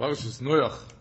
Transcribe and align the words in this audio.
פרשס 0.00 0.40
נויח. 0.40 0.92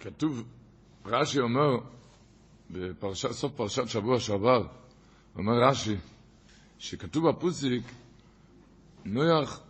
כתוב, 0.00 0.44
רש"י 1.06 1.40
אומר, 1.40 1.78
בפרשת, 2.70 3.30
סוף 3.30 3.52
פרשת 3.56 3.88
שבוע 3.88 4.20
שעבר, 4.20 4.66
אומר 5.36 5.52
רש"י, 5.62 5.96
שכתוב 6.78 7.28
בפוסיק, 7.28 7.82
נויח, 9.04 9.60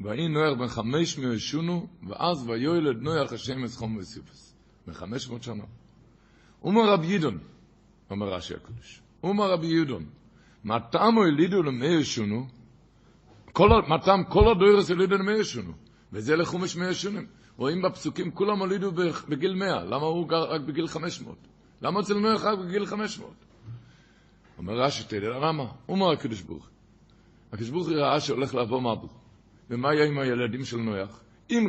ויהי 0.00 0.28
נויח 0.28 0.58
בן 0.58 0.68
חמש 0.68 1.18
מאות 1.18 1.38
שונו, 1.38 1.86
ואז 2.08 2.48
ויולד 2.48 3.02
נויח 3.02 3.32
השם 3.32 3.64
את 3.64 3.70
חום 3.70 3.96
וסיפס. 3.96 4.54
בן 4.86 4.92
חמש 4.92 5.28
מאות 5.28 5.42
שנה. 5.42 5.64
אומר 6.62 6.92
רבי 6.92 7.06
ידון, 7.06 7.38
אומר 8.10 8.26
רש"י 8.28 8.54
הקדוש, 8.54 9.02
אומר 9.22 9.50
רבי 9.52 9.66
ידון, 9.66 10.06
מתם 10.64 11.14
הולידו 11.14 11.62
למאיר 11.62 12.02
שונו, 12.02 12.46
מתם 13.88 14.20
כל 14.28 14.50
הדוירס 14.50 14.90
הולידו 14.90 15.16
למאיר 15.16 15.42
שונו, 15.42 15.72
וזה 16.12 16.36
לחומש 16.36 16.76
מאיר 16.76 16.92
שונים. 16.92 17.26
רואים 17.56 17.82
בפסוקים, 17.82 18.30
כולם 18.30 18.58
הולידו 18.58 18.92
בגיל 19.28 19.54
100, 19.54 19.84
למה 19.84 20.06
הוא 20.06 20.28
גר 20.28 20.42
רק 20.42 20.60
בגיל 20.60 20.86
500? 20.86 21.36
למה 21.82 22.00
אצל 22.00 22.14
נויח 22.14 22.44
רק 22.44 22.58
בגיל 22.58 22.86
500? 22.86 23.30
אומר 24.58 24.74
רש"י, 24.74 25.16
יודע 25.16 25.28
למה? 25.28 25.64
אומר 25.88 26.12
הקדוש 26.12 26.40
ברוך. 26.40 26.68
הקדוש 27.52 27.70
ברוך 27.70 27.88
הוא 27.88 27.96
ראה 27.96 28.20
שהולך 28.20 28.54
לעבור 28.54 28.80
מבול. 28.80 29.08
ומה 29.70 29.94
יהיה 29.94 30.06
עם 30.06 30.18
הילדים 30.18 30.64
של 30.64 30.76
נויח? 30.76 31.20
אם 31.50 31.66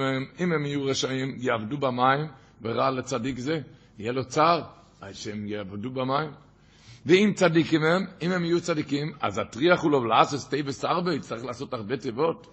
הם, 0.00 0.24
אם 0.40 0.52
הם 0.52 0.66
יהיו 0.66 0.84
רשעים, 0.84 1.36
יעבדו 1.38 1.78
במים, 1.78 2.26
ורע 2.62 2.90
לצדיק 2.90 3.38
זה, 3.38 3.60
יהיה 3.98 4.12
לו 4.12 4.24
צער, 4.24 4.62
שהם 5.12 5.46
יעבדו 5.46 5.90
במים. 5.90 6.30
ואם 7.06 7.32
צדיקים 7.34 7.82
הם, 7.82 8.06
אם 8.22 8.32
הם 8.32 8.44
יהיו 8.44 8.60
צדיקים, 8.60 9.12
אז 9.20 9.38
הטריח 9.38 9.82
הוא 9.82 9.90
לו 9.90 10.04
לעשות 10.04 10.50
תה 10.50 10.56
וסרבה, 10.64 11.14
יצטרך 11.14 11.44
לעשות 11.44 11.74
הרבה 11.74 11.96
תיבות. 11.96 12.46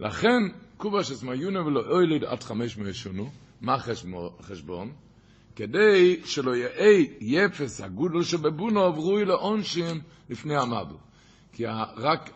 לכן, 0.00 0.42
קובה 0.76 1.04
שסמיונה 1.04 1.66
ולא 1.66 1.80
אוילד 1.90 2.24
עד 2.24 2.42
חמש 2.42 2.78
מאות 2.78 2.94
שונו, 2.94 3.30
מה 3.60 3.74
החשבון? 4.38 4.92
כדי 5.56 6.20
שלא 6.24 6.56
יהיה 6.56 7.06
יפס 7.20 7.80
הגודל 7.80 8.22
שבבונו 8.22 8.80
עברו 8.80 9.18
לעונשין 9.18 10.00
לפני 10.30 10.56
המבול. 10.56 10.98
כי 11.52 11.64
רק 11.96 12.30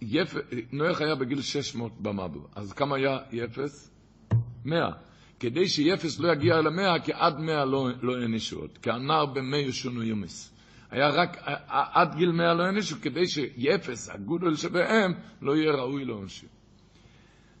יפ... 0.00 0.34
נויח 0.72 1.00
היה 1.00 1.14
בגיל 1.14 1.40
600 1.42 2.00
במבול, 2.00 2.42
אז 2.54 2.72
כמה 2.72 2.96
היה 2.96 3.18
יפס? 3.32 3.90
100. 4.64 4.90
כדי 5.44 5.68
שיפס 5.68 6.20
לא 6.20 6.32
יגיע 6.32 6.58
אל 6.58 6.66
המאה, 6.66 7.00
כי 7.00 7.12
עד 7.12 7.40
מאה 7.40 7.64
לא, 7.64 7.88
לא 8.02 8.16
הענישו 8.16 8.58
עוד. 8.60 8.70
כי 8.82 8.90
הנער 8.90 9.26
במאה 9.26 9.58
ישונו 9.58 10.02
יומס. 10.02 10.54
היה 10.90 11.08
רק 11.08 11.36
עד 11.68 12.14
גיל 12.14 12.32
מאה 12.32 12.54
לא 12.54 12.62
הענישו, 12.62 12.96
כדי 13.02 13.26
שיפס, 13.26 14.10
הגודל 14.10 14.56
שבהם, 14.56 15.12
לא 15.42 15.56
יהיה 15.56 15.72
ראוי 15.72 16.04
לעונשין. 16.04 16.48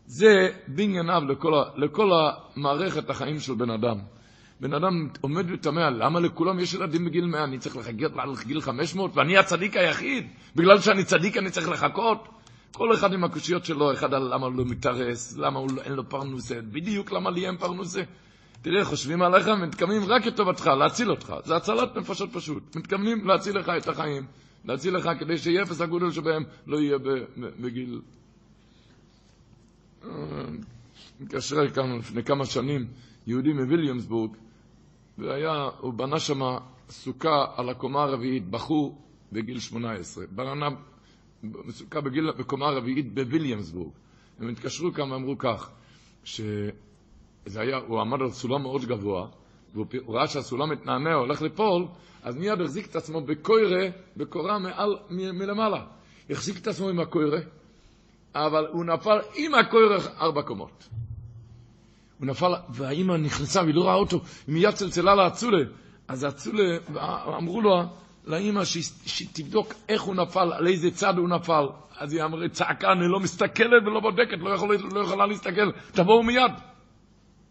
זה 0.06 0.48
בענייניו 0.68 1.22
לכל, 1.28 1.54
ה- 1.54 1.64
לכל 1.76 2.10
המערכת 2.56 3.10
החיים 3.10 3.40
של 3.40 3.54
בן 3.54 3.70
אדם. 3.70 3.98
בן 4.60 4.74
אדם 4.74 5.08
עומד 5.20 5.50
ותמה, 5.50 5.90
למה 5.90 6.20
לכולם 6.20 6.60
יש 6.60 6.74
ילדים 6.74 7.04
בגיל 7.04 7.24
100? 7.26 7.44
אני 7.44 7.58
צריך 7.58 7.76
לחכות 7.76 8.38
לגיל 8.44 8.60
500? 8.60 9.16
ואני 9.16 9.36
הצדיק 9.38 9.76
היחיד? 9.76 10.26
בגלל 10.56 10.78
שאני 10.78 11.04
צדיק 11.04 11.36
אני 11.36 11.50
צריך 11.50 11.68
לחכות? 11.68 12.28
כל 12.76 12.94
אחד 12.94 13.12
עם 13.12 13.24
הקושיות 13.24 13.64
שלו, 13.64 13.92
אחד 13.92 14.14
על 14.14 14.34
למה 14.34 14.46
הוא 14.46 14.54
לא 14.54 14.64
מתארס, 14.64 15.36
למה 15.36 15.58
הוא 15.58 15.70
לא, 15.76 15.82
אין 15.82 15.92
לו 15.92 16.08
פרנוסה, 16.08 16.60
בדיוק 16.62 17.12
למה 17.12 17.30
לי 17.30 17.46
אין 17.46 17.56
פרנוסה. 17.56 18.02
תראה, 18.62 18.84
חושבים 18.84 19.22
עליך, 19.22 19.48
מתכוונים 19.48 20.02
רק 20.06 20.26
לטובתך, 20.26 20.66
להציל 20.66 21.10
אותך. 21.10 21.34
זה 21.44 21.56
הצלת 21.56 21.96
נפשות 21.96 22.30
פשוט. 22.32 22.76
מתכוונים 22.76 23.26
להציל 23.28 23.58
לך 23.58 23.68
את 23.76 23.88
החיים, 23.88 24.26
להציל 24.64 24.96
לך 24.96 25.10
כדי 25.18 25.38
שיהיה 25.38 25.62
אפס 25.62 25.80
הגודל 25.80 26.10
שבהם 26.10 26.42
לא 26.66 26.76
יהיה 26.76 26.98
בגיל... 27.60 28.00
אה, 30.04 30.10
מתקשר 31.20 31.70
כאן 31.70 31.98
לפני 31.98 32.24
כמה 32.24 32.46
שנים, 32.46 32.86
יהודי 33.26 33.52
מוויליאמסבורג, 33.52 34.36
והיה, 35.18 35.68
הוא 35.80 35.92
בנה 35.92 36.18
שם 36.18 36.40
סוכה 36.90 37.44
על 37.56 37.68
הקומה 37.68 38.02
הרביעית, 38.02 38.50
בחור 38.50 39.02
בגיל 39.32 39.58
18. 39.58 40.24
בנה 40.30 40.68
סוכה 41.70 42.00
בגיל, 42.00 42.30
בקומה 42.30 42.66
הרביעית 42.66 43.14
בוויליאמסבורג. 43.14 43.92
הם 44.40 44.48
התקשרו 44.48 44.92
כאן 44.92 45.12
ואמרו 45.12 45.38
כך, 45.38 45.70
שזה 46.24 46.70
היה, 47.56 47.76
הוא 47.76 48.00
עמד 48.00 48.20
על 48.22 48.30
סולם 48.30 48.62
מאוד 48.62 48.84
גבוה, 48.84 49.26
והוא 49.74 49.86
ראה 50.08 50.26
שהסולם 50.26 50.70
מתנענע, 50.70 51.14
הולך 51.14 51.42
ליפול, 51.42 51.86
אז 52.22 52.36
מיד 52.36 52.60
החזיק 52.60 52.86
את 52.86 52.96
עצמו 52.96 53.20
בקוירה, 53.20 53.88
בקורה 54.16 54.58
מעל, 54.58 54.96
מ- 55.10 55.38
מלמעלה. 55.38 55.84
החזיק 56.30 56.58
את 56.58 56.66
עצמו 56.66 56.88
עם 56.88 57.00
הקוירה, 57.00 57.38
אבל 58.34 58.66
הוא 58.72 58.84
נפל 58.84 59.18
עם 59.34 59.54
הקוירה 59.54 59.96
ארבע 60.20 60.42
קומות. 60.42 60.88
הוא 62.18 62.26
נפל, 62.26 62.52
והאימא 62.70 63.16
נכנסה 63.16 63.62
והיא 63.62 63.74
לא 63.74 63.84
ראה 63.84 63.94
אותו, 63.94 64.20
היא 64.46 64.54
מיד 64.54 64.70
צלצלה 64.70 65.14
לאצולה. 65.14 65.64
אז 66.08 66.24
האצולה, 66.24 66.78
אמרו 67.38 67.60
לו, 67.60 67.82
לאימא 68.26 68.64
שתבדוק 69.06 69.74
איך 69.88 70.02
הוא 70.02 70.14
נפל, 70.14 70.52
על 70.52 70.66
איזה 70.66 70.90
צד 70.90 71.18
הוא 71.18 71.28
נפל. 71.28 71.66
אז 71.98 72.12
היא 72.12 72.22
אמרה, 72.22 72.48
צעקה, 72.48 72.92
אני 72.92 73.08
לא 73.08 73.20
מסתכלת 73.20 73.82
ולא 73.86 74.00
בודקת, 74.00 74.38
לא, 74.38 74.50
יכול, 74.50 74.76
לא 74.92 75.00
יכולה 75.00 75.26
להסתכל, 75.26 75.70
תבואו 75.92 76.22
מיד. 76.22 76.52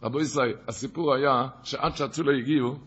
רבו 0.03 0.19
ישראל, 0.19 0.53
הסיפור 0.67 1.13
היה 1.13 1.47
שעד 1.63 1.95
שהאצולה 1.95 2.37
הגיעו, 2.37 2.77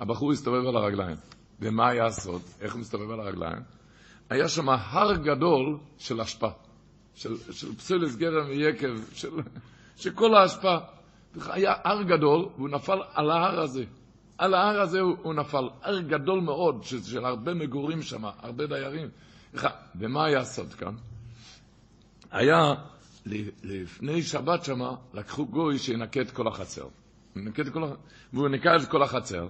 הבחור 0.00 0.32
הסתובב 0.32 0.66
על 0.66 0.76
הרגליים. 0.76 1.16
ומה 1.60 1.88
היה 1.88 2.06
הסוד? 2.06 2.42
איך 2.60 2.72
הוא 2.72 2.80
מסתובב 2.80 3.10
על 3.10 3.20
הרגליים? 3.20 3.62
היה 4.30 4.48
שם 4.48 4.68
הר 4.68 5.16
גדול 5.16 5.78
של 5.98 6.20
אשפה, 6.20 6.48
של, 7.14 7.36
של 7.52 7.74
פסולת 7.74 8.16
גרם 8.16 8.46
ויקב, 8.46 9.14
של, 9.14 9.30
של 9.96 10.10
כל 10.10 10.34
האשפה. 10.34 10.76
היה 11.48 11.74
הר 11.84 12.02
גדול, 12.02 12.48
והוא 12.56 12.68
נפל 12.68 12.98
על 13.14 13.30
ההר 13.30 13.60
הזה. 13.60 13.84
על 14.38 14.54
ההר 14.54 14.80
הזה 14.80 15.00
הוא, 15.00 15.16
הוא 15.22 15.34
נפל. 15.34 15.68
הר 15.82 16.00
גדול 16.00 16.40
מאוד, 16.40 16.84
של, 16.84 17.02
של 17.02 17.24
הרבה 17.24 17.54
מגורים 17.54 18.02
שם, 18.02 18.24
הרבה 18.24 18.66
דיירים. 18.66 19.08
ומה 19.98 20.24
היה 20.24 20.40
הסוד 20.40 20.74
כאן? 20.74 20.94
היה, 22.30 22.74
לפני 23.64 24.22
שבת 24.22 24.64
שם, 24.64 24.80
לקחו 25.14 25.46
גוי 25.46 25.78
שינקה 25.78 26.20
את 26.20 26.30
כל 26.30 26.48
החצר. 26.48 26.86
את 27.60 27.68
כל 27.72 27.82
והוא 28.32 28.48
ניקה 28.48 28.76
את 28.76 28.88
כל 28.88 29.02
החצר, 29.02 29.48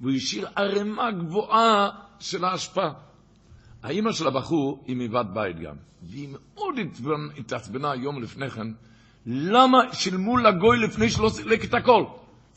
והוא 0.00 0.12
השאיר 0.12 0.48
ערימה 0.56 1.10
גבוהה 1.10 1.90
של 2.18 2.44
האשפה. 2.44 2.88
האימא 3.82 4.12
של 4.12 4.26
הבחור 4.26 4.84
היא 4.86 4.96
מבת 4.96 5.26
בית 5.26 5.60
גם, 5.60 5.74
והיא 6.02 6.28
מאוד 6.32 6.74
התעצבנה 7.38 7.94
יום 7.94 8.22
לפני 8.22 8.50
כן, 8.50 8.66
למה 9.26 9.78
שילמו 9.92 10.36
לגוי 10.36 10.78
לפני 10.78 11.10
שלא 11.10 11.28
סילק 11.28 11.64
את 11.64 11.74
הכל? 11.74 12.04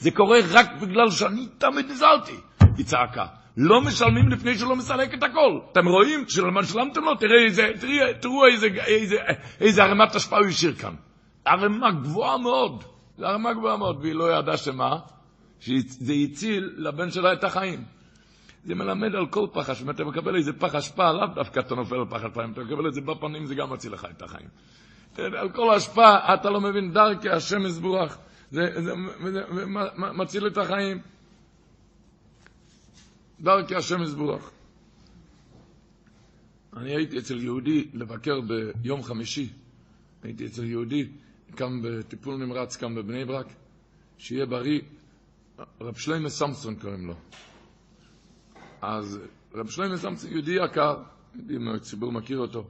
זה 0.03 0.11
קורה 0.11 0.39
רק 0.51 0.81
בגלל 0.81 1.09
שאני 1.09 1.47
תמיד 1.57 1.91
נזהרתי, 1.91 2.35
היא 2.77 2.85
צעקה. 2.85 3.25
לא 3.57 3.81
משלמים 3.81 4.29
לפני 4.29 4.57
שלא 4.57 4.75
מסלק 4.75 5.13
את 5.13 5.23
הכל. 5.23 5.59
אתם 5.71 5.87
רואים? 5.87 6.25
שלמה 6.27 6.63
שלמתם 6.63 7.01
לו? 7.03 7.15
תראה 7.15 7.43
איזה, 7.45 7.69
תראי, 7.79 8.13
תראו 8.21 8.45
איזה, 8.45 8.67
איזה, 8.67 9.15
איזה 9.61 9.83
ערימת 9.83 10.15
השפעה 10.15 10.39
הוא 10.39 10.47
השאיר 10.47 10.73
כאן. 10.73 10.95
ערימה 11.45 11.91
גבוהה 11.91 12.37
מאוד. 12.37 12.83
זו 13.17 13.25
ערימה 13.25 13.53
גבוהה 13.53 13.77
מאוד, 13.77 13.97
והיא 14.01 14.13
לא 14.13 14.39
ידעה 14.39 14.57
שמה? 14.57 14.99
שזה 15.59 16.13
הציל 16.23 16.73
לבן 16.77 17.11
שלה 17.11 17.33
את 17.33 17.43
החיים. 17.43 17.83
זה 18.63 18.75
מלמד 18.75 19.15
על 19.15 19.27
כל 19.27 19.47
פח 19.53 19.69
אשפה. 19.69 19.83
אם 19.85 19.89
אתה 19.89 20.03
מקבל 20.03 20.35
איזה 20.35 20.53
פח 20.53 20.75
אשפה, 20.75 21.11
לאו 21.11 21.27
דווקא 21.35 21.59
אתה 21.59 21.75
נופל 21.75 21.95
על 21.95 22.05
פח 22.09 22.23
אשפה, 22.23 22.43
אם 22.43 22.51
אתה 22.51 22.61
מקבל 22.61 22.87
את 22.87 22.93
זה 22.93 23.01
בפנים, 23.01 23.45
זה 23.45 23.55
גם 23.55 23.73
מציל 23.73 23.93
לך 23.93 24.07
את 24.17 24.21
החיים. 24.21 24.47
על 25.17 25.49
כל 25.49 25.73
אשפה, 25.73 26.33
אתה 26.33 26.49
לא 26.49 26.61
מבין, 26.61 26.91
דרכי 26.91 27.29
השם 27.29 27.65
יזבורך. 27.65 28.17
זה, 28.53 28.71
זה, 28.75 28.81
זה, 29.23 29.31
זה 29.55 29.65
מציל 29.95 30.47
את 30.47 30.57
החיים. 30.57 31.01
דרכי 33.41 33.75
השם 33.75 34.03
יזבורך. 34.03 34.51
אני 36.77 36.95
הייתי 36.95 37.19
אצל 37.19 37.43
יהודי 37.43 37.87
לבקר 37.93 38.41
ביום 38.41 39.03
חמישי. 39.03 39.49
הייתי 40.23 40.45
אצל 40.45 40.63
יהודי, 40.63 41.07
כאן 41.55 41.81
בטיפול 41.83 42.35
נמרץ, 42.35 42.75
כאן 42.75 42.95
בבני 42.95 43.25
ברק, 43.25 43.47
שיהיה 44.17 44.45
בריא. 44.45 44.81
רב 45.81 45.95
שלמה 45.95 46.29
סמסון 46.29 46.75
קוראים 46.75 47.07
לו. 47.07 47.15
אז 48.81 49.19
רב 49.53 49.69
שלמה 49.69 49.97
סמסון, 49.97 50.31
יהודי 50.31 50.51
יקר, 50.65 51.03
יודעים, 51.35 51.67
הציבור 51.67 52.11
מכיר 52.11 52.37
אותו. 52.39 52.67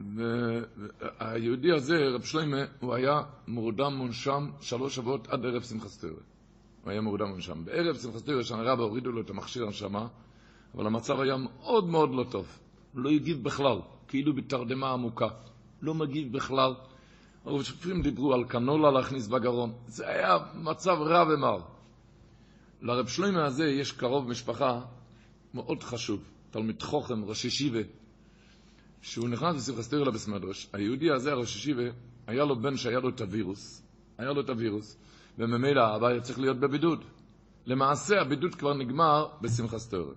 והיהודי 0.00 1.72
הזה, 1.72 2.08
רב 2.14 2.22
שלמה, 2.22 2.56
הוא 2.80 2.94
היה 2.94 3.22
מורדם 3.48 3.94
מונשם 3.94 4.50
שלוש 4.60 4.96
שבועות 4.96 5.28
עד 5.28 5.46
ערב 5.46 5.62
שמחת 5.62 6.00
תורה. 6.00 6.12
הוא 6.82 6.90
היה 6.90 7.00
מורדם 7.00 7.28
מונשם. 7.28 7.64
בערב 7.64 7.96
שמחת 7.96 8.26
תורה, 8.26 8.44
שנה 8.44 8.62
רבה 8.62 8.82
הורידו 8.82 9.12
לו 9.12 9.20
את 9.20 9.30
המכשיר 9.30 9.64
הנשמה, 9.64 10.06
אבל 10.74 10.86
המצב 10.86 11.20
היה 11.20 11.36
מאוד 11.36 11.88
מאוד 11.88 12.14
לא 12.14 12.24
טוב. 12.30 12.58
הוא 12.92 13.02
לא 13.02 13.10
הגיב 13.10 13.44
בכלל, 13.44 13.78
כאילו 14.08 14.34
בתרדמה 14.34 14.92
עמוקה. 14.92 15.28
לא 15.82 15.94
מגיב 15.94 16.32
בכלל. 16.32 16.74
הרופאים 17.44 18.02
דיברו 18.02 18.34
על 18.34 18.44
קנולה 18.44 18.90
להכניס 18.90 19.26
בגרון. 19.26 19.72
זה 19.86 20.08
היה 20.08 20.38
מצב 20.54 20.96
רע 21.00 21.24
ומר. 21.34 21.58
לרב 22.82 23.06
שלמה 23.06 23.44
הזה 23.44 23.64
יש 23.64 23.92
קרוב 23.92 24.28
משפחה 24.28 24.80
מאוד 25.54 25.82
חשוב, 25.82 26.24
תלמיד 26.50 26.82
חוכם, 26.82 27.24
ראש 27.24 27.44
ישיבה, 27.44 27.80
שהוא 29.02 29.28
נכנס 29.28 29.56
בשמחת 29.56 29.72
תורה 29.72 30.04
לבס 30.04 30.28
מדרש. 30.28 30.68
היהודי 30.72 31.10
הזה, 31.10 31.32
הראש 31.32 31.56
ישיבה, 31.56 31.82
היה 32.26 32.44
לו 32.44 32.62
בן 32.62 32.76
שהיה 32.76 33.00
לו 33.00 33.08
את 33.08 33.20
הווירוס. 33.20 33.82
היה 34.18 34.32
לו 34.32 34.40
את 34.40 34.48
הווירוס, 34.48 34.96
וממילא 35.38 35.80
האבא 35.80 36.06
היה 36.06 36.20
צריך 36.20 36.38
להיות 36.38 36.60
בבידוד. 36.60 37.04
למעשה 37.66 38.20
הבידוד 38.20 38.54
כבר 38.54 38.74
נגמר 38.74 39.26
תורה. 39.90 40.14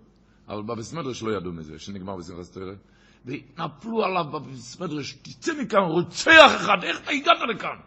אבל 0.48 0.62
בבס 0.62 0.94
מדרש 0.94 1.24
לא 1.24 1.38
ידעו 1.38 1.52
מזה, 1.52 1.80
שנגמר 1.80 2.18
תורה. 2.54 2.74
והתנפלו 3.26 4.04
עליו 4.04 4.24
בבס 4.32 4.80
מדרש, 4.80 5.14
תצא 5.14 5.52
מכאן, 5.62 5.82
רוצח 5.82 6.52
אחד, 6.56 6.84
איך 6.84 7.02
אתה 7.02 7.12
הגעת 7.12 7.56
לכאן? 7.56 7.78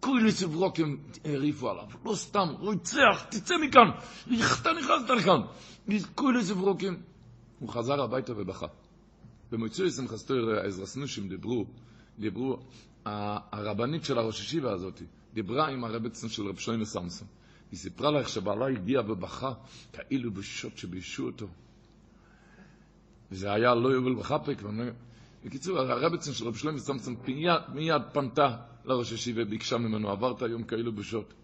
כולי 0.00 0.32
סברוקים 0.32 1.00
הרעיפו 1.24 1.70
עליו, 1.70 1.86
לא 2.04 2.14
סתם, 2.14 2.48
רוצח, 2.58 3.26
תצא 3.28 3.54
מכאן, 3.68 3.90
איך 4.38 4.62
אתה 4.62 4.70
נכנסת 4.72 5.10
לכאן? 5.10 5.40
כולי 6.14 6.44
סברוקים. 6.44 7.02
הוא 7.58 7.68
חזר 7.68 8.02
הביתה 8.02 8.32
ובכה. 8.36 8.66
במוצאי 9.54 9.90
שמחת 9.90 10.18
תורה, 10.26 10.60
האזרסנושים 10.62 11.28
דיברו, 11.28 11.66
דיברו, 12.18 12.58
הרבנית 13.04 14.04
של 14.04 14.18
הראש 14.18 14.40
ישיבה 14.40 14.72
הזאת, 14.72 15.02
דיברה 15.34 15.68
עם 15.68 15.84
הרבצן 15.84 16.28
של 16.28 16.48
רב 16.48 16.58
שלמה 16.58 16.84
סמסון. 16.84 17.28
היא 17.70 17.78
סיפרה 17.78 18.10
לה 18.10 18.18
איך 18.18 18.28
שבעלה 18.28 18.66
הגיע 18.66 19.00
ובכה, 19.00 19.52
כאילו 19.92 20.30
בשוט 20.30 20.76
שביישו 20.78 21.26
אותו. 21.26 21.46
וזה 23.32 23.52
היה 23.52 23.74
לא 23.74 23.88
יובל 23.88 24.12
וחפק. 24.18 24.62
בקיצור, 25.44 25.78
הרבצן 25.78 26.32
של 26.32 26.46
רב 26.46 26.56
שלמה 26.56 26.78
סמסון 26.78 27.16
מיד, 27.74 28.02
פנתה 28.12 28.56
לראש 28.84 29.12
ישיבה 29.12 29.42
וביקשה 29.42 29.78
ממנו, 29.78 30.10
עברת 30.10 30.42
היום 30.42 30.64
כאילו 30.64 30.92
בשוט. 30.92 31.34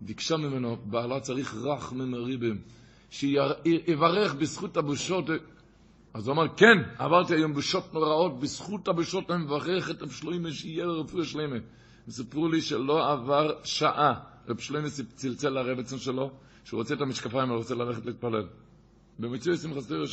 ביקשה 0.00 0.36
ממנו, 0.36 0.76
בעלה 0.76 1.20
צריך 1.20 1.54
רח 1.54 1.92
ממריבם, 1.92 2.56
שיברך 3.10 4.34
בזכות 4.34 4.76
הבושות. 4.76 5.24
אז 6.14 6.28
הוא 6.28 6.34
אמר, 6.34 6.48
כן, 6.56 6.78
עברתי 6.98 7.34
היום 7.34 7.54
בושות 7.54 7.94
נוראות, 7.94 8.40
בזכות 8.40 8.88
הבושות 8.88 9.30
אני 9.30 9.44
מברך 9.44 9.90
את 9.90 10.02
רב 10.02 10.10
שלמה 10.10 10.52
שיהיה 10.52 10.86
רפואה 10.86 11.24
שלמה. 11.24 11.56
סיפרו 12.10 12.48
לי 12.48 12.60
שלא 12.60 13.12
עבר 13.12 13.52
שעה, 13.64 14.14
רב 14.48 14.58
שלמה 14.58 14.88
צלצל 15.14 15.48
לרבצן 15.48 15.98
שלו, 15.98 16.30
שהוא 16.64 16.78
רוצה 16.78 16.94
את 16.94 17.00
המשקפיים, 17.00 17.48
הוא 17.48 17.56
רוצה 17.56 17.74
ללכת 17.74 18.06
להתפלל. 18.06 18.46
במצוי 19.18 19.56
שמחת 19.56 19.88
תורה, 19.88 20.04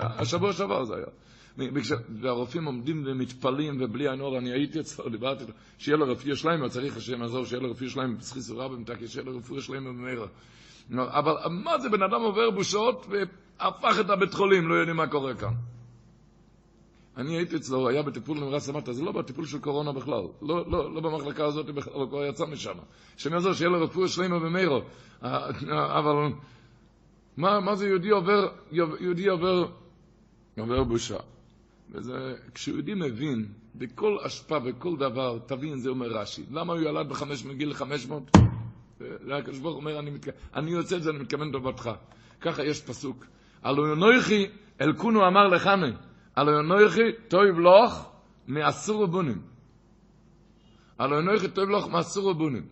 השבוע 0.00 0.52
שעבר 0.52 0.84
זה 0.84 0.94
היה. 0.94 1.06
והרופאים 2.20 2.64
עומדים 2.64 3.04
ומתפלאים 3.06 3.78
ובלי 3.80 4.20
אור, 4.20 4.38
אני 4.38 4.52
הייתי 4.52 4.80
אצלו, 4.80 5.08
דיברתי 5.16 5.44
לו, 5.44 5.52
שיהיה 5.78 5.96
לו 5.96 6.06
רפואה 6.08 6.36
שלהם, 6.36 6.68
צריך 6.68 6.96
השם 6.96 7.20
לעזור, 7.20 7.44
שיהיה 7.44 7.62
לו 7.62 7.70
רפואה 7.70 7.90
שלהם, 7.90 8.16
בזכיס 8.16 8.50
ורב, 8.50 8.72
שיהיה 9.06 9.24
לו 9.24 9.36
רפואה 9.36 9.60
שלהם 9.60 9.84
במהרה. 9.84 10.26
אבל 10.90 11.34
מה 11.50 11.78
זה, 11.78 11.88
בן 11.88 12.02
אדם 12.02 12.20
עובר 12.20 12.50
בושות 12.50 13.06
והפך 13.60 14.00
את 14.00 14.10
הבית 14.10 14.34
חולים, 14.34 14.68
לא 14.68 14.74
יודעים 14.74 14.96
מה 14.96 15.06
קורה 15.06 15.34
כאן. 15.34 15.54
אני 17.16 17.36
הייתי 17.36 17.56
אצלו, 17.56 17.78
הוא 17.78 17.88
היה 17.88 18.02
בטיפול 18.02 18.38
נמרץ, 18.38 18.68
אמרת, 18.68 18.88
זה 18.92 19.02
לא 19.02 19.12
בטיפול 19.12 19.46
של 19.46 19.58
קורונה 19.58 19.92
בכלל, 19.92 20.22
לא, 20.42 20.70
לא, 20.70 20.94
לא 20.94 21.00
במחלקה 21.00 21.44
הזאת 21.44 21.66
בכלל, 21.66 21.92
הוא 21.92 22.08
כבר 22.08 22.24
יצא 22.24 22.46
משם. 22.46 22.74
השם 23.16 23.32
יעזור, 23.32 23.52
שיהיה 23.52 23.70
לו 23.70 23.84
רפואה 23.84 24.08
שלמה 24.08 24.38
במהרה. 24.38 24.80
אבל 25.98 26.14
מה, 27.36 27.60
מה 27.60 27.76
זה 27.76 27.88
יהודי 27.88 28.10
עובר, 28.10 28.48
יהודי 28.72 29.28
עובר, 29.28 29.66
עובר 30.58 30.84
בושה. 30.84 31.16
וזה, 31.90 32.34
כשיהודי 32.54 32.94
מבין, 32.94 33.46
בכל 33.74 34.18
אשפה, 34.26 34.58
בכל 34.58 34.96
דבר, 34.96 35.38
תבין, 35.46 35.78
זה 35.78 35.88
אומר 35.90 36.06
רש"י. 36.06 36.44
למה 36.50 36.72
הוא 36.72 36.82
ילד 36.82 37.08
בחמש, 37.08 37.44
מגיל 37.44 37.74
חמש 37.74 38.06
מאות? 38.06 38.30
הקדוש 39.32 39.58
ברוך 39.58 39.76
אומר, 39.76 39.98
אני, 39.98 40.10
מתכ... 40.10 40.28
אני 40.54 40.70
יוצא 40.70 40.96
את 40.96 41.02
זה, 41.02 41.10
אני 41.10 41.18
מתכוון 41.18 41.52
טובתך. 41.52 41.90
ככה 42.40 42.64
יש 42.64 42.82
פסוק. 42.82 43.24
הלא 43.64 43.92
ינויכי, 43.92 44.46
אלקונו 44.80 45.26
אמר 45.26 45.48
לחנה, 45.48 45.90
הלא 46.36 46.60
ינויכי, 46.60 47.12
טויב 47.28 47.58
לוך, 47.58 48.10
מאסור 48.48 49.00
ובונים. 49.00 49.42
הלא 50.98 51.16
ינויכי, 51.16 51.48
טויב 51.48 51.68
לוך, 51.68 51.88
מאסור 51.88 52.26
ובונים. 52.26 52.66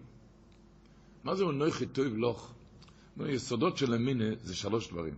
מה 1.24 1.34
זה 1.34 1.44
ינויכי, 1.44 1.86
טויב 1.86 2.16
לוך? 2.16 2.52
היסודות 3.20 3.76
של 3.76 3.94
המינה 3.94 4.24
זה 4.42 4.56
שלוש 4.56 4.88
דברים. 4.88 5.14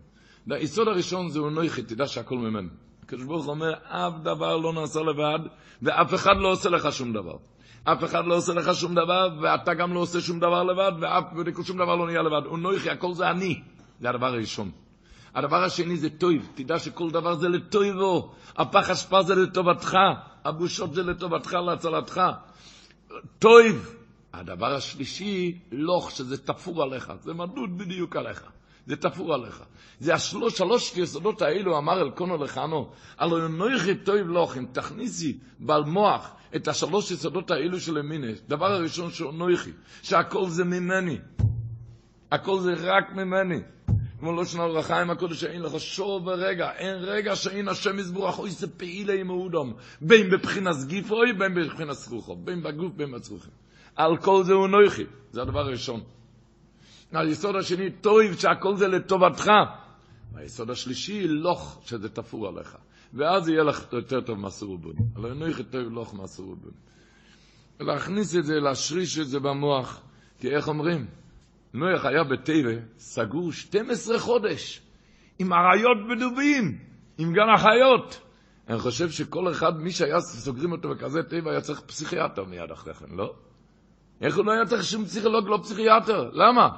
היסוד 0.50 0.88
הראשון 0.88 1.28
זה 1.30 1.38
ינויכי, 1.38 1.82
תדע 1.82 2.06
שהכל 2.06 2.38
ממנו. 2.38 2.68
הקדוש 3.02 3.24
ברוך 3.24 3.48
אומר, 3.48 3.72
אף 3.72 4.12
דבר 4.22 4.56
לא 4.56 4.72
נעשה 4.72 5.00
לבד, 5.00 5.48
ואף 5.82 6.14
אחד 6.14 6.36
לא 6.36 6.48
עושה 6.48 6.70
לך 6.70 6.92
שום 6.92 7.12
דבר. 7.12 7.36
אף 7.84 8.04
אחד 8.04 8.26
לא 8.26 8.36
עושה 8.36 8.52
לך 8.52 8.74
שום 8.74 8.94
דבר, 8.94 9.28
ואתה 9.42 9.74
גם 9.74 9.94
לא 9.94 10.00
עושה 10.00 10.20
שום 10.20 10.38
דבר 10.38 10.62
לבד, 10.62 10.92
ואף 11.00 11.24
שום 11.66 11.76
דבר 11.76 11.96
לא 11.96 12.06
נהיה 12.06 12.22
לבד. 12.22 12.46
הוא 12.46 12.58
נויכי, 12.58 12.90
הכל 12.90 13.14
זה 13.14 13.30
אני. 13.30 13.60
זה 14.00 14.08
הדבר 14.08 14.26
הראשון. 14.26 14.70
הדבר 15.34 15.64
השני 15.64 15.96
זה 15.96 16.10
טויב, 16.10 16.48
תדע 16.54 16.78
שכל 16.78 17.10
דבר 17.10 17.34
זה 17.34 17.48
לטויבו, 17.48 18.34
הפח 18.56 18.90
אשפה 18.90 19.22
זה 19.22 19.34
לטובתך, 19.34 19.96
הבושות 20.44 20.94
זה 20.94 21.02
לטובתך, 21.02 21.52
להצלתך. 21.52 22.20
טויב. 23.38 23.94
הדבר 24.32 24.74
השלישי, 24.74 25.58
לוך, 25.72 26.10
שזה 26.10 26.38
תפור 26.38 26.82
עליך, 26.82 27.12
זה 27.22 27.34
מדוד 27.34 27.78
בדיוק 27.78 28.16
עליך. 28.16 28.42
זה 28.86 28.96
תפור 28.96 29.34
עליך. 29.34 29.62
זה 30.00 30.14
השלוש, 30.14 30.58
שלוש 30.58 30.96
יסודות 30.96 31.42
האלו 31.42 31.78
אמר 31.78 32.02
אלקונו 32.02 32.36
לכנו, 32.36 32.90
הלא 33.18 33.48
נויכי 33.48 33.94
טויב 33.94 34.26
לוך, 34.26 34.56
אם 34.56 34.66
תכניסי 34.72 35.38
בעל 35.58 35.84
מוח 35.84 36.34
את 36.56 36.68
השלוש 36.68 37.10
יסודות 37.10 37.50
האלו 37.50 37.80
של 37.80 37.98
אמינס, 37.98 38.42
דבר 38.48 38.72
הראשון 38.72 39.10
שהוא 39.10 39.32
נויכי, 39.32 39.70
שהכל 40.02 40.48
זה 40.48 40.64
ממני. 40.64 41.18
הכל 42.32 42.60
זה 42.60 42.74
רק 42.78 43.12
ממני. 43.12 43.60
כמו 44.18 44.32
לא 44.32 44.44
שנה 44.44 44.68
ברכה 44.68 45.00
עם 45.00 45.10
הקודש, 45.10 45.44
אין 45.44 45.62
לך 45.62 45.80
שור 45.80 46.20
ברגע, 46.20 46.70
אין 46.72 46.96
רגע 46.96 47.36
שאין 47.36 47.68
השם 47.68 47.98
יסבורך, 47.98 48.38
אוי 48.38 48.50
זה 48.50 48.66
פעילי 48.66 49.22
מאודום, 49.22 49.72
בין 50.00 50.30
בבחינת 50.30 50.76
גיפוי, 50.86 51.32
בין 51.32 51.54
בבחינת 51.54 51.94
זכוכו, 51.94 52.36
בין 52.36 52.62
בגוף, 52.62 52.92
בין 52.96 53.12
בצרוכים. 53.12 53.52
על 53.96 54.16
כל 54.16 54.44
זה 54.44 54.52
הוא 54.52 54.68
נויכי, 54.68 55.04
זה 55.32 55.42
הדבר 55.42 55.60
הראשון. 55.60 56.00
היסוד 57.12 57.56
השני, 57.56 57.90
טויב, 57.90 58.38
שהכל 58.38 58.76
זה 58.76 58.88
לטובתך. 58.88 59.50
והיסוד 60.32 60.70
השלישי, 60.70 61.28
לוך, 61.28 61.80
שזה 61.86 62.08
תפור 62.08 62.48
עליך. 62.48 62.76
ואז 63.14 63.48
יהיה 63.48 63.62
לך 63.62 63.92
יותר 63.92 64.20
טוב 64.20 64.38
מסור 64.38 64.78
בון. 64.78 64.94
אבל 65.16 65.32
לא 65.32 65.52
טוב 65.70 65.80
לוך 65.80 66.14
מסור 66.14 66.56
בון. 66.56 66.72
להכניס 67.80 68.36
את 68.36 68.44
זה, 68.44 68.54
להשריש 68.54 69.18
את 69.18 69.28
זה 69.28 69.40
במוח. 69.40 70.00
כי 70.38 70.50
איך 70.50 70.68
אומרים? 70.68 71.06
נויח 71.74 72.04
היה 72.04 72.24
בטבע, 72.24 72.72
סגור 72.98 73.52
12 73.52 74.18
חודש, 74.18 74.80
עם 75.38 75.52
אריות 75.52 75.98
בדובים, 76.10 76.78
עם 77.18 77.32
גן 77.32 77.48
החיות. 77.54 78.20
אני 78.68 78.78
חושב 78.78 79.10
שכל 79.10 79.50
אחד, 79.50 79.76
מי 79.76 79.90
שהיה 79.90 80.20
סוגרים 80.20 80.72
אותו 80.72 80.88
בכזה 80.88 81.22
טבע, 81.22 81.50
היה 81.50 81.60
צריך 81.60 81.80
פסיכיאטר 81.80 82.44
מיד 82.44 82.70
אחרי 82.72 82.94
כן, 82.94 83.06
לא? 83.10 83.34
איך 84.20 84.36
הוא 84.36 84.44
לא 84.46 84.52
היה 84.52 84.66
צריך 84.66 84.84
שום 84.84 85.04
פסיכולוג, 85.04 85.48
לא 85.48 85.58
פסיכיאטר? 85.62 86.30
למה? 86.32 86.68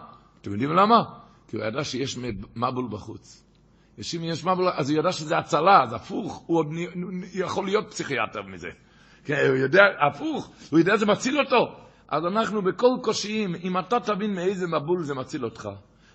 אתם 0.41 0.53
יודעים 0.53 0.71
למה? 0.71 1.03
כי 1.49 1.57
הוא 1.57 1.65
ידע 1.65 1.85
שיש 1.85 2.19
מבול 2.57 2.89
בחוץ. 2.91 3.43
אם 3.99 4.25
יש 4.25 4.45
מבול, 4.45 4.69
אז 4.75 4.91
הוא 4.91 4.99
ידע 4.99 5.13
שזה 5.13 5.39
הצלה, 5.39 5.83
אז 5.83 5.93
הפוך, 5.93 6.45
הוא 6.47 6.59
עוד 6.59 6.67
יכול 7.35 7.65
להיות 7.65 7.91
פסיכיאטר 7.91 8.43
מזה. 8.43 8.69
כן, 9.25 9.47
הוא 9.49 9.57
יודע, 9.57 9.83
הפוך, 10.09 10.53
הוא 10.71 10.79
יודע 10.79 10.97
שזה 10.97 11.07
מציל 11.07 11.39
אותו. 11.41 11.86
אז 12.09 12.27
אנחנו 12.27 12.63
בכל 12.63 12.89
קושיים, 13.03 13.55
אם 13.55 13.79
אתה 13.79 14.01
תבין 14.01 14.35
מאיזה 14.35 14.67
מבול 14.67 15.03
זה 15.03 15.15
מציל 15.15 15.45
אותך, 15.45 15.69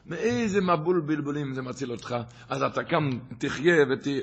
מאיזה 0.05 0.61
מבול 0.61 1.01
בלבולים 1.01 1.53
זה 1.53 1.61
מציל 1.61 1.91
אותך, 1.91 2.15
אז 2.49 2.63
אתה 2.63 2.83
קם, 2.83 3.09
תחיה 3.37 3.75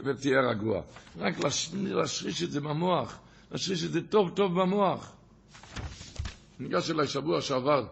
ותהיה 0.04 0.40
רגוע. 0.40 0.82
רק 1.18 1.34
להשריש 1.72 2.42
את 2.42 2.50
זה 2.50 2.60
במוח, 2.60 3.18
להשריש 3.52 3.84
את 3.84 3.92
זה 3.92 4.06
טוב 4.08 4.30
טוב 4.30 4.60
במוח. 4.60 5.12
ניגש 6.60 6.90
אליי 6.90 7.06
שבוע 7.06 7.40
שעבר, 7.40 7.86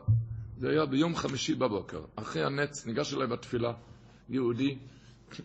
זה 0.59 0.71
היה 0.71 0.87
ביום 0.87 1.17
חמישי 1.17 1.55
בבוקר, 1.55 2.01
אחרי 2.17 2.45
הנץ, 2.45 2.87
ניגש 2.87 3.15
אליי 3.15 3.27
בתפילה, 3.27 3.73
יהודי, 4.29 4.77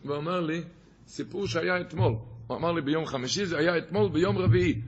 ואומר 0.06 0.42
לי, 0.42 0.64
סיפור 1.08 1.48
שהיה 1.48 1.82
אתמול. 1.82 2.14
הוא 2.48 2.58
אמר 2.58 2.72
לי 2.72 2.82
ביום 2.82 3.06
חמישי, 3.06 3.46
זה 3.46 3.58
היה 3.58 3.78
אתמול 3.78 4.10
ביום 4.10 4.38
רביעי. 4.38 4.82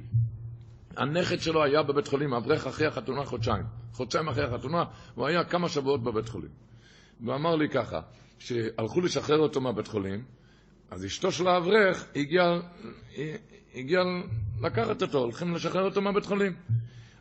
הנכד 0.97 1.39
שלו 1.41 1.63
היה 1.63 1.83
בבית 1.83 2.07
חולים, 2.07 2.33
אברך 2.33 2.67
אחרי 2.67 2.87
החתונה 2.87 3.25
חודשיים. 3.25 3.65
חודשיים 3.93 4.27
אחרי 4.27 4.43
החתונה, 4.43 4.83
הוא 5.15 5.27
היה 5.27 5.43
כמה 5.43 5.69
שבועות 5.69 6.03
בבית 6.03 6.29
חולים. 6.29 6.49
והוא 7.21 7.35
אמר 7.35 7.55
לי 7.55 7.69
ככה, 7.69 8.01
שהלכו 8.39 9.01
לשחרר 9.01 9.39
אותו 9.39 9.61
מהבית 9.61 9.87
חולים, 9.87 10.23
אז 10.91 11.05
אשתו 11.05 11.31
של 11.31 11.47
האברך 11.47 12.05
הגיעה 12.15 12.59
הגיע 13.75 13.99
לקחת 14.61 15.01
אותו, 15.01 15.17
הולכים 15.17 15.55
לשחרר 15.55 15.85
אותו 15.85 16.01
מהבית 16.01 16.25
חולים. 16.25 16.55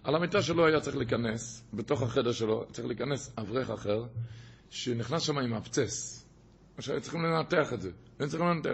על 0.05 0.15
המיטה 0.15 0.43
שלו 0.43 0.67
היה 0.67 0.81
צריך 0.81 0.97
להיכנס, 0.97 1.65
בתוך 1.75 2.03
החדר 2.03 2.33
שלו 2.33 2.65
צריך 2.73 2.89
להיכנס 2.89 3.35
אברך 3.39 3.71
אחר, 3.71 4.05
שנכנס 4.71 5.23
שם 5.23 5.39
עם 5.39 5.55
אבצס. 5.55 6.27
שהיו 6.81 7.01
צריכים 7.01 7.23
לנתח 7.23 7.73
את 7.73 7.81
זה, 7.81 7.91
היו 8.19 8.29
צריכים 8.29 8.49
לנתח. 8.49 8.71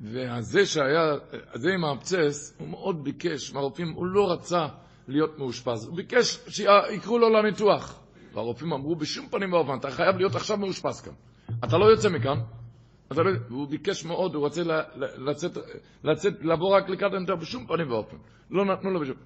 והזה 0.00 0.66
שהיה, 0.66 1.14
זה 1.54 1.70
עם 1.74 1.84
האבצס, 1.84 2.56
הוא 2.58 2.68
מאוד 2.68 3.04
ביקש 3.04 3.52
מהרופאים, 3.52 3.92
הוא 3.92 4.06
לא 4.06 4.32
רצה 4.32 4.66
להיות 5.08 5.38
מאושפז, 5.38 5.86
הוא 5.86 5.96
ביקש 5.96 6.38
שיקראו 6.48 7.18
לו 7.18 7.30
לניתוח. 7.30 8.00
והרופאים 8.34 8.72
אמרו, 8.72 8.96
בשום 8.96 9.28
פנים 9.28 9.52
ואופן, 9.52 9.78
אתה 9.78 9.90
חייב 9.90 10.16
להיות 10.16 10.34
עכשיו 10.34 10.56
מאושפז 10.56 11.00
כאן. 11.00 11.12
אתה 11.64 11.78
לא 11.78 11.84
יוצא 11.84 12.08
מכאן. 12.08 12.38
אתה 13.12 13.22
לא... 13.22 13.30
והוא 13.48 13.68
ביקש 13.68 14.04
מאוד, 14.04 14.34
הוא 14.34 14.44
רוצה 14.44 14.62
לצאת, 14.96 15.56
לצאת, 16.04 16.34
לבוא 16.42 16.76
רק 16.76 16.88
לקראת 16.88 17.12
הנתר 17.14 17.36
בשום 17.36 17.66
פנים 17.66 17.90
ואופן. 17.90 18.16
לא 18.50 18.64
נתנו 18.64 18.90
לו 18.90 19.00
בשום... 19.00 19.16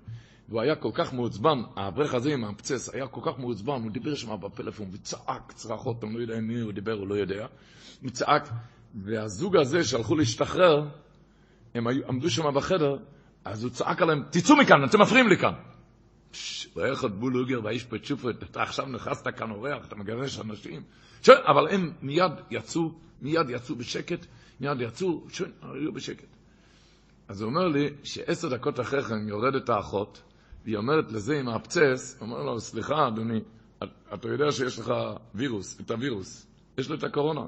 והוא 0.48 0.60
היה 0.60 0.76
כל 0.76 0.90
כך 0.94 1.14
מעוצבן, 1.14 1.62
האברך 1.76 2.14
הזה 2.14 2.32
עם 2.32 2.44
האבצס 2.44 2.94
היה 2.94 3.06
כל 3.06 3.20
כך 3.24 3.38
מעוצבן, 3.38 3.82
הוא 3.82 3.90
דיבר 3.90 4.14
שם 4.14 4.40
בפלאפון 4.40 4.88
וצעק 4.92 5.52
צרחות, 5.52 6.04
אני 6.04 6.14
לא 6.14 6.18
יודע 6.18 6.40
מי 6.40 6.60
הוא 6.60 6.72
דיבר, 6.72 6.92
הוא 6.92 7.08
לא 7.08 7.14
יודע. 7.14 7.46
הוא 8.02 8.10
צעק, 8.10 8.48
והזוג 8.94 9.56
הזה 9.56 9.84
שהלכו 9.84 10.16
להשתחרר, 10.16 10.88
הם 11.74 11.86
עמדו 12.08 12.30
שם 12.30 12.54
בחדר, 12.54 12.96
אז 13.44 13.64
הוא 13.64 13.72
צעק 13.72 14.02
עליהם, 14.02 14.22
תצאו 14.30 14.56
מכאן, 14.56 14.84
אתם 14.84 15.00
מפריעים 15.00 15.28
לי 15.28 15.36
כאן. 15.36 15.52
ואיך 16.76 17.02
עוד 17.02 17.20
בול 17.20 17.36
אוגר 17.40 17.60
והאיש 17.64 17.84
פצ'ופת, 17.84 18.42
אתה 18.42 18.62
עכשיו 18.62 18.86
נכנסת 18.86 19.28
כאן 19.28 19.50
אורח, 19.50 19.86
אתה 19.86 19.96
מגרש 19.96 20.40
אנשים. 20.40 20.82
ש... 21.22 21.28
אבל 21.28 21.68
הם 21.68 21.92
מיד 22.02 22.32
יצאו, 22.50 22.92
מיד 23.22 23.50
יצאו 23.50 23.76
בשקט, 23.76 24.26
מיד 24.60 24.80
יצאו, 24.80 25.24
ש... 25.30 25.42
היו 25.62 25.92
בשקט. 25.92 26.36
אז 27.28 27.40
הוא 27.40 27.50
אומר 27.50 27.68
לי 27.68 27.90
שעשר 28.02 28.48
דקות 28.48 28.80
אחרי 28.80 29.02
כן 29.02 29.28
יורדת 29.28 29.68
האחות, 29.68 30.22
והיא 30.64 30.76
אומרת 30.76 31.12
לזה 31.12 31.38
עם 31.38 31.48
האבצס, 31.48 32.18
אומר 32.20 32.42
לו, 32.42 32.60
סליחה 32.60 33.08
אדוני, 33.08 33.40
אתה 34.14 34.28
יודע 34.28 34.52
שיש 34.52 34.78
לך 34.78 34.92
וירוס, 35.34 35.80
את 35.80 35.90
הווירוס, 35.90 36.46
יש 36.78 36.90
לו 36.90 36.96
את 36.96 37.04
הקורונה, 37.04 37.40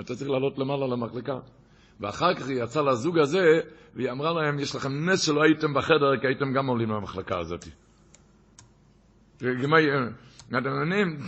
אתה 0.00 0.14
צריך 0.14 0.30
לעלות 0.30 0.58
למעלה 0.58 0.86
למחלקה. 0.86 1.38
ואחר 2.00 2.34
כך 2.34 2.48
היא 2.48 2.62
יצאה 2.62 2.82
לזוג 2.82 3.18
הזה, 3.18 3.60
והיא 3.94 4.10
אמרה 4.10 4.32
להם, 4.32 4.58
יש 4.58 4.74
לכם 4.74 5.10
נס 5.10 5.20
שלא 5.20 5.42
הייתם 5.42 5.74
בחדר, 5.74 6.20
כי 6.20 6.26
הייתם 6.26 6.52
גם 6.52 6.66
עולים 6.66 6.90
למחלקה 6.90 7.38
הזאת. 7.38 7.64
אתם 10.48 10.70
מבינים? 10.76 11.18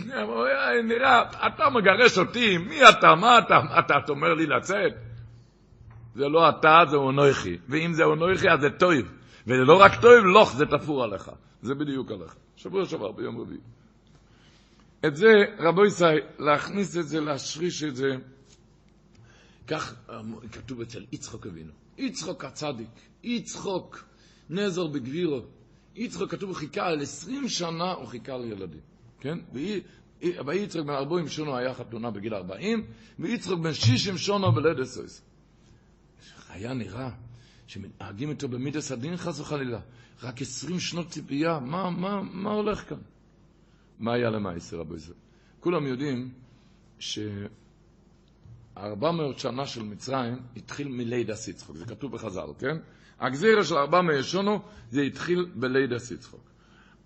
נראה, 0.83 1.21
אתה 1.47 1.69
מגרש 1.69 2.17
אותי, 2.17 2.57
מי 2.57 2.89
אתה? 2.89 3.15
מה 3.15 3.39
אתה? 3.39 3.59
אתה 3.79 4.11
אומר 4.11 4.33
לי 4.33 4.45
לצאת? 4.45 4.93
זה 6.15 6.27
לא 6.27 6.49
אתה, 6.49 6.81
זה 6.89 6.95
אונויכי. 6.95 7.57
ואם 7.69 7.93
זה 7.93 8.03
אונויכי, 8.03 8.49
אז 8.49 8.61
זה 8.61 8.69
טויב. 8.69 9.11
וזה 9.47 9.63
לא 9.63 9.81
רק 9.81 10.01
טויב, 10.01 10.23
לוך, 10.23 10.55
זה 10.55 10.65
תפור 10.65 11.03
עליך. 11.03 11.31
זה 11.61 11.75
בדיוק 11.75 12.11
עליך. 12.11 12.35
שבוע 12.55 12.85
שעבר, 12.85 13.11
ביום 13.11 13.41
רביעי. 13.41 13.59
את 15.05 15.15
זה, 15.15 15.33
רבו 15.59 15.85
ישראל, 15.85 16.19
להכניס 16.39 16.97
את 16.97 17.07
זה, 17.07 17.21
להשריש 17.21 17.83
את 17.83 17.95
זה, 17.95 18.07
כך 19.69 19.95
אמ, 20.09 20.47
כתוב 20.51 20.81
אצל 20.81 21.05
יצחוק 21.11 21.47
אבינו. 21.47 21.71
יצחוק 21.97 22.45
הצדיק, 22.45 22.87
יצחוק 23.23 24.03
נזר 24.49 24.87
בגבירו. 24.87 25.41
יצחוק 25.95 26.31
כתוב 26.31 26.53
חיכה 26.53 26.87
על 26.87 27.01
עשרים 27.01 27.47
שנה, 27.47 27.91
הוא 27.91 28.05
חיכה 28.05 28.37
לילדים. 28.37 28.79
כן? 29.19 29.37
ויצחוק 30.45 30.85
בן 30.85 30.93
ארבעים 30.93 31.27
שונו 31.27 31.57
היה 31.57 31.73
חתונה 31.73 32.11
בגיל 32.11 32.33
ארבעים, 32.33 32.85
ויצחוק 33.19 33.59
בן 33.59 33.73
שישים 33.73 34.17
שונו 34.17 34.51
בלד 34.51 34.79
אסויס. 34.79 35.21
היה 36.49 36.73
נראה 36.73 37.09
שמנהגים 37.67 38.29
איתו 38.29 38.47
במידס 38.47 38.91
הדין 38.91 39.17
חס 39.17 39.39
וחלילה. 39.39 39.79
רק 40.23 40.41
עשרים 40.41 40.79
שנות 40.79 41.09
ציפייה, 41.09 41.59
מה, 41.59 41.89
מה, 41.89 42.21
מה 42.21 42.51
הולך 42.51 42.89
כאן? 42.89 42.97
מה 43.99 44.13
היה 44.13 44.29
למעשה, 44.29 44.77
רבי 44.77 44.95
ישראל? 44.95 45.17
כולם 45.59 45.87
יודעים 45.87 46.31
ש... 46.99 47.19
400 48.79 49.39
שנה 49.39 49.65
של 49.65 49.83
מצרים 49.83 50.39
התחיל 50.57 50.87
מלידה 50.87 51.35
סיצחוק, 51.35 51.75
זה 51.75 51.85
כתוב 51.85 52.11
בחז"ל, 52.11 52.47
כן? 52.59 52.77
הגזירה 53.19 53.63
של 53.63 53.75
400 53.75 54.23
שונו, 54.23 54.59
זה 54.89 55.01
התחיל 55.01 55.45
בלידה 55.55 55.99
סיצחוק. 55.99 56.49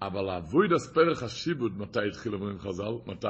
אבל 0.02 0.30
אבוידס 0.30 0.88
פרח 0.88 1.24
השיבוד, 1.24 1.78
מתי 1.78 2.08
התחיל 2.08 2.34
אומרים 2.34 2.60
חז"ל? 2.60 2.94
מתי? 3.06 3.28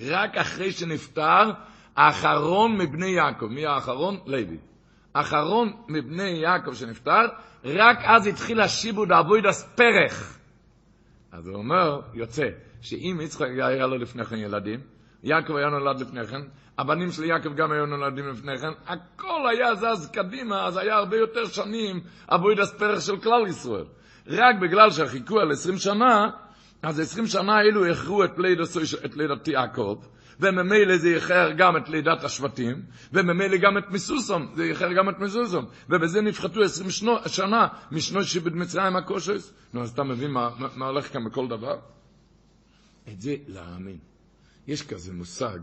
רק 0.00 0.36
אחרי 0.36 0.72
שנפטר 0.72 1.50
האחרון 1.96 2.78
מבני 2.78 3.06
יעקב. 3.06 3.46
מי 3.46 3.66
האחרון? 3.66 4.20
לוי. 4.26 4.58
אחרון 5.12 5.72
מבני 5.88 6.30
יעקב 6.30 6.74
שנפטר, 6.74 7.26
רק 7.64 7.98
אז 8.02 8.26
התחיל 8.26 8.60
השיבוד 8.60 9.12
אבוידס 9.12 9.74
פרח. 9.74 10.38
אז 11.32 11.46
הוא 11.48 11.56
אומר, 11.56 12.00
יוצא, 12.14 12.48
שאם 12.80 13.18
יצחק 13.22 13.48
היה 13.48 13.86
לו 13.86 13.96
לפני 13.96 14.24
כן 14.24 14.36
ילדים, 14.36 14.80
יעקב 15.22 15.56
היה 15.56 15.68
נולד 15.68 16.00
לפני 16.00 16.26
כן, 16.26 16.40
הבנים 16.80 17.12
של 17.12 17.24
יעקב 17.24 17.54
גם 17.54 17.72
היו 17.72 17.86
נולדים 17.86 18.28
לפני 18.28 18.58
כן, 18.58 18.72
הכל 18.86 19.48
היה 19.50 19.74
זז 19.74 20.10
קדימה, 20.12 20.66
אז 20.66 20.76
היה 20.76 20.94
הרבה 20.96 21.16
יותר 21.16 21.46
שנים 21.46 22.00
אבוידס 22.28 22.72
פרח 22.72 23.00
של 23.00 23.16
כלל 23.16 23.46
ישראל. 23.48 23.84
רק 24.26 24.56
בגלל 24.62 24.90
שחיכו 24.90 25.40
על 25.40 25.50
עשרים 25.52 25.78
שנה, 25.78 26.30
אז 26.82 27.00
עשרים 27.00 27.26
שנה 27.26 27.56
האלו 27.56 27.86
הכרו 27.86 28.24
את 28.24 28.38
לידת 29.16 29.48
יעקב, 29.48 29.98
וממילא 30.40 30.96
זה 30.96 31.08
איחר 31.08 31.50
גם 31.56 31.76
את 31.76 31.88
לידת 31.88 32.24
השבטים, 32.24 32.82
וממילא 33.12 33.56
גם 33.56 33.78
את 33.78 33.90
מסוסום, 33.90 34.52
זה 34.54 34.64
איחר 34.64 34.92
גם 34.92 35.08
את 35.08 35.18
מסוסום, 35.18 35.64
ובזה 35.88 36.20
נפחתו 36.20 36.62
עשרים 36.62 36.90
שנה 37.26 37.68
משנות 37.92 38.24
שיבד 38.24 38.54
מצרים 38.54 38.96
הקושס. 38.96 39.54
נו, 39.72 39.82
אז 39.82 39.90
אתה 39.90 40.02
מבין 40.02 40.30
מה, 40.30 40.50
מה, 40.58 40.68
מה 40.76 40.86
הולך 40.86 41.12
כאן 41.12 41.24
בכל 41.24 41.48
דבר? 41.48 41.78
את 43.08 43.20
זה 43.20 43.36
להאמין. 43.48 43.98
יש 44.66 44.82
כזה 44.82 45.12
מושג, 45.12 45.58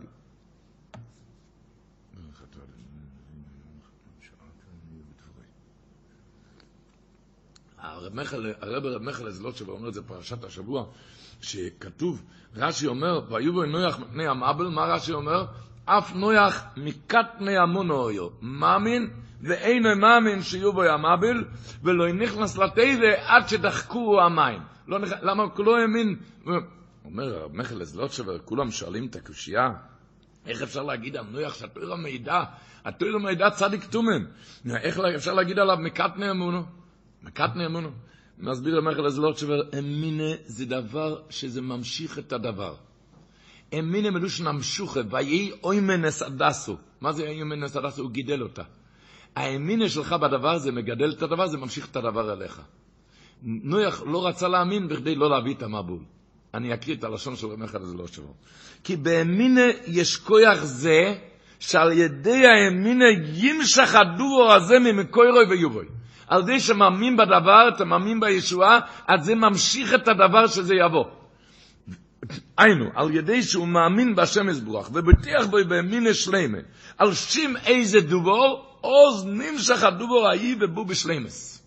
הרב 8.61 8.85
רב 8.85 9.01
מיכל 9.01 9.29
זלוטשב 9.29 9.69
אומר 9.69 9.89
את 9.89 9.93
זה 9.93 10.01
פרשת 10.01 10.43
השבוע, 10.43 10.85
שכתוב, 11.41 12.23
רש"י 12.55 12.87
אומר, 12.87 13.21
ויובו 13.29 13.65
נויח 13.65 13.99
מפני 13.99 14.27
המבל, 14.27 14.67
מה 14.67 14.81
רש"י 14.81 15.13
אומר? 15.13 15.45
אף 15.85 16.15
נויח 16.15 16.63
מקטני 16.77 17.57
המונו 17.57 18.07
היו, 18.07 18.27
מאמין 18.41 19.09
ואינו 19.41 19.95
מאמין 19.95 20.41
שיובו 20.41 20.83
המבל, 20.83 21.45
ולא 21.83 22.13
נכנס 22.13 22.57
לתיבה 22.57 23.07
עד 23.25 23.47
שדחקו 23.47 24.21
המים. 24.21 24.61
לא. 24.87 24.97
למה 25.21 25.43
הוא 25.43 25.65
לא 25.65 25.77
האמין? 25.77 26.15
אומר 27.05 27.35
הרב 27.35 27.55
מיכל 27.55 27.83
זלוטשב, 27.83 28.23
כולם 28.45 28.71
שואלים 28.71 29.07
את 29.07 29.15
הקושייה, 29.15 29.69
איך 30.45 30.61
אפשר 30.61 30.83
להגיד 30.83 31.17
על 31.17 31.25
נויח 31.31 31.53
שהתוירה 31.53 31.97
מידע, 31.97 32.43
התוירה 32.85 33.19
מידע 33.19 33.49
צדיק 33.49 33.85
תומן, 33.85 34.25
איך 34.75 34.99
אפשר 35.15 35.33
להגיד 35.33 35.59
עליו 35.59 35.77
מקטני 35.77 36.29
המונו? 36.29 36.63
מקטני 37.27 37.65
אמונו. 37.65 37.89
מסביר 38.37 39.05
הזלוט 39.05 39.37
שבר, 39.37 39.61
אמינה 39.79 40.33
זה 40.45 40.65
דבר 40.65 41.21
שזה 41.29 41.61
ממשיך 41.61 42.19
את 42.19 42.33
הדבר. 42.33 42.75
אמינה 43.79 44.11
מלושן 44.11 44.47
המשוכה, 44.47 44.99
ויהי 45.11 45.51
אוימנס 45.63 46.21
הדסו. 46.21 46.77
מה 47.01 47.11
זה 47.11 47.27
אוימנס 47.27 47.75
הדסו? 47.75 48.01
הוא 48.01 48.11
גידל 48.11 48.41
אותה. 48.41 48.63
האמינה 49.35 49.89
שלך 49.89 50.13
בדבר 50.13 50.57
זה 50.57 50.71
מגדל 50.71 51.11
את 51.11 51.21
הדבר, 51.21 51.47
זה 51.47 51.57
ממשיך 51.57 51.87
את 51.91 51.95
הדבר 51.95 52.33
אליך. 52.33 52.61
נויח 53.43 54.03
לא 54.05 54.27
רצה 54.27 54.47
להאמין 54.47 54.87
בכדי 54.87 55.15
לא 55.15 55.29
להביא 55.29 55.53
את 55.53 55.63
המבול. 55.63 56.03
אני 56.53 56.73
אקריא 56.73 56.95
את 56.95 57.03
הלשון 57.03 57.35
של 57.35 57.47
רמחל 57.47 57.81
הזלוט 57.81 58.13
שבר. 58.13 58.31
כי 58.83 58.95
באמינה 58.95 59.65
יש 59.87 60.17
כוח 60.17 60.63
זה, 60.63 61.15
שעל 61.59 61.91
ידי 61.91 62.45
האמינה 62.45 63.05
ימשך 63.33 63.95
הדור 63.95 64.53
הזה 64.53 64.79
ממקוירוי 64.79 65.45
ויובוי. 65.49 65.85
על 66.27 66.45
זה 66.45 66.59
שמאמין 66.59 67.17
בדבר, 67.17 67.69
אתה 67.75 67.85
מאמין 67.85 68.19
בישועה, 68.19 68.79
אז 69.07 69.25
זה 69.25 69.35
ממשיך 69.35 69.93
את 69.93 70.07
הדבר 70.07 70.47
שזה 70.47 70.75
יבוא. 70.75 71.05
היינו, 72.57 72.85
על 72.95 73.15
ידי 73.15 73.43
שהוא 73.43 73.67
מאמין 73.67 74.15
בהשם 74.15 74.49
יזבוח, 74.49 74.89
ובטיח 74.93 75.45
בו 75.45 75.57
באמין 75.67 76.13
שלמה, 76.13 76.57
על 76.97 77.13
שם 77.13 77.53
איזה 77.65 78.01
דובור, 78.01 78.65
עוז 78.81 79.25
נמשך 79.25 79.83
הדובור 79.83 80.27
ההיא 80.27 80.55
ובו 80.59 80.85
בשלמס. 80.85 81.63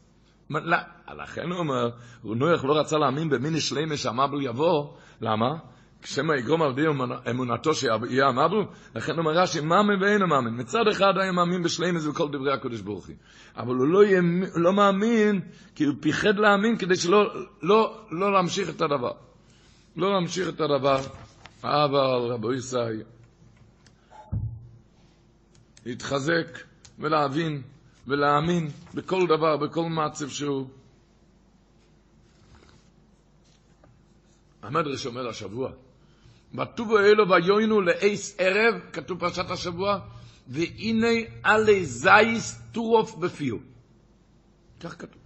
לכן 1.19 1.50
הוא 1.50 1.59
אומר, 1.59 1.90
נויח 2.25 2.64
לא 2.64 2.81
רצה 2.81 2.99
להאמין 2.99 3.29
במין 3.29 3.61
שלמה 3.61 3.97
שהמבל 3.97 4.43
יבוא, 4.43 4.95
למה? 5.21 5.57
כשמה 6.02 6.37
יגרום 6.37 6.62
על 6.62 6.75
די 6.75 6.83
אמונתו 7.30 7.75
שיהיה 7.75 8.26
המבו, 8.26 8.62
לכן 8.95 9.19
אומר 9.19 9.30
רש"י, 9.30 9.61
מאמין 9.61 10.02
ואינו 10.02 10.26
מאמין. 10.26 10.61
מצד 10.61 10.88
אחד 10.92 11.12
היה 11.21 11.33
מאמין 11.33 11.62
בשלימס 11.62 12.07
וכל 12.07 12.28
דברי 12.28 12.52
הקדוש 12.52 12.80
ברוך 12.80 13.07
הוא. 13.07 13.14
אבל 13.57 13.75
הוא 13.75 13.87
לא, 13.87 14.04
יהיה, 14.04 14.21
לא 14.54 14.73
מאמין, 14.73 15.40
כי 15.75 15.85
הוא 15.85 15.95
פיחד 16.00 16.38
להאמין 16.38 16.78
כדי 16.78 16.97
שלא 16.97 17.35
לא, 17.62 18.04
לא 18.11 18.33
להמשיך 18.33 18.71
את 18.71 18.80
הדבר. 18.80 19.12
לא 19.97 20.12
להמשיך 20.12 20.49
את 20.49 20.61
הדבר. 20.61 21.00
אבל 21.64 22.33
רבו 22.33 22.52
ישראל, 22.52 23.02
להתחזק 25.87 26.59
ולהבין 26.99 27.62
ולהאמין 28.07 28.71
בכל 28.95 29.26
דבר, 29.26 29.57
בכל 29.57 29.83
מעצב 29.83 30.28
שהוא. 30.28 30.66
המדרש 34.62 35.07
אומר 35.07 35.28
השבוע, 35.28 35.71
בטובו 36.54 36.99
אלו 36.99 37.28
ויוינו 37.28 37.80
לאיס 37.80 38.37
ערב, 38.38 38.80
כתוב 38.92 39.21
פרשת 39.21 39.50
השבוע, 39.50 39.99
והנה 40.49 41.19
עלי 41.42 41.85
זייס 41.87 42.62
טורוף 42.73 43.14
בפיו. 43.14 43.57
כך 44.80 45.00
כתוב. 45.00 45.21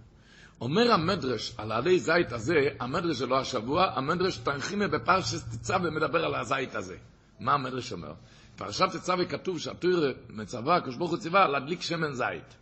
אומר 0.61 0.91
המדרש 0.91 1.53
על 1.57 1.71
העלי 1.71 1.99
זית 1.99 2.31
הזה, 2.31 2.53
המדרש 2.79 3.19
שלו 3.19 3.39
השבוע, 3.39 3.91
המדרש 3.95 4.37
תנחימה 4.37 4.87
בפרשת 4.87 5.37
תצא 5.51 5.77
ומדבר 5.83 6.25
על 6.25 6.35
הזית 6.35 6.75
הזה. 6.75 6.97
מה 7.39 7.53
המדרש 7.53 7.91
אומר? 7.91 8.13
פרשת 8.55 8.85
תצא 8.91 9.15
וכתוב 9.19 9.59
שהתור 9.59 9.91
מצווה, 10.29 10.75
הקדוש 10.75 10.95
ברוך 10.95 11.11
הוא 11.11 11.19
ציווה 11.19 11.47
להדליק 11.47 11.81
שמן 11.81 12.13
זית. 12.13 12.55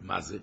מה 0.00 0.20
זה? 0.20 0.38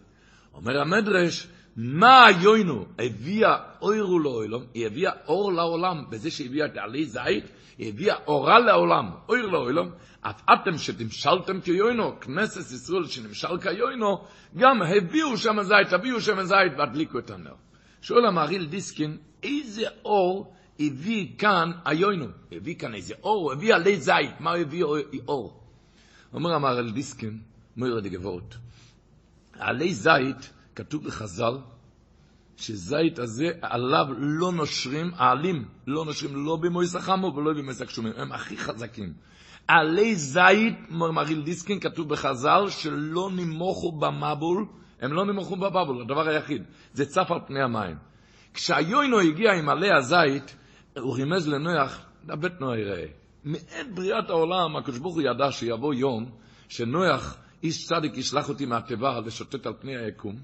אומר 0.53 0.81
המדרש, 0.81 1.47
מה 1.75 2.25
היוינו 2.25 2.85
הביאה 2.99 3.57
אוירו 3.81 4.19
לאוילום, 4.19 4.63
היא 4.73 4.87
הביאה 4.87 5.11
אור 5.27 5.53
לעולם 5.53 6.03
בזה 6.09 6.31
שהביאה 6.31 6.65
את 6.65 6.77
העלי 6.77 7.05
זית, 7.05 7.45
היא 7.77 7.89
הביאה 7.89 8.15
אורה 8.27 8.59
לעולם, 8.59 9.11
אויר 9.29 9.45
לעולם, 9.45 9.89
אף 10.21 10.41
אתם 10.53 10.77
שתמשלתם 10.77 11.61
כיוינו, 11.61 12.19
כנסת 12.19 12.71
ישראל 12.71 13.05
שנמשל 13.05 13.57
כיוינו, 13.61 14.25
גם 14.57 14.81
הביאו 14.81 15.37
שם 15.37 15.63
זית, 15.63 15.93
הביאו 15.93 16.21
שם 16.21 16.43
זית 16.43 16.73
והדליקו 16.77 17.19
את 17.19 17.29
הנר. 17.29 17.53
שואל 18.01 18.25
המהריל 18.25 18.65
דיסקין, 18.65 19.17
איזה 19.43 19.83
אור 20.05 20.53
הביא 20.79 21.27
כאן 21.37 21.71
היוינו? 21.85 22.25
הביא 22.51 22.75
כאן 22.75 22.95
איזה 22.95 23.13
אור, 23.23 23.43
הוא 23.43 23.53
הביא 23.53 23.75
עלי 23.75 23.97
זית, 23.97 24.39
מה 24.39 24.53
הביא 24.53 24.83
אור? 25.27 25.63
אומר 26.33 26.53
המהריל 26.53 26.91
דיסקין, 26.91 27.39
מוירה 27.77 28.01
דגבות, 28.01 28.55
עלי 29.59 29.93
זית, 29.93 30.54
כתוב 30.75 31.03
בחז"ל, 31.03 31.57
שזית 32.57 33.19
הזה 33.19 33.45
עליו 33.61 34.05
לא 34.17 34.51
נושרים, 34.51 35.11
העלים 35.15 35.65
לא 35.87 36.05
נושרים 36.05 36.45
לא 36.45 36.55
במויס 36.55 36.95
החמו 36.95 37.33
ולא 37.35 37.53
במויס 37.53 37.81
הקשומים, 37.81 38.13
הם 38.17 38.31
הכי 38.31 38.57
חזקים. 38.57 39.13
עלי 39.67 40.15
זית, 40.15 40.75
מריל 40.89 41.41
דיסקין, 41.41 41.79
כתוב 41.79 42.09
בחז"ל, 42.09 42.69
שלא 42.69 43.29
נמוכו 43.35 43.91
במבול, 43.91 44.65
הם 45.01 45.13
לא 45.13 45.25
נמוכו 45.25 45.55
במבול, 45.55 46.01
הדבר 46.01 46.27
היחיד, 46.27 46.63
זה 46.93 47.05
צף 47.05 47.31
על 47.31 47.39
פני 47.47 47.63
המים. 47.63 47.95
כשהיוינו 48.53 49.19
הגיע 49.19 49.53
עם 49.53 49.69
עלי 49.69 49.89
הזית, 49.97 50.55
הוא 50.99 51.15
רימז 51.15 51.47
לנוח, 51.47 52.01
דבט 52.25 52.59
נוח 52.59 52.75
יראה. 52.77 53.05
מעת 53.43 53.93
בריאת 53.93 54.29
העולם, 54.29 54.75
הקדוש 54.75 54.99
ברוך 54.99 55.15
הוא 55.15 55.21
ידע 55.21 55.51
שיבוא 55.51 55.93
יום, 55.93 56.31
שנוח, 56.69 57.37
איש 57.63 57.85
צדיק, 57.85 58.17
ישלח 58.17 58.49
אותי 58.49 58.65
מהתיבה 58.65 59.19
לשוטט 59.25 59.65
על 59.65 59.73
פני 59.79 59.97
היקום, 59.97 60.35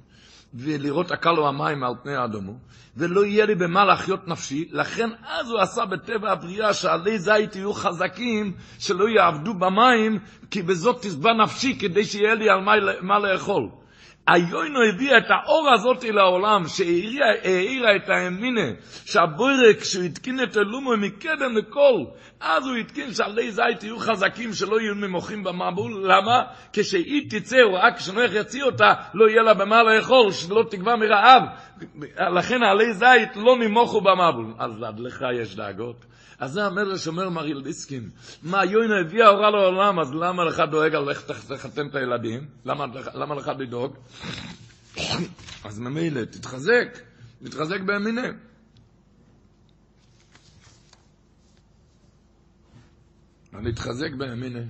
ולראות 0.53 1.11
הקלו 1.11 1.47
המים 1.47 1.83
על 1.83 1.93
פני 2.03 2.15
האדומו, 2.15 2.53
ולא 2.97 3.25
יהיה 3.25 3.45
לי 3.45 3.55
במה 3.55 3.85
להחיות 3.85 4.27
נפשי, 4.27 4.69
לכן 4.71 5.09
אז 5.23 5.49
הוא 5.49 5.59
עשה 5.59 5.85
בטבע 5.85 6.31
הבריאה 6.31 6.73
שעלי 6.73 7.19
זית 7.19 7.55
יהיו 7.55 7.73
חזקים, 7.73 8.53
שלא 8.79 9.09
יעבדו 9.09 9.53
במים, 9.53 10.19
כי 10.51 10.61
בזאת 10.61 11.01
תשבע 11.01 11.33
נפשי, 11.33 11.79
כדי 11.79 12.05
שיהיה 12.05 12.33
לי 12.35 12.49
על 12.49 12.61
מה, 12.61 12.71
מה 13.01 13.19
לאכול. 13.19 13.80
היוינו 14.27 14.79
הביא 14.83 15.17
את 15.17 15.23
האור 15.29 15.69
הזאת 15.73 16.03
לעולם, 16.03 16.67
שהאירה 16.67 17.95
את 17.95 18.09
האמינה, 18.09 18.71
שהבוירק, 19.05 19.79
כשהוא 19.79 20.03
התקין 20.03 20.43
את 20.43 20.57
אלומו 20.57 20.97
מקדם 20.97 21.57
לכל, 21.57 22.05
אז 22.39 22.67
הוא 22.67 22.75
התקין 22.75 23.13
שעלי 23.13 23.51
זית 23.51 23.83
יהיו 23.83 23.99
חזקים, 23.99 24.53
שלא 24.53 24.81
יהיו 24.81 24.95
ממוחים 24.95 25.43
במבול, 25.43 26.03
למה? 26.03 26.41
כשהיא 26.73 27.29
תצא, 27.29 27.61
או 27.63 27.73
רק 27.73 27.97
כשנוח 27.97 28.31
יציא 28.33 28.63
אותה, 28.63 28.93
לא 29.13 29.29
יהיה 29.29 29.43
לה 29.43 29.53
במה 29.53 29.83
לאכול, 29.83 30.31
שלא 30.31 30.63
תגבה 30.69 30.95
מרעב. 30.95 31.43
לכן 32.37 32.63
עלי 32.63 32.93
זית 32.93 33.35
לא 33.35 33.57
נמוכו 33.57 34.01
במבול. 34.01 34.53
אז 34.59 34.83
עד 34.83 34.99
לך 34.99 35.25
יש 35.33 35.55
דאגות. 35.55 36.05
אז 36.41 36.51
זה 36.51 36.65
המדרש 36.65 37.07
אומר 37.07 37.29
מריל 37.29 37.61
דיסקין, 37.61 38.09
מה 38.43 38.65
יוינה 38.65 38.99
הביאה 38.99 39.29
אורה 39.29 39.49
לעולם, 39.49 39.99
אז 39.99 40.13
למה 40.13 40.43
לך 40.43 40.61
דואג 40.71 40.95
על 40.95 41.09
איך 41.09 41.21
תחתן 41.47 41.87
את 41.87 41.95
הילדים? 41.95 42.47
למה, 42.65 42.85
למה 43.13 43.35
לך 43.35 43.51
לדאוג? 43.59 43.95
אז 45.67 45.79
ממילא, 45.79 46.25
תתחזק, 46.25 46.97
תתחזק 47.43 47.81
באמינה. 47.81 48.27
להתחזק 53.53 54.13
באמינה. 54.17 54.63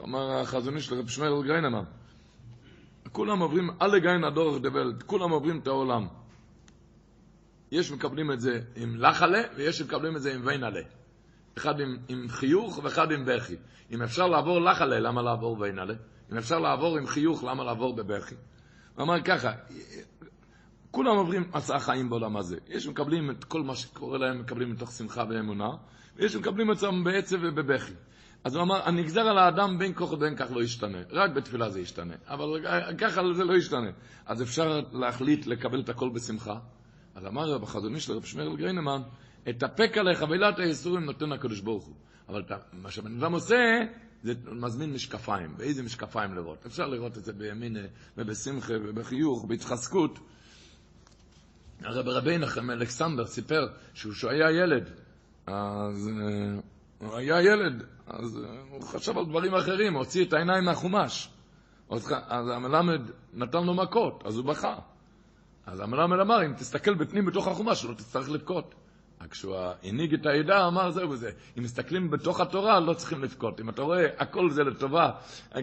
אמר 0.00 0.40
החזוני 0.40 0.80
של 0.80 0.94
רב 0.94 1.08
שמואל 1.08 1.46
גריינמן, 1.46 1.84
כולם 3.14 3.38
עוברים, 3.38 3.70
אלה 3.82 3.98
גיין 3.98 4.24
הדורך 4.24 4.62
דבלת, 4.62 5.02
כולם 5.02 5.30
עוברים 5.30 5.58
את 5.58 5.66
העולם. 5.66 6.06
יש 7.72 7.92
מקבלים 7.92 8.32
את 8.32 8.40
זה 8.40 8.60
עם 8.76 8.96
לחלה, 8.96 9.42
ויש 9.56 9.82
מקבלים 9.82 10.16
את 10.16 10.22
זה 10.22 10.34
עם 10.34 10.40
ויינלה. 10.44 10.80
אחד 11.58 11.80
עם, 11.80 11.96
עם 12.08 12.28
חיוך 12.28 12.80
ואחד 12.82 13.12
עם 13.12 13.24
בכי. 13.24 13.56
אם 13.90 14.02
אפשר 14.02 14.26
לעבור 14.26 14.60
לחלה, 14.60 15.00
למה 15.00 15.22
לעבור 15.22 15.60
ויינלה? 15.60 15.94
אם 16.32 16.36
אפשר 16.36 16.58
לעבור 16.58 16.98
עם 16.98 17.06
חיוך, 17.06 17.44
למה 17.44 17.64
לעבור 17.64 17.96
בבכי? 17.96 18.34
הוא 18.94 19.04
אמר 19.04 19.22
ככה, 19.22 19.52
כולם 20.90 21.16
עוברים 21.16 21.50
מסע 21.54 21.78
חיים 21.78 22.10
בעולם 22.10 22.36
הזה. 22.36 22.56
יש 22.68 22.86
מקבלים 22.86 23.30
את 23.30 23.44
כל 23.44 23.62
מה 23.62 23.76
שקורה 23.76 24.18
להם, 24.18 24.40
מקבלים 24.40 24.70
מתוך 24.70 24.92
שמחה 24.92 25.24
ואמונה, 25.30 25.70
ויש 26.16 26.36
מקבלים 26.36 26.72
את 26.72 26.78
זה 26.78 26.86
בעצב 27.04 27.36
ובבכי. 27.42 27.92
אז 28.44 28.54
הוא 28.54 28.62
אמר, 28.62 28.88
הנגזר 28.88 29.20
על 29.20 29.38
האדם 29.38 29.78
בין 29.78 29.92
כוח 29.94 30.12
ובין 30.12 30.36
כך 30.36 30.50
לא 30.50 30.62
ישתנה. 30.62 30.98
רק 31.10 31.30
בתפילה 31.30 31.70
זה 31.70 31.80
ישתנה. 31.80 32.14
אבל 32.28 32.66
ככה 32.98 33.20
זה 33.36 33.44
לא 33.44 33.54
ישתנה. 33.54 33.90
אז 34.26 34.42
אפשר 34.42 34.80
להחליט 34.92 35.46
לקבל 35.46 35.80
את 35.80 35.88
הכל 35.88 36.10
בשמחה. 36.14 36.58
אז 37.14 37.26
אמר 37.26 37.50
רב 37.50 37.62
החזוני 37.62 38.00
של 38.00 38.12
רב 38.12 38.24
שמואל 38.24 38.56
גריינמן, 38.56 39.02
אתאפק 39.50 39.98
עליך 39.98 40.18
חבילת 40.18 40.58
הייסורים 40.58 41.04
נותן 41.04 41.32
הקדוש 41.32 41.60
ברוך 41.60 41.84
הוא. 41.84 41.94
אבל 42.28 42.42
מה 42.72 42.90
שבן 42.90 43.18
אדם 43.22 43.32
עושה, 43.32 43.56
זה 44.22 44.32
מזמין 44.52 44.92
משקפיים. 44.92 45.54
באיזה 45.56 45.82
משקפיים 45.82 46.34
לראות? 46.34 46.66
אפשר 46.66 46.86
לראות 46.86 47.18
את 47.18 47.24
זה 47.24 47.32
בימין 47.32 47.76
ובשמחה 48.16 48.74
ובחיוך, 48.88 49.44
בהתחזקות. 49.44 50.18
הרב 51.80 52.08
רבי 52.08 52.38
נחם 52.38 52.70
אלכסנדר 52.70 53.26
סיפר 53.26 53.66
שהוא 53.94 54.30
היה 54.30 54.50
ילד, 54.50 54.90
אז 55.46 56.08
אה, 56.08 56.60
הוא 57.04 57.16
היה 57.16 57.42
ילד, 57.42 57.84
אז 58.06 58.40
אה, 58.44 58.60
הוא 58.70 58.82
חשב 58.82 59.18
על 59.18 59.24
דברים 59.26 59.54
אחרים, 59.54 59.94
הוציא 59.94 60.24
את 60.24 60.32
העיניים 60.32 60.64
מהחומש. 60.64 61.30
אז 61.90 62.12
המלמד 62.48 63.00
נתן 63.34 63.64
לו 63.64 63.74
מכות, 63.74 64.22
אז 64.26 64.36
הוא 64.36 64.44
בכה. 64.44 64.74
אז 65.66 65.80
המלמד 65.80 66.20
אמר, 66.20 66.46
אם 66.46 66.52
תסתכל 66.52 66.94
בפנים 66.94 67.26
בתוך 67.26 67.48
החומש, 67.48 67.84
לא 67.84 67.94
תצטרך 67.94 68.30
לבכות. 68.30 68.74
רק 69.24 69.30
כשהוא 69.30 69.56
הנהיג 69.82 70.14
את 70.14 70.26
העדה, 70.26 70.66
אמר 70.66 70.90
זהו 70.90 71.10
וזה. 71.10 71.30
אם 71.58 71.62
מסתכלים 71.62 72.10
בתוך 72.10 72.40
התורה, 72.40 72.80
לא 72.80 72.92
צריכים 72.92 73.22
לבכות. 73.22 73.60
אם 73.60 73.68
אתה 73.68 73.82
רואה, 73.82 74.06
הכל 74.18 74.50
זה 74.50 74.62
לטובה. 74.62 75.10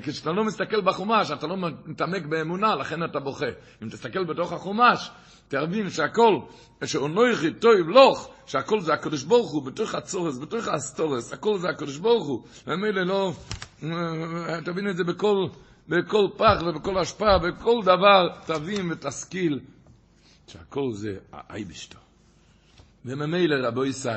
כשאתה 0.03 0.31
לא 0.31 0.43
מסתכל 0.43 0.81
בחומש, 0.81 1.31
אתה 1.31 1.47
לא 1.47 1.57
מתעמק 1.85 2.25
באמונה, 2.25 2.75
לכן 2.75 3.03
אתה 3.03 3.19
בוכה. 3.19 3.45
אם 3.83 3.89
תסתכל 3.89 4.23
בתוך 4.23 4.53
החומש, 4.53 5.11
תבין 5.47 5.89
שהכל, 5.89 6.39
שאונויכי 6.85 7.53
טויב 7.53 7.87
לוך, 7.87 8.29
שהכל 8.45 8.81
זה 8.81 8.93
הקדוש 8.93 9.23
ברוך 9.23 9.51
הוא, 9.51 9.65
בתוך 9.65 9.95
הצורס, 9.95 10.37
בתוך 10.37 10.67
האסטורס, 10.67 11.33
הכל 11.33 11.57
זה 11.57 11.69
הקדוש 11.69 11.97
ברוך 11.97 12.27
הוא. 12.27 12.43
ומילא 12.67 13.03
לא, 13.03 13.31
תבין 14.65 14.89
את 14.89 14.97
זה 14.97 15.03
בכל, 15.03 15.47
בכל 15.89 16.27
פח 16.37 16.61
ובכל 16.67 16.97
השפעה, 16.97 17.39
בכל 17.39 17.81
דבר, 17.83 18.29
תבין 18.45 18.91
ותשכיל, 18.91 19.59
שהכל 20.47 20.91
זה 20.93 21.17
האייבשטר. 21.31 22.10
וממילא 23.05 23.67
רבו 23.67 23.85
ישי, 23.85 24.09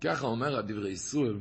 ככה 0.00 0.26
אומר 0.26 0.58
הדברי 0.58 0.90
ישראל, 0.90 1.36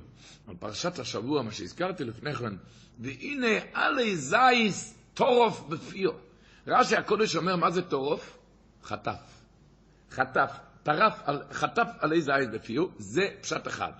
על 0.48 0.56
פרשת 0.60 1.00
השבוע, 1.00 1.42
מה 1.42 1.52
שהזכרתי 1.52 2.04
לפני 2.04 2.34
כן, 2.34 2.54
והנה 3.00 3.58
עלי 3.74 4.16
זייס 4.18 4.98
טורוף 5.14 5.70
בפיו. 5.70 6.12
רש"י 6.68 6.96
הקודש 6.96 7.36
אומר, 7.36 7.56
מה 7.56 7.72
זה 7.72 7.82
טורוף? 7.82 8.38
חטף. 8.84 9.44
חטף. 10.12 10.52
טרף, 10.84 11.22
חטף 11.52 11.88
עלי 12.00 12.22
זייס 12.22 12.48
בפיו, 12.54 12.86
זה 12.98 13.28
פשט 13.42 13.68
אחד. 13.68 13.92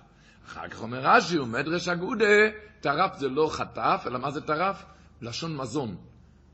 אחר 0.46 0.68
כך 0.68 0.82
אומר 0.82 1.00
רש"י, 1.02 1.36
הוא 1.36 1.48
מדרש 1.48 1.88
אגודה, 1.88 2.50
טרף 2.80 3.18
זה 3.18 3.28
לא 3.28 3.48
חטף, 3.52 4.02
אלא 4.06 4.18
מה 4.18 4.30
זה 4.30 4.40
טרף? 4.40 4.84
לשון 5.22 5.56
מזון. 5.56 5.96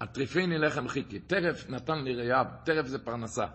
הטריפני 0.00 0.58
לחם 0.58 0.88
חיכי, 0.88 1.18
טרף 1.20 1.70
נתן 1.70 2.04
לי 2.04 2.30
רעב, 2.30 2.46
טרף 2.64 2.86
זה 2.86 2.98
פרנסה. 2.98 3.46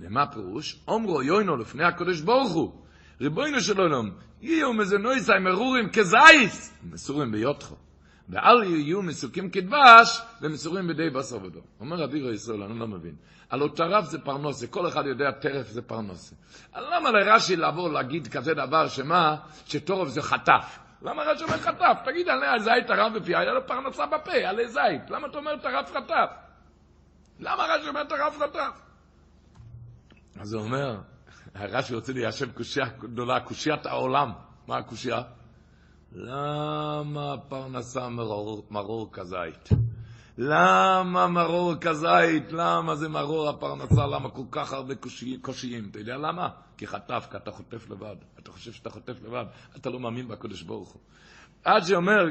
ומה 0.00 0.26
פירוש? 0.26 0.76
אומרו 0.88 1.22
יוינו 1.22 1.56
לפני 1.56 1.84
הקדוש 1.84 2.20
ברוך 2.20 2.52
הוא, 2.52 2.72
ריבונו 3.20 3.60
של 3.60 3.80
עולם, 3.80 4.10
יהיו 4.40 4.72
מזה 4.72 4.98
מרורים 5.40 5.88
כזייס, 5.90 6.78
מסורים 6.92 7.32
ביותחו. 7.32 7.74
ואל 8.28 8.62
יהיו 8.64 9.02
מסוקים 9.02 9.50
כדבש 9.50 10.22
ומסורים 10.40 10.86
בידי 10.86 11.10
בשר 11.10 11.36
ודם. 11.44 11.60
אומר 11.80 11.96
רבי 11.96 12.18
ישראל, 12.18 12.62
אני 12.62 12.78
לא 12.78 12.86
מבין. 12.86 13.14
הלא 13.50 13.68
טרף 13.76 14.04
זה 14.04 14.18
פרנסה, 14.18 14.66
כל 14.66 14.88
אחד 14.88 15.06
יודע 15.06 15.30
טרף 15.30 15.68
זה 15.68 15.82
פרנסה. 15.82 16.36
למה 16.76 17.10
לרש"י 17.10 17.56
לבוא 17.56 17.92
להגיד 17.92 18.28
כזה 18.28 18.54
דבר 18.54 18.88
שמה, 18.88 19.36
שטורף 19.66 20.08
זה 20.08 20.22
חטף? 20.22 20.78
למה 21.02 21.22
רש"י 21.22 21.44
אומר 21.44 21.58
חטף? 21.58 21.98
תגיד, 22.04 22.28
עלי 22.28 22.60
זית 22.60 22.86
טרף 22.86 23.12
בפי, 23.12 23.36
היה 23.36 23.52
לו 23.52 23.66
פרנסה 23.66 24.06
בפה, 24.06 24.32
עלי 24.32 24.68
זית. 24.68 25.10
למה 25.10 25.26
אתה 25.26 25.38
אומר 25.38 25.56
טרף 25.56 25.92
חטף? 25.96 26.30
למה 27.40 27.62
רש"י 27.62 27.88
אומר 27.88 28.04
טרף 28.04 28.38
חטף? 28.38 28.83
אז 30.40 30.52
הוא 30.52 30.62
אומר, 30.62 31.00
רש"י 31.54 31.94
רוצה 31.94 32.12
ליישב 32.12 32.52
קושייה 32.52 32.86
גדולה, 32.86 33.40
קושיית 33.40 33.86
העולם. 33.86 34.32
מה 34.66 34.76
הקושייה? 34.76 35.22
למה 36.12 37.36
פרנסה 37.48 38.08
מרור, 38.08 38.66
מרור 38.70 39.08
כזית? 39.12 39.68
למה 40.38 41.26
מרור 41.26 41.74
כזית? 41.80 42.52
למה 42.52 42.96
זה 42.96 43.08
מרור 43.08 43.48
הפרנסה? 43.48 44.06
למה 44.06 44.30
כל 44.30 44.42
כך 44.50 44.72
הרבה 44.72 44.94
קושי, 44.94 45.38
קושיים? 45.42 45.88
אתה 45.90 45.98
יודע 45.98 46.16
למה? 46.16 46.48
כי 46.76 46.86
חטף, 46.86 47.26
כי 47.30 47.36
אתה 47.36 47.50
חוטף 47.50 47.90
לבד. 47.90 48.16
אתה 48.38 48.52
חושב 48.52 48.72
שאתה 48.72 48.90
חוטף 48.90 49.22
לבד, 49.22 49.44
אתה 49.76 49.90
לא 49.90 50.00
מאמין 50.00 50.28
בקדוש 50.28 50.62
ברוך 50.62 50.92
הוא. 50.92 51.00
עד 51.64 51.84
שאומר, 51.84 52.24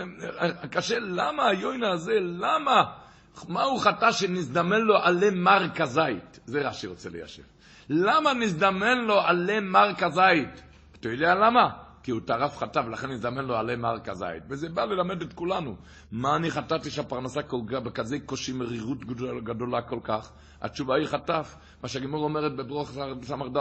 קשה, 0.72 0.98
למה 0.98 1.46
היוינה 1.46 1.90
הזה, 1.90 2.12
למה? 2.20 3.03
מה 3.48 3.62
הוא 3.62 3.80
חטא 3.80 4.12
שנזדמן 4.12 4.80
לו 4.80 4.96
עלי 4.96 5.30
מר 5.30 5.68
כזית? 5.74 6.40
זה 6.46 6.68
רש"י 6.68 6.86
רוצה 6.86 7.10
ליישב. 7.10 7.42
למה 7.88 8.34
נזדמן 8.34 8.98
לו 8.98 9.20
עלי 9.20 9.60
מר 9.60 9.94
כזית? 9.94 10.62
אתה 11.00 11.08
יודע 11.08 11.34
למה? 11.34 11.70
כי 12.02 12.10
הוא 12.10 12.20
טרף 12.24 12.56
חטא, 12.58 12.78
ולכן 12.86 13.10
נזדמן 13.10 13.44
לו 13.44 13.56
עלי 13.56 13.76
מר 13.76 13.98
כזית. 14.04 14.42
וזה 14.48 14.68
בא 14.68 14.84
ללמד 14.84 15.22
את 15.22 15.32
כולנו. 15.32 15.76
מה 16.12 16.36
אני 16.36 16.50
חטאתי 16.50 16.90
שהפרנסה 16.90 17.40
בכזה 17.70 18.18
קושי 18.26 18.52
מרירות 18.52 19.04
גדולה 19.44 19.82
כל 19.82 19.98
כך? 20.04 20.30
התשובה 20.62 20.96
היא 20.96 21.06
חטף. 21.06 21.56
מה 21.82 21.88
שהגימור 21.88 22.24
אומרת 22.24 22.56
בברוך 22.56 22.90
ס"ד, 22.90 23.58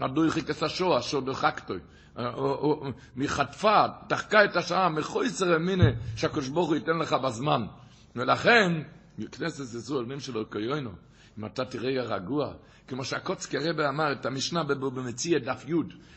הדוי 0.00 0.30
חיכס 0.30 0.62
השוע, 0.62 1.02
שוד 1.02 1.30
דחקתוי. 1.30 1.78
מחטפה, 3.16 3.84
דחקה 4.08 4.44
את 4.44 4.56
השעה, 4.56 4.88
מחויסר 4.88 5.56
אמינה, 5.56 5.90
שהקדוש 6.16 6.48
ברוך 6.48 6.68
הוא 6.68 6.76
ייתן 6.76 6.98
לך 6.98 7.12
בזמן. 7.12 7.66
ולכן, 8.16 8.72
כנסת 9.26 9.74
ישראל, 9.74 10.04
נים 10.04 10.20
שלו 10.20 10.50
כיוינו, 10.50 10.90
אם 11.38 11.46
אתה 11.46 11.64
תראה 11.64 12.02
רגוע, 12.02 12.52
כמו 12.88 13.04
שהקוצקי 13.04 13.58
רבה 13.58 13.88
אמר 13.88 14.12
את 14.12 14.26
המשנה 14.26 14.64
במציע 14.64 15.38
דף 15.38 15.64
י', 15.68 15.72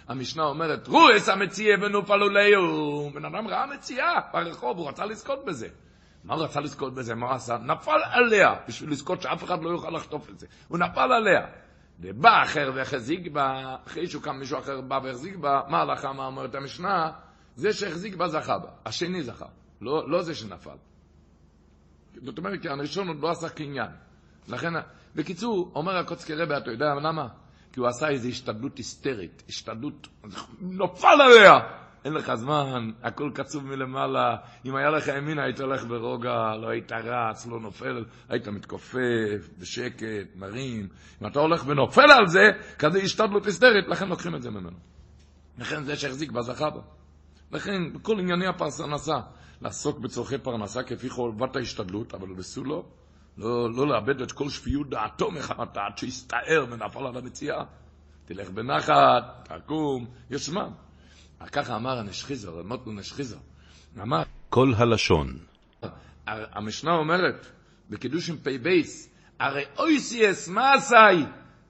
המשנה 0.08 0.44
אומרת, 0.44 0.88
רועס 0.88 1.30
המציע 1.30 1.78
ונופלולהו. 1.82 3.10
בן 3.14 3.26
אדם 3.26 3.48
ראה 3.48 3.66
מציאה 3.66 4.20
ברחוב, 4.34 4.78
הוא 4.78 4.90
רצה 4.90 5.06
לזכות 5.06 5.46
בזה. 5.46 5.68
מה 6.24 6.34
הוא 6.34 6.44
רצה 6.44 6.60
לזכות 6.60 6.94
בזה? 6.94 7.16
מה 7.16 7.26
הוא 7.26 7.36
עשה? 7.36 7.58
נפל 7.58 8.00
עליה, 8.12 8.56
בשביל 8.68 8.92
לזכות 8.92 9.22
שאף 9.22 9.44
אחד 9.44 9.64
לא 9.64 9.70
יוכל 9.70 9.90
לחטוף 9.90 10.30
את 10.30 10.40
זה. 10.40 10.48
הוא 10.68 10.78
נפל 10.78 11.12
עליה. 11.12 11.48
ובא 12.00 12.44
אחר 12.44 12.72
והחזיק 12.76 13.32
בה, 13.32 13.76
אחרי 13.88 14.08
שהוא 14.08 14.24
קם 14.24 14.40
מישהו 14.40 14.60
אחר 14.60 14.82
בא 14.82 15.00
והחזיק 15.04 15.36
בה, 15.36 15.62
מה 15.68 15.82
הלכה, 15.82 16.14
מה 16.14 16.26
אומרת 16.26 16.56
המשנה? 16.56 17.12
זה 17.56 17.74
שהחזיק 17.74 18.16
בה 18.16 18.28
זכה 18.28 18.58
בה, 18.58 18.70
השני 18.86 19.24
זכה, 19.24 19.46
לא, 19.82 20.10
לא 20.10 20.22
זה 20.22 20.36
שנפל. 20.36 20.76
זאת 22.16 22.38
אומרת, 22.38 22.62
כי 22.62 22.70
הראשון 22.70 23.08
עוד 23.08 23.20
לא 23.20 23.30
עשה 23.32 23.50
קניין. 23.50 23.90
לכן, 24.48 24.74
בקיצור, 25.16 25.72
אומר 25.76 25.98
הקוצקי 25.98 26.34
רבי, 26.34 26.58
אתה 26.58 26.72
יודע 26.72 26.86
למה? 26.86 27.28
כי 27.74 27.80
הוא 27.80 27.88
עשה 27.88 28.10
איזו 28.10 28.30
השתדלות 28.30 28.78
היסטרית, 28.78 29.44
השתדלות, 29.50 30.08
נופל 30.60 31.22
עליה! 31.22 31.60
אין 32.06 32.14
לך 32.14 32.34
זמן, 32.36 32.92
הכל 33.04 33.32
קצוב 33.34 33.66
מלמעלה. 33.66 34.36
אם 34.66 34.76
היה 34.76 34.90
לך 34.90 35.08
ימין, 35.08 35.40
היית 35.40 35.60
הולך 35.60 35.86
ברוגע, 35.86 36.56
לא 36.62 36.70
היית 36.70 36.92
רץ, 36.92 37.48
לא 37.48 37.60
נופל, 37.60 38.06
היית 38.30 38.48
מתכופף, 38.48 39.50
בשקט, 39.60 40.36
מרים. 40.36 40.88
אם 41.22 41.28
אתה 41.28 41.40
הולך 41.40 41.64
ונופל 41.68 42.12
על 42.12 42.28
זה, 42.28 42.50
כזה 42.80 43.00
השתדלות 43.00 43.46
היסטרית, 43.46 43.88
לכן 43.88 44.08
לוקחים 44.08 44.36
את 44.36 44.42
זה 44.42 44.50
ממנו. 44.50 44.78
לכן 45.58 45.84
זה 45.84 45.96
שהחזיק 45.96 46.32
בה 46.32 46.42
זכה 46.42 46.70
בה. 46.70 46.82
לכן, 47.52 47.94
בכל 47.94 48.20
ענייני 48.20 48.48
הפרנסה, 48.48 49.20
לעסוק 49.62 50.00
בצורכי 50.00 50.38
פרנסה 50.38 50.84
כפי 50.84 51.10
חובת 51.10 51.56
ההשתדלות, 51.56 52.14
אבל 52.14 52.34
בסולו, 52.34 52.76
לא. 52.76 52.86
לא, 53.38 53.74
לא 53.74 53.88
לאבד 53.88 54.22
את 54.22 54.32
כל 54.32 54.50
שפיות 54.50 54.90
דעתו 54.90 55.32
מחמתה 55.32 55.86
עד 55.86 55.98
שיסתער 55.98 56.66
ונפל 56.72 57.08
על 57.08 57.18
המציאה. 57.18 57.64
תלך 58.26 58.50
בנחת, 58.50 59.50
תקום, 59.50 60.06
יש 60.30 60.46
זמן. 60.46 60.70
ככה 61.52 61.76
אמר 61.76 61.98
הנשחיזר, 62.00 62.60
אמרנו 62.62 62.92
נשחיזר. 62.92 63.38
אמר... 64.02 64.24
כל 64.50 64.74
הלשון. 64.78 65.38
המשנה 66.28 66.92
אומרת, 66.92 67.48
בקידוש 67.90 68.30
עם 68.30 68.38
פי 68.38 68.58
בייס, 68.58 69.10
הרי 69.40 69.64
אויסי 69.78 70.32
אס 70.32 70.48
מעשי, 70.48 71.26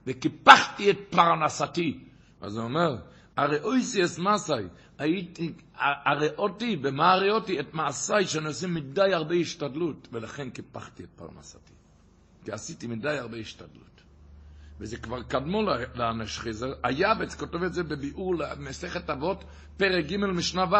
וקיפחתי 0.07 0.91
את 0.91 0.97
פרנסתי. 1.09 1.99
אז 2.41 2.57
הוא 2.57 2.63
אומר, 2.63 2.95
הרי 3.41 3.59
אויסי 3.59 4.03
אס 4.03 4.19
מעשי, 4.19 4.53
הייתי, 4.97 5.53
הרי 5.77 6.27
אותי, 6.37 6.75
במה 6.75 7.11
הרי 7.11 7.31
אותי? 7.31 7.59
את 7.59 7.73
מעשיי 7.73 8.27
שאני 8.27 8.47
עושה 8.47 8.67
מדי 8.67 9.13
הרבה 9.13 9.35
השתדלות, 9.35 10.07
ולכן 10.11 10.49
קיפחתי 10.49 11.03
את 11.03 11.09
פרנסתי. 11.15 11.73
כי 12.45 12.51
עשיתי 12.51 12.87
מדי 12.87 13.17
הרבה 13.17 13.37
השתדלות. 13.37 14.01
וזה 14.79 14.97
כבר 14.97 15.23
קדמו 15.23 15.61
לנשחיזר, 15.95 16.73
היבץ 16.83 17.35
כותב 17.35 17.63
את 17.63 17.73
זה 17.73 17.83
בביאור 17.83 18.35
למסכת 18.35 19.09
אבות, 19.09 19.43
פרק 19.77 20.05
ג' 20.05 20.15
משנה 20.17 20.63
ו', 20.63 20.75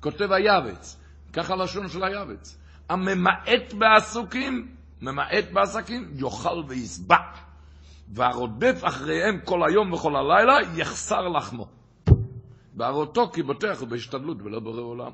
כותב 0.00 0.32
היבץ, 0.32 0.96
ככה 1.32 1.56
לשון 1.56 1.88
של 1.88 2.04
היבץ, 2.04 2.58
הממעט 2.88 3.72
בעסוקים, 3.78 4.74
ממעט 5.00 5.44
בעסקים, 5.52 6.10
יאכל 6.16 6.62
ויסבע, 6.68 7.16
והרודף 8.08 8.80
אחריהם 8.82 9.40
כל 9.44 9.60
היום 9.68 9.92
וכל 9.92 10.16
הלילה, 10.16 10.58
יחסר 10.76 11.28
לחמו. 11.28 11.79
בערותו 12.74 13.30
כי 13.32 13.42
בוטח 13.42 13.80
הוא 13.80 13.88
בהשתדלות 13.88 14.42
ולא 14.42 14.60
בורא 14.60 14.80
עולם. 14.80 15.12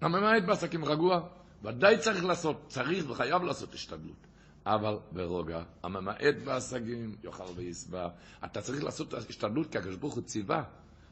הממעט 0.00 0.42
בעסקים 0.46 0.84
רגוע, 0.84 1.28
ודאי 1.62 1.98
צריך 1.98 2.24
לעשות, 2.24 2.64
צריך 2.68 3.10
וחייב 3.10 3.42
לעשות 3.42 3.74
השתדלות. 3.74 4.26
אבל 4.66 4.96
ברוגע, 5.12 5.62
הממעט 5.82 6.34
בעסקים 6.44 7.16
יאכל 7.24 7.44
ויסבע. 7.56 8.08
אתה 8.44 8.60
צריך 8.60 8.84
לעשות 8.84 9.14
השתדלות 9.14 9.72
כי 9.72 9.78
הקדוש 9.78 9.96
ברוך 9.96 10.14
הוא 10.14 10.22
ציווה. 10.22 10.64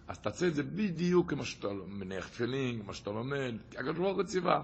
אז 0.09 0.19
תעשה 0.19 0.47
את 0.47 0.55
זה 0.55 0.63
בדיוק 0.63 1.31
כמו 1.31 1.45
שאתה 1.45 1.69
מניח 1.87 2.29
תפילין, 2.29 2.83
כמו 2.83 2.95
שאתה 2.95 3.11
לומד, 3.11 3.55
כי 3.71 3.79
הקדוש 3.79 3.99
ברוך 3.99 4.17
הוא 4.17 4.25
ציווה. 4.25 4.63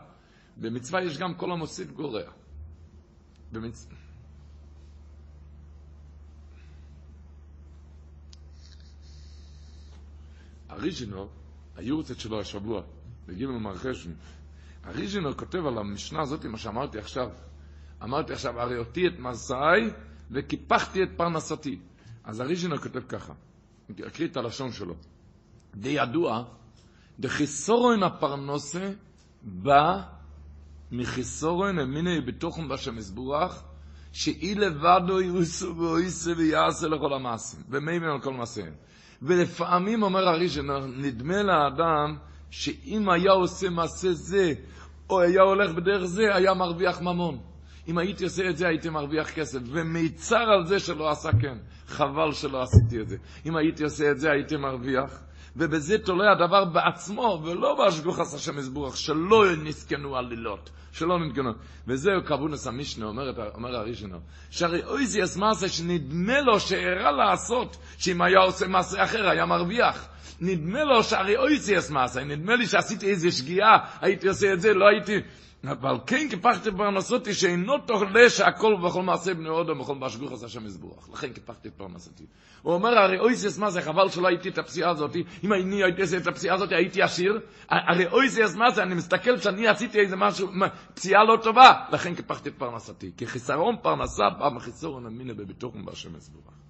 במצווה 0.57 1.03
יש 1.03 1.19
גם 1.19 1.35
כל 1.35 1.53
המוסיף 1.53 1.91
גורע. 1.91 2.23
במצ... 3.53 3.89
הריז'ינו, 10.77 11.29
היורצת 11.77 12.19
שלו 12.19 12.41
השבוע, 12.41 12.83
בגימל 13.27 13.59
מרחשן, 13.59 14.11
הריז'ינו 14.85 15.37
כותב 15.37 15.67
על 15.67 15.79
המשנה 15.79 16.23
הזאת, 16.23 16.45
מה 16.45 16.59
שאמרתי 16.59 16.99
עכשיו, 16.99 17.29
אמרתי 18.03 18.33
עכשיו, 18.33 18.61
הרי 18.61 18.79
אותי 18.79 19.07
את 19.07 19.19
מסעי 19.19 19.91
וקיפחתי 20.31 21.03
את 21.03 21.09
פרנסתי. 21.17 21.79
אז 22.25 22.41
הריז'ינו 22.41 22.79
כותב 22.79 23.01
ככה, 23.09 23.33
אקריא 24.07 24.29
את 24.29 24.37
הלשון 24.37 24.73
שלו. 24.73 24.95
די 25.75 25.89
ידוע, 25.89 26.45
דחיסורון 27.21 28.03
הפרנסה 28.03 28.93
בא 29.43 30.03
מחיסורון 30.93 31.79
אמיני 31.79 32.21
בתוכם 32.21 32.69
בשם 32.69 32.99
יסבורך, 32.99 33.63
שאי 34.13 34.55
לבדו 34.55 35.21
יוסו 35.21 35.77
ואויסו 35.77 36.37
ויעשה 36.37 36.89
לכל 36.89 37.15
המעשים, 37.15 37.61
ומיימן 37.69 38.09
על 38.09 38.21
כל 38.21 38.33
מעשיהם. 38.33 38.73
ולפעמים, 39.23 40.03
אומר 40.03 40.29
הראשון, 40.29 40.71
נדמה 40.97 41.43
לאדם 41.43 42.17
שאם 42.51 43.09
היה 43.09 43.33
עושה 43.33 43.71
מעשה 43.71 44.13
זה, 44.13 44.53
או 45.11 45.21
היה 45.21 45.43
הולך 45.43 45.75
בדרך 45.75 46.05
זה, 46.05 46.35
היה 46.35 46.55
מרוויח 46.55 47.01
ממון. 47.01 47.39
אם 47.89 47.99
הייתי 47.99 48.25
עושה 48.25 48.49
את 48.51 48.57
זה, 48.57 48.69
הייתי 48.69 48.89
מרוויח 48.89 49.31
כסף. 49.31 49.59
ומיצר 49.67 50.51
על 50.51 50.67
זה 50.67 50.79
שלא 50.81 51.11
עשה 51.11 51.31
כן. 51.41 51.59
חבל 51.87 52.33
שלא 52.33 52.63
עשיתי 52.63 53.01
את 53.01 53.09
זה. 53.09 53.17
אם 53.47 53.57
הייתי 53.57 53.85
עושה 53.85 54.11
את 54.11 54.21
זה, 54.21 54.31
הייתי 54.31 54.57
מרוויח. 54.57 55.23
ובזה 55.57 55.99
תולה 55.99 56.33
הדבר 56.33 56.65
בעצמו, 56.65 57.43
ולא 57.45 57.75
בהשגוחס 57.75 58.35
השם 58.35 58.59
יזבורך, 58.59 58.97
שלא 58.97 59.57
נסכנו 59.65 60.17
עלילות, 60.17 60.71
שלא 60.93 61.19
נתגנו. 61.19 61.51
וזהו 61.87 62.25
קבונס 62.25 62.67
המשנה, 62.67 63.07
אומר, 63.07 63.53
אומר 63.55 63.77
הראשונו, 63.77 64.19
שהרי 64.51 64.85
אויזי 64.85 65.25
אס 65.25 65.37
מעשה 65.37 65.69
שנדמה 65.69 66.41
לו 66.41 66.61
שאירע 66.61 67.13
לעשות, 67.13 67.77
שאם 67.99 68.23
היה 68.23 68.39
עושה 68.39 68.67
מעשה 68.67 69.05
אחר 69.05 69.29
היה 69.29 69.47
מרוויח. 69.47 70.09
נדמה 70.41 70.85
לו 70.85 71.03
שהרי 71.05 71.37
אויסי 71.37 71.79
אס 71.79 71.91
מעשה, 71.91 72.25
נדמה 72.25 72.57
לי 72.57 72.67
שעשיתי 72.67 73.11
איזה 73.11 73.33
שגיאה, 73.33 73.79
הייתי 74.01 74.29
עושה 74.29 74.53
את 74.53 74.61
זה, 74.61 74.75
לא 74.75 74.89
הייתי... 74.89 75.21
אבל 75.65 75.97
כן 76.07 76.27
קיפחתי 76.31 76.71
פרנסותי 76.77 77.35
שאינו 77.35 77.79
תוכלה 77.79 78.31
שהכל 78.31 78.77
בכל 78.85 79.03
מעשה 79.03 79.35
בני 79.35 79.49
אודם 79.49 79.81
ובכל 79.81 79.95
בשגוך 79.99 80.33
עשה 80.33 80.49
שם 80.49 80.67
יזבורך. 80.67 81.09
לכן 81.13 81.33
קיפחתי 81.33 81.69
את 81.69 81.75
פרנסתי. 81.77 82.25
הוא 82.63 82.75
אומר, 82.75 82.99
הרי 82.99 83.19
אויסס 83.19 83.59
מה 83.59 83.71
זה, 83.71 83.83
חבל 83.83 84.09
שלא 84.09 84.29
הייתי 84.29 84.49
את 84.49 84.59
הפסיעה 84.59 84.91
הזאת. 84.91 85.17
אם 85.45 85.53
אני 85.53 85.83
הייתי 85.85 86.03
עושה 86.03 86.17
את 86.17 86.27
הפסיעה 86.27 86.55
הזאת, 86.55 86.73
הייתי 86.73 87.03
עשיר. 87.03 87.41
הרי 87.69 88.07
אויסס 88.07 88.55
מה 88.57 88.71
זה, 88.71 88.83
אני 88.83 88.95
מסתכל 88.95 89.39
שאני 89.39 89.69
עשיתי 89.69 89.99
איזה 90.01 90.17
משהו, 90.17 90.49
פציעה 90.95 91.25
לא 91.25 91.39
טובה. 91.43 91.73
לכן 91.93 92.15
קיפחתי 92.15 92.49
את 92.49 92.55
פרנסתי. 92.59 93.11
כי 93.17 93.27
חיסרון 93.27 93.77
פרנסה 93.83 94.31
בא 94.39 94.49
מחיסרון 94.49 95.07
אמינה 95.07 95.35
בביטוח 95.35 95.75
ובשם 95.75 96.17
יזבורך. 96.17 96.66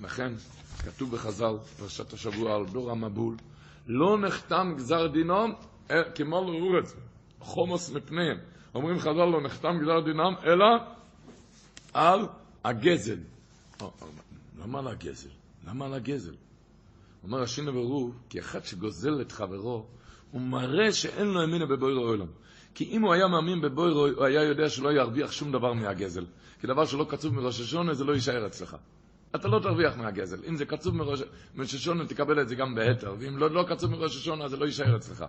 לכן, 0.00 0.32
כתוב 0.78 1.10
בחז"ל, 1.10 1.54
פרשת 1.78 2.12
השבוע, 2.12 2.56
על 2.56 2.66
דור 2.66 2.90
המבול, 2.90 3.36
לא 3.86 4.18
נחתם 4.18 4.74
גזר 4.76 5.06
דינם 5.06 5.52
כמו 6.14 6.52
לאורץ, 6.52 6.94
חומוס 7.40 7.90
מפניהם. 7.90 8.38
אומרים 8.74 8.98
חז"ל, 8.98 9.24
לא 9.24 9.40
נחתם 9.42 9.78
גזר 9.82 10.00
דינם, 10.00 10.34
אלא 10.44 10.66
על 11.92 12.26
הגזל. 12.64 13.18
למה 14.58 14.78
על 14.78 14.88
הגזל? 14.88 15.28
למה 15.66 15.86
על 15.86 15.94
הגזל? 15.94 16.34
אומר 17.22 17.42
השינה 17.42 17.72
ברוב, 17.72 18.18
כי 18.28 18.40
אחד 18.40 18.64
שגוזל 18.64 19.20
את 19.20 19.32
חברו, 19.32 19.86
הוא 20.30 20.40
מראה 20.40 20.92
שאין 20.92 21.26
לו 21.26 21.44
אמינה 21.44 21.66
בבויר 21.66 21.96
העולם. 21.96 22.26
כי 22.74 22.84
אם 22.84 23.02
הוא 23.02 23.14
היה 23.14 23.28
מאמין 23.28 23.60
בבויר, 23.60 23.94
הוא 23.94 24.24
היה 24.24 24.42
יודע 24.42 24.68
שלא 24.68 24.92
ירוויח 24.92 25.32
שום 25.32 25.52
דבר 25.52 25.72
מהגזל. 25.72 26.24
כי 26.60 26.66
דבר 26.66 26.84
שלא 26.84 27.06
קצוב 27.10 27.34
מראש 27.34 27.60
השונה, 27.60 27.94
זה 27.94 28.04
לא 28.04 28.12
יישאר 28.12 28.46
אצלך. 28.46 28.76
אתה 29.34 29.48
לא 29.48 29.58
תרוויח 29.58 29.96
מהגזל. 29.96 30.38
אם 30.48 30.56
זה 30.56 30.64
קצוב 30.64 30.94
מראש 30.96 31.74
השונה, 31.74 32.06
תקבל 32.06 32.40
את 32.40 32.48
זה 32.48 32.54
גם 32.54 32.74
בהתר, 32.74 33.14
ואם 33.18 33.38
לא, 33.38 33.50
לא 33.50 33.64
קצוב 33.68 33.90
מראש 33.90 34.16
השונה, 34.16 34.48
זה 34.48 34.56
לא 34.56 34.64
יישאר 34.64 34.96
אצלך. 34.96 35.24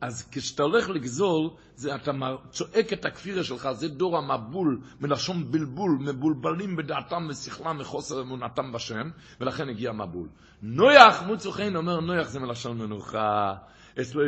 אז 0.00 0.28
כשאתה 0.32 0.62
הולך 0.62 0.88
לגזול, 0.88 1.50
זה 1.76 1.94
אתה 1.94 2.12
צועק 2.50 2.92
את 2.92 3.04
הכפירה 3.04 3.44
שלך, 3.44 3.68
זה 3.72 3.88
דור 3.88 4.18
המבול, 4.18 4.80
מלשון 5.00 5.50
בלבול, 5.50 5.98
מבולבלים 6.00 6.76
בדעתם 6.76 7.26
ושכלם 7.30 7.78
מחוסר 7.78 8.22
אמונתם 8.22 8.72
בשם, 8.72 9.10
ולכן 9.40 9.68
הגיע 9.68 9.92
מבול. 9.92 10.28
נויח, 10.62 11.22
מוצו 11.22 11.52
חן 11.52 11.76
אומר 11.76 12.00
נויח 12.00 12.28
זה 12.28 12.40
מלשון 12.40 12.78
מנוחה. 12.78 13.54
אצלו 14.00 14.22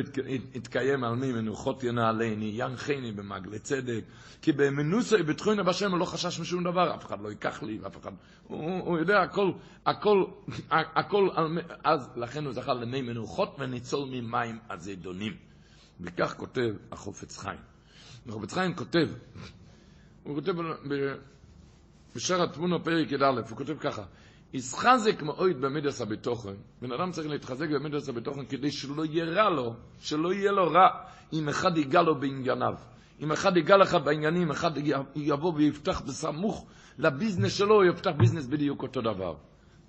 יתקיים 0.55 1.05
על 1.05 1.14
מי 1.14 1.33
מנוחות 1.33 1.85
ינעלני, 1.85 2.53
ינחני 2.55 3.12
במגלי 3.12 3.59
צדק, 3.59 4.05
כי 4.42 4.53
במנוסי 4.53 5.22
בתחוינה 5.22 5.62
בשם 5.62 5.90
הוא 5.90 5.98
לא 5.98 6.05
חשש 6.05 6.40
משום 6.40 6.64
דבר, 6.64 6.94
אף 6.94 7.07
אחד 7.07 7.20
לא 7.20 7.29
ייקח 7.29 7.62
לי, 7.62 7.79
אף 7.87 7.96
אחד, 7.96 8.12
הוא, 8.48 8.81
הוא 8.81 8.98
יודע 8.98 9.20
הכל, 9.20 9.53
הכל, 9.87 10.25
הכל, 10.70 11.29
אז 11.85 12.11
לכן 12.16 12.44
הוא 12.44 12.53
זכה 12.53 12.75
למי 12.75 13.03
מנוחות 13.03 13.57
וניצול 13.59 14.09
ממים 14.09 14.59
הזדונים. 14.70 15.37
וכך 16.01 16.35
כותב 16.37 16.75
החופץ 16.92 17.38
חיים. 17.38 17.61
החופץ 18.29 18.53
חיים 18.53 18.75
כותב, 18.75 19.09
הוא 20.22 20.35
כותב 20.35 20.55
בשער 22.16 22.42
התמונה 22.42 22.79
פרק 22.79 23.12
י"א, 23.12 23.25
הוא 23.25 23.57
כותב 23.57 23.79
ככה, 23.81 24.03
ישחזק 24.55 25.23
מאוד 25.23 25.61
במידס 25.61 26.01
הביטוחן, 26.01 26.55
בן 26.83 26.93
אדם 26.93 27.11
צריך 27.11 27.29
להתחזק 27.29 27.69
במידס 27.71 28.09
הביטוחן 28.09 28.45
כדי 28.45 28.71
שלא 28.71 29.05
יהיה 29.05 29.25
רע 29.25 29.51
לו, 29.51 29.75
שלא 30.01 30.33
יהיה 30.33 30.53
לו 30.53 30.71
רע 30.71 30.88
אם 31.33 31.49
אחד 31.49 31.77
ייגע 31.77 32.03
לו 32.03 32.21
בענייניו. 32.21 32.75
אם 33.21 33.33
אחד 33.33 33.57
ייגע 33.57 33.77
לך 33.77 33.95
בעניינים, 34.05 34.51
אחד 34.51 34.71
יבוא 35.17 35.53
ויפתח 35.57 36.01
בסמוך 36.01 36.67
לביזנס 36.99 37.53
שלו, 37.53 37.75
הוא 37.75 37.85
יפתח 37.85 38.11
ביזנס 38.17 38.47
בדיוק 38.47 38.83
אותו 38.83 39.01
דבר. 39.01 39.35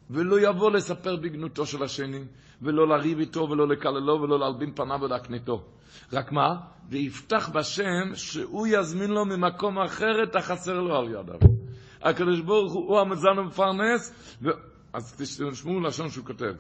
ולא 0.10 0.49
יבוא 0.49 0.71
לספר 0.71 1.15
בגנותו 1.15 1.65
של 1.65 1.84
השני, 1.84 2.23
ולא 2.62 2.88
לריב 2.88 3.19
איתו, 3.19 3.49
ולא 3.49 3.67
לקללו, 3.67 4.21
ולא 4.21 4.39
להלבין 4.39 4.71
פניו 4.76 4.99
ולהקניתו. 5.02 5.63
רק 6.13 6.32
מה? 6.32 6.56
ויפתח 6.89 7.49
בשם 7.54 8.15
שהוא 8.15 8.67
יזמין 8.67 9.10
לו 9.10 9.26
ממקום 9.26 9.80
אחר 9.80 10.23
את 10.23 10.36
החסר 10.36 10.82
לו 10.82 10.95
על 10.97 11.08
ידיו. 11.08 11.39
הקדוש 12.03 12.39
ברוך 12.41 12.73
הוא, 12.73 12.99
המזן 12.99 13.37
המפרנס, 13.37 14.13
ו... 14.41 14.49
אז 14.93 15.15
תשמעו 15.17 15.79
לשון 15.81 16.09
שהוא 16.09 16.25
כותב. 16.25 16.53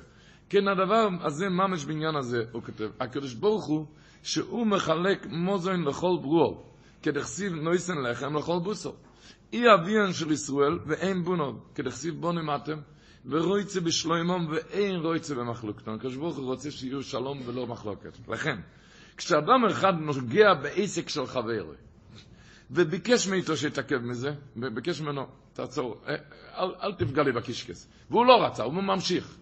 כן, 0.49 0.67
הדבר 0.67 1.07
הזה, 1.21 1.49
ממש 1.49 1.85
בעניין 1.85 2.15
הזה, 2.15 2.43
הוא 2.51 2.63
כותב. 2.63 2.89
הקדוש 2.99 3.33
ברוך 3.33 3.67
הוא, 3.67 3.85
שהוא 4.23 4.67
מחלק 4.67 5.27
מוזן 5.29 5.81
לכל 5.81 6.17
ברור, 6.21 6.73
כדכסיב 7.03 7.53
נויסן 7.53 7.97
לחם 7.97 8.37
לכל 8.37 8.59
בוסו. 8.63 8.93
אי 9.53 9.73
אביין 9.73 10.13
של 10.13 10.31
ישראל 10.31 10.79
ואין 10.85 11.23
בונו, 11.23 11.59
כדכסיב 11.75 12.21
בונים 12.21 12.49
אתם, 12.55 12.77
ורויצה 13.25 13.81
בשלוימום 13.81 14.47
ואין 14.51 14.95
רויצה 14.95 15.35
במחלוקתון. 15.35 15.95
הקדוש 15.95 16.15
ברוך 16.15 16.37
הוא 16.37 16.45
רוצה 16.45 16.71
שיהיו 16.71 17.03
שלום 17.03 17.41
ולא 17.45 17.67
מחלוקת. 17.67 18.17
לכן, 18.27 18.55
כשאדם 19.17 19.65
אחד 19.71 19.93
נוגע 19.99 20.53
בעסק 20.53 21.09
של 21.09 21.25
חברו, 21.25 21.73
וביקש 22.73 23.27
מאיתו 23.27 23.57
שיתעכב 23.57 23.97
מזה, 23.97 24.33
וביקש 24.55 25.01
ממנו, 25.01 25.27
תעצור, 25.53 26.01
אה, 26.07 26.15
אל, 26.57 26.75
אל 26.83 26.93
תפגע 26.93 27.23
לי 27.23 27.31
בקישקס. 27.31 27.87
והוא 28.09 28.25
לא 28.25 28.45
רצה, 28.45 28.63
הוא 28.63 28.73
ממשיך. 28.73 29.37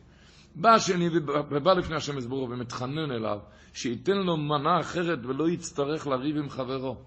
בא 0.56 0.70
השני 0.70 1.10
ובא 1.50 1.74
לפני 1.74 1.96
השם 1.96 2.18
יסבורו 2.18 2.50
ומתחנן 2.50 3.12
אליו, 3.12 3.40
שייתן 3.74 4.18
לו 4.18 4.38
מנה 4.38 4.80
אחרת 4.80 5.20
ולא 5.26 5.50
יצטרך 5.50 6.08
לריב 6.08 6.38
עם 6.38 6.50
חברו. 6.50 6.98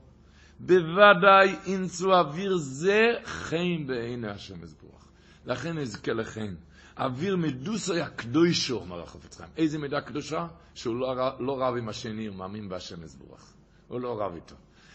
בוודאי 0.61 1.57
ימצאו 1.67 2.15
אוויר 2.15 2.57
זה 2.57 3.13
חן 3.25 3.87
בעיני 3.87 4.29
השם 4.29 4.65
יסבורך. 4.65 5.09
לכן 5.47 5.79
אזכה 5.79 6.13
לכן. 6.13 6.55
אוויר 6.99 7.37
מדוסי 7.37 8.01
הקדושו, 8.01 8.77
אומר 8.77 9.03
החפץ 9.03 9.37
חיים. 9.37 9.51
איזה 9.57 9.79
מידה 9.79 10.01
קדושה? 10.01 10.47
שהוא 10.75 10.97
לא, 10.97 11.17
לא 11.41 11.63
רב 11.63 11.77
עם 11.77 11.89
השני, 11.89 12.27
הוא 12.27 12.37
מאמין 12.37 12.69
בהשם 12.69 13.05
יסבורך. 13.05 13.53
הוא 13.89 14.01
לא 14.01 14.23
רב 14.23 14.35
איתו. 14.35 14.55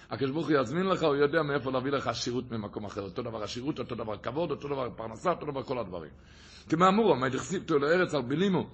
הקדוש 0.10 0.32
ברוך 0.32 0.48
הוא 0.48 0.58
יזמין 0.62 0.86
לך, 0.86 1.04
הוא 1.04 1.16
יודע 1.16 1.42
מאיפה 1.42 1.72
להביא 1.72 1.92
לך 1.92 2.10
שירות 2.16 2.52
ממקום 2.52 2.86
אחר. 2.86 3.02
אותו 3.02 3.22
דבר 3.22 3.44
השירות, 3.44 3.80
אותו 3.80 3.96
דבר 3.96 4.18
כבוד, 4.18 4.52
אותו 4.52 4.68
דבר 4.68 4.90
פרנסה, 4.96 5.30
אותו 5.30 5.46
דבר 5.46 5.64
כל 5.64 5.80
הדברים. 5.80 6.12
כמאמורו, 6.70 7.16
מה 7.16 7.30
דכסיבתו 7.30 7.80
לארץ 7.80 8.14
על 8.14 8.22
בילימו. 8.22 8.70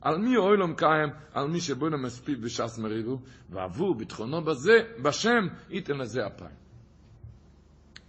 על 0.00 0.18
מי 0.18 0.36
אוילום 0.36 0.74
קיים, 0.74 1.08
על 1.32 1.48
מי 1.48 1.60
שבו 1.60 1.86
מספיק 1.90 2.38
בש"ס 2.38 2.78
מריבו, 2.78 3.18
ועבור 3.50 3.94
ביטחונו 3.94 4.44
בזה, 4.44 4.78
בשם, 5.02 5.46
ייתן 5.70 5.96
לזה 5.96 6.26
אפיים. 6.26 6.56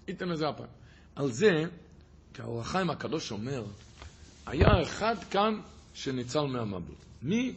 ייתן 0.08 0.30
לזה 0.30 0.50
אפיים. 0.50 0.70
על 1.16 1.32
זה, 1.32 1.64
כאור 2.34 2.60
החיים 2.62 2.90
הקדוש 2.90 3.32
אומר, 3.32 3.66
היה 4.46 4.82
אחד 4.82 5.16
כאן 5.32 5.60
שניצל 5.94 6.42
מהמבול. 6.42 6.96
מי? 7.22 7.56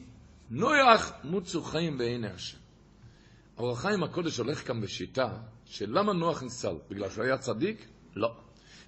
נויח 0.50 1.12
מוצו 1.24 1.62
חיים 1.62 1.98
בעיני 1.98 2.28
השם. 2.28 2.59
אור 3.60 3.72
החיים 3.72 4.02
הקודש 4.02 4.38
הולך 4.38 4.66
כאן 4.66 4.80
בשיטה 4.80 5.28
שלמה 5.64 6.12
נוח 6.12 6.42
ניצל? 6.42 6.74
בגלל 6.90 7.10
שהוא 7.10 7.24
היה 7.24 7.38
צדיק? 7.38 7.88
לא. 8.16 8.32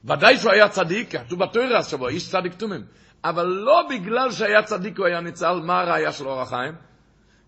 ודאי 0.04 0.36
שהוא 0.36 0.52
היה 0.52 0.68
צדיק, 0.68 1.16
כתוב 1.16 1.38
בתוירה 1.38 1.78
השבוע, 1.78 2.10
איש 2.10 2.30
צדיק 2.30 2.54
תומים. 2.54 2.84
אבל 3.24 3.46
לא 3.46 3.88
בגלל 3.90 4.30
שהיה 4.30 4.62
צדיק 4.62 4.98
הוא 4.98 5.06
היה 5.06 5.20
ניצל, 5.20 5.60
מה 5.64 5.80
הראייה 5.80 6.12
של 6.12 6.28
אור 6.28 6.40
החיים? 6.40 6.74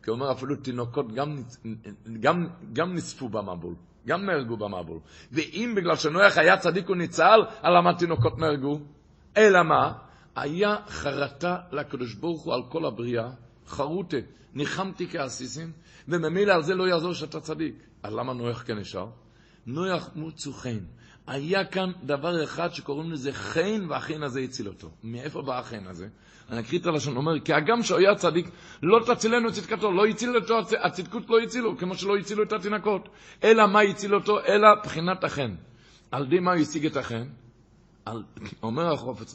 כי 0.03 0.11
הוא 0.11 0.15
אומר 0.15 0.33
אפילו 0.33 0.57
תינוקות 0.57 1.13
גם, 1.13 1.43
גם, 2.21 2.47
גם 2.73 2.95
נספו 2.95 3.29
במבול, 3.29 3.75
גם 4.07 4.25
נהרגו 4.27 4.57
במבול. 4.57 4.99
ואם 5.33 5.75
בגלל 5.77 5.97
שנוח 5.97 6.39
היה 6.39 6.57
צדיק 6.57 6.89
הוא 6.89 6.97
ניצל, 6.97 7.41
למה 7.65 7.95
תינוקות 7.99 8.39
נהרגו? 8.39 8.81
אלא 9.37 9.63
מה? 9.63 9.93
היה 10.37 10.77
חרטה 10.89 11.57
לקדוש 11.73 12.15
ברוך 12.15 12.43
הוא 12.45 12.55
על 12.55 12.63
כל 12.69 12.87
הבריאה, 12.87 13.29
חרוטה, 13.67 14.17
ניחמתי 14.55 15.09
כעסיסים, 15.09 15.73
וממילא 16.09 16.53
על 16.53 16.63
זה 16.63 16.75
לא 16.75 16.89
יעזור 16.89 17.15
שאתה 17.15 17.41
צדיק. 17.41 17.75
אז 18.03 18.13
למה 18.15 18.33
נויח 18.33 18.65
כן 18.67 18.79
נשאר? 18.79 19.07
נויח 19.67 20.11
מוצו 20.15 20.53
חן. 20.53 20.79
היה 21.27 21.65
כאן 21.65 21.93
דבר 22.03 22.45
אחד 22.45 22.75
שקוראים 22.75 23.13
לזה 23.13 23.33
חן, 23.33 23.87
והחן 23.89 24.23
הזה 24.23 24.41
הציל 24.41 24.69
אותו. 24.69 24.91
מאיפה 25.05 25.43
בא 25.43 25.59
החן 25.59 25.87
הזה? 25.87 26.09
אני 26.51 26.61
אקריא 26.61 26.81
את 26.81 26.87
הלשון, 26.87 27.17
אומר, 27.17 27.41
כי 27.41 27.53
הגם 27.53 27.83
שהוא 27.83 27.99
היה 27.99 28.15
צדיק, 28.15 28.47
לא 28.83 29.01
תצילנו 29.07 29.53
צדקתו, 29.53 29.93
לא 29.93 30.07
הציל 30.07 30.37
אותו, 30.37 30.59
הצדקות 30.81 31.31
לא 31.31 31.39
הצילו, 31.39 31.79
כמו 31.79 31.95
שלא 31.95 32.17
הצילו 32.17 32.43
את 32.43 32.53
התינקות. 32.53 33.09
אלא 33.45 33.67
מה 33.67 33.81
הציל 33.81 34.15
אותו? 34.15 34.41
אלא 34.41 34.69
בחינת 34.83 35.25
החן. 35.25 35.55
על 36.11 36.27
די 36.27 36.41
מה 36.41 36.53
הוא 36.53 36.61
השיג 36.61 36.87
את 36.87 36.97
החן? 36.97 37.29
על, 38.05 38.23
אומר 38.63 38.95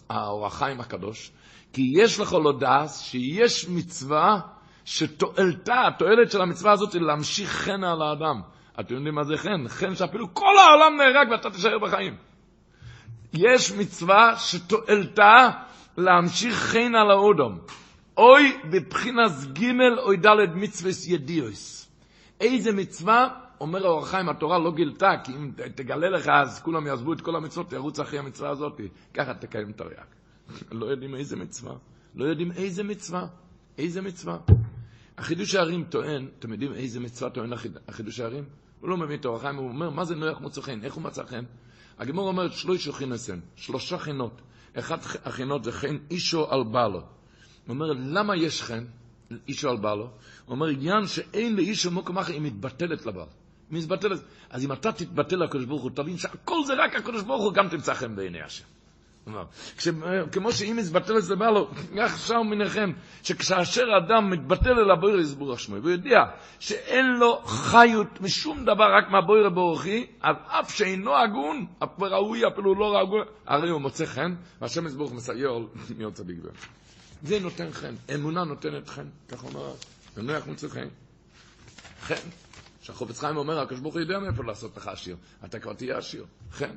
האור 0.10 0.46
החיים 0.46 0.80
הקדוש, 0.80 1.32
כי 1.74 1.92
יש 1.96 2.20
לך 2.20 2.34
לו 2.34 2.52
דס 2.52 3.02
שיש 3.02 3.70
מצווה 3.70 4.40
שתועלתה, 4.86 5.88
התועלת 5.88 6.32
של 6.32 6.42
המצווה 6.42 6.72
הזאת 6.72 6.94
היא 6.94 7.02
להמשיך 7.02 7.50
חן 7.50 7.84
על 7.84 8.02
האדם. 8.02 8.42
אתם 8.80 8.96
יודעים 8.96 9.16
מה 9.16 9.24
זה 9.24 9.38
חן? 9.38 9.68
חן 9.68 9.96
שאפילו 9.96 10.34
כל 10.34 10.56
העולם 10.58 10.98
נהרג 10.98 11.32
ואתה 11.32 11.50
תישאר 11.50 11.80
בחיים. 11.80 12.16
יש 13.34 13.72
מצווה 13.72 14.38
שתועלתה 14.38 15.50
להמשיך 15.98 16.56
חן 16.56 16.96
על 16.96 17.12
האודום. 17.12 17.60
אוי 18.18 18.58
בבחינס 18.72 19.46
ג' 19.46 19.64
אוי 19.98 20.18
ד' 20.18 20.56
מצווה 20.56 20.92
ידיעוס. 21.08 21.92
איזה 22.42 22.72
מצווה? 22.72 23.28
אומר 23.62 23.86
האור 23.86 24.00
החיים, 24.00 24.30
התורה 24.30 24.60
לא 24.60 24.72
גילתה, 24.72 25.12
כי 25.24 25.32
אם 25.32 25.52
תגלה 25.76 26.10
לך 26.10 26.28
אז 26.28 26.62
כולם 26.62 26.88
יעזבו 26.88 27.14
את 27.14 27.22
כל 27.22 27.36
המצוות, 27.36 27.74
ירוץ 27.74 28.00
אחרי 28.00 28.20
המצווה 28.20 28.50
הזאת, 28.50 28.82
ככה 29.14 29.34
תקיים 29.34 29.72
תרי"ג. 29.72 30.19
לא 30.72 30.86
יודעים 30.86 31.16
איזה 31.16 31.36
מצווה. 31.36 31.76
לא 32.16 32.26
יודעים 32.26 32.52
איזה 32.52 32.84
מצווה. 32.84 33.28
איזה 33.78 34.02
מצווה. 34.02 34.38
החידוש 35.18 35.56
הערים 35.56 35.84
טוען, 35.84 36.28
אתם 36.40 36.52
יודעים 36.52 36.74
איזה 36.74 37.00
מצווה 37.00 37.30
טוען 37.30 37.54
החידוש 37.88 38.20
הערים? 38.20 38.44
הוא 38.80 38.90
לא 38.90 38.98
מבין 38.98 39.20
את 39.20 39.26
אורח 39.26 39.42
חיים, 39.42 39.56
הוא 39.56 39.70
אומר, 39.70 39.90
מה 39.90 40.06
זה 40.06 40.16
נויח 40.16 40.40
מוצא 40.40 40.62
חן? 40.62 40.84
איך 40.84 40.94
הוא 40.94 41.04
מצא 41.04 41.24
חן? 41.24 41.44
הגמור 42.00 42.28
אומרת, 42.28 42.54
שלושה 42.54 42.92
חינוסן, 42.92 43.40
שלושה 43.56 43.98
חינות. 43.98 44.42
אחת 44.74 45.00
החינות 45.24 45.64
זה 45.64 45.72
חן 45.72 45.98
אישו 46.12 46.52
על 46.52 46.64
בעלו. 46.64 47.00
הוא 47.00 47.06
אומר, 47.70 47.86
למה 47.92 48.36
יש 48.36 48.64
חן 48.64 48.86
אישו 49.48 49.70
על 49.70 49.78
בעלו? 49.78 50.04
הוא 50.04 50.12
אומר, 50.56 50.68
עניין 50.68 51.08
שאין 51.08 51.56
לאישו 51.56 51.92
מוקם 51.92 52.18
אחר, 52.18 52.34
היא 52.34 52.42
מתבטלת 52.42 53.06
לבעל. 53.06 53.28
היא 53.72 53.80
מתבטלת. 53.80 54.20
אז 54.50 54.66
אם 54.66 54.72
אתה 54.72 54.92
תתבטל 54.92 55.36
לקדוש 55.36 55.66
ברוך 55.66 55.84
הוא, 55.84 55.92
תבין 55.92 56.18
שהכל 56.18 56.66
זה 56.66 56.74
רק 56.74 56.96
הקדוש 56.96 57.24
ברוך 57.24 57.44
הוא, 57.44 57.54
גם 57.54 57.70
תמצא 57.70 57.94
חן 57.94 58.16
בעיני 58.16 58.42
השם. 58.42 58.66
כמו 60.32 60.52
שאם 60.52 60.78
מתבטל 60.80 61.20
אצל 61.20 61.36
בעלו, 61.36 61.70
כך 61.98 62.20
שם 62.20 62.42
מנחם, 62.50 62.92
שכאשר 63.24 63.86
אדם 64.06 64.30
מתבטל 64.30 64.80
אל 64.80 64.92
הבויר 64.92 65.20
יסבור 65.20 65.58
שמו, 65.58 65.76
והוא 65.76 65.90
יודע 65.92 66.20
שאין 66.60 67.06
לו 67.06 67.42
חיות 67.46 68.22
משום 68.22 68.66
דבר 68.66 68.86
רק 68.98 69.10
מהבויר 69.10 69.50
בורחי, 69.50 70.06
אז 70.22 70.36
אף 70.48 70.74
שאינו 70.74 71.18
הגון, 71.18 71.66
אף 71.84 72.02
ראוי, 72.02 72.48
אפילו 72.48 72.76
לא 72.76 72.86
ראוי, 72.96 73.20
הרי 73.46 73.70
הוא 73.70 73.82
מוצא 73.82 74.06
חן, 74.06 74.36
והשם 74.62 74.88
יסבור 74.88 75.14
מסייר 75.14 75.68
צדיק 76.14 76.38
בהם. 76.44 76.54
זה 77.24 77.40
נותן 77.40 77.72
חן, 77.72 77.96
אמונה 78.16 78.44
נותנת 78.44 78.90
חן, 78.90 79.08
כך 79.30 79.44
אומר, 79.44 79.74
ונוח 80.18 80.48
מוצא 80.48 80.68
חן. 80.68 80.88
חן. 82.02 82.30
שהחופץ 82.82 83.20
חיים 83.20 83.38
אומר, 83.38 83.60
הקדוש 83.60 83.80
ברוך 83.80 83.94
הוא 83.94 84.02
יודע 84.02 84.20
מאיפה 84.20 84.44
לעשות 84.44 84.78
לך 84.78 84.88
עשיר, 84.88 85.16
אתה 85.46 85.60
כבר 85.60 85.74
תהיה 85.74 85.98
עשיר, 85.98 86.26
חן. 86.52 86.76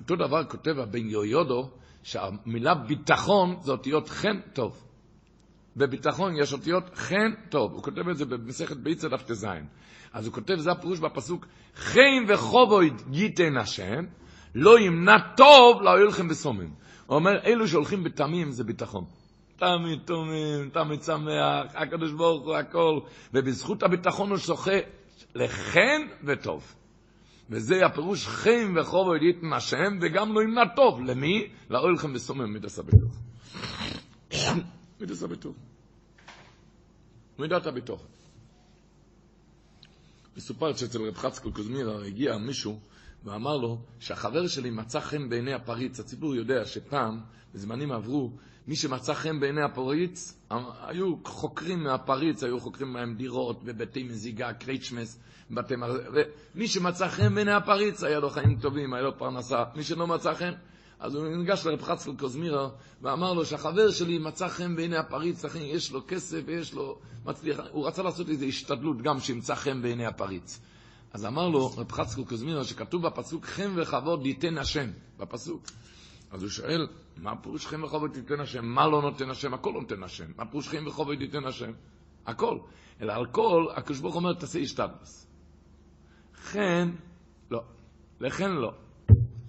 אותו 0.00 0.16
דבר 0.16 0.44
כותב 0.44 0.78
הבן 0.78 1.08
יהויודו, 1.08 1.70
שהמילה 2.02 2.74
ביטחון 2.74 3.56
זה 3.62 3.72
אותיות 3.72 4.08
חן 4.08 4.40
טוב. 4.52 4.84
בביטחון 5.76 6.36
יש 6.36 6.52
אותיות 6.52 6.94
חן 6.94 7.32
טוב. 7.48 7.72
הוא 7.72 7.82
כותב 7.82 8.08
את 8.08 8.16
זה 8.16 8.24
במסכת 8.24 8.76
ביצה 8.76 9.08
דף 9.08 9.22
ט"ז. 9.22 9.46
אז 10.12 10.26
הוא 10.26 10.34
כותב, 10.34 10.54
זה 10.56 10.70
הפירוש 10.70 11.00
בפסוק, 11.00 11.46
חן 11.74 12.24
וחובויד 12.28 13.02
ייתן 13.12 13.56
השם, 13.56 14.04
לא 14.54 14.78
ימנע 14.78 15.16
טוב 15.36 15.82
לא 15.82 15.90
יהיו 15.90 16.06
לכם 16.06 16.28
בסומים. 16.28 16.74
הוא 17.06 17.16
אומר, 17.16 17.32
אלו 17.44 17.68
שהולכים 17.68 18.04
בתמים 18.04 18.50
זה 18.50 18.64
ביטחון. 18.64 19.04
תמיד 19.56 19.98
תומים, 20.04 20.70
תמיד 20.72 21.02
שמח, 21.02 21.74
הקדוש 21.74 22.12
ברוך 22.12 22.44
הוא 22.44 22.56
הכל, 22.56 23.00
ובזכות 23.34 23.82
הביטחון 23.82 24.30
הוא 24.30 24.38
שוחה 24.38 24.78
לחן 25.34 26.02
וטוב. 26.24 26.74
וזה 27.50 27.86
הפירוש 27.86 28.26
חיים 28.26 28.76
וחובו 28.76 29.16
ידיעתן 29.16 29.52
השם, 29.52 29.98
וגם 30.02 30.32
לא 30.32 30.42
ימנע 30.42 30.64
טוב. 30.76 31.00
למי? 31.00 31.48
לאוילכם 31.70 32.12
וסומם 32.14 32.52
מידס 32.52 32.78
הביטוח. 32.78 33.20
מידס 35.00 35.22
הביטוח. 35.22 35.54
מידת 37.38 37.66
הביטוח. 37.66 38.00
מסופר 40.36 40.76
שאצל 40.76 41.02
רב 41.02 41.16
חצקל 41.16 41.50
קוזמירה 41.50 42.04
הגיע 42.04 42.36
מישהו 42.36 42.80
ואמר 43.24 43.56
לו 43.56 43.78
שהחבר 44.00 44.46
שלי 44.46 44.70
מצא 44.70 45.00
חן 45.00 45.28
בעיני 45.28 45.54
הפריץ. 45.54 46.00
הציבור 46.00 46.34
יודע 46.34 46.66
שפעם, 46.66 47.20
בזמנים 47.54 47.92
עברו, 47.92 48.30
מי 48.68 48.76
שמצא 48.76 49.14
חן 49.14 49.40
בעיני 49.40 49.62
הפריץ, 49.62 50.38
היו 50.82 51.14
חוקרים 51.24 51.82
מהפריץ, 51.82 52.42
היו 52.42 52.60
חוקרים 52.60 52.92
מהם 52.92 53.14
דירות 53.14 53.64
בבתי 53.64 54.02
מזיגה, 54.02 54.52
קריצ'מס, 54.52 55.18
בתי 55.50 55.76
מר... 55.76 56.00
ומי 56.54 56.68
שמצא 56.68 57.08
חן 57.08 57.34
בעיני 57.34 57.52
הפריץ, 57.52 58.02
היה 58.02 58.20
לו 58.20 58.30
חיים 58.30 58.58
טובים, 58.60 58.94
היה 58.94 59.02
לו 59.02 59.18
פרנסה. 59.18 59.64
מי 59.76 59.82
שלא 59.82 60.06
מצא 60.06 60.34
חן, 60.34 60.52
אז 61.00 61.14
הוא 61.14 61.26
ניגש 61.26 61.66
לרב 61.66 61.82
חצקל 61.82 62.16
קוזמירה 62.18 62.68
ואמר 63.02 63.32
לו 63.32 63.44
שהחבר 63.44 63.90
שלי 63.90 64.18
מצא 64.18 64.48
חן 64.48 64.76
בעיני 64.76 64.96
הפריץ, 64.96 65.44
לכן 65.44 65.62
יש 65.62 65.92
לו 65.92 66.00
כסף 66.08 66.40
ויש 66.46 66.74
לו 66.74 66.98
מצליח, 67.24 67.60
הוא 67.70 67.86
רצה 67.86 68.02
לעשות 68.02 68.28
איזו 68.28 68.46
השתדלות 68.46 69.02
גם 69.02 69.20
שימצא 69.20 69.54
חן 69.54 69.82
בעיני 69.82 70.06
הפריץ. 70.06 70.60
אז 71.12 71.26
אמר 71.26 71.48
לו 71.48 71.70
רב 71.76 71.92
חצקל 71.92 72.24
קוזמירה 72.24 72.64
שכתוב 72.64 73.06
בפסוק 73.06 73.44
חן 73.44 73.72
וכבוד 73.76 74.26
ייתן 74.26 74.58
השם, 74.58 74.90
בפסוק. 75.18 75.62
אז 76.30 76.42
הוא 76.42 76.50
שואל, 76.50 76.86
מה 77.16 77.36
פירוש 77.36 77.66
חן 77.66 77.84
וכבוד 77.84 78.16
ייתן 78.16 78.40
השם? 78.40 78.64
מה 78.64 78.86
לא 78.86 79.02
נותן 79.02 79.30
השם? 79.30 79.54
הכל 79.54 79.72
נותן 79.72 80.02
השם. 80.02 80.24
מה 80.36 80.46
פירוש 80.46 80.68
חן 80.68 80.86
וכבוד 80.86 81.20
ייתן 81.20 81.44
השם? 81.44 81.72
הכל. 82.26 82.58
אלא 83.00 83.12
על 83.12 83.26
כל, 83.26 83.66
הקדוש 83.76 84.00
ברוך 84.00 84.16
אומר, 84.16 84.34
תעשה 84.34 84.58
השתדלוס. 84.58 85.26
חן, 86.34 86.90
לא. 87.50 87.62
לכן 88.20 88.50
לא. 88.50 88.72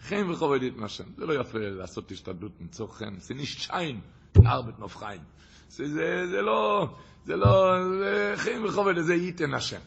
חן 0.01 0.31
וכבוד 0.31 0.63
ייתן 0.63 0.83
השם. 0.83 1.03
זה 1.17 1.25
לא 1.25 1.33
יפה 1.33 1.59
לעשות 1.59 2.11
השתדלות, 2.11 2.51
למצוא 2.61 2.87
חן. 2.87 3.19
זה 3.19 3.33
נששיין, 3.33 3.99
נער 4.37 4.61
בתנוף 4.61 4.97
חיים. 4.97 5.21
זה, 5.69 5.87
זה, 5.87 6.27
זה 6.27 6.41
לא, 6.41 6.87
זה 7.25 7.35
לא, 7.35 7.73
זה 7.99 8.33
חן 8.35 8.65
וכבוד, 8.65 8.99
זה 8.99 9.15
ייתן 9.15 9.53
השם. 9.53 9.79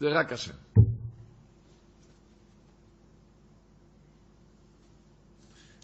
זה 0.00 0.08
רק 0.08 0.32
השם. 0.32 0.54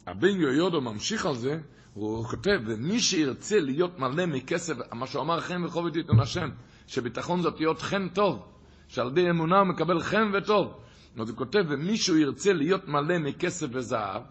הבן 0.07 0.41
יהודו 0.41 0.81
ממשיך 0.81 1.27
על 1.27 1.37
זה, 1.37 1.59
הוא 1.95 2.25
כותב, 2.25 2.61
ומי 2.67 3.01
שירצה 3.01 3.61
להיות 3.61 3.99
מלא 3.99 4.27
מכסף, 4.27 4.75
מה 4.93 5.07
שהוא 5.07 5.23
אמר 5.23 5.41
חן 5.41 5.65
וחובד 5.65 5.97
ייתן 5.97 6.21
השם, 6.21 6.49
שביטחון 6.87 7.43
זאת 7.43 7.61
להיות 7.61 7.83
חן 7.83 8.09
טוב, 8.09 8.43
שעל 8.89 9.09
ידי 9.09 9.31
אמונה 9.31 9.59
הוא 9.59 9.67
מקבל 9.67 10.01
חן 10.01 10.31
וטוב. 10.35 10.75
אז 11.21 11.29
הוא 11.31 11.39
כותב, 11.39 11.65
ומישהו 11.69 12.17
ירצה 12.17 12.53
להיות 12.53 12.89
מלא 12.89 13.19
מכסף 13.19 13.67
וזהב, 13.73 14.23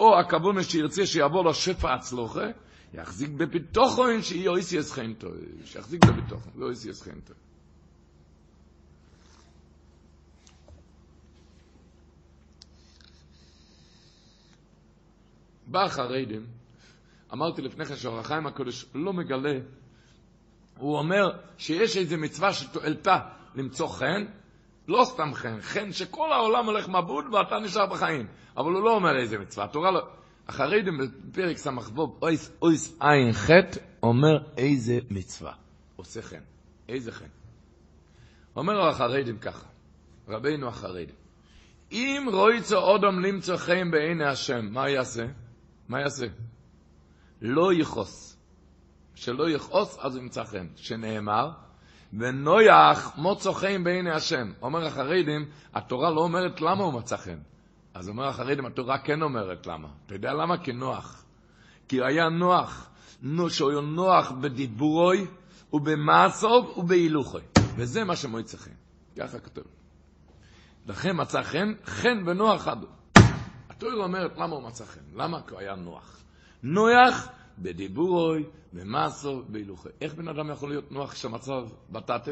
או 0.00 0.18
הכוונה 0.18 0.62
שירצה 0.62 1.06
שיעבור 1.06 1.44
לו 1.44 1.54
שפע 1.54 1.94
הצלוחה, 1.94 2.46
יחזיק 2.94 3.30
בפיתוחון 3.30 4.22
שיהיה 4.22 4.50
אויסי 4.50 4.82
חן 4.82 5.14
טוב, 5.14 5.32
שיחזיק 5.64 6.04
בפיתוחון, 6.04 6.52
לא 6.56 6.66
אויסי 6.66 6.92
חן 7.04 7.20
טוב. 7.20 7.36
בא 15.66 15.84
החרדים, 15.84 16.46
אמרתי 17.32 17.62
לפני 17.62 17.84
כן 17.84 17.96
שאור 17.96 18.18
החיים 18.18 18.46
הקודש 18.46 18.86
לא 18.94 19.12
מגלה, 19.12 19.58
הוא 20.78 20.98
אומר 20.98 21.30
שיש 21.58 21.96
איזו 21.96 22.16
מצווה 22.18 22.52
שתועלתה 22.52 23.18
למצוא 23.54 23.88
חן, 23.88 24.24
לא 24.88 25.04
סתם 25.04 25.34
חן, 25.34 25.60
חן 25.60 25.92
שכל 25.92 26.32
העולם 26.32 26.66
הולך 26.66 26.88
מבוד 26.88 27.34
ואתה 27.34 27.58
נשאר 27.58 27.86
בחיים. 27.86 28.26
אבל 28.56 28.72
הוא 28.72 28.82
לא 28.82 28.94
אומר 28.94 29.16
איזה 29.18 29.38
מצווה, 29.38 29.64
התורה 29.64 29.90
לא... 29.90 30.08
החרדים 30.48 30.98
בפרק 30.98 31.56
סמ"ו, 31.56 32.18
אויס, 32.22 32.52
אויס 32.62 32.98
עין 33.00 33.32
חטא, 33.32 33.80
אומר 34.02 34.38
איזה 34.56 34.98
מצווה. 35.10 35.52
עושה 35.96 36.22
חן. 36.22 36.40
איזה 36.88 37.12
חן. 37.12 37.26
אומר 38.56 38.88
החרדים 38.88 39.38
ככה, 39.38 39.66
רבינו 40.28 40.68
החרדים, 40.68 41.14
אם 41.92 42.28
רויצו 42.32 42.76
אודום 42.76 43.20
למצוא 43.20 43.56
חן 43.56 43.90
בעיני 43.90 44.24
השם, 44.24 44.66
מה 44.70 44.90
יעשה? 44.90 45.26
מה 45.88 46.00
יעשה? 46.00 46.26
לא 47.42 47.72
יכעוס. 47.72 48.36
שלא 49.14 49.50
יכעוס, 49.50 49.98
אז 50.00 50.14
הוא 50.14 50.22
ימצא 50.22 50.44
חן. 50.44 50.66
שנאמר, 50.76 51.50
ונויח 52.12 53.12
מוצא 53.16 53.52
חן 53.52 53.84
בעיני 53.84 54.10
השם. 54.10 54.52
אומר 54.62 54.86
החרדים, 54.86 55.48
התורה 55.74 56.10
לא 56.10 56.20
אומרת 56.20 56.60
למה 56.60 56.84
הוא 56.84 56.92
מצא 56.92 57.16
חן. 57.16 57.38
אז 57.94 58.08
אומר 58.08 58.28
החרדים, 58.28 58.66
התורה 58.66 58.98
כן 58.98 59.22
אומרת 59.22 59.66
למה. 59.66 59.88
אתה 60.06 60.14
יודע 60.14 60.32
למה? 60.32 60.58
כי 60.58 60.72
נוח. 60.72 61.24
כי 61.88 62.04
היה 62.04 62.28
נוח, 62.28 62.90
שהוא 63.48 63.70
היה 63.70 63.80
נוח 63.80 64.30
בדיבורוי 64.30 65.26
ובמעשוב 65.72 66.78
ובהילוכוי. 66.78 67.42
וזה 67.76 68.04
מה 68.04 68.16
שמועצה 68.16 68.58
חן. 68.58 68.70
ככה 69.18 69.38
כתוב. 69.38 69.64
לכן 70.86 71.10
מצא 71.14 71.42
חן, 71.42 71.72
חן 71.84 72.22
ונוח 72.26 72.62
חדו. 72.62 72.86
התורה 73.76 74.04
אומרת 74.04 74.38
למה 74.38 74.54
הוא 74.56 74.62
מצא 74.62 74.84
חן. 74.84 75.00
למה? 75.14 75.42
כי 75.42 75.50
הוא 75.50 75.60
היה 75.60 75.74
נוח. 75.74 76.22
נוח 76.62 77.28
בדיבורוי, 77.58 78.44
במאסו, 78.72 79.42
בהילוכי. 79.48 79.88
איך 80.00 80.14
בן 80.14 80.28
אדם 80.28 80.50
יכול 80.50 80.68
להיות 80.68 80.92
נוח 80.92 81.12
כשהמצב 81.12 81.68
בטאטה? 81.90 82.30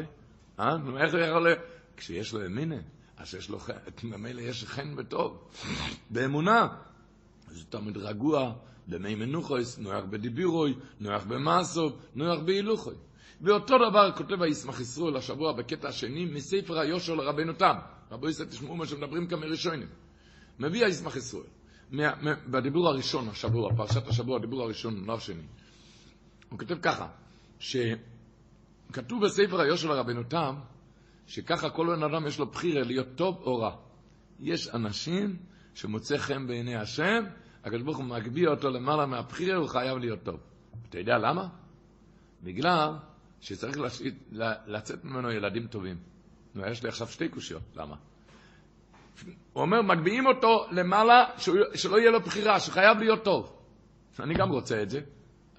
אה? 0.59 0.75
איך 0.97 1.13
הוא 1.13 1.21
יכול 1.21 1.43
להיות? 1.43 1.59
כשיש 1.97 2.33
לו 2.33 2.45
אמינה, 2.45 2.75
אז 3.17 3.35
יש 3.35 3.49
לו 3.49 3.59
חן, 3.59 3.73
ממילא 4.03 4.41
יש 4.41 4.65
חן 4.65 4.93
וטוב. 4.97 5.49
באמונה, 6.09 6.67
זה 7.47 7.65
תמיד 7.69 7.97
רגוע, 7.97 8.53
במי 8.87 9.15
מנוחוס, 9.15 9.77
נוח 9.77 10.03
בדיבורוי, 10.09 10.73
נוח 10.99 11.23
במאסו, 11.23 11.89
נוח 12.15 12.39
בהילוכי. 12.39 12.89
ואותו 13.41 13.75
דבר 13.89 14.11
כותב 14.11 14.41
הישמח 14.41 14.79
ישראל 14.79 15.17
השבוע 15.17 15.53
בקטע 15.53 15.87
השני 15.87 16.25
מספר 16.25 16.79
היושר 16.79 17.15
לרבנו 17.15 17.53
תם. 17.53 17.75
רבו 18.11 18.29
ישראל 18.29 18.49
תשמעו 18.49 18.75
מה 18.75 18.85
שמדברים 18.85 19.27
כאן 19.27 19.39
מראשונים. 19.39 19.87
מביא 20.59 20.85
הישמח 20.85 21.15
ישראל. 21.15 21.43
בדיבור 22.47 22.87
הראשון 22.87 23.29
השבוע, 23.29 23.75
פרשת 23.75 24.07
השבוע, 24.07 24.37
הדיבור 24.37 24.61
הראשון, 24.61 25.05
לא 25.05 25.15
השני. 25.15 25.43
הוא 26.49 26.59
כותב 26.59 26.77
ככה, 26.81 27.07
שכתוב 27.59 29.25
בספר 29.25 29.61
היושר 29.61 29.89
לרבנו 29.89 30.23
תם, 30.23 30.55
שככה 31.27 31.69
כל 31.69 31.95
בן 31.95 32.03
אדם 32.03 32.27
יש 32.27 32.39
לו 32.39 32.45
בחירה 32.45 32.83
להיות 32.83 33.07
טוב 33.15 33.41
או 33.41 33.59
רע. 33.59 33.75
יש 34.39 34.67
אנשים 34.67 35.37
שמוצא 35.73 36.17
חן 36.17 36.47
בעיני 36.47 36.75
השם, 36.75 37.23
הקדוש 37.63 37.81
ברוך 37.81 37.97
הוא 37.97 38.05
מגביה 38.05 38.49
אותו 38.49 38.69
למעלה 38.69 39.05
מהבחירה, 39.05 39.57
הוא 39.57 39.67
חייב 39.67 39.97
להיות 39.97 40.23
טוב. 40.23 40.39
אתה 40.89 40.99
יודע 40.99 41.17
למה? 41.17 41.47
בגלל 42.43 42.93
שצריך 43.41 43.77
לצאת 44.67 45.03
ממנו 45.03 45.31
ילדים 45.31 45.67
טובים. 45.67 45.97
נו, 46.55 46.67
יש 46.67 46.83
לי 46.83 46.89
עכשיו 46.89 47.07
שתי 47.07 47.29
קושיות, 47.29 47.63
למה? 47.75 47.95
הוא 49.53 49.61
אומר, 49.61 49.81
מגביהים 49.81 50.25
אותו 50.25 50.65
למעלה, 50.71 51.25
שהוא, 51.37 51.57
שלא 51.73 51.99
יהיה 51.99 52.11
לו 52.11 52.19
בחירה, 52.19 52.59
שחייב 52.59 52.97
להיות 52.97 53.23
טוב. 53.23 53.55
אני 54.19 54.35
גם 54.35 54.49
רוצה 54.49 54.81
את 54.81 54.89
זה. 54.89 54.99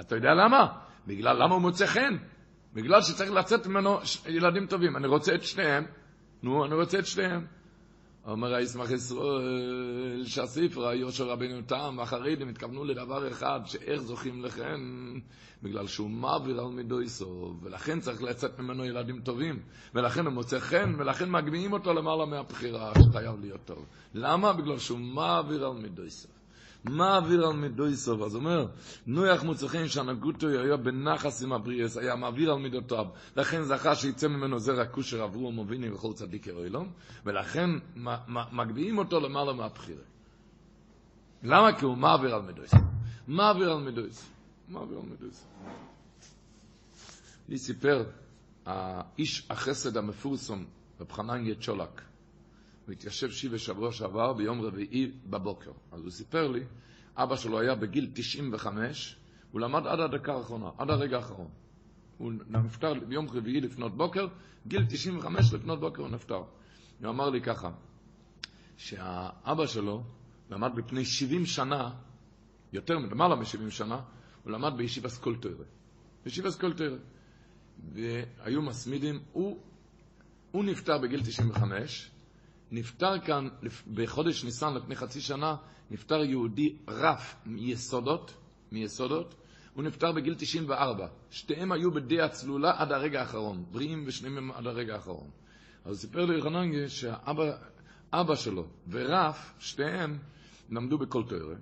אתה 0.01 0.15
יודע 0.15 0.31
למה? 0.35 0.67
בגלל 1.07 1.37
למה 1.43 1.55
הוא 1.55 1.63
מוצא 1.63 1.87
חן? 1.87 2.17
בגלל 2.75 3.03
שצריך 3.03 3.31
לצאת 3.31 3.67
ממנו 3.67 3.99
ילדים 4.27 4.67
טובים. 4.67 4.97
אני 4.97 5.07
רוצה 5.07 5.35
את 5.35 5.43
שניהם. 5.43 5.85
נו, 6.43 6.65
אני 6.65 6.75
רוצה 6.75 6.99
את 6.99 7.07
שניהם. 7.07 7.47
אומר 8.27 8.55
הישמח 8.55 8.91
ישראל 8.91 10.23
שהספר, 10.27 10.93
יושר 10.93 11.29
רבינו 11.29 11.63
תם, 11.67 11.97
החרדים 12.01 12.49
התכוונו 12.49 12.85
לדבר 12.85 13.29
אחד, 13.33 13.61
שאיך 13.65 14.03
זוכים 14.03 14.45
לכן, 14.45 14.81
בגלל 15.63 15.87
שהוא 15.87 16.11
מעביר 16.11 16.61
על 16.61 16.67
מידו 16.67 17.09
סוף, 17.09 17.57
ולכן 17.63 18.01
צריך 18.01 18.23
לצאת 18.23 18.59
ממנו 18.59 18.85
ילדים 18.85 19.21
טובים, 19.21 19.59
ולכן 19.95 20.27
הוא 20.27 20.33
מוצא 20.33 20.59
חן, 20.59 20.95
ולכן 20.99 21.31
מגביהים 21.31 21.73
אותו 21.73 21.95
למעלה 21.95 22.25
מהבחירה 22.25 22.93
שחייב 23.03 23.41
להיות 23.41 23.65
טוב. 23.65 23.87
למה? 24.15 24.53
בגלל 24.53 24.79
שהוא 24.79 24.99
מעביר 24.99 25.67
על 25.67 25.73
מידו 25.73 26.11
סוף. 26.87 26.95
מעביר 26.95 27.47
על 27.47 27.53
מידויסוב, 27.53 28.23
אז 28.23 28.35
אומר, 28.35 28.67
נויח 29.07 29.43
מוצחים 29.43 29.89
שהנגותו 29.89 30.49
היה 30.49 30.77
בנחס 30.77 31.43
עם 31.43 31.53
הבריאס, 31.53 31.97
היה 31.97 32.17
מעביר 32.17 32.53
על 32.53 32.59
מידותיו, 32.59 33.07
לכן 33.37 33.63
זכה 33.63 33.95
שיצא 33.95 34.29
ממנו 34.29 34.59
זרע 34.59 34.85
כושר 34.85 35.23
עברו 35.23 35.49
המובינים 35.49 35.95
וכל 35.95 36.13
צדיק 36.13 36.49
אלוהים, 36.49 36.91
ולכן 37.25 37.71
מגביהים 38.53 38.99
אותו 38.99 39.21
למעלה 39.21 39.53
מהבחירה. 39.53 40.03
למה? 41.43 41.79
כי 41.79 41.85
הוא 41.85 41.97
מעביר 41.97 42.35
על 42.35 42.43
מידויסוב. 42.43 42.81
מעביר 43.29 43.73
על 43.73 43.79
מידויסוב. 43.79 44.31
מעביר 44.69 44.99
על 44.99 45.05
מידויסוב. 45.05 45.49
לי 47.49 47.59
סיפר 47.59 48.05
האיש 48.67 49.47
החסד 49.51 49.97
המפורסם, 49.97 50.65
רב 51.01 51.13
חנן 51.13 51.47
יצ'ולק, 51.47 52.03
הוא 52.87 52.93
התיישב 52.93 53.31
שיבה 53.31 53.59
שבוע 53.59 53.93
שעבר 53.93 54.33
ביום 54.33 54.61
רביעי 54.61 55.13
בבוקר. 55.27 55.73
אז 55.93 56.03
הוא 56.03 56.11
סיפר 56.11 56.49
לי, 56.49 56.65
אבא 57.17 57.37
שלו 57.37 57.61
היה 57.61 57.75
בגיל 57.75 58.11
95, 58.15 59.17
הוא 59.53 59.61
למד 59.61 59.87
עד 59.87 60.01
הדקה 60.01 60.35
האחרונה, 60.35 60.71
עד 60.79 60.91
הרגע 60.91 61.17
האחרון. 61.17 61.49
הוא 62.19 62.33
נפטר 62.49 62.95
ביום 63.09 63.29
רביעי 63.29 63.61
לפנות 63.61 63.97
בוקר, 63.97 64.27
גיל 64.67 64.87
95 64.89 65.53
לפנות 65.53 65.81
בוקר 65.81 66.03
הוא 66.03 66.11
נפטר. 66.11 66.43
הוא 67.01 67.09
אמר 67.09 67.31
לי 67.31 67.41
ככה, 67.41 67.71
שהאבא 68.77 69.67
שלו 69.67 70.05
למד 70.51 70.71
בפני 70.75 71.05
70 71.05 71.47
שנה, 71.47 71.91
יותר 72.73 72.99
מלמעלה 72.99 73.37
מ-70 73.37 73.71
שנה, 73.71 74.01
הוא 74.45 74.53
למד 74.53 74.73
בישיבה 74.77 75.09
סקולטוירה. 75.09 75.65
בישיבה 76.25 76.51
סקולטוירה. 76.51 76.97
והיו 77.93 78.63
מסמידים, 78.63 79.21
הוא, 79.33 79.61
הוא 80.51 80.65
נפטר 80.65 80.99
בגיל 80.99 81.23
95, 81.23 82.11
נפטר 82.71 83.19
כאן 83.19 83.49
בחודש 83.95 84.45
ניסן 84.45 84.75
לפני 84.75 84.97
חצי 84.97 85.21
שנה, 85.21 85.57
נפטר 85.91 86.25
יהודי 86.25 86.77
רף 86.89 87.37
מיסודות, 87.47 88.35
מיסודות, 88.73 89.35
הוא 89.75 89.85
נפטר 89.85 90.13
בגיל 90.13 90.35
94. 90.35 91.07
שתיהם 91.31 91.73
היו 91.73 91.91
בדי 91.91 92.19
צלולה 92.31 92.73
עד 92.77 92.93
הרגע 92.93 93.21
האחרון, 93.21 93.65
בריאים 93.73 94.05
ושניהם 94.07 94.51
עד 94.53 94.67
הרגע 94.67 94.95
האחרון. 94.95 95.31
אז 95.85 96.01
סיפר 96.01 96.25
לי 96.25 96.43
חננגה 96.43 96.89
שהאבא 96.89 98.35
שלו 98.35 98.67
ורף, 98.91 99.55
שתיהם, 99.59 100.19
למדו 100.71 100.99
בכל 100.99 101.23
תוארה. 101.29 101.55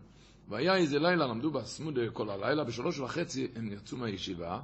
והיה 0.49 0.77
איזה 0.77 0.99
לילה, 0.99 1.27
למדו 1.27 1.51
בסמודה 1.51 2.11
כל 2.13 2.31
הלילה, 2.31 2.65
בשלוש 2.65 2.99
וחצי 2.99 3.49
הם 3.57 3.73
יצאו 3.73 3.99
מהישיבה, 3.99 4.61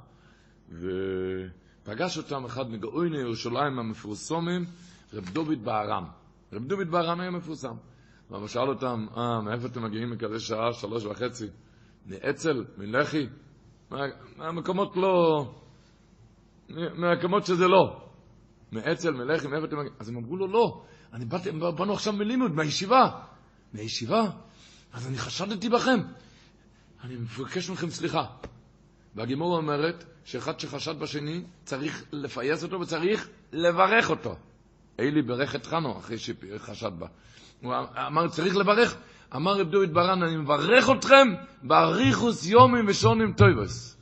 ופגש 0.69 2.17
אותם 2.17 2.45
אחד 2.45 2.71
מגאויני 2.71 3.17
ירושלים 3.17 3.79
המפורסמים, 3.79 4.65
רב 5.13 5.29
דוד 5.29 5.63
בערם. 5.63 6.20
רב 6.53 6.65
דוד 6.65 6.91
ברן 6.91 7.19
היה 7.19 7.31
מפורסם. 7.31 7.75
ואבא 8.29 8.47
שאל 8.47 8.69
אותם, 8.69 9.05
אה, 9.17 9.41
מאיפה 9.41 9.67
אתם 9.67 9.83
מגיעים 9.83 10.11
מכזה 10.11 10.39
שעה, 10.39 10.73
שלוש 10.73 11.05
וחצי? 11.05 11.47
מאצ"ל, 12.05 12.65
מלח"י? 12.77 13.27
מהמקומות 14.37 14.97
לא... 14.97 15.45
מהמקומות 16.69 17.45
שזה 17.45 17.67
לא. 17.67 18.09
מאצ"ל, 18.71 19.11
מלח"י, 19.11 19.47
מאיפה 19.47 19.65
אתם 19.65 19.77
מגיעים? 19.77 19.95
אז 19.99 20.09
הם 20.09 20.17
אמרו 20.17 20.37
לו, 20.37 20.47
לא, 20.47 20.83
אני 21.13 21.25
באתי, 21.25 21.51
באנו 21.51 21.93
עכשיו 21.93 22.13
מלימוד, 22.13 22.51
מהישיבה. 22.51 23.21
מהישיבה? 23.73 24.21
אז 24.93 25.07
אני 25.07 25.17
חשדתי 25.17 25.69
בכם. 25.69 25.99
אני 27.03 27.15
מבקש 27.15 27.69
מכם 27.69 27.89
סליחה. 27.89 28.25
והגימור 29.15 29.57
אומרת 29.57 30.03
שאחד 30.23 30.59
שחשד 30.59 30.99
בשני, 30.99 31.43
צריך 31.63 32.05
לפייס 32.11 32.63
אותו 32.63 32.79
וצריך 32.79 33.29
לברך 33.51 34.09
אותו. 34.09 34.35
אלי 35.01 35.21
ברך 35.21 35.55
את 35.55 35.65
חנו, 35.65 35.97
אחרי 35.97 36.17
שחשד 36.17 36.91
בה. 36.99 37.07
הוא 37.61 37.73
אמר, 38.07 38.27
צריך 38.27 38.55
לברך. 38.55 38.97
אמר 39.35 39.59
רב 39.59 39.69
דוד 39.69 39.93
ברן, 39.93 40.23
אני 40.23 40.37
מברך 40.37 40.89
אתכם 40.97 41.27
באריכוס 41.63 42.45
יומים 42.45 42.85
ושונים 42.87 43.33
טויבוס. 43.33 43.97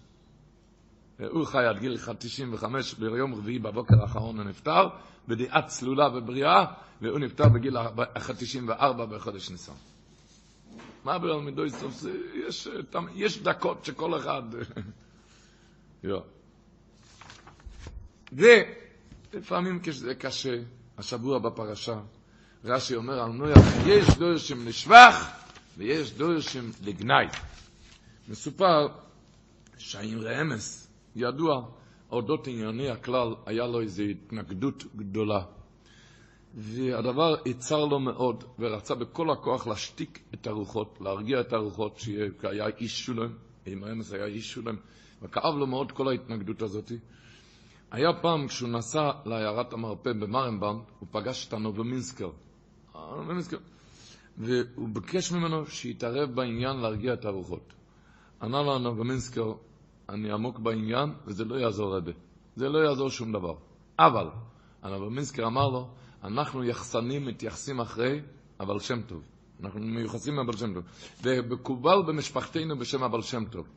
הוא 1.32 1.46
חי 1.46 1.66
עד 1.66 1.80
גיל 1.80 1.98
95, 2.20 2.94
ביום 2.94 3.36
רביעי 3.36 3.60
בבוקר 3.60 4.02
האחרון 4.02 4.38
הוא 4.38 4.46
נפטר, 4.46 4.88
בדעה 5.28 5.62
צלולה 5.62 6.18
ובריאה, 6.18 6.66
והוא 7.02 7.20
נפטר 7.20 7.50
בגיל 7.50 7.78
94 8.38 9.06
בחודש 9.06 9.50
ניסן. 9.50 9.74
מה 11.04 11.20
ברל 11.20 11.42
מדוי 11.42 11.70
סוף? 11.70 12.04
יש, 12.48 12.68
יש 13.16 13.42
דקות 13.42 13.86
שכל 13.86 14.18
אחד... 14.18 14.44
ולפעמים 18.32 19.80
כשזה 19.84 20.16
קשה, 20.16 20.56
השבוע 21.00 21.40
בפרשה, 21.40 22.00
רש"י 22.66 22.96
אומר 22.96 23.20
על 23.20 23.32
נויח, 23.32 23.58
יש 23.86 24.18
דורשים 24.18 24.68
לשבח 24.68 25.30
ויש 25.78 26.12
דורשים 26.12 26.72
לגנאי. 26.84 27.26
מסופר 28.30 28.88
שהאמרי 29.78 30.42
אמס, 30.42 30.88
ידוע, 31.16 31.66
אודות 32.12 32.48
ענייני 32.48 32.90
הכלל, 32.90 33.36
היה 33.46 33.68
לו 33.68 33.82
איזו 33.82 34.04
התנגדות 34.04 34.84
גדולה. 34.96 35.42
והדבר 36.56 37.36
יצר 37.46 37.86
לו 37.86 38.00
מאוד, 38.00 38.44
ורצה 38.60 38.96
בכל 38.96 39.30
הכוח 39.32 39.68
להשתיק 39.68 40.20
את 40.34 40.48
הרוחות, 40.48 40.98
להרגיע 41.02 41.42
את 41.42 41.54
הרוחות, 41.54 42.00
שהיה 42.00 42.68
איש 42.78 43.06
שולם, 43.06 43.34
אם 43.68 43.84
האמס 43.84 44.14
היה 44.14 44.26
איש 44.26 44.52
שולם, 44.52 44.76
וכאב 45.22 45.56
לו 45.56 45.68
מאוד 45.68 45.92
כל 45.92 46.08
ההתנגדות 46.08 46.62
הזאת. 46.62 46.92
היה 47.92 48.14
פעם 48.22 48.48
כשהוא 48.48 48.70
נסע 48.70 49.12
לעיירת 49.26 49.74
המרפא 49.74 50.14
במרנבאום, 50.14 50.84
הוא 51.00 51.08
פגש 51.12 51.48
את 51.48 51.54
הנובמינסקר. 51.54 52.30
והוא 54.38 54.90
ביקש 54.94 55.32
ממנו 55.32 55.66
שיתערב 55.66 56.36
בעניין 56.36 56.78
להרגיע 56.78 57.14
את 57.14 57.26
הרוחות. 57.26 57.74
ענה 58.42 58.62
לו 58.62 58.76
הנובמינסקר, 58.76 59.54
אני 60.10 60.32
עמוק 60.32 60.60
בעניין 60.60 61.14
וזה 61.26 61.46
לא 61.46 61.56
יעזור 61.56 61.94
הרבה. 61.94 62.12
זה 62.56 62.70
לא 62.70 62.80
יעזור 62.80 63.10
שום 63.10 63.32
דבר. 63.32 63.56
אבל, 64.00 64.28
הנובמינסקר 64.84 65.48
אמר 65.48 65.68
לו, 65.68 65.90
אנחנו 66.24 66.64
יחסנים 66.64 67.26
מתייחסים 67.26 67.80
אחרי 67.80 68.22
אבל 68.60 68.80
שם 68.80 69.02
טוב. 69.02 69.24
אנחנו 69.64 69.80
מיוחסים 69.80 70.36
מהבל 70.36 70.58
שם 70.58 70.74
טוב. 70.74 70.84
ומקובל 71.24 72.02
במשפחתנו 72.08 72.78
בשם 72.78 73.04
אבל 73.04 73.22
שם 73.22 73.46
טוב, 73.46 73.68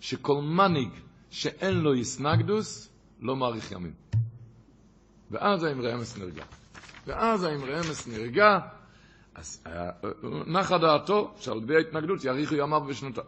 שכל 0.00 0.42
מנהיג 0.42 0.90
שאין 1.30 1.74
לו 1.74 1.94
יסנגדוס, 1.94 2.91
לא 3.22 3.36
מאריך 3.36 3.72
ימים. 3.72 3.92
ואז 5.30 5.64
האמרי 5.64 5.94
אמס 5.94 6.18
נרגע. 6.18 6.44
ואז 7.06 7.42
האמרי 7.42 7.78
אמס 7.78 8.08
נרגע, 8.08 8.58
אז 9.34 9.64
אה, 9.66 9.90
נחה 10.46 10.78
דעתו 10.78 11.34
שעל 11.36 11.58
ידי 11.58 11.76
ההתנגדות 11.76 12.24
יאריכו 12.24 12.54
ימיו 12.54 12.82
ושנותיו. 12.86 13.24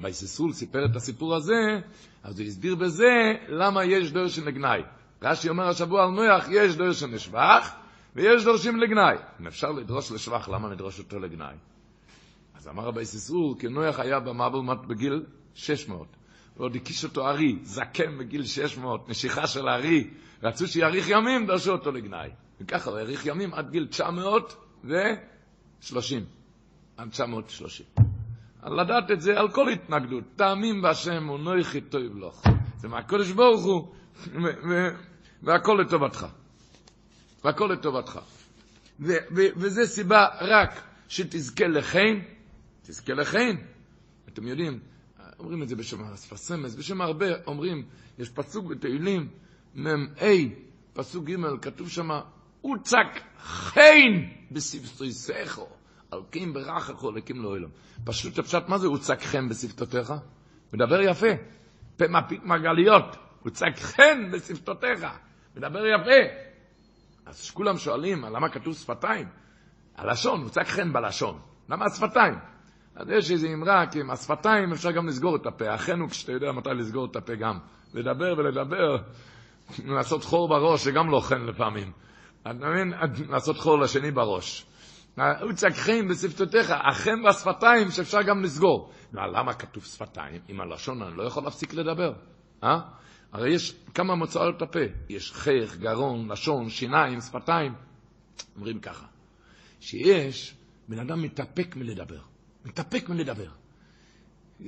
בייססול 0.00 0.52
סיפר 0.52 0.84
את 0.84 0.96
הסיפור 0.96 1.34
הזה, 1.34 1.80
אז 2.22 2.40
הוא 2.40 2.46
הסביר 2.46 2.74
בזה 2.74 3.32
למה 3.48 3.84
יש 3.84 4.12
דורשן 4.12 4.44
לגנאי. 4.44 4.82
רש"י 5.22 5.48
אומר 5.48 5.68
השבוע 5.68 6.04
על 6.04 6.10
נויח, 6.10 6.46
יש 6.50 6.76
דורשן 6.76 7.10
לשבח 7.10 7.70
ויש 8.14 8.44
דורשים 8.44 8.80
לגנאי. 8.80 9.16
אם 9.40 9.46
אפשר 9.46 9.70
לדרוש 9.70 10.12
לשבח, 10.12 10.48
למה 10.48 10.68
נדרוש 10.68 10.98
אותו 10.98 11.18
לגנאי? 11.18 11.54
אז 12.54 12.68
אמר 12.68 12.88
הבייססול, 12.88 13.54
כי 13.58 13.68
נויח 13.68 14.00
היה 14.00 14.20
במעבלמת 14.20 14.86
בגיל 14.86 15.24
600. 15.54 16.06
ועוד 16.56 16.76
הקיש 16.76 17.04
אותו 17.04 17.28
ארי, 17.28 17.58
זקן 17.62 18.18
בגיל 18.18 18.44
600, 18.44 19.08
נשיכה 19.08 19.46
של 19.46 19.68
ארי, 19.68 20.10
רצו 20.42 20.66
שיאריך 20.66 21.08
ימים, 21.08 21.46
דרשו 21.46 21.72
אותו 21.72 21.92
לגנאי. 21.92 22.30
וככה 22.60 22.90
הוא 22.90 22.98
האריך 22.98 23.26
ימים 23.26 23.54
עד 23.54 23.70
גיל 23.70 23.86
930. 23.86 26.24
עד 26.96 27.10
930. 27.10 27.86
לדעת 28.66 29.10
את 29.10 29.20
זה 29.20 29.40
על 29.40 29.50
כל 29.50 29.68
התנגדות. 29.68 30.24
תאמין 30.36 30.82
בהשם 30.82 31.30
ונויכי 31.30 31.80
טוב 31.80 32.18
לך. 32.18 32.42
זה 32.78 32.88
מהקודש 32.88 33.30
ברוך 33.30 33.64
הוא, 33.64 33.94
והכל 35.42 35.78
לטובתך. 35.80 36.26
והכל 37.44 37.70
לטובתך. 37.72 38.18
וזה 39.30 39.86
סיבה 39.86 40.26
רק 40.40 40.82
שתזכה 41.08 41.66
לחן, 41.66 42.20
תזכה 42.82 43.12
לכן. 43.12 43.56
אתם 44.28 44.48
יודעים, 44.48 44.80
אומרים 45.42 45.62
את 45.62 45.68
זה 45.68 45.76
בשם 45.76 46.04
הספסמס, 46.04 46.74
בשם 46.74 47.00
הרבה 47.00 47.26
אומרים, 47.46 47.84
יש 48.18 48.28
פסוק 48.28 48.66
בתהילים, 48.66 49.28
מ"ה, 49.74 50.26
פסוק 50.92 51.24
ג', 51.24 51.60
כתוב 51.62 51.88
שם, 51.88 52.10
הוצק 52.60 53.06
חן 53.42 54.12
בסבסויסךו, 54.50 55.68
על 56.10 56.20
כן 56.30 56.52
ברכך 56.52 57.00
הולכים 57.00 57.42
לאוילם. 57.42 57.68
פשוט 58.04 58.38
הפשט, 58.38 58.68
מה 58.68 58.78
זה 58.78 58.86
הוצק 58.86 59.22
חן 59.22 59.48
בשפתותיך? 59.48 60.12
מדבר 60.72 61.00
יפה. 61.00 61.26
פה 61.96 62.08
מפיק 62.08 62.44
מרגליות, 62.44 63.16
הוצק 63.42 63.78
חן 63.78 64.30
בשפתותיך. 64.32 65.06
מדבר 65.56 65.86
יפה. 65.86 66.34
אז 67.26 67.50
כולם 67.50 67.78
שואלים, 67.78 68.24
למה 68.24 68.48
כתוב 68.48 68.74
שפתיים? 68.74 69.28
הלשון, 69.96 70.42
הוצק 70.42 70.66
חן 70.66 70.92
בלשון. 70.92 71.40
למה 71.68 71.84
השפתיים? 71.86 72.51
אז 72.96 73.10
יש 73.10 73.30
איזו 73.30 73.48
אמרה, 73.54 73.86
כי 73.86 74.00
עם 74.00 74.10
השפתיים 74.10 74.72
אפשר 74.72 74.90
גם 74.90 75.08
לסגור 75.08 75.36
את 75.36 75.46
הפה. 75.46 75.74
אכן 75.74 76.08
כשאתה 76.08 76.32
יודע 76.32 76.52
מתי 76.52 76.70
לסגור 76.70 77.06
את 77.06 77.16
הפה 77.16 77.34
גם. 77.34 77.58
לדבר 77.94 78.34
ולדבר, 78.38 78.96
לעשות 79.84 80.24
חור 80.24 80.48
בראש, 80.48 80.84
זה 80.84 80.90
גם 80.90 81.10
לא 81.10 81.20
חן 81.20 81.46
לפעמים. 81.46 81.92
אתה 82.42 82.52
מבין? 82.52 82.92
לעשות 83.28 83.58
חור 83.58 83.78
לשני 83.78 84.10
בראש. 84.10 84.66
הוא 85.16 85.52
צקחים 85.54 86.08
בשפתותיך, 86.08 86.70
החן 86.70 87.24
והשפתיים 87.24 87.90
שאפשר 87.90 88.22
גם 88.22 88.42
לסגור. 88.42 88.92
למה 89.12 89.54
כתוב 89.54 89.84
שפתיים? 89.84 90.40
עם 90.48 90.60
הלשון 90.60 91.02
אני 91.02 91.16
לא 91.16 91.22
יכול 91.22 91.44
להפסיק 91.44 91.74
לדבר. 91.74 92.12
אה? 92.64 92.80
הרי 93.32 93.54
יש 93.54 93.74
כמה 93.94 94.14
מוצאות 94.14 94.62
הפה. 94.62 94.78
יש 95.08 95.32
חייך, 95.32 95.76
גרון, 95.76 96.32
לשון, 96.32 96.68
שיניים, 96.68 97.20
שפתיים. 97.20 97.74
אומרים 98.56 98.80
ככה, 98.80 99.06
שיש 99.80 100.54
בן 100.88 100.98
אדם 100.98 101.22
מתאפק 101.22 101.76
מלדבר. 101.76 102.31
מתאפק 102.64 103.08
מלדבר. 103.08 103.48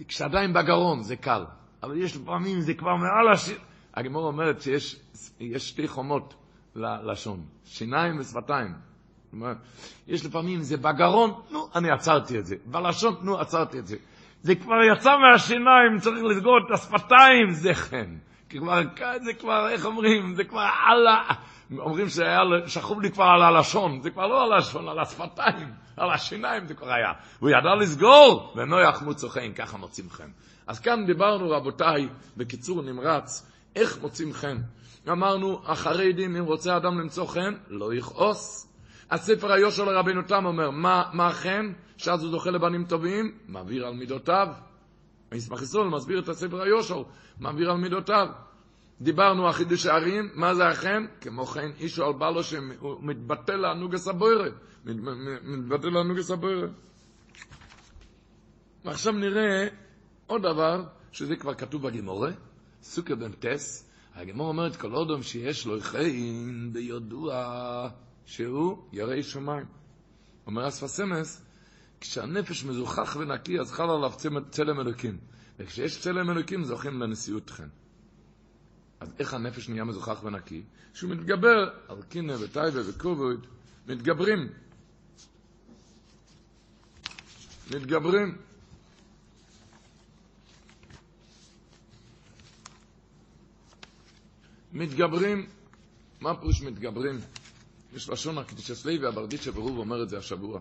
כשעדיין 0.08 0.52
בגרון 0.52 1.02
זה 1.02 1.16
קל, 1.16 1.44
אבל 1.82 1.96
יש 1.96 2.16
לפעמים 2.16 2.60
זה 2.60 2.74
כבר 2.74 2.96
מעל 2.96 3.32
השיר. 3.32 3.58
הגמור 3.94 4.26
אומרת 4.26 4.62
שיש 4.62 5.00
שתי 5.56 5.88
חומות 5.88 6.34
ללשון, 6.74 7.44
שיניים 7.64 8.20
ושפתיים. 8.20 8.74
יש 10.06 10.26
לפעמים 10.26 10.60
זה 10.60 10.76
בגרון, 10.76 11.42
נו, 11.50 11.68
אני 11.74 11.90
עצרתי 11.90 12.38
את 12.38 12.46
זה. 12.46 12.56
בלשון, 12.66 13.14
נו, 13.22 13.38
עצרתי 13.38 13.78
את 13.78 13.86
זה. 13.86 13.96
זה 14.42 14.54
כבר 14.54 14.82
יצא 14.92 15.10
מהשיניים, 15.16 15.98
צריך 16.00 16.24
לסגור 16.24 16.58
את 16.58 16.74
השפתיים, 16.74 17.50
זה 17.50 17.74
חן. 17.74 18.16
כי 18.48 18.58
כבר, 18.58 18.82
זה 19.24 19.34
כבר, 19.34 19.68
איך 19.68 19.84
אומרים, 19.84 20.34
זה 20.34 20.44
כבר 20.44 20.60
על 20.88 21.06
ה... 21.06 21.32
אומרים 21.78 22.06
שכוב 22.66 23.00
לי 23.00 23.10
כבר 23.10 23.24
על 23.24 23.42
הלשון, 23.42 24.00
זה 24.00 24.10
כבר 24.10 24.26
לא 24.26 24.42
הלשון, 24.42 24.88
על 24.88 24.98
השפתיים, 24.98 25.68
על 25.96 26.10
השיניים 26.10 26.66
זה 26.66 26.74
כבר 26.74 26.92
היה. 26.92 27.12
הוא 27.38 27.50
ידע 27.50 27.74
לסגור, 27.80 28.54
ונוח 28.56 29.02
מוצו 29.02 29.28
חן, 29.28 29.52
ככה 29.52 29.78
מוצאים 29.78 30.10
חן. 30.10 30.28
אז 30.66 30.80
כאן 30.80 31.06
דיברנו, 31.06 31.50
רבותיי, 31.50 32.08
בקיצור 32.36 32.82
נמרץ, 32.82 33.50
איך 33.76 34.02
מוצאים 34.02 34.32
חן. 34.32 34.56
אמרנו, 35.08 35.60
החרדים, 35.66 36.36
אם 36.36 36.44
רוצה 36.44 36.76
אדם 36.76 37.00
למצוא 37.00 37.26
חן, 37.26 37.54
לא 37.68 37.94
יכעוס. 37.94 38.70
הספר 39.10 39.52
היושר 39.52 39.84
לרבינו 39.84 40.22
תם 40.22 40.46
אומר, 40.46 40.70
מה, 40.70 41.02
מה 41.12 41.32
חן? 41.32 41.72
שאז 41.96 42.22
הוא 42.22 42.30
זוכה 42.30 42.50
לבנים 42.50 42.84
טובים, 42.84 43.32
מעביר 43.48 43.86
על 43.86 43.94
מידותיו. 43.94 44.48
המסמך 45.32 45.62
ישראל 45.62 45.88
מסביר 45.88 46.18
את 46.18 46.28
הספר 46.28 46.62
היושר, 46.62 47.02
מעביר 47.40 47.70
על 47.70 47.76
מידותיו. 47.76 48.26
דיברנו 49.04 49.46
על 49.46 49.52
חידוש 49.52 49.86
הערים, 49.86 50.30
מה 50.34 50.54
זה 50.54 50.68
החן? 50.68 51.06
כמו 51.20 51.46
כן 51.46 51.70
אישו 51.80 52.06
על 52.06 52.12
בעלו 52.12 52.42
שמתבטל 52.44 53.56
לאנוגס 53.56 54.08
הבוירה, 54.08 54.48
מתבטל 55.44 55.88
לאנוגס 55.88 56.30
הבוירה. 56.30 56.68
ועכשיו 58.84 59.12
נראה 59.12 59.66
עוד 60.26 60.42
דבר, 60.42 60.84
שזה 61.12 61.36
כבר 61.36 61.54
כתוב 61.54 61.82
בגימורה, 61.82 62.30
סוכר 62.82 63.14
בן 63.14 63.32
טס, 63.32 63.90
הגמור 64.14 64.48
אומרת 64.48 64.76
כל 64.76 64.94
אודום 64.94 65.22
שיש 65.22 65.66
לו 65.66 65.80
חיים 65.80 66.72
ביודוע 66.72 67.88
שהוא 68.24 68.78
ירא 68.92 69.22
שמיים. 69.22 69.66
אומר 70.46 70.68
אספסמס, 70.68 71.42
כשהנפש 72.00 72.64
מזוכח 72.64 73.16
ונקי, 73.20 73.60
אז 73.60 73.72
חל 73.72 73.90
עליו 73.90 74.12
צלם 74.50 74.80
אלוקים. 74.80 75.18
וכשיש 75.58 76.00
צלם 76.00 76.30
אלוקים, 76.30 76.64
זוכים 76.64 77.00
לנשיאות 77.02 77.50
חן. 77.50 77.68
אז 79.04 79.10
איך 79.18 79.34
הנפש 79.34 79.68
נהיה 79.68 79.84
מזוכח 79.84 80.24
ונקי? 80.24 80.62
שהוא 80.94 81.10
מתגבר 81.10 81.70
על 81.88 82.02
קינא 82.02 82.36
וטייבה 82.40 82.80
וכובד, 82.88 83.36
מתגברים. 83.86 84.48
מתגברים. 87.70 88.38
מתגברים, 94.72 95.46
מה 96.20 96.40
פירוש 96.40 96.62
מתגברים? 96.62 97.20
יש 97.94 98.08
לשון 98.08 98.38
הקדישס 98.38 98.84
לוי, 98.84 99.06
הברדיצ'ה 99.06 99.52
ברוב 99.52 99.78
אומר 99.78 100.02
את 100.02 100.08
זה 100.08 100.18
השבוע. 100.18 100.60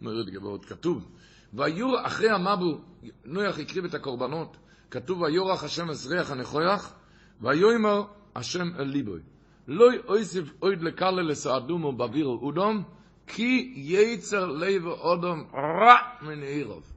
אומר 0.00 0.20
את 0.20 0.26
גבוהות, 0.26 0.64
כתוב, 0.64 1.08
ויור 1.54 2.06
אחרי 2.06 2.30
המבו, 2.30 2.80
נויח 3.24 3.58
הקריב 3.58 3.84
את 3.84 3.94
הקורבנות, 3.94 4.56
כתוב 4.90 5.20
ויורח 5.20 5.64
השם 5.64 5.90
אזריח 5.90 6.30
הנכויח, 6.30 6.92
ויאמר 7.40 8.02
השם 8.36 8.70
אל 8.78 8.84
ליבוי. 8.84 9.20
לא 9.68 9.86
אויסיף 10.08 10.52
אויד 10.62 10.82
לקלה 10.82 11.22
לסעדומו 11.22 11.92
בביר 11.92 12.26
אודום, 12.26 12.82
כי 13.26 13.72
יצר 13.76 14.46
לב 14.46 14.86
אודום 14.86 15.44
רע 15.54 15.96
מנעירוב. 16.22 16.92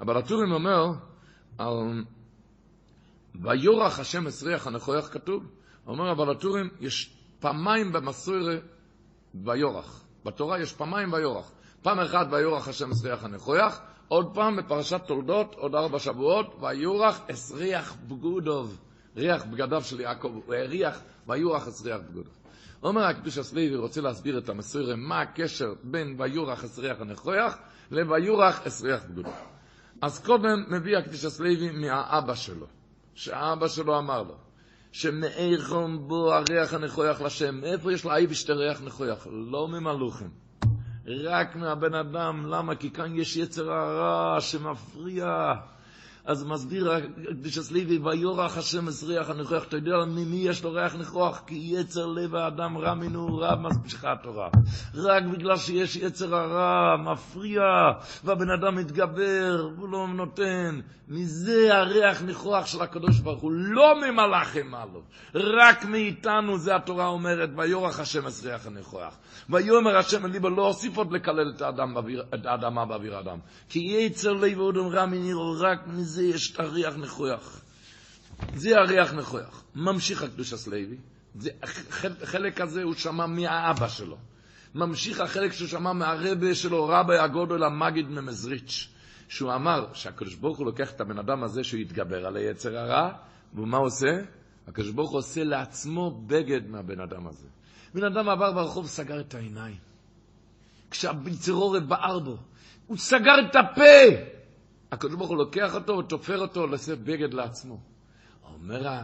אבל 0.00 0.16
הטורים 0.16 0.52
אומר, 0.52 0.92
על 1.58 2.04
ויורח 3.34 3.98
השם 3.98 4.26
אסריח 4.26 4.66
הנכויח 4.66 5.12
כתוב, 5.12 5.44
אומר 5.86 6.12
אבל 6.12 6.30
הטורים, 6.30 6.68
יש 6.80 7.16
פעמיים 7.40 7.92
במסוירה 7.92 8.56
ויורח. 9.44 10.04
בתורה 10.24 10.60
יש 10.60 10.72
פעמיים 10.72 11.12
ויורח. 11.12 11.52
פעם 11.82 12.00
אחת 12.00 12.26
ויורח 12.30 12.68
השם 12.68 12.90
אסריח 12.90 13.24
הנכויח, 13.24 13.80
עוד 14.08 14.34
פעם 14.34 14.56
בפרשת 14.56 15.00
תולדות, 15.06 15.54
עוד 15.54 15.74
ארבע 15.74 15.98
שבועות, 15.98 16.56
ויורח 16.60 17.20
אסריח 17.30 17.96
בגודוב. 18.08 18.80
ריח 19.16 19.44
בגדיו 19.44 19.82
של 19.82 20.00
יעקב, 20.00 20.40
הוא 20.46 20.54
הריח 20.54 21.00
ויורח 21.26 21.68
אסריח 21.68 22.00
בגודוב. 22.10 22.34
אומר 22.82 23.04
הקדוש 23.04 23.38
הסביבי 23.38 23.76
רוצה 23.76 24.00
להסביר 24.00 24.38
את 24.38 24.48
המסוירה, 24.48 24.96
מה 24.96 25.20
הקשר 25.20 25.74
בין 25.82 26.16
ויורח 26.18 26.64
אסריח 26.64 27.00
הנכויח 27.00 27.58
לויורח 27.90 28.66
אסריח 28.66 29.04
בגודוב. 29.04 29.34
אז 30.00 30.18
קודם 30.18 30.64
מביא 30.68 30.96
הקדוש 30.96 31.24
הסביבי 31.24 31.70
מהאבא 31.70 32.34
שלו, 32.34 32.66
שהאבא 33.14 33.68
שלו 33.68 33.98
אמר 33.98 34.22
לו, 34.22 34.34
שמאיכון 34.92 36.08
בו 36.08 36.34
הריח 36.34 36.74
הנכויח 36.74 37.20
לשם. 37.20 37.64
איפה 37.64 37.92
יש 37.92 38.04
לאייבשטר 38.04 38.52
ריח 38.52 38.82
נכויח? 38.82 39.26
לא 39.30 39.68
ממלוכים. 39.68 40.30
רק 41.06 41.56
מהבן 41.56 41.94
אדם. 41.94 42.46
למה? 42.46 42.76
כי 42.76 42.90
כאן 42.90 43.16
יש 43.16 43.36
יצר 43.36 43.72
הרע 43.72 44.40
שמפריע. 44.40 45.54
אז 46.26 46.44
מסביר 46.44 46.92
הקדושת 46.92 47.72
לוי, 47.72 47.98
ויורח 47.98 48.58
השם 48.58 48.88
אזריח 48.88 49.30
הנכוח, 49.30 49.64
אתה 49.64 49.76
יודע 49.76 49.96
ממי 50.06 50.36
יש 50.36 50.64
לו 50.64 50.72
ריח 50.72 50.94
נכוח? 50.94 51.42
כי 51.46 51.54
יצר 51.54 52.06
לב 52.06 52.34
האדם 52.34 52.78
רע 52.78 52.94
מנעוריו, 52.94 53.56
ממשיכה 53.56 54.12
התורה. 54.12 54.48
רק 54.94 55.22
בגלל 55.24 55.56
שיש 55.56 55.96
יצר 55.96 56.34
הרע, 56.34 56.96
מפריע, 56.96 57.62
והבן 58.24 58.50
אדם 58.50 58.76
מתגבר, 58.76 59.68
הוא 59.76 59.88
לא 59.88 60.08
נותן. 60.08 60.80
מזה 61.08 61.76
הריח 61.76 62.22
נכוח 62.22 62.66
של 62.66 62.82
הקדוש 62.82 63.20
ברוך 63.20 63.42
הוא, 63.42 63.52
לא 63.52 63.94
ממלאכים 64.00 64.74
עלו, 64.74 65.02
רק 65.34 65.84
מאיתנו, 65.84 66.58
זה 66.58 66.76
התורה 66.76 67.06
אומרת, 67.06 67.50
ויורח 67.56 68.00
השם 68.00 68.26
אזריח 68.26 68.66
הנכוח. 68.66 69.16
ויאמר 69.50 69.96
השם 69.96 70.24
אל 70.24 70.30
ליבו, 70.30 70.50
לא 70.50 70.66
אוסיף 70.66 70.96
עוד 70.96 71.12
לקלל 71.12 71.52
את 72.34 72.46
האדמה 72.46 72.84
באוויר 72.84 73.16
האדם. 73.16 73.38
כי 73.68 73.78
יצר 73.78 74.32
לב 74.32 74.60
האדם 74.60 74.86
רע 74.86 75.06
מנעוריו, 75.06 75.62
רק 75.62 75.86
מזה 75.86 76.13
זה 76.14 76.22
יש 76.22 76.54
הריח 76.58 76.94
נכויח. 76.96 77.60
זה 78.54 78.78
הריח 78.78 79.12
נכויח. 79.12 79.64
ממשיך 79.74 80.22
הקדושת 80.22 80.66
לוי, 80.66 80.96
זה, 81.34 81.50
החלק 82.22 82.60
הזה 82.60 82.82
הוא 82.82 82.94
שמע 82.94 83.26
מהאבא 83.26 83.88
שלו. 83.88 84.16
ממשיך 84.74 85.20
החלק 85.20 85.52
שהוא 85.52 85.68
שמע 85.68 85.92
מהרבה 85.92 86.54
שלו, 86.54 86.86
רבי 86.88 87.18
הגודל 87.18 87.62
המגיד 87.62 88.08
ממזריץ', 88.08 88.88
שהוא 89.28 89.54
אמר 89.54 89.86
שהקדוש 89.92 90.34
ברוך 90.34 90.58
הוא 90.58 90.66
לוקח 90.66 90.90
את 90.90 91.00
הבן 91.00 91.18
אדם 91.18 91.44
הזה 91.44 91.64
שהוא 91.64 91.80
יתגבר 91.80 92.26
על 92.26 92.36
היצר 92.36 92.78
הרע, 92.78 93.12
ומה 93.54 93.76
עושה? 93.76 94.20
הקדוש 94.68 94.90
ברוך 94.90 95.10
הוא 95.10 95.18
עושה 95.18 95.44
לעצמו 95.44 96.22
בגד 96.26 96.68
מהבן 96.68 97.00
אדם 97.00 97.26
הזה. 97.26 97.48
בן 97.94 98.04
אדם 98.04 98.28
עבר 98.28 98.52
ברחוב, 98.52 98.86
סגר 98.86 99.20
את 99.20 99.34
העיניים. 99.34 99.76
כשהביצרורת 100.90 101.86
בער 101.86 102.18
בו, 102.18 102.36
הוא 102.86 102.96
סגר 102.96 103.34
את 103.50 103.56
הפה. 103.56 104.33
הקדוש 104.94 105.14
ברוך 105.14 105.30
הוא 105.30 105.36
לוקח 105.36 105.74
אותו 105.74 105.92
ותופר 105.98 106.38
אותו 106.40 106.66
לעשות 106.66 106.98
בגד 106.98 107.34
לעצמו. 107.34 107.80
אומר, 108.54 109.00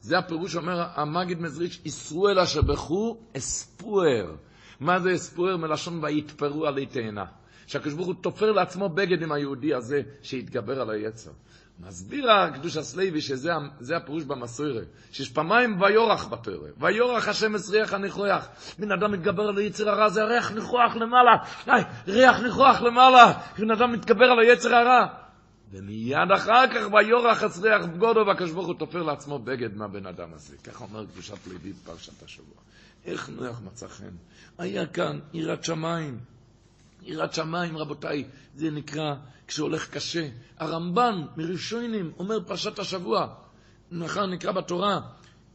זה 0.00 0.18
הפירוש 0.18 0.56
אומר 0.56 0.86
המגיד 0.94 1.40
מזריץ', 1.40 1.80
ישראל 1.84 2.38
אשר 2.38 2.62
בכו 2.62 3.18
אספואר. 3.36 4.34
מה 4.80 5.00
זה 5.00 5.14
אספואר? 5.14 5.56
מלשון 5.56 6.04
ויתפרו 6.04 6.66
עלי 6.66 6.86
תאנה. 6.86 7.24
שהקדוש 7.66 7.94
ברוך 7.94 8.06
הוא 8.06 8.14
תופר 8.20 8.52
לעצמו 8.52 8.88
בגד 8.88 9.22
עם 9.22 9.32
היהודי 9.32 9.74
הזה 9.74 10.02
שהתגבר 10.22 10.80
על 10.80 10.90
היצר. 10.90 11.30
מסביר 11.86 12.30
הקדוש 12.32 12.76
הסלוי 12.76 13.20
שזה 13.20 13.96
הפירוש 13.96 14.24
במסוירה, 14.24 14.82
שיש 15.12 15.30
פעמיים 15.30 15.80
ויורח 15.80 16.28
בתורה, 16.28 16.68
ויורח 16.78 17.28
השם 17.28 17.54
אצריח 17.54 17.92
הניחוח. 17.92 18.48
בן 18.78 18.92
אדם 18.92 19.12
מתגבר 19.12 19.42
על 19.42 19.58
היצר 19.58 19.88
הרע, 19.88 20.08
זה 20.08 20.24
ריח 20.24 20.52
ניחוח 20.52 20.96
למעלה, 20.96 21.32
איי, 21.68 21.84
ריח 22.08 22.40
ניחוח 22.40 22.80
למעלה, 22.80 23.32
בן 23.58 23.70
אדם 23.70 23.92
מתגבר 23.92 24.24
על 24.24 24.38
היצר 24.38 24.74
הרע. 24.74 25.06
ומיד 25.72 26.30
אחר 26.34 26.64
כך 26.74 26.92
ויורח 26.92 27.42
אצריח 27.42 27.84
בגודו, 27.86 28.26
והקדוש 28.26 28.50
ברוך 28.50 28.66
הוא 28.66 28.74
תופר 28.74 29.02
לעצמו 29.02 29.38
בגד 29.38 29.76
מהבן 29.76 30.06
אדם 30.06 30.28
הזה. 30.34 30.56
כך 30.64 30.80
אומר 30.80 31.06
קדושת 31.06 31.46
לוי 31.46 31.72
בפרשת 31.72 32.22
השבוע. 32.22 32.56
איך 33.04 33.28
נוח 33.28 33.60
מצא 33.64 33.88
חן? 33.88 34.14
היה 34.58 34.86
כאן 34.86 35.18
יראת 35.32 35.64
שמיים. 35.64 36.18
יראת 37.02 37.34
שמיים, 37.34 37.76
רבותיי, 37.76 38.24
זה 38.54 38.70
נקרא, 38.70 39.14
כשהולך 39.52 39.90
קשה. 39.90 40.28
הרמב"ן 40.58 41.22
מראשונים 41.36 42.12
אומר 42.18 42.36
פרשת 42.46 42.78
השבוע, 42.78 43.26
מחר 43.90 44.26
נקרא 44.26 44.52
בתורה, 44.52 45.00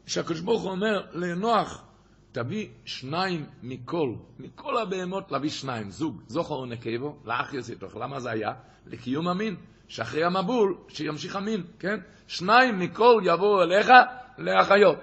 שהקדוש 0.06 0.40
ברוך 0.40 0.62
הוא 0.62 0.72
אומר 0.72 1.06
לנוח, 1.14 1.84
תביא 2.32 2.68
שניים 2.86 3.46
מכל, 3.64 4.14
מכל 4.40 4.78
הבהמות 4.78 5.32
להביא 5.32 5.50
שניים, 5.50 5.92
זוג, 5.92 6.22
זוכר 6.28 6.54
ונקבו, 6.54 7.18
לאח 7.26 7.54
יסיתוך. 7.54 7.96
למה 7.96 8.20
זה 8.20 8.32
היה? 8.32 8.54
לקיום 8.88 9.28
המין, 9.28 9.56
שאחרי 9.88 10.24
המבול, 10.24 10.78
שימשיך 10.88 11.36
המין, 11.36 11.64
כן? 11.80 12.00
שניים 12.28 12.80
מכל 12.80 13.22
יבואו 13.26 13.64
אליך 13.64 13.88
לאחיות. 14.38 14.98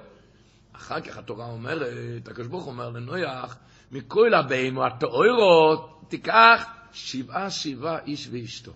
אחר 0.72 1.00
כך 1.00 1.18
התורה 1.18 1.46
אומרת, 1.46 2.28
הקדוש 2.28 2.46
ברוך 2.46 2.66
אומר 2.66 2.90
לנויח, 2.90 3.56
מכל 3.92 4.34
הבהמות 4.34 4.92
הטהורות, 4.92 6.04
תיקח 6.08 6.66
שבעה 6.92 7.50
שבעה 7.50 7.98
איש 8.06 8.28
ואשתו. 8.32 8.72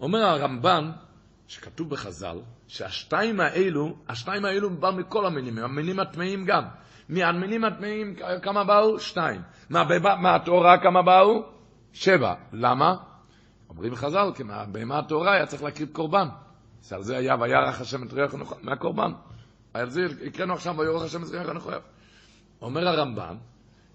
אומר 0.00 0.18
הרמב"ן, 0.18 0.90
שכתוב 1.48 1.90
בחז"ל, 1.90 2.38
שהשתיים 2.68 3.40
האלו, 3.40 3.96
השתיים 4.08 4.44
האלו 4.44 4.70
בא 4.70 4.90
מכל 4.90 5.26
המינים, 5.26 5.58
המינים 5.58 6.00
הטמאים 6.00 6.44
גם. 6.44 6.64
מהמינים 7.08 7.64
הטמאים 7.64 8.16
כמה 8.42 8.64
באו? 8.64 9.00
שתיים. 9.00 9.40
מהתורה 10.20 10.78
כמה 10.82 11.02
באו? 11.02 11.44
שבע. 11.92 12.34
למה? 12.52 12.96
אומרים 13.70 13.94
חז"ל, 13.94 14.30
כי 14.34 14.42
מהבהמה 14.42 14.98
הטהורה 14.98 15.34
היה 15.34 15.46
צריך 15.46 15.62
להקריב 15.62 15.88
קורבן. 15.92 16.28
על 16.92 17.02
זה 17.02 17.16
היה 17.16 17.34
וירח 17.40 17.80
השם 17.80 18.02
את 18.02 18.12
ריח 18.12 18.34
הנוכח, 18.34 18.56
מהקורבן. 18.62 19.12
על 19.74 19.90
זה 19.90 20.00
הקראנו 20.26 20.54
עכשיו 20.54 20.74
וירח 20.78 21.02
השם 21.02 21.22
את 21.22 21.28
ריח 21.28 21.48
הנוכח. 21.48 21.78
אומר 22.62 22.88
הרמב"ן, 22.88 23.36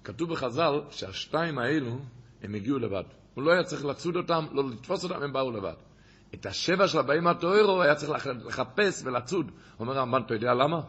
כתוב 0.04 0.32
בחז"ל 0.32 0.82
שהשתיים 0.90 1.60
האלו 1.60 1.98
הם 2.44 2.54
הגיעו 2.54 2.80
לבד. 2.80 3.04
הוא 3.34 3.44
לא 3.44 3.52
היה 3.52 3.64
צריך 3.64 3.86
לצוד 3.86 4.16
אותם, 4.16 4.46
לא 4.52 4.70
לתפוס 4.70 5.04
אותם, 5.04 5.24
הם 5.24 5.34
באו 5.34 5.52
לבד. 5.52 5.74
את 6.34 6.46
השבע 6.46 6.88
של 6.88 7.00
הבאים 7.00 7.24
מהטוירו 7.24 7.82
היה 7.82 7.96
צריך 7.96 8.28
לחפש 8.46 9.04
ולצוד. 9.06 9.52
אומר 9.80 9.98
הרמב"ן, 9.98 10.22
אתה 10.26 10.34
יודע 10.34 10.54
למה? 10.54 10.82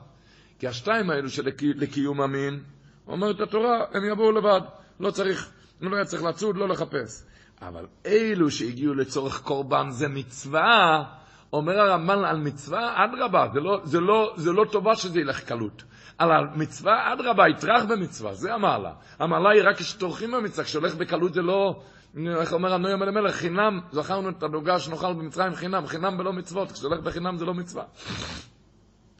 כי 0.59 0.68
השתיים 0.68 1.11
האלו 1.11 1.30
של 1.30 1.49
לקיום 1.61 2.20
המין, 2.20 2.62
אומרת 3.07 3.41
התורה, 3.41 3.84
הם 3.93 4.05
יבואו 4.05 4.32
לבד. 4.32 4.61
לא 5.01 5.11
צריך, 5.11 5.51
לא 5.80 5.97
היה 5.97 6.05
צריך 6.05 6.22
לצוד, 6.22 6.57
לא 6.57 6.68
לחפש. 6.68 7.22
אבל 7.62 7.86
אלו 8.07 8.51
שהגיעו 8.51 8.95
לצורך 8.95 9.43
קורבן 9.43 9.91
זה 9.91 10.09
מצווה, 10.09 11.05
אומר 11.53 11.80
הרמב"ן 11.80 12.24
על 12.24 12.39
מצווה, 12.39 13.05
אדרבה, 13.05 13.49
זה, 13.53 13.61
לא, 13.61 13.80
זה, 13.84 14.01
לא, 14.01 14.34
זה 14.36 14.53
לא 14.53 14.64
טובה 14.64 14.97
שזה 14.97 15.20
ילך 15.20 15.41
קלות. 15.41 15.82
על 16.18 16.30
המצווה, 16.32 17.12
אדרבה, 17.12 17.49
יטרח 17.49 17.84
במצווה, 17.84 18.34
זה 18.34 18.55
המעלה. 18.55 18.93
המעלה 19.18 19.51
היא 19.51 19.62
רק 19.64 19.76
כשטורחים 19.76 20.30
במצווה, 20.30 20.64
כשהולך 20.64 20.95
בקלות 20.95 21.34
זה 21.34 21.43
לא, 21.43 21.80
איך 22.17 22.53
אומר 22.53 22.75
הנוים 22.75 23.03
אל 23.03 23.09
המלך, 23.09 23.35
חינם, 23.35 23.81
זכרנו 23.93 24.31
את 24.31 24.43
הדוגה 24.43 24.79
שנאכל 24.79 25.13
במצרים 25.13 25.55
חינם, 25.55 25.87
חינם 25.87 26.19
בלא 26.19 26.33
מצוות, 26.33 26.73
כשהולך 26.73 27.01
בחינם 27.01 27.37
זה 27.37 27.45
לא 27.45 27.55
מצווה. 27.55 27.85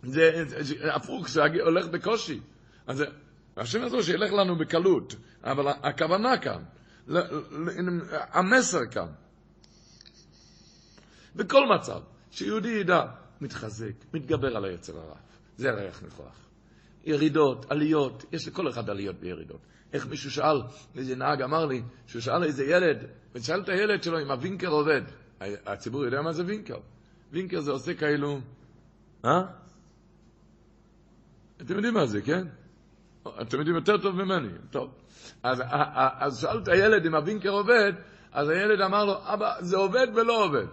זה, 0.03 0.45
הפוך, 0.95 1.27
כשהולך 1.27 1.87
בקושי. 1.87 2.41
אז 2.87 3.05
השם 3.57 3.83
הזו 3.83 4.03
שילך 4.03 4.33
לנו 4.33 4.59
בקלות, 4.59 5.15
אבל 5.45 5.69
הכוונה 5.83 6.39
כאן, 6.39 6.63
המסר 8.11 8.87
כאן, 8.91 9.09
בכל 11.37 11.67
מצב, 11.77 12.01
שיהודי 12.31 12.69
ידע, 12.69 13.03
מתחזק, 13.41 13.93
מתגבר 14.15 14.57
על 14.57 14.65
היצר 14.65 14.99
הרע. 14.99 15.17
זה 15.57 15.71
הריח 15.71 16.03
ניחוח. 16.03 16.49
ירידות, 17.05 17.71
עליות, 17.71 18.25
יש 18.33 18.49
לכל 18.49 18.69
אחד 18.69 18.91
עליות 18.91 19.17
וירידות. 19.21 19.61
איך 19.93 20.07
מישהו 20.07 20.31
שאל, 20.31 20.63
איזה 20.97 21.17
נהג 21.17 21.43
אמר 21.43 21.67
לי, 21.67 21.83
שהוא 22.07 22.23
שאל 22.23 22.45
איזה 22.45 22.65
ילד, 22.65 23.07
ושאל 23.35 23.61
את 23.61 23.69
הילד 23.69 24.03
שלו 24.03 24.23
אם 24.23 24.31
הווינקר 24.31 24.69
עובד. 24.69 25.03
הציבור 25.41 26.05
יודע 26.05 26.23
מה 26.23 26.33
זה 26.33 26.43
וינקר. 26.47 26.79
וינקר 27.33 27.61
זה 27.61 27.71
עושה 27.71 27.95
כאלו, 27.95 28.41
אה? 29.25 29.43
אתם 31.63 31.75
יודעים 31.75 31.95
מה 31.95 32.07
זה, 32.07 32.23
כן? 32.23 32.47
אתם 33.43 33.59
יודעים 33.59 33.77
יותר 33.77 33.99
טוב 33.99 34.17
ממני, 34.17 34.49
טוב. 34.71 34.91
אז, 35.43 35.63
אז 36.19 36.39
שאל 36.41 36.59
את 36.59 36.69
הילד 36.69 37.07
אם 37.07 37.15
הווינקר 37.15 37.51
עובד, 37.51 37.93
אז 38.33 38.49
הילד 38.49 38.81
אמר 38.81 39.05
לו, 39.05 39.15
אבא, 39.23 39.55
זה 39.61 39.77
עובד 39.77 40.07
ולא 40.15 40.45
עובד. 40.45 40.67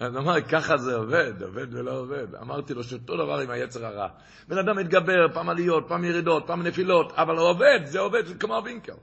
אז 0.00 0.16
אמר, 0.16 0.40
ככה 0.40 0.76
זה 0.76 0.94
עובד, 0.94 1.42
עובד 1.42 1.74
ולא 1.74 2.00
עובד. 2.00 2.34
אמרתי 2.34 2.74
לו 2.74 2.84
שאותו 2.84 3.16
דבר 3.16 3.38
עם 3.40 3.50
היצר 3.50 3.86
הרע. 3.86 4.08
בן 4.48 4.58
אדם 4.58 4.76
מתגבר, 4.76 5.26
פעם 5.34 5.48
עליות, 5.48 5.84
פעם 5.88 6.04
ירידות, 6.04 6.46
פעם 6.46 6.62
נפילות, 6.62 7.12
אבל 7.12 7.36
הוא 7.36 7.48
עובד, 7.48 7.80
זה 7.84 8.00
עובד, 8.00 8.26
זה 8.26 8.34
כמו 8.34 8.56
הווינקר. 8.56 8.94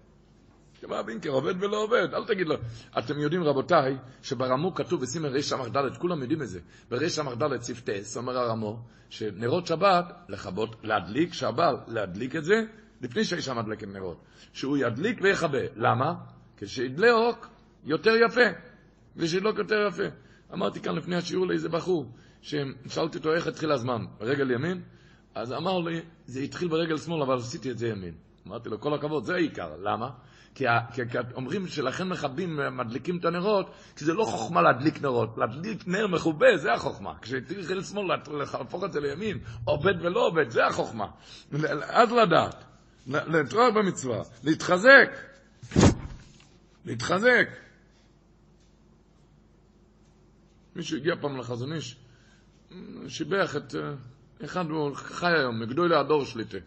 כמו 0.82 0.96
הווינקר, 0.96 1.30
עובד 1.30 1.64
ולא 1.64 1.84
עובד. 1.84 2.14
אל 2.14 2.26
תגיד 2.26 2.48
לו. 2.48 2.56
אתם 2.98 3.20
יודעים, 3.20 3.44
רבותיי, 3.44 3.98
שברמו 4.22 4.74
כתוב 4.74 5.02
בסימן 5.02 5.30
רס"ד, 5.30 5.98
כולם 6.00 6.22
יודעים 6.22 6.42
את 6.42 6.48
זה, 6.48 6.60
ברס"ד 6.90 7.62
סעיף 7.62 7.82
טס, 7.82 8.18
אומר 8.18 8.38
הרמו, 8.38 8.80
שנרות 9.10 9.68
שבת, 9.68 10.06
לכבות, 10.30 10.76
להדליק, 10.84 11.34
שהבעל, 11.34 11.76
להדליק 11.88 12.36
את 12.36 12.44
זה, 12.44 12.64
לפני 13.02 13.24
שהאישה 13.24 13.54
מדלקת 13.54 13.88
נרות. 13.88 14.24
שהוא 14.54 14.78
ידליק 14.78 15.20
ויכבה. 15.22 15.60
למה? 15.76 16.14
כשידלוק 16.58 17.48
יותר 17.84 18.12
יפה, 18.26 18.42
ושידלוק 19.18 19.58
יותר 19.58 19.88
יפה. 19.88 20.23
אמרתי 20.54 20.80
כאן 20.80 20.96
לפני 20.96 21.16
השיעור 21.16 21.48
לאיזה 21.48 21.70
בחור, 21.70 22.12
ששאלתי 22.42 23.18
אותו 23.18 23.34
איך 23.34 23.48
התחיל 23.48 23.72
הזמן, 23.72 24.06
ברגל 24.20 24.52
ימין? 24.52 24.82
אז 25.36 25.54
אמר 25.54 25.80
לי, 25.80 26.02
זה 26.26 26.40
התחיל 26.40 26.68
ברגל 26.68 26.98
שמאל, 26.98 27.22
אבל 27.22 27.38
עשיתי 27.38 27.72
את 27.72 27.78
זה 27.78 27.88
ימין. 27.88 28.14
אמרתי 28.48 28.70
לו, 28.70 28.80
כל 28.80 28.94
הכבוד, 28.94 29.26
זה 29.26 29.34
העיקר. 29.34 29.70
למה? 29.82 30.10
כי, 30.56 30.66
כי, 30.94 31.02
כי 31.10 31.18
אומרים 31.34 31.68
שלכן 31.68 32.08
מכבים, 32.08 32.60
מדליקים 32.72 33.18
את 33.18 33.26
הנרות, 33.26 33.72
כי 33.96 34.06
זה 34.06 34.14
לא 34.14 34.24
חוכמה 34.24 34.62
להדליק 34.62 35.02
נרות. 35.02 35.38
להדליק 35.38 35.88
נר 35.88 36.08
מכובה, 36.08 36.58
זה 36.58 36.74
החוכמה. 36.74 37.14
כשהתחיל 37.22 37.84
שמאל, 37.84 38.08
להפוך 38.38 38.84
את 38.84 38.94
זה 38.94 39.00
לימין, 39.00 39.40
עובד 39.66 39.94
ולא 40.02 40.28
עובד, 40.28 40.50
זה 40.50 40.66
החוכמה. 40.66 41.08
אז 41.88 42.12
לדעת, 42.12 42.64
לתרוח 43.08 43.74
במצווה, 43.76 44.22
להתחזק. 44.44 45.18
להתחזק. 46.86 47.50
מישהו 50.76 50.98
הגיע 50.98 51.16
פעם 51.22 51.38
לחזון 51.38 51.74
איש, 51.74 51.98
שיבח 53.08 53.56
את, 53.56 53.76
אה, 53.76 53.94
אחד 54.46 54.70
הוא 54.70 54.96
חי 54.96 55.32
היום, 55.32 55.60
מגדולי 55.60 55.96
הדור 55.96 56.26
שליטה, 56.26 56.58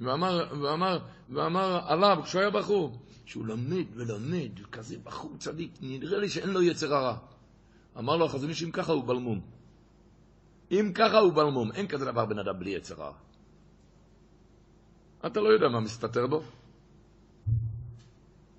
ואמר, 0.00 0.60
ואמר, 0.62 0.98
ואמר 1.30 1.80
עליו, 1.86 2.18
כשהוא 2.24 2.40
היה 2.40 2.50
בחור, 2.50 2.98
שהוא 3.24 3.46
לומד 3.46 3.84
ולומד, 3.94 4.50
כזה 4.72 4.96
בחור 5.04 5.36
צדיק, 5.38 5.72
נראה 5.80 6.18
לי 6.18 6.28
שאין 6.28 6.50
לו 6.50 6.62
יצר 6.62 6.94
הרע. 6.94 7.16
אמר 7.98 8.16
לו 8.16 8.26
החזון 8.26 8.48
איש, 8.48 8.62
אם 8.62 8.70
ככה 8.70 8.92
הוא 8.92 9.04
בלמום. 9.04 9.40
אם 10.70 10.92
ככה 10.94 11.18
הוא 11.18 11.32
בלמום, 11.32 11.72
אין 11.72 11.86
כזה 11.86 12.04
דבר 12.04 12.26
בן 12.26 12.38
אדם 12.38 12.58
בלי 12.58 12.70
יצר 12.70 13.02
הרע. 13.02 13.16
אתה 15.26 15.40
לא 15.40 15.48
יודע 15.48 15.68
מה 15.68 15.80
מסתתר 15.80 16.26
בו. 16.26 16.42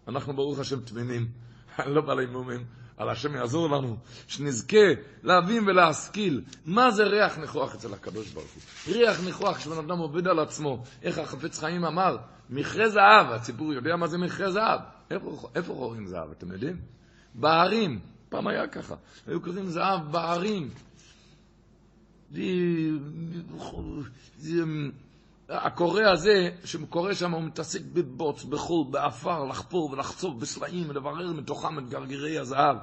אנחנו 0.07 0.33
ברוך 0.33 0.59
השם 0.59 0.81
תמימים, 0.81 1.31
לא 1.95 2.01
בעלי 2.01 2.25
מומים. 2.25 2.65
על 3.01 3.09
השם 3.09 3.35
יעזור 3.35 3.69
לנו, 3.69 3.97
שנזכה 4.27 4.87
להבין 5.23 5.67
ולהשכיל 5.67 6.41
מה 6.65 6.91
זה 6.91 7.03
ריח 7.03 7.37
ניחוח 7.37 7.75
אצל 7.75 7.93
הקדוש 7.93 8.29
ברוך 8.29 8.53
הוא. 8.53 8.93
ריח 8.93 9.23
ניחוח 9.23 9.57
כשבן 9.57 9.77
אדם 9.77 9.97
עובד 9.97 10.27
על 10.27 10.39
עצמו, 10.39 10.83
איך 11.03 11.17
החפץ 11.17 11.59
חיים 11.59 11.85
אמר, 11.85 12.17
מכרה 12.49 12.89
זהב, 12.89 13.31
הציבור 13.31 13.73
יודע 13.73 13.95
מה 13.95 14.07
זה 14.07 14.17
מכרה 14.17 14.51
זהב. 14.51 14.79
איפה, 15.11 15.49
איפה 15.55 15.95
זהב, 16.05 16.31
אתם 16.31 16.51
יודעים? 16.51 16.77
בהרים, 17.35 17.99
פעם 18.29 18.47
היה 18.47 18.67
ככה, 18.67 18.95
היו 19.27 19.41
קוראים 19.41 19.65
זהב 19.65 20.11
בהרים. 20.11 20.69
הכורה 25.51 26.01
הזה, 26.03 26.49
שכורה 26.63 27.13
שם, 27.13 27.31
הוא 27.31 27.43
מתעסק 27.43 27.81
בבוץ, 27.93 28.43
בחול, 28.43 28.85
באפר, 28.91 29.43
לחפור 29.43 29.91
ולחצוב 29.91 30.39
בסלעים 30.39 30.89
ולברר 30.89 31.33
מתוכם 31.33 31.79
את 31.79 31.89
גרגירי 31.89 32.39
הזהב. 32.39 32.77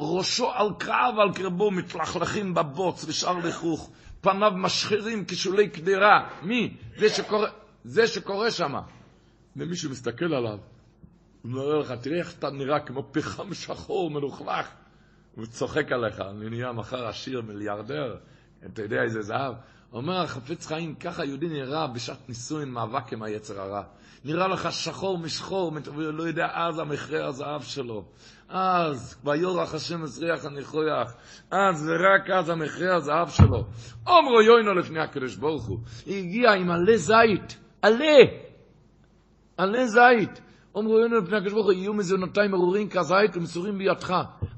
ראשו 0.00 0.50
על 0.50 0.68
קרב 0.78 1.14
על 1.18 1.34
קרבו 1.34 1.70
מתלכלכים 1.70 2.54
בבוץ 2.54 3.04
ושאר 3.04 3.38
לכרוך, 3.38 3.90
פניו 4.20 4.52
משחירים 4.56 5.24
כשולי 5.28 5.68
קדירה. 5.68 6.28
מי? 6.42 6.76
זה 6.98 7.08
שקורא, 7.08 7.48
זה 7.84 8.06
שקורא 8.06 8.50
שם. 8.50 8.74
ומישהו 9.56 9.90
מסתכל 9.90 10.34
עליו, 10.34 10.58
הוא 11.42 11.52
אומר 11.52 11.78
לך, 11.78 11.92
תראה 11.92 12.18
איך 12.18 12.38
אתה 12.38 12.50
נראה 12.50 12.80
כמו 12.80 13.02
פחם 13.12 13.54
שחור, 13.54 14.10
מלוכלך. 14.10 14.68
הוא 15.34 15.46
צוחק 15.46 15.92
עליך, 15.92 16.20
אני 16.20 16.50
נהיה 16.50 16.72
מחר 16.72 17.06
עשיר 17.06 17.42
מיליארדר, 17.42 18.16
אתה 18.66 18.82
יודע 18.82 19.02
איזה 19.02 19.22
זהב. 19.22 19.54
אומר, 19.92 20.26
חפץ 20.26 20.66
חיים, 20.66 20.94
ככה 20.94 21.24
יהודי 21.24 21.48
נראה 21.48 21.86
בשעת 21.86 22.28
נישואין 22.28 22.70
מאבק 22.70 23.12
עם 23.12 23.22
היצר 23.22 23.60
הרע. 23.60 23.82
נראה 24.24 24.48
לך 24.48 24.72
שחור 24.72 25.18
משחור, 25.18 25.72
ולא 25.96 26.22
יודע 26.22 26.48
אז 26.54 26.78
המכרה 26.78 27.26
הזהב 27.26 27.62
שלו. 27.62 28.04
אז, 28.48 29.16
ויורח 29.24 29.74
השם 29.74 30.02
הזריח 30.02 30.44
הנכרויח. 30.44 31.14
אז 31.50 31.88
ורק 31.88 32.30
אז 32.30 32.48
המכרה 32.48 32.96
הזהב 32.96 33.28
שלו. 33.28 33.64
אומרו 34.06 34.42
יוינו 34.42 34.74
לפני 34.74 35.00
הקדוש 35.00 35.36
ברוך 35.36 35.66
הוא. 35.66 35.78
הגיע 36.06 36.52
עם 36.52 36.70
עלה 36.70 36.96
זית, 36.96 37.58
עלה, 37.82 38.18
עלה 39.56 39.86
זית. 39.86 40.40
אומרו 40.74 40.98
יוינו 40.98 41.16
לפני 41.16 41.36
הקדוש 41.36 41.52
ברוך 41.52 41.66
הוא, 41.66 41.72
יהיו 41.72 41.94
מזונותיים 41.94 42.54
ארורים 42.54 42.88
כזית 42.88 43.36
ומסורים 43.36 43.78
בידך. 43.78 44.14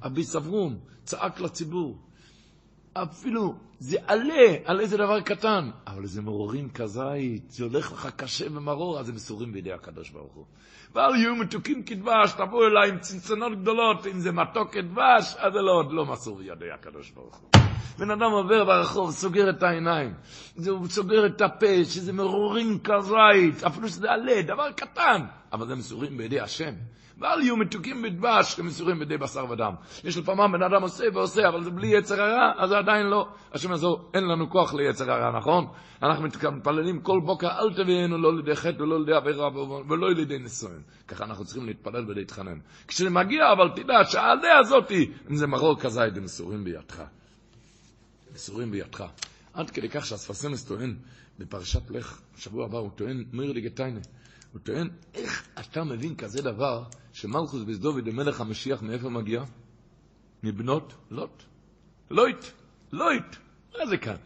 אבי 0.07 0.25
סברום 0.25 0.79
צעק 1.05 1.41
לציבור. 1.41 1.99
אפילו 2.95 3.55
זה 3.79 3.97
עלה, 4.07 4.57
עלה 4.65 4.87
זה 4.87 4.97
דבר 4.97 5.21
קטן, 5.21 5.71
אבל 5.87 6.07
זה 6.07 6.23
מרורים 6.23 6.71
כזית, 6.71 7.51
זה 7.51 7.65
הולך 7.65 7.93
לך 7.93 8.09
קשה 8.17 8.47
ומרור, 8.51 9.01
אז 9.01 9.09
הם 9.09 9.15
מסורים 9.15 9.53
בידי 9.53 9.73
הקדוש 9.73 10.11
ברוך 10.11 10.33
הוא. 10.35 10.45
ואל 10.95 11.17
יהיו 11.17 11.37
מתוקים 11.37 11.83
כדבש, 11.83 12.33
תבואו 12.33 12.67
אליי 12.67 12.91
עם 12.91 12.99
צנצנות 12.99 13.61
גדולות, 13.61 14.07
אם 14.07 14.21
זה 14.21 14.33
מתוק 14.33 14.73
כדבש, 14.73 15.35
אז 15.39 15.53
זה 15.53 15.61
לא, 15.61 15.73
עוד 15.73 15.93
לא 15.93 16.07
מסור 16.07 16.37
בידי 16.37 16.71
הקדוש 16.75 17.11
ברוך 17.11 17.37
הוא. 17.37 17.61
בן 17.99 18.11
אדם 18.11 18.31
עובר 18.31 18.65
ברחוב, 18.65 19.11
סוגר 19.11 19.51
את 19.51 19.63
העיניים, 19.63 20.15
הוא 20.67 20.89
סוגר 20.89 21.27
את 21.27 21.41
הפה, 21.41 21.85
שזה 21.85 22.13
מרורים 22.13 22.79
כזית, 22.79 23.65
אפילו 23.67 23.89
שזה 23.89 24.11
עלה, 24.11 24.43
דבר 24.43 24.73
קטן, 24.73 25.21
אבל 25.53 25.67
זה 25.67 25.75
מסורים 25.75 26.17
בידי 26.17 26.41
השם. 26.41 26.73
ואל 27.23 27.41
יהיו 27.41 27.57
מתוקים 27.57 28.03
בדבש 28.03 28.55
כמסורים 28.55 28.99
בידי 28.99 29.19
בשר 29.19 29.51
ודם. 29.51 29.75
יש 30.05 30.17
לפעמים 30.17 30.53
בן 30.53 30.63
אדם 30.63 30.83
עושה 30.83 31.05
ועושה, 31.15 31.49
אבל 31.49 31.63
זה 31.63 31.71
בלי 31.71 31.87
יצר 31.87 32.23
הרע, 32.23 32.53
אז 32.59 32.69
זה 32.69 32.79
עדיין 32.79 33.07
לא. 33.07 33.29
השם 33.53 33.71
יעזור, 33.71 34.11
אין 34.15 34.25
לנו 34.25 34.51
כוח 34.51 34.75
ליצר 34.75 35.13
הרע, 35.13 35.39
נכון? 35.39 35.67
אנחנו 36.03 36.25
מתפללים 36.25 37.01
כל 37.01 37.21
בוקר, 37.25 37.49
אל 37.49 37.75
תביאנו 37.75 38.19
לא 38.19 38.37
לידי 38.37 38.57
חטא 38.57 38.83
ולא 38.83 39.01
לידי 39.01 39.13
עבירה 39.13 39.49
ולא 39.89 40.11
לידי 40.11 40.39
נישואין. 40.39 40.83
ככה 41.09 41.25
אנחנו 41.25 41.45
צריכים 41.45 41.67
להתפלל 41.67 42.11
ולהתחנן. 42.11 42.59
כשזה 42.89 43.11
מגיע, 43.11 43.53
אבל 43.53 43.69
תדע 43.77 44.05
שהעלה 44.05 44.59
הזאתי, 44.61 45.11
אם 45.31 45.37
זה 45.37 45.47
מרור 45.47 45.81
כזית, 45.81 46.17
הם 46.17 46.25
מסורים 46.25 46.65
בידך. 46.65 47.03
מסורים 48.35 48.71
בידך. 48.71 49.05
עד 49.55 49.71
כדי 49.71 49.89
כך 49.89 50.07
שהספסמס 50.07 50.65
טוען 50.65 50.97
בפרשת 51.39 51.91
לך, 51.91 52.21
שבוע 52.37 52.65
הבא, 52.65 52.79
הוא 52.79 52.91
טוען, 52.95 53.25
מיר 53.33 53.53
ליגטיינה. 53.53 54.01
הוא 54.53 54.61
טוען, 54.61 54.89
איך 55.15 55.49
אתה 55.61 55.85
מבין 55.85 56.15
כזה 56.15 56.43
דבר, 56.43 56.83
שמלכוס 57.13 57.63
בזדוביד 57.63 58.09
המלך 58.09 58.41
המשיח 58.41 58.83
מאיפה 58.83 59.09
מגיע? 59.09 59.43
מבנות 60.43 60.95
לוט. 61.11 61.43
לויט, 62.11 62.45
לויט. 62.93 63.37
מה 63.79 63.87
זה 63.87 63.97
כאן? 63.97 64.17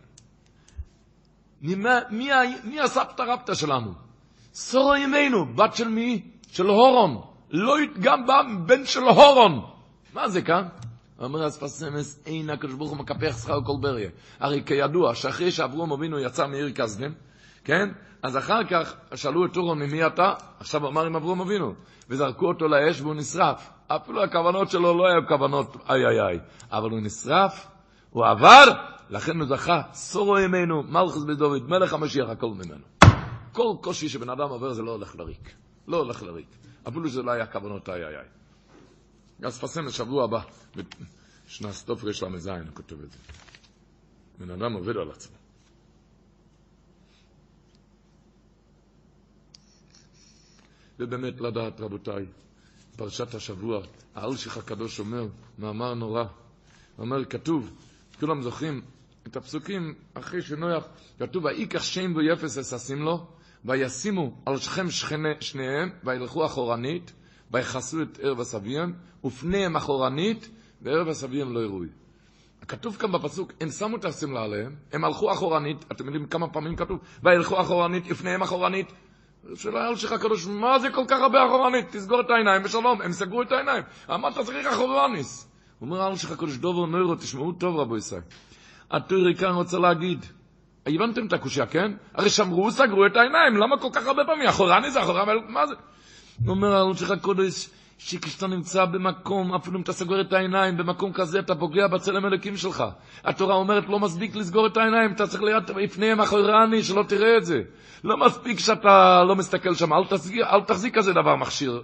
מי, 1.62 1.74
מי, 2.10 2.30
מי 2.64 2.80
הסבתא 2.80 3.22
רבתא 3.22 3.54
שלנו? 3.54 3.94
סורו 4.52 4.94
ימינו, 4.94 5.54
בת 5.54 5.74
של 5.74 5.88
מי? 5.88 6.30
של 6.48 6.66
הורון. 6.66 7.20
לויט 7.50 7.90
גם 8.00 8.26
בא 8.26 8.42
בן 8.66 8.86
של 8.86 9.02
הורון. 9.02 9.64
מה 10.14 10.28
זה 10.28 10.42
כאן? 10.42 10.68
אומר 11.18 11.44
הספסמס, 11.44 12.22
אין 12.26 12.50
הקדוש 12.50 12.74
ברוך 12.74 12.90
הוא 12.90 12.98
מקפח 12.98 13.38
שכר 13.42 13.64
כל 13.64 13.72
בריה. 13.80 14.10
הרי 14.40 14.62
כידוע 14.66 15.14
שאחרי 15.14 15.50
שאברום 15.50 15.92
אבינו 15.92 16.18
יצא 16.18 16.46
מעיר 16.46 16.72
כסדם, 16.72 17.12
כן? 17.64 17.88
אז 18.26 18.36
אחר 18.36 18.64
כך 18.70 18.94
שאלו 19.14 19.46
את 19.46 19.56
אורון 19.56 19.78
ממי 19.78 20.06
אתה, 20.06 20.34
עכשיו 20.60 20.88
אמר 20.88 21.06
עם 21.06 21.16
אברום 21.16 21.40
אבינו, 21.40 21.74
וזרקו 22.08 22.48
אותו 22.48 22.68
לאש 22.68 23.00
והוא 23.00 23.14
נשרף. 23.14 23.70
אפילו 23.86 24.24
הכוונות 24.24 24.70
שלו 24.70 24.98
לא 24.98 25.06
היו 25.06 25.28
כוונות 25.28 25.76
איי 25.88 26.06
איי 26.06 26.20
איי, 26.20 26.38
אבל 26.72 26.90
הוא 26.90 27.00
נשרף, 27.00 27.66
הוא 28.10 28.26
עבר, 28.26 28.64
לכן 29.10 29.40
הוא 29.40 29.48
זכה, 29.48 29.82
סורו 29.92 30.38
ימינו, 30.38 30.82
מלכוס 30.82 31.24
בדוד, 31.24 31.70
מלך 31.70 31.92
המשיח, 31.92 32.28
הכל 32.28 32.46
ממנו. 32.46 32.84
כל 33.52 33.74
קושי 33.80 34.08
שבן 34.08 34.30
אדם 34.30 34.48
עובר 34.48 34.72
זה 34.72 34.82
לא 34.82 34.90
הולך 34.90 35.16
לריק, 35.16 35.54
לא 35.88 35.96
הולך 35.96 36.22
לריק, 36.22 36.48
אפילו 36.88 37.08
שזה 37.08 37.22
לא 37.22 37.30
היה 37.30 37.46
כוונות 37.46 37.88
איי 37.88 38.04
איי 38.04 38.16
איי. 38.16 38.26
אז 39.42 39.60
פסם 39.60 39.86
לשבוע 39.86 40.24
הבא, 40.24 40.40
תופרש 41.84 42.22
ל"ז, 42.22 42.46
הוא 42.46 42.56
כותב 42.74 43.02
את 43.02 43.10
זה. 43.10 43.18
בן 44.38 44.50
אדם 44.50 44.72
עובד 44.72 44.96
על 44.96 45.10
עצמו. 45.10 45.35
ובאמת 51.00 51.40
לדעת, 51.40 51.80
רבותיי, 51.80 52.26
פרשת 52.96 53.34
השבוע, 53.34 53.80
האלשיך 54.14 54.56
הקדוש 54.56 55.00
אומר, 55.00 55.26
מאמר 55.58 55.94
נורא, 55.94 56.24
אומר, 56.98 57.24
כתוב, 57.24 57.72
כולם 58.20 58.42
זוכרים 58.42 58.82
את 59.26 59.36
הפסוקים 59.36 59.94
אחרי 60.14 60.42
שנויח, 60.42 60.84
כתוב, 61.18 61.44
ויקח 61.44 61.82
שם 61.82 62.16
ויפס 62.16 62.58
אססים 62.58 63.02
לו, 63.02 63.26
וישימו 63.64 64.42
על 64.46 64.58
שכם 64.58 64.90
שכני, 64.90 65.28
שניהם, 65.40 65.90
וילכו 66.04 66.46
אחורנית, 66.46 67.12
ויכסו 67.50 68.02
את 68.02 68.18
ערב 68.22 68.40
הסביהם, 68.40 68.92
ופניהם 69.24 69.76
אחורנית, 69.76 70.48
וערב 70.82 71.08
הסביהם 71.08 71.52
לא 71.52 71.60
יראוי. 71.60 71.88
כתוב 72.68 72.96
כאן 72.96 73.12
בפסוק, 73.12 73.52
הם 73.60 73.70
שמו 73.70 73.96
את 73.96 74.04
השמלה 74.04 74.42
עליהם, 74.42 74.74
הם 74.92 75.04
הלכו 75.04 75.32
אחורנית, 75.32 75.84
אתם 75.92 76.04
יודעים 76.04 76.26
כמה 76.26 76.48
פעמים 76.48 76.76
כתוב, 76.76 76.98
וילכו 77.22 77.60
אחורנית, 77.60 78.10
לפניהם 78.10 78.42
אחורנית, 78.42 78.92
של 79.54 79.76
האלשיך 79.76 80.12
הקדוש, 80.12 80.46
מה 80.46 80.78
זה 80.78 80.90
כל 80.90 81.04
כך 81.08 81.20
הרבה 81.20 81.46
אחורנית? 81.46 81.86
תסגור 81.90 82.20
את 82.20 82.30
העיניים 82.30 82.62
בשלום. 82.62 83.02
הם 83.02 83.12
סגרו 83.12 83.42
את 83.42 83.52
העיניים. 83.52 83.82
אמרת 84.10 84.38
צריך 84.38 84.66
אחורניס. 84.66 85.48
אומר 85.80 86.02
האלשיך 86.02 86.30
הקדוש, 86.30 86.56
דובר 86.56 86.86
נוירו, 86.86 87.14
תשמעו 87.14 87.52
טוב 87.52 87.76
רבו 87.76 87.96
ישראל. 87.96 88.20
התוירי 88.90 89.34
כאן 89.34 89.54
רוצה 89.54 89.78
להגיד, 89.78 90.26
הבנתם 90.86 91.26
את 91.26 91.32
הקושייה, 91.32 91.66
כן? 91.66 91.92
הרי 92.14 92.30
שמרו, 92.30 92.70
סגרו 92.70 93.06
את 93.06 93.16
העיניים, 93.16 93.56
למה 93.56 93.78
כל 93.78 93.88
כך 93.92 94.06
הרבה 94.06 94.24
פעמים? 94.24 94.48
אחורניס 94.48 94.92
זה 94.92 95.00
מה 95.48 95.66
זה? 95.66 95.74
אומר 96.48 96.72
האלשיך 96.76 97.10
הקדוש, 97.10 97.68
שכשאתה 97.98 98.46
נמצא 98.46 98.84
במקום, 98.84 99.54
אפילו 99.54 99.76
אם 99.76 99.82
אתה 99.82 99.92
סוגר 99.92 100.20
את 100.20 100.32
העיניים, 100.32 100.76
במקום 100.76 101.12
כזה 101.12 101.38
אתה 101.38 101.54
פוגע 101.54 101.86
בצלם 101.86 102.26
אלוקים 102.26 102.56
שלך. 102.56 102.84
התורה 103.24 103.54
אומרת, 103.54 103.88
לא 103.88 104.00
מספיק 104.00 104.36
לסגור 104.36 104.66
את 104.66 104.76
העיניים, 104.76 105.12
אתה 105.12 105.26
צריך 105.26 105.42
ליד 105.42 105.70
לפניהם 105.70 106.20
אחורני, 106.20 106.82
שלא 106.82 107.02
תראה 107.08 107.36
את 107.36 107.44
זה. 107.44 107.62
לא 108.04 108.16
מספיק 108.16 108.58
שאתה 108.58 109.24
לא 109.28 109.36
מסתכל 109.36 109.74
שם, 109.74 109.92
אל, 109.92 110.04
תחזיק, 110.04 110.40
אל 110.40 110.60
תחזיק 110.60 110.94
כזה 110.94 111.12
דבר 111.12 111.36
מכשיר 111.36 111.82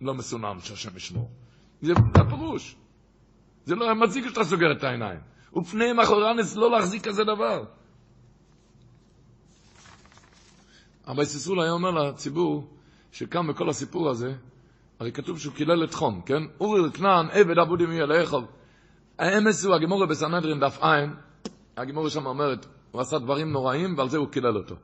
לא 0.00 0.14
מסונן 0.14 0.60
שהשם 0.60 0.96
ישמור. 0.96 1.30
זה 1.82 1.92
הפירוש. 2.14 2.76
זה 3.64 3.74
לא 3.74 3.94
מזיק 3.94 4.28
שאתה 4.28 4.44
סוגר 4.44 4.72
את 4.72 4.84
העיניים. 4.84 5.20
ופניהם 5.56 6.00
אחורנס 6.00 6.56
לא 6.56 6.70
להחזיק 6.70 7.08
כזה 7.08 7.24
דבר. 7.24 7.64
אבל 11.06 11.24
סיסול 11.24 11.60
היה 11.60 11.72
אומר 11.72 11.90
לציבור, 11.90 12.70
שקם 13.12 13.46
בכל 13.46 13.68
הסיפור 13.68 14.10
הזה, 14.10 14.34
הרי 15.00 15.12
כתוב 15.12 15.38
שהוא 15.38 15.54
קילל 15.54 15.84
את 15.84 15.94
חום, 15.94 16.20
כן? 16.26 16.42
אורי 16.60 16.90
כנען, 16.92 17.26
עבד 17.32 17.58
עבודי 17.58 17.86
מי 17.86 18.00
אל 18.00 18.12
איכוב. 18.12 18.44
האמס 19.18 19.64
הוא 19.64 19.74
הגמורה 19.74 20.06
בסנהדרין 20.06 20.60
דף 20.60 20.78
עין, 20.82 21.10
הגמורה 21.76 22.10
שם 22.10 22.26
אומרת, 22.26 22.66
הוא 22.90 23.00
עשה 23.00 23.18
דברים 23.18 23.52
נוראים 23.52 23.98
ועל 23.98 24.08
זה 24.08 24.18
הוא 24.18 24.28
קילל 24.28 24.56
אותו. 24.56 24.74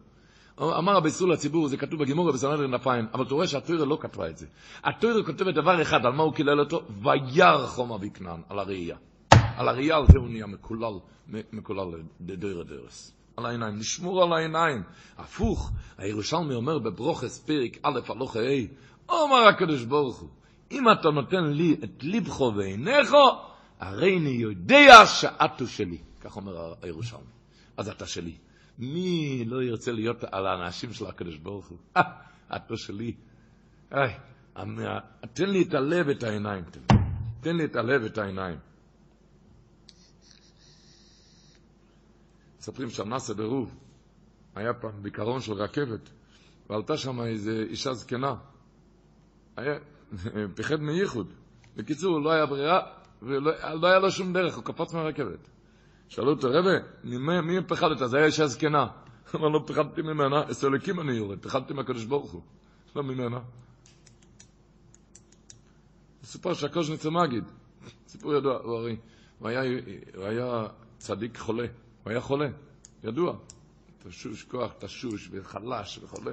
אמר 0.61 0.93
רבי 0.97 1.11
סול 1.11 1.33
לציבור, 1.33 1.69
זה 1.69 1.77
כתוב 1.77 2.01
בגימורה 2.01 2.33
בסנהדרין 2.33 2.71
דף 2.71 2.87
עין, 2.87 3.07
אבל 3.15 3.25
אתה 3.25 3.35
רואה 3.35 3.47
שהטוירה 3.47 3.85
לא 3.85 3.99
כתבה 4.01 4.29
את 4.29 4.39
זה. 4.39 4.47
הטוירה 4.85 5.23
כותבת 5.25 5.55
דבר 5.55 5.83
אחד, 5.83 6.07
על 6.07 6.13
מה 6.13 6.23
הוא 6.23 6.35
קילל 6.35 6.61
אותו? 6.61 6.83
וירא 7.03 7.67
חום 7.67 7.93
אבי 7.93 8.11
כנען, 8.11 8.41
על 8.49 8.59
הראייה. 8.59 8.97
על 9.31 9.69
הראייה, 9.69 9.97
על 9.97 10.07
זה 10.07 10.19
הוא 10.19 10.29
נהיה 10.29 10.47
מקולל, 10.47 10.99
מקולל 11.53 12.03
לדוירה 12.21 12.65
דרס. 12.65 13.13
על 13.37 13.47
העיניים, 13.47 13.79
נשמור 13.79 14.23
על 14.23 14.33
העיניים. 14.33 14.83
הפוך, 15.19 15.71
הירושלמי 15.99 16.55
אומר 16.55 16.79
בברוכס 16.79 17.39
פרק 17.39 17.79
א' 17.83 18.01
הלוך 18.09 18.37
ה', 18.37 18.41
אומר 19.09 19.49
הקדוש 19.49 19.85
ברוך 19.85 20.19
הוא, 20.19 20.29
אם 20.71 20.85
אתה 20.93 21.11
נותן 21.11 21.45
לי 21.45 21.77
את 21.85 22.03
ליבך 22.03 22.41
ועיניך, 22.41 23.13
הרי 23.81 24.19
אני 24.19 24.31
יודע 24.31 25.07
שאתו 25.07 25.67
שלי. 25.67 25.99
כך 26.21 26.37
אומר 26.37 26.75
הירושלמי. 26.83 27.23
אז 27.77 27.89
אתה 27.89 28.07
שלי. 28.07 28.37
מי 28.79 29.45
לא 29.47 29.63
ירצה 29.63 29.93
להיות 29.93 30.25
על 30.25 30.47
האנשים 30.47 30.93
של 30.93 31.07
הקדוש 31.07 31.37
ברוך 31.37 31.67
הוא? 31.67 31.79
אתו 32.57 32.77
שלי. 32.77 33.15
איי, 33.93 34.15
תן 35.33 35.51
לי 35.51 35.63
את 35.63 35.75
הלב, 35.75 36.09
את 36.09 36.23
העיניים. 36.23 36.65
תן, 36.65 36.81
תן 37.41 37.57
לי 37.57 37.65
את 37.65 37.77
הלב, 37.77 38.05
את 38.05 38.19
העיניים. 38.19 38.59
מספרים 42.59 42.91
שהנאסא 42.91 43.35
ברוב 43.35 43.77
היה 44.55 44.75
פעם 44.75 45.03
בקרון 45.03 45.41
של 45.41 45.53
רכבת, 45.53 46.11
ועלתה 46.71 46.97
שם 46.97 47.21
איזו 47.21 47.51
אישה 47.51 47.95
זקנה. 47.95 48.35
היה, 49.57 49.75
פחד 50.57 50.81
מייחוד. 50.81 51.33
בקיצור, 51.77 52.21
לא 52.21 52.31
היה 52.31 52.47
ברירה, 52.47 52.81
ולא 53.23 53.53
לא 53.81 53.87
היה 53.87 53.99
לו 53.99 54.11
שום 54.11 54.33
דרך, 54.33 54.57
הוא 54.57 54.65
קפץ 54.65 54.95
מהרכבת. 54.95 55.49
שאלו 56.09 56.31
אותו, 56.31 56.49
רבי, 56.51 56.77
מי, 57.43 57.63
פחדת? 57.67 58.11
זה 58.11 58.17
היה 58.17 58.27
אישה 58.27 58.47
זקנה. 58.47 58.87
אמר 59.35 59.49
לו, 59.49 59.67
פחדתי 59.67 60.03
ממנה, 60.03 60.51
אצל 60.51 60.67
אלוקים 60.67 61.01
אני 61.01 61.13
יורד, 61.13 61.39
פחדתי 61.39 61.75
מהקדוש 61.75 62.05
ברוך 62.05 62.33
הוא, 62.33 62.43
לא 62.97 63.03
ממנה. 63.03 63.39
מסופר 66.23 66.55
שהקוז'ניצר 66.55 67.11
מגיד, 67.11 67.45
סיפור 68.09 68.35
ידוע, 68.35 68.59
הוא 68.63 68.77
הרי, 68.77 68.97
הוא 69.39 69.49
היה, 69.49 69.63
הוא 70.15 70.25
היה 70.25 70.67
צדיק 70.99 71.39
חולה, 71.39 71.67
הוא 72.03 72.11
היה 72.11 72.21
חולה, 72.21 72.49
ידוע, 73.05 73.37
תשוש 74.09 74.43
כוח, 74.43 74.73
תשוש 74.79 75.29
וחלש 75.33 75.99
וחולה, 76.03 76.33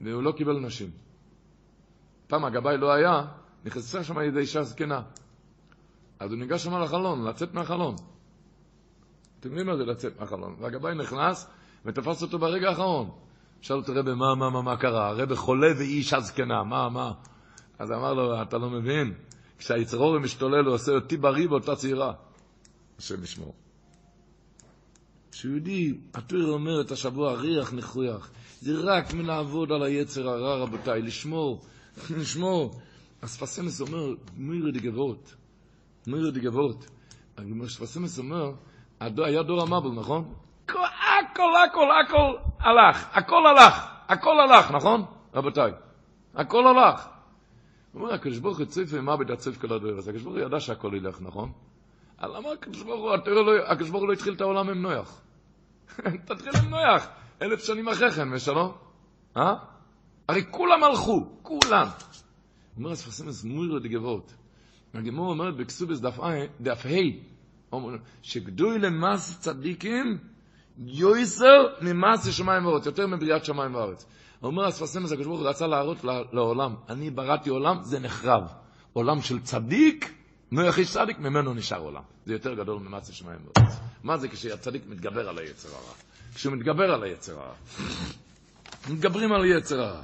והוא 0.00 0.22
לא 0.22 0.32
קיבל 0.32 0.58
נשים. 0.58 0.90
פעם 2.26 2.44
הגבאי 2.44 2.78
לא 2.78 2.92
היה, 2.92 3.26
נכנסה 3.64 4.04
שם 4.04 4.20
ידי 4.20 4.40
אישה 4.40 4.62
זקנה. 4.62 5.02
אז 6.20 6.30
הוא 6.30 6.38
ניגש 6.38 6.64
שם 6.64 6.74
לחלון, 6.74 7.24
לצאת 7.24 7.54
מהחלון. 7.54 7.94
אתם 9.40 9.48
יודעים 9.48 9.66
מה 9.66 9.76
זה 9.76 9.84
לצאת 9.84 10.20
מהחלון? 10.20 10.56
והגבאי 10.60 10.94
נכנס 10.94 11.46
ותפס 11.84 12.22
אותו 12.22 12.38
ברגע 12.38 12.68
האחרון. 12.68 13.10
שאל 13.60 13.76
אותו 13.76 13.92
רבי, 13.96 14.14
מה, 14.14 14.34
מה, 14.34 14.50
מה, 14.50 14.62
מה 14.62 14.76
קרה? 14.76 15.08
הרבי 15.08 15.36
חולה 15.36 15.68
ואישה 15.78 16.20
זקנה, 16.20 16.64
מה, 16.64 16.88
מה? 16.88 17.12
אז 17.78 17.92
אמר 17.92 18.14
לו, 18.14 18.42
אתה 18.42 18.58
לא 18.58 18.70
מבין? 18.70 19.14
כשהיצרור 19.58 20.18
משתולל, 20.18 20.64
הוא 20.64 20.74
עושה 20.74 20.92
אותי 20.92 21.16
בריא 21.16 21.48
באותה 21.48 21.76
צעירה. 21.76 22.12
השם 22.98 23.22
ישמור. 23.22 23.54
כשיהודי, 25.32 25.94
התורה 26.14 26.48
אומרת 26.48 26.90
השבוע, 26.90 27.34
ריח 27.34 27.72
נחויח. 27.72 28.30
זה 28.60 28.72
רק 28.82 29.14
מלעבוד 29.14 29.72
על 29.72 29.82
היצר 29.82 30.28
הרע, 30.28 30.56
רבותיי, 30.56 31.02
לשמור, 31.02 31.62
לשמור. 32.18 32.80
הספסמס 33.22 33.80
אומר, 33.80 34.14
מירי 34.36 34.72
דגבות, 34.72 35.34
מירי 36.06 36.30
דגבות. 36.30 36.86
הספסמס 37.64 38.18
אומר, 38.18 38.52
היה 39.00 39.42
דור 39.42 39.62
המבל, 39.62 39.90
נכון? 40.00 40.34
הכל, 40.68 41.50
הכל, 41.68 41.88
הכל 42.04 42.36
הלך, 42.60 43.08
הכל 43.12 43.46
הלך, 43.46 43.86
הכל 44.08 44.40
הלך, 44.40 44.70
נכון? 44.70 45.04
רבותיי, 45.34 45.72
הכל 46.34 46.66
הלך. 46.66 47.08
הוא 47.92 48.02
אומר, 48.02 48.14
הקדוש 48.14 48.38
ברוך 48.38 48.58
הוא 48.58 48.66
ציפה 48.66 49.00
מה 49.00 49.16
בדצף 49.16 49.58
כל 49.58 49.72
הדבר 49.72 49.98
הזה. 49.98 50.10
הקדוש 50.10 50.22
ברוך 50.22 50.36
הוא 50.36 50.44
ידע 50.44 50.60
שהכל 50.60 50.92
ילך, 50.94 51.20
נכון? 51.20 51.52
אבל 52.20 52.36
למה 52.36 52.48
הוא, 52.48 52.54
הקדוש 53.66 53.90
ברוך 53.90 54.02
הוא 54.02 54.08
לא 54.08 54.12
התחיל 54.12 54.34
את 54.34 54.40
העולם 54.40 54.70
עם 54.70 54.82
נויח? 54.82 55.20
תתחיל 56.26 56.52
עם 56.64 56.70
נויח, 56.70 57.08
אלף 57.42 57.64
שנים 57.64 57.88
אחרי 57.88 58.10
כן, 58.10 58.32
ושלום. 58.32 58.72
אה? 59.36 59.54
הרי 60.28 60.44
כולם 60.50 60.84
הלכו, 60.84 61.26
כולם. 61.42 61.88
אומר 62.76 62.90
הספסמס 62.90 63.44
מוירו 63.44 63.78
דגבות. 63.78 64.34
הגמור 64.94 65.30
אומרת 65.30 65.56
בכסובס 65.56 66.00
דף 66.00 66.20
ה', 66.20 67.76
שגדוי 68.22 68.78
למס 68.78 69.40
צדיקים 69.40 70.18
יויסר 70.78 71.66
ממס 71.80 72.28
שמיים 72.28 72.66
וארץ, 72.66 72.86
יותר 72.86 73.06
מבריאת 73.06 73.44
שמיים 73.44 73.74
וארץ. 73.74 74.06
אומר 74.42 74.64
הספסמס, 74.64 75.12
הקדוש 75.12 75.26
ברוך 75.26 75.40
הוא 75.40 75.48
רצה 75.48 75.66
להראות 75.66 76.04
לעולם, 76.32 76.74
אני 76.88 77.10
בראתי 77.10 77.50
עולם, 77.50 77.78
זה 77.82 77.98
נחרב. 77.98 78.42
עולם 78.92 79.22
של 79.22 79.42
צדיק, 79.42 80.14
נויח 80.50 80.78
איש 80.78 80.90
צדיק, 80.90 81.18
ממנו 81.18 81.54
נשאר 81.54 81.80
עולם. 81.80 82.02
זה 82.26 82.32
יותר 82.32 82.54
גדול 82.54 82.78
ממס 82.78 83.10
שמיים 83.12 83.38
וארץ. 83.44 83.76
מה 84.02 84.16
זה 84.16 84.28
כשהצדיק 84.28 84.82
מתגבר 84.86 85.28
על 85.28 85.38
היצר 85.38 85.68
הרע? 85.68 85.94
כשהוא 86.34 86.52
מתגבר 86.52 86.94
על 86.94 87.02
היצר 87.02 87.40
הרע. 87.40 87.54
מתגברים 88.88 89.32
על 89.32 89.44
יצר 89.44 89.80
הרע. 89.80 90.02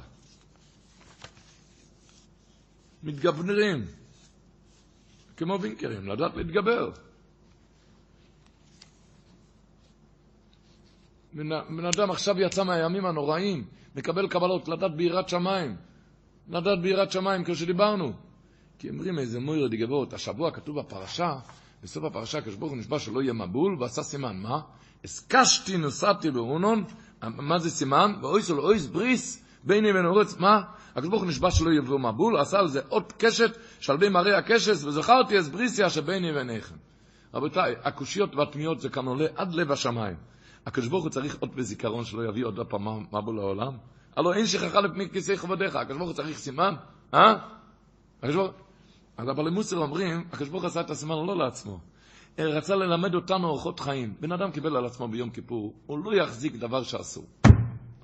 מתגברים. 3.03 3.85
כמו 5.37 5.61
וינקרים, 5.61 6.07
לדעת 6.07 6.35
להתגבר. 6.35 6.91
בן 11.33 11.85
אדם 11.95 12.11
עכשיו 12.11 12.39
יצא 12.39 12.63
מהימים 12.63 13.05
הנוראים, 13.05 13.65
מקבל 13.95 14.27
קבלות, 14.27 14.67
לדעת 14.67 14.95
ביראת 14.95 15.29
שמיים. 15.29 15.75
לדעת 16.49 16.81
ביראת 16.81 17.11
שמיים, 17.11 17.43
כמו 17.43 17.55
שדיברנו. 17.55 18.13
כי 18.79 18.89
אומרים 18.89 19.19
איזה 19.19 19.39
מויר 19.39 19.67
דגבות, 19.67 20.13
השבוע 20.13 20.51
כתוב 20.51 20.79
בפרשה, 20.79 21.33
בסוף 21.83 22.03
הפרשה 22.03 22.37
הקדוש 22.37 22.55
הוא 22.59 22.77
נשבע 22.77 22.99
שלא 22.99 23.21
יהיה 23.21 23.33
מבול, 23.33 23.77
ועשה 23.79 24.03
סימן, 24.03 24.37
מה? 24.37 24.61
הסקשתי 25.03 25.77
נוסעתי 25.77 26.31
באונון, 26.31 26.83
מה 27.21 27.59
זה 27.59 27.69
סימן? 27.69 28.13
ואויס 28.21 28.51
או 28.51 28.57
אויס 28.57 28.85
בריס, 28.85 29.43
ביני 29.63 29.91
ובין 29.91 30.05
אורץ, 30.05 30.37
מה? 30.37 30.61
הקדוש 30.91 31.09
ברוך 31.09 31.21
הוא 31.21 31.29
נשבע 31.29 31.51
שלא 31.51 31.71
יבוא 31.71 31.99
מבול, 31.99 32.37
עשה 32.37 32.59
על 32.59 32.67
זה 32.67 32.81
עוד 32.89 33.13
קשת, 33.17 33.57
שלבי 33.79 34.09
מראה 34.09 34.37
הקשת, 34.37 34.71
וזכרתי 34.71 35.39
אס 35.39 35.47
בריסיה 35.47 35.89
שביני 35.89 36.31
וביניכם. 36.31 36.75
רבותיי, 37.33 37.75
הקושיות 37.83 38.35
והתמיהות 38.35 38.79
זה 38.79 38.89
כאן 38.89 39.05
עולה 39.05 39.25
עד 39.35 39.53
לב 39.53 39.71
השמיים. 39.71 40.15
הקדוש 40.65 40.87
ברוך 40.87 41.03
הוא 41.03 41.11
צריך 41.11 41.37
עוד 41.39 41.55
בזיכרון 41.55 42.05
שלא 42.05 42.29
יביא 42.29 42.45
עוד 42.45 42.59
פעם 42.69 43.05
מבול 43.11 43.35
לעולם? 43.35 43.77
הלוא 44.17 44.33
אין 44.33 44.45
שכחה 44.45 44.81
לפני 44.81 45.09
כיסא 45.09 45.35
כבודיך, 45.35 45.75
הקדוש 45.75 45.97
ברוך 45.97 46.09
הוא 46.09 46.15
צריך 46.15 46.37
סימן? 46.37 46.73
אה? 47.13 47.33
הקדוש 48.19 48.35
ברוך 48.35 48.51
אז 49.17 49.27
הבלמוסר 49.27 49.77
אומרים, 49.77 50.23
הקדוש 50.31 50.49
ברוך 50.49 50.65
עשה 50.65 50.81
את 50.81 50.89
הסימן 50.89 51.15
לא 51.27 51.37
לעצמו. 51.37 51.79
רצה 52.39 52.75
ללמד 52.75 53.15
אותנו 53.15 53.47
אורחות 53.47 53.79
חיים. 53.79 54.13
בן 54.19 54.31
אדם 54.31 54.51
קיבל 54.51 54.77
על 54.77 54.85
עצמו 54.85 55.07
ביום 55.07 55.29
כיפור, 55.29 55.73
הוא 55.85 56.05
לא 56.05 56.23
יחזיק 56.23 56.55
דבר 56.55 56.83
שאסור. 56.83 57.25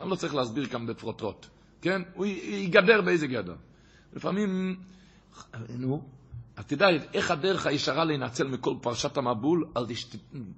אני 0.01 0.09
לא 0.09 0.15
צריך 0.15 0.35
להסביר 0.35 0.65
כאן 0.65 0.87
בפרוטרוט, 0.87 1.47
כן? 1.81 2.01
הוא 2.13 2.25
ייגדר 2.25 3.01
באיזה 3.01 3.27
גדר. 3.27 3.55
לפעמים, 4.13 4.75
נו, 5.69 6.09
אז 6.57 6.65
תדע 6.65 6.87
איך 7.13 7.31
הדרך 7.31 7.65
הישרה 7.67 8.05
להינצל 8.05 8.47
מכל 8.47 8.73
פרשת 8.81 9.17
המבול, 9.17 9.65
אז 9.75 9.87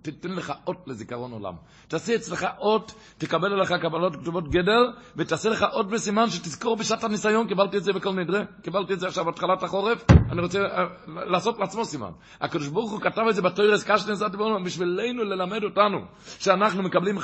תתן 0.01 0.29
לך 0.29 0.53
אות 0.67 0.77
לזיכרון 0.87 1.31
עולם. 1.31 1.53
תעשה 1.87 2.15
אצלך 2.15 2.47
אות, 2.59 2.93
תקבל 3.17 3.53
עליך 3.53 3.73
קבלות 3.81 4.15
כתובות 4.15 4.49
גדר, 4.49 4.81
ותעשה 5.15 5.49
לך 5.49 5.65
אות 5.73 5.89
בסימן 5.89 6.29
שתזכור 6.29 6.75
בשעת 6.75 7.03
הניסיון, 7.03 7.47
קיבלתי 7.47 7.77
את 7.77 7.83
זה 7.83 7.93
בכל 7.93 8.13
נדרה, 8.13 8.41
קיבלתי 8.61 8.93
את 8.93 8.99
זה 8.99 9.07
עכשיו 9.07 9.25
בתחילת 9.25 9.63
החורף, 9.63 10.05
אני 10.31 10.41
רוצה 10.41 10.59
uh, 10.59 10.79
לעשות 11.07 11.59
לעצמו 11.59 11.85
סימן. 11.85 12.11
הקדוש 12.41 12.67
ברוך 12.67 12.91
הוא 12.91 13.01
כתב 13.01 13.21
את 13.29 13.35
זה 13.35 13.41
בתוירס 13.41 13.83
קשטנס, 13.83 14.21
בשבילנו 14.65 15.23
ללמד 15.23 15.63
אותנו, 15.63 15.97
שאנחנו 16.39 16.83
מקבלים, 16.83 17.17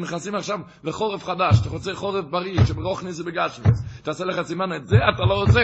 נכנסים 0.00 0.34
עכשיו 0.34 0.58
לחורף 0.84 1.24
חדש, 1.24 1.60
אתה 1.60 1.68
רוצה 1.68 1.94
חורף 1.94 2.24
בריא, 2.24 2.64
שברוכניס 2.64 3.20
ובגשמיס, 3.20 3.82
תעשה 4.02 4.24
לך 4.24 4.42
סימן, 4.42 4.72
את 4.76 4.86
זה 4.86 4.96
אתה 4.96 5.22
לא 5.22 5.34
רוצה. 5.34 5.60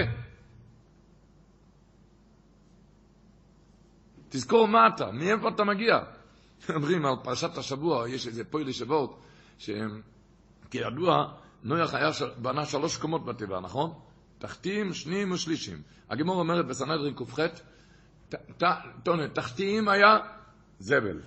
תזכור 4.37 4.69
מה 4.69 4.89
אתה, 4.89 5.11
מאיפה 5.13 5.49
אתה 5.49 5.65
מגיע. 5.65 5.99
אומרים 6.75 7.07
על 7.07 7.15
פרשת 7.23 7.59
השבוע, 7.59 8.09
יש 8.09 8.27
איזה 8.27 8.45
פועל 8.45 8.69
ישבות, 8.69 9.23
שכידוע, 9.59 11.33
נויח 11.63 11.95
היה, 11.95 12.11
בנה 12.37 12.65
שלוש 12.65 12.97
קומות 12.97 13.25
בתיבה, 13.25 13.61
נכון? 13.61 13.95
תחתיים, 14.39 14.95
שניים 14.95 15.33
ושלישים. 15.33 15.83
הגמור 16.11 16.41
אומרת 16.41 16.67
בסנהדרין 16.67 17.15
ק"ח, 17.15 17.39
תחתיים 19.33 19.89
היה 19.89 20.19
זבל, 20.79 21.21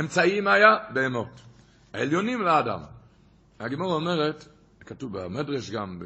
אמצעיים 0.00 0.48
היה 0.48 0.68
בהמות, 0.94 1.40
העליונים 1.94 2.42
לאדם. 2.42 2.80
הגמור 3.60 3.94
אומרת, 3.94 4.48
כתוב 4.80 5.18
במדרש 5.18 5.70
גם, 5.70 6.02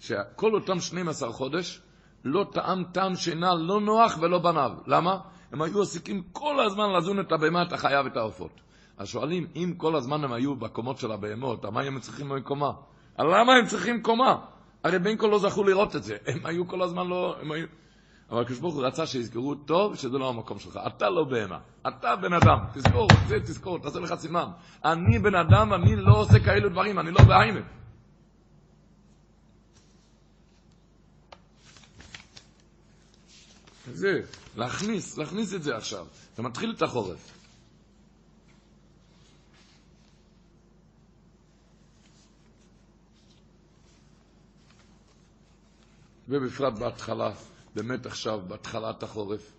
שכל 0.00 0.54
אותם 0.54 0.80
12 0.80 1.32
חודש, 1.32 1.80
לא 2.24 2.46
טעם 2.52 2.84
טעם 2.92 3.14
שינה 3.16 3.54
לא 3.54 3.80
נוח 3.80 4.18
ולא 4.20 4.38
בניו. 4.38 4.70
למה? 4.86 5.31
הם 5.52 5.62
היו 5.62 5.82
עסוקים 5.82 6.22
כל 6.32 6.60
הזמן 6.60 6.92
לזון 6.92 7.20
את 7.20 7.32
הבהמה, 7.32 7.62
את 7.62 7.72
החיה 7.72 8.02
ואת 8.04 8.16
העופות. 8.16 8.60
אז 8.98 9.08
שואלים, 9.08 9.46
אם 9.56 9.74
כל 9.76 9.96
הזמן 9.96 10.24
הם 10.24 10.32
היו 10.32 10.56
בקומות 10.56 10.98
של 10.98 11.12
הבהמות, 11.12 11.64
מה 11.64 11.80
הם 11.80 12.00
צריכים 12.00 12.40
קומה? 12.40 12.72
למה 13.18 13.52
הם 13.54 13.66
צריכים 13.66 14.02
קומה? 14.02 14.36
הרי 14.84 14.98
בין 14.98 15.18
כה 15.18 15.26
לא 15.26 15.38
זכו 15.38 15.64
לראות 15.64 15.96
את 15.96 16.02
זה. 16.02 16.16
הם 16.26 16.46
היו 16.46 16.68
כל 16.68 16.82
הזמן 16.82 17.06
לא... 17.06 17.36
הם 17.40 17.52
היו... 17.52 17.66
אבל 18.30 18.42
הקדוש 18.42 18.58
ברוך 18.58 18.74
הוא 18.74 18.84
רצה 18.84 19.06
שיזכרו 19.06 19.54
טוב 19.54 19.96
שזה 19.96 20.18
לא 20.18 20.28
המקום 20.28 20.58
שלך. 20.58 20.78
אתה 20.86 21.10
לא 21.10 21.24
בהמה, 21.24 21.58
אתה 21.88 22.16
בן 22.16 22.32
אדם. 22.32 22.58
תזכור, 22.74 23.08
זה 23.26 23.40
תזכור, 23.40 23.78
תעשה 23.78 24.00
לך 24.00 24.14
סימן. 24.14 24.46
אני 24.84 25.18
בן 25.18 25.34
אדם, 25.34 25.72
אני 25.72 25.96
לא 25.96 26.16
עושה 26.16 26.38
כאלו 26.44 26.68
דברים, 26.68 26.98
אני 26.98 27.10
לא 27.10 27.22
בהיימן. 27.22 27.62
זה, 33.92 34.20
להכניס, 34.56 35.18
להכניס 35.18 35.54
את 35.54 35.62
זה 35.62 35.76
עכשיו. 35.76 36.06
אתה 36.34 36.42
מתחיל 36.42 36.74
את 36.76 36.82
החורף. 36.82 37.38
ובפרט 46.28 46.74
בהתחלה, 46.78 47.30
באמת 47.74 48.06
עכשיו, 48.06 48.40
בהתחלת 48.48 49.02
החורף. 49.02 49.52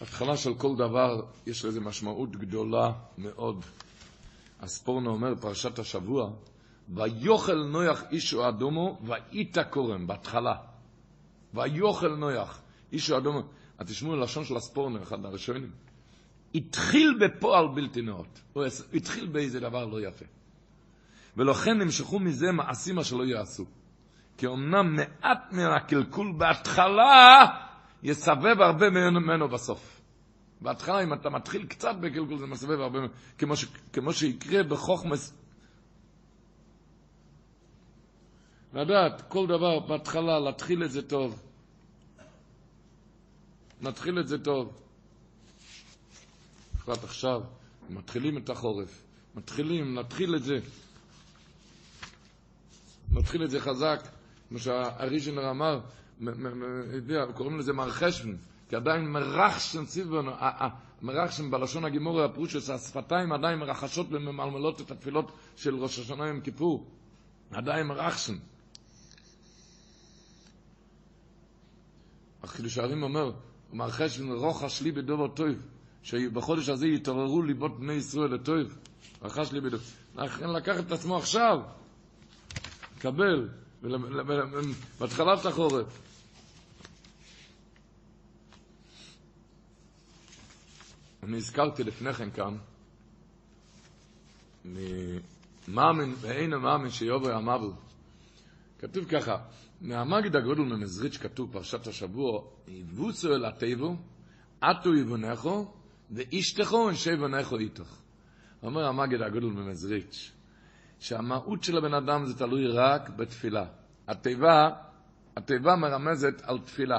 התחלה 0.00 0.36
של 0.36 0.54
כל 0.54 0.76
דבר, 0.76 1.22
יש 1.46 1.64
לזה 1.64 1.80
משמעות 1.80 2.36
גדולה 2.36 2.92
מאוד. 3.18 3.64
הספורנו 4.60 5.10
אומר, 5.10 5.34
פרשת 5.40 5.78
השבוע, 5.78 6.30
ויוכל 6.88 7.64
נויח 7.64 8.02
אישו 8.10 8.48
אדומו, 8.48 8.98
ואיתה 9.06 9.64
קורם, 9.64 10.06
בהתחלה. 10.06 10.54
ויוכל 11.54 12.16
נויח. 12.16 12.60
איש 12.92 13.10
אדום, 13.10 13.42
את 13.80 13.86
תשמעו 13.86 14.16
ללשון 14.16 14.44
של 14.44 14.56
הספורנר, 14.56 15.02
אחד 15.02 15.24
הראשונים. 15.24 15.70
התחיל 16.54 17.18
בפועל 17.20 17.68
בלתי 17.74 18.02
נאות. 18.02 18.40
הוא 18.52 18.64
התחיל 18.94 19.26
באיזה 19.26 19.60
דבר 19.60 19.86
לא 19.86 20.00
יפה. 20.00 20.24
ולכן 21.36 21.78
נמשכו 21.78 22.18
מזה 22.18 22.52
מעשים 22.52 22.98
אשר 22.98 23.16
לא 23.16 23.24
יעשו. 23.24 23.64
כי 24.36 24.46
אמנם 24.46 24.96
מעט 24.96 25.52
מן 25.52 25.66
הקלקול 25.76 26.32
בהתחלה 26.38 27.46
יסבב 28.02 28.60
הרבה 28.60 28.90
ממנו 28.90 29.48
בסוף. 29.48 30.00
בהתחלה, 30.60 31.02
אם 31.02 31.12
אתה 31.12 31.30
מתחיל 31.30 31.66
קצת 31.66 31.96
בקלקול, 32.00 32.38
זה 32.38 32.46
מסבב 32.46 32.80
הרבה, 32.80 32.98
כמו, 33.38 33.56
ש, 33.56 33.64
כמו 33.92 34.12
שיקרה 34.12 34.62
בחוכמס. 34.62 35.34
לדעת, 38.72 39.22
כל 39.28 39.46
דבר 39.46 39.80
בהתחלה, 39.80 40.38
להתחיל 40.38 40.84
את 40.84 40.90
זה 40.90 41.08
טוב. 41.08 41.49
נתחיל 43.82 44.20
את 44.20 44.28
זה 44.28 44.38
טוב. 44.38 44.80
בפרט 46.74 47.04
עכשיו, 47.04 47.40
מתחילים 47.90 48.38
את 48.38 48.50
החורף. 48.50 49.02
מתחילים, 49.34 49.98
נתחיל 49.98 50.36
את 50.36 50.42
זה. 50.42 50.58
נתחיל 53.12 53.44
את 53.44 53.50
זה 53.50 53.60
חזק. 53.60 54.00
כמו 54.48 54.58
שהריז'נר 54.58 55.50
אמר, 55.50 55.80
קוראים 57.34 57.58
לזה 57.58 57.72
מר 57.72 57.90
חשבון, 57.90 58.36
כי 58.68 58.76
עדיין 58.76 59.10
מרחשן 59.10 59.84
ציבון, 59.84 60.26
מרחשן 61.02 61.50
בלשון 61.50 61.84
הגימורי 61.84 62.24
הפרושס, 62.24 62.70
השפתיים 62.70 63.32
עדיין 63.32 63.58
מרחשות 63.58 64.06
וממלמלות 64.10 64.80
את 64.80 64.90
התפילות 64.90 65.32
של 65.56 65.74
ראש 65.74 65.98
השנה 65.98 66.28
יום 66.28 66.40
כיפור. 66.40 66.86
עדיין 67.50 67.86
מרחשן. 67.86 68.34
החידוש 72.42 72.78
הערים 72.78 73.02
אומר, 73.02 73.32
מר 73.72 73.90
חשבון 73.90 74.32
רוחש 74.32 74.82
לי 74.82 74.92
בדובר 74.92 75.28
טוב, 75.28 75.48
שבחודש 76.02 76.68
הזה 76.68 76.86
יתעוררו 76.86 77.42
ליבות 77.42 77.80
בני 77.80 77.92
ישראל 77.92 78.34
לטוב. 78.34 78.78
רחש 79.22 79.52
לי 79.52 79.60
בדובר. 79.60 79.84
לקחת 80.56 80.86
את 80.86 80.92
עצמו 80.92 81.16
עכשיו, 81.16 81.58
קבל. 82.98 83.48
בהתחלת 85.00 85.46
החורף. 85.46 86.02
אני 91.22 91.36
הזכרתי 91.36 91.84
לפני 91.84 92.12
כן 92.12 92.30
כאן, 92.30 92.56
ממאמין 94.64 96.14
ואין 96.20 96.52
המאמין 96.52 96.90
שיובר 96.90 97.34
המבל. 97.34 97.70
כתוב 98.78 99.04
ככה, 99.04 99.36
מהמגיד 99.80 100.36
הגודל 100.36 100.62
ממזריץ' 100.62 101.16
כתוב 101.16 101.52
פרשת 101.52 101.86
השבוע, 101.86 102.42
יבוצו 102.68 103.34
אל 103.34 103.44
הטבו, 103.44 103.96
עטו 104.60 104.94
יבונכו, 104.94 105.72
ואישתכו 106.10 106.76
ונשי 106.76 107.12
יבונכו 107.12 107.58
איתך. 107.58 107.96
אומר 108.62 108.86
המגיד 108.86 109.22
הגודל 109.22 109.46
ממזריץ', 109.46 110.32
שהמהות 110.98 111.64
של 111.64 111.78
הבן 111.78 111.94
אדם 111.94 112.26
זה 112.26 112.38
תלוי 112.38 112.66
רק 112.66 113.08
בתפילה. 113.08 113.64
התיבה, 114.08 114.70
התיבה 115.36 115.76
מרמזת 115.76 116.42
על 116.42 116.58
תפילה, 116.58 116.98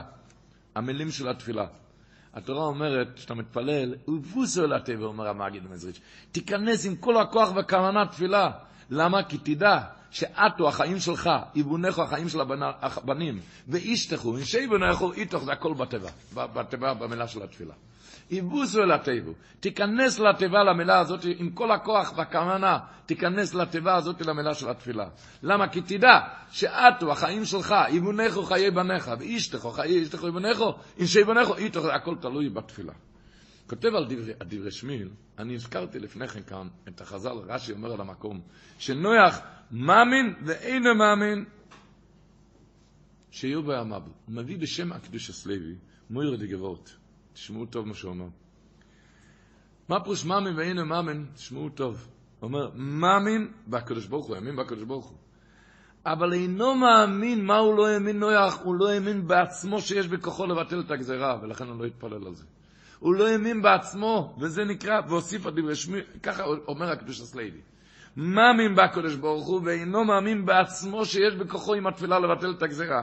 המילים 0.76 1.12
של 1.12 1.30
התפילה. 1.30 1.68
התורה 2.34 2.66
אומרת, 2.66 3.08
כשאתה 3.16 3.34
מתפלל, 3.34 3.96
ובוסו 4.08 4.68
לתיבה, 4.68 5.06
אומר 5.06 5.28
המגיד 5.28 5.66
המזריץ', 5.66 6.00
תיכנס 6.32 6.86
עם 6.86 6.96
כל 6.96 7.18
הכוח 7.18 7.50
וכוונה 7.56 8.06
תפילה. 8.12 8.52
למה? 8.92 9.24
כי 9.24 9.38
תדע 9.38 9.80
שאתו, 10.10 10.68
החיים 10.68 11.00
שלך, 11.00 11.30
יבונכו 11.56 12.04
החיים 12.04 12.30
של 12.30 12.40
הבנים, 12.82 13.40
ואישתכו, 13.68 14.38
אנשי 14.38 14.60
יבונכו, 14.60 15.14
איתוך, 15.14 15.44
זה 15.44 15.52
הכל 15.52 15.74
בתיבה, 15.74 16.10
בתיבה, 16.34 16.94
במילה 16.94 17.28
של 17.28 17.44
התפילה. 17.44 17.74
יבוסו 18.32 18.84
אל 18.84 18.92
התיבו. 18.92 19.32
תיכנס 19.60 20.20
לתיבה 20.20 20.64
למילה 20.64 21.00
הזאת 21.00 21.26
עם 21.38 21.50
כל 21.50 21.72
הכוח 21.72 22.14
והכוונה, 22.18 22.80
תיכנס 23.06 23.54
לתיבה 23.54 23.96
הזאת 23.96 24.22
למילה 24.22 24.54
של 24.54 24.70
התפילה. 24.70 25.06
למה? 25.44 25.68
כי 25.68 25.82
תדע 25.82 26.20
שאתו, 26.52 27.12
החיים 27.12 27.46
שלך, 27.46 27.76
יבונכו 27.90 28.44
חיי 28.44 28.72
בניך, 28.72 29.12
ואישתכו 29.20 29.72
חיי 29.72 30.04
אשתכו 30.04 30.28
יבונכו, 30.28 30.74
אנשי 31.00 31.20
יבונכו, 31.20 31.56
איתו, 31.56 31.92
הכל 31.92 32.16
תלוי 32.22 32.50
בתפילה. 32.50 32.94
כותב 33.72 33.96
על 33.96 34.06
דברי, 34.06 34.34
דברי 34.44 34.72
שמיל, 34.72 35.10
אני 35.40 35.56
הזכרתי 35.56 36.00
לפני 36.00 36.28
כן 36.28 36.42
כאן 36.42 36.68
את 36.88 37.02
החז"ל, 37.02 37.32
רש"י 37.48 37.72
אומר 37.72 37.94
על 37.94 38.02
המקום, 38.02 38.42
שנויח 38.78 39.40
מאמין 39.72 40.36
ואינו 40.46 40.96
מאמין, 40.96 41.46
שיהיו 43.30 43.64
בימיו. 43.64 44.02
הוא 44.26 44.36
מביא 44.36 44.58
בשם 44.58 44.92
הקדוש 44.92 45.30
הסלוי, 45.30 45.76
מויר 46.10 46.36
דגבות. 46.36 46.98
תשמעו 47.34 47.66
טוב 47.66 47.88
מה 47.88 47.94
שהוא 47.94 48.12
אומר. 48.12 48.28
מה 49.90 50.04
פירוש 50.04 50.26
מאמין 50.26 50.56
ואינו 50.56 50.86
מאמין? 50.86 51.26
תשמעו 51.36 51.70
טוב. 51.70 52.08
הוא 52.40 52.48
אומר, 52.48 52.72
מאמין 52.76 53.52
בקדוש 53.68 54.08
ברוך 54.08 54.28
הוא, 54.28 54.36
האמין 54.36 54.56
בקדוש 54.56 54.84
ברוך 54.84 55.06
הוא. 55.06 55.18
אבל 56.06 56.34
אינו 56.34 56.76
מאמין, 56.76 57.46
מה 57.46 57.58
הוא 57.58 57.78
לא 57.78 57.88
האמין 57.88 58.20
נויח? 58.20 58.62
הוא 58.64 58.76
לא 58.76 58.90
האמין 58.90 59.28
בעצמו 59.28 59.82
שיש 59.82 60.08
בכוחו 60.08 60.46
לבטל 60.46 60.80
את 60.80 60.92
הגזרה, 60.92 61.40
ולכן 61.42 61.68
הוא 61.68 61.80
לא 61.80 61.86
התפלל 61.86 62.28
על 62.28 62.36
זה. 62.36 62.46
הוא 63.02 63.16
לא 63.16 63.28
האמין 63.28 63.62
בעצמו, 63.62 64.36
וזה 64.40 64.64
נקרא, 64.64 65.02
והוסיף 65.08 65.46
הדברי 65.46 65.76
שמי, 65.76 65.98
ככה 66.24 66.44
אומר 66.68 66.92
הקדוש 66.92 67.22
הסליידי. 67.22 67.58
מאמין 68.18 68.76
בקדוש 68.76 69.16
ברוך 69.16 69.48
הוא, 69.48 69.62
ואינו 69.66 70.06
מאמין 70.06 70.46
בעצמו 70.46 71.06
שיש 71.06 71.36
בכוחו 71.36 71.74
עם 71.74 71.88
התפילה 71.88 72.20
לבטל 72.20 72.52
את 72.58 72.64
הגזרה. 72.64 73.02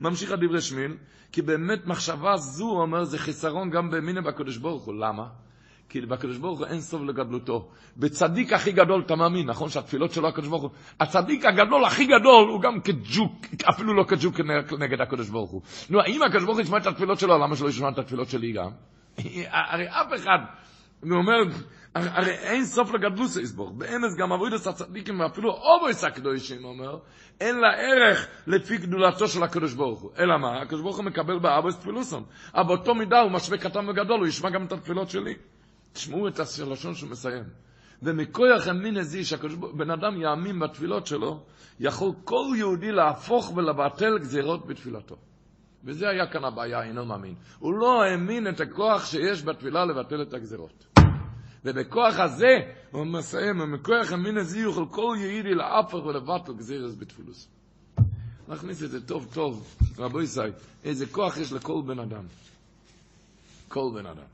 ממשיך 0.00 0.32
הדברי 0.32 0.60
שמיל, 0.60 0.96
כי 1.32 1.42
באמת 1.42 1.86
מחשבה 1.86 2.36
זו, 2.36 2.64
הוא 2.64 2.80
אומר, 2.82 3.04
זה 3.04 3.18
חיסרון 3.18 3.70
גם 3.70 3.90
באמינה 3.90 4.20
בקדוש 4.20 4.56
ברוך 4.56 4.84
הוא. 4.84 4.94
למה? 4.94 5.26
כי 5.88 6.00
בקדוש 6.00 6.36
ברוך 6.36 6.58
הוא 6.58 6.66
אין 6.66 6.80
סוף 6.80 7.02
לגדלותו. 7.02 7.68
בצדיק 7.96 8.52
הכי 8.52 8.72
גדול 8.72 9.02
אתה 9.06 9.16
מאמין, 9.16 9.46
נכון 9.46 9.68
שהתפילות 9.68 10.12
שלו 10.12 10.28
הקדוש 10.28 10.48
ברוך 10.48 10.62
הוא, 10.62 10.70
הצדיק 11.00 11.44
הגדול 11.44 11.84
הכי 11.84 12.04
גדול 12.04 12.48
הוא 12.48 12.60
גם 12.62 12.80
כג'וק, 12.80 13.46
אפילו 13.70 13.94
לא 13.94 14.04
כג'וק 14.08 14.40
נגד 14.78 15.00
הקדוש 15.00 15.28
ברוך 15.28 15.50
הוא. 15.50 15.62
נו, 15.90 16.00
האם 16.00 16.22
הקדוש 16.22 16.44
ברוך 16.44 16.56
הוא 16.56 16.62
ישמע 16.62 16.78
את 16.78 16.86
התפילות 16.86 17.18
שלו, 17.18 17.38
למה 17.38 17.56
שלא 17.56 17.68
ישמע 17.68 17.88
את 17.88 17.98
התפילות 17.98 18.28
שלי 18.28 18.52
גם? 18.52 18.70
הרי 19.50 19.88
אף 19.88 20.06
אחד, 20.16 20.38
הוא 21.02 21.12
אומר, 21.12 21.42
הרי 21.94 22.30
אין 22.30 22.64
סוף 22.64 22.94
לגדלוס 22.94 23.36
יסבור. 23.36 23.70
באמס 23.70 24.16
גם 24.16 24.32
אבוידס 24.32 24.66
הצדיקים, 24.66 25.20
ואפילו 25.20 25.50
אובויס 25.52 26.04
הקדושים, 26.04 26.64
אומר, 26.64 26.98
אין 27.40 27.58
לה 27.60 27.68
ערך 27.68 28.26
לפי 28.46 28.76
גדולתו 28.78 29.28
של 29.28 29.42
הקדוש 29.42 29.74
ברוך 29.74 30.00
הוא. 30.00 30.10
אלא 30.18 30.38
מה? 30.38 30.62
הקדוש 30.62 30.80
ברוך 30.80 30.96
הוא 30.96 31.04
מקבל 31.04 31.38
באבויס 31.38 31.76
תפילוסון. 31.76 32.24
אבל 32.54 32.66
באותו 32.66 32.94
מידה 32.94 33.20
הוא 33.20 33.30
משווה 33.30 33.58
קטן 33.58 33.88
וגדול, 33.88 34.18
הוא 34.20 34.26
ישמע 34.26 34.50
גם 34.50 34.64
את 34.66 34.72
התפילות 34.72 35.10
שלי. 35.10 35.34
תשמעו 35.92 36.28
את 36.28 36.40
הלשון 36.60 36.94
שהוא 36.94 37.10
מסיים. 37.10 37.44
ומכוח 38.02 38.68
אמין 38.70 38.96
הזי 38.96 39.24
שבן 39.24 39.90
אדם 39.90 40.22
יאמין 40.22 40.58
בתפילות 40.58 41.06
שלו, 41.06 41.40
יכול 41.80 42.12
כל 42.24 42.44
יהודי 42.56 42.92
להפוך 42.92 43.52
ולבטל 43.56 44.18
גזירות 44.18 44.66
בתפילתו. 44.66 45.16
וזה 45.84 46.08
היה 46.08 46.26
כאן 46.26 46.44
הבעיה, 46.44 46.82
אינו 46.82 47.04
מאמין. 47.04 47.34
הוא 47.58 47.74
לא 47.74 48.02
האמין 48.02 48.48
את 48.48 48.60
הכוח 48.60 49.04
שיש 49.06 49.44
בתפילה 49.44 49.84
לבטל 49.84 50.22
את 50.22 50.34
הגזירות. 50.34 50.86
ובכוח 51.64 52.18
הזה, 52.18 52.56
הוא 52.90 53.04
מסיים, 53.04 53.60
ומכוח 53.60 54.12
המין 54.12 54.36
הזה 54.36 54.58
יוכל 54.58 54.84
כל 54.90 55.16
יעידי 55.20 55.54
להפך 55.54 55.94
ולבטל 55.94 56.52
גזירס 56.54 56.94
בתפילוס. 56.98 57.48
נכניס 58.48 58.82
את 58.82 58.90
זה 58.90 59.06
טוב 59.06 59.28
טוב, 59.34 59.76
רבו 59.98 60.22
ישי, 60.22 60.40
איזה 60.84 61.06
כוח 61.06 61.36
יש 61.36 61.52
לכל 61.52 61.82
בן 61.86 61.98
אדם. 61.98 62.24
כל 63.68 63.90
בן 63.94 64.06
אדם. 64.06 64.24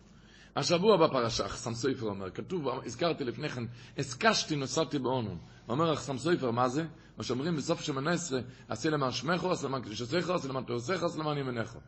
השבוע 0.56 0.96
בפרשה, 0.96 1.46
אחסם 1.46 1.74
סופר 1.74 2.06
אומר, 2.06 2.30
כתוב, 2.30 2.68
הזכרתי 2.86 3.24
לפני 3.24 3.48
כן, 3.48 3.64
הסקשתי 3.98 4.56
נוסעתי 4.56 4.98
באונון. 4.98 5.38
אומר 5.68 5.92
אחסם 5.92 6.18
סופר, 6.18 6.50
מה 6.50 6.68
זה? 6.68 6.84
מה 7.18 7.24
שאומרים 7.24 7.56
בסוף 7.56 7.80
שמונה 7.80 8.10
עשרה, 8.10 8.40
עשה 8.68 8.90
למען 8.90 9.10
שמךו, 9.10 9.52
עשה 9.52 9.66
למען 9.66 9.82
קדושתך, 9.82 10.30
עשה 10.30 10.48
למען 10.48 10.64
תורסך, 10.64 11.02
עשה 11.02 11.18
למען 11.18 11.38
ימינך. 11.38 11.78